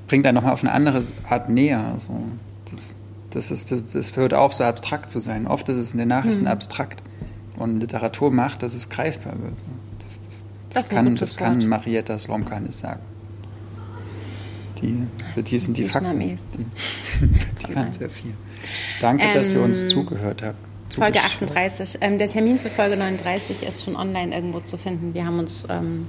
bringt 0.07 0.25
da 0.25 0.31
nochmal 0.31 0.53
auf 0.53 0.61
eine 0.61 0.71
andere 0.71 1.03
Art 1.29 1.49
näher. 1.49 1.95
So. 1.97 2.21
Das, 2.69 2.95
das, 3.29 3.51
ist, 3.51 3.71
das, 3.71 3.83
das 3.91 4.15
hört 4.15 4.33
auf, 4.33 4.53
so 4.53 4.63
abstrakt 4.63 5.09
zu 5.09 5.19
sein. 5.19 5.47
Oft 5.47 5.69
ist 5.69 5.77
es 5.77 5.93
in 5.93 5.99
den 5.99 6.09
Nachrichten 6.09 6.47
abstrakt. 6.47 7.01
Und 7.57 7.79
Literatur 7.79 8.31
macht, 8.31 8.63
dass 8.63 8.73
es 8.73 8.89
greifbar 8.89 9.33
wird. 9.41 9.63
Das, 10.01 10.21
das, 10.21 10.45
das, 10.69 10.89
kann, 10.89 11.15
das 11.15 11.35
kann. 11.35 11.67
Marietta 11.67 12.17
Slomka 12.17 12.59
nicht 12.59 12.77
sagen. 12.77 13.01
Die, 14.81 15.03
die 15.41 15.59
sind 15.59 15.77
die. 15.77 15.85
Fakten. 15.85 16.19
Die, 17.59 17.67
die 17.67 17.73
kann 17.73 17.91
sehr 17.91 18.09
viel. 18.09 18.33
Danke, 19.01 19.25
dass 19.33 19.53
ihr 19.53 19.61
uns 19.61 19.83
Ähm, 19.83 19.89
zugehört 19.89 20.43
habt. 20.43 20.55
Folge 20.93 21.19
Zugeschaut. 21.19 21.51
38. 21.51 21.97
Ähm, 22.01 22.17
der 22.17 22.27
Termin 22.27 22.57
für 22.59 22.69
Folge 22.69 22.97
39 22.97 23.63
ist 23.63 23.83
schon 23.83 23.95
online 23.95 24.33
irgendwo 24.35 24.59
zu 24.59 24.75
finden. 24.77 25.13
Wir 25.13 25.25
haben 25.25 25.37
uns 25.39 25.65
ähm, 25.69 26.07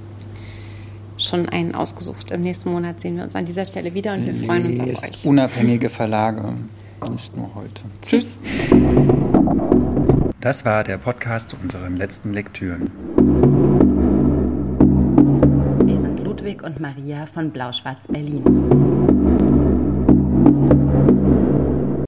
schon 1.17 1.47
einen 1.49 1.75
ausgesucht. 1.75 2.31
Im 2.31 2.41
nächsten 2.41 2.71
Monat 2.71 2.99
sehen 2.99 3.17
wir 3.17 3.23
uns 3.23 3.35
an 3.35 3.45
dieser 3.45 3.65
Stelle 3.65 3.93
wieder 3.93 4.13
und 4.13 4.25
wir 4.25 4.33
freuen 4.35 4.65
uns 4.65 4.79
auf 4.79 4.87
euch. 4.87 5.25
unabhängige 5.25 5.89
Verlage, 5.89 6.53
nicht 7.11 7.37
nur 7.37 7.51
heute. 7.53 7.83
Tschüss. 8.01 8.37
Das 10.39 10.65
war 10.65 10.83
der 10.83 10.97
Podcast 10.97 11.51
zu 11.51 11.57
unseren 11.61 11.95
letzten 11.97 12.33
Lektüren. 12.33 12.89
Wir 15.85 15.99
sind 15.99 16.19
Ludwig 16.23 16.63
und 16.63 16.79
Maria 16.79 17.27
von 17.27 17.51
Blau-Schwarz 17.51 18.07
Berlin. 18.07 19.50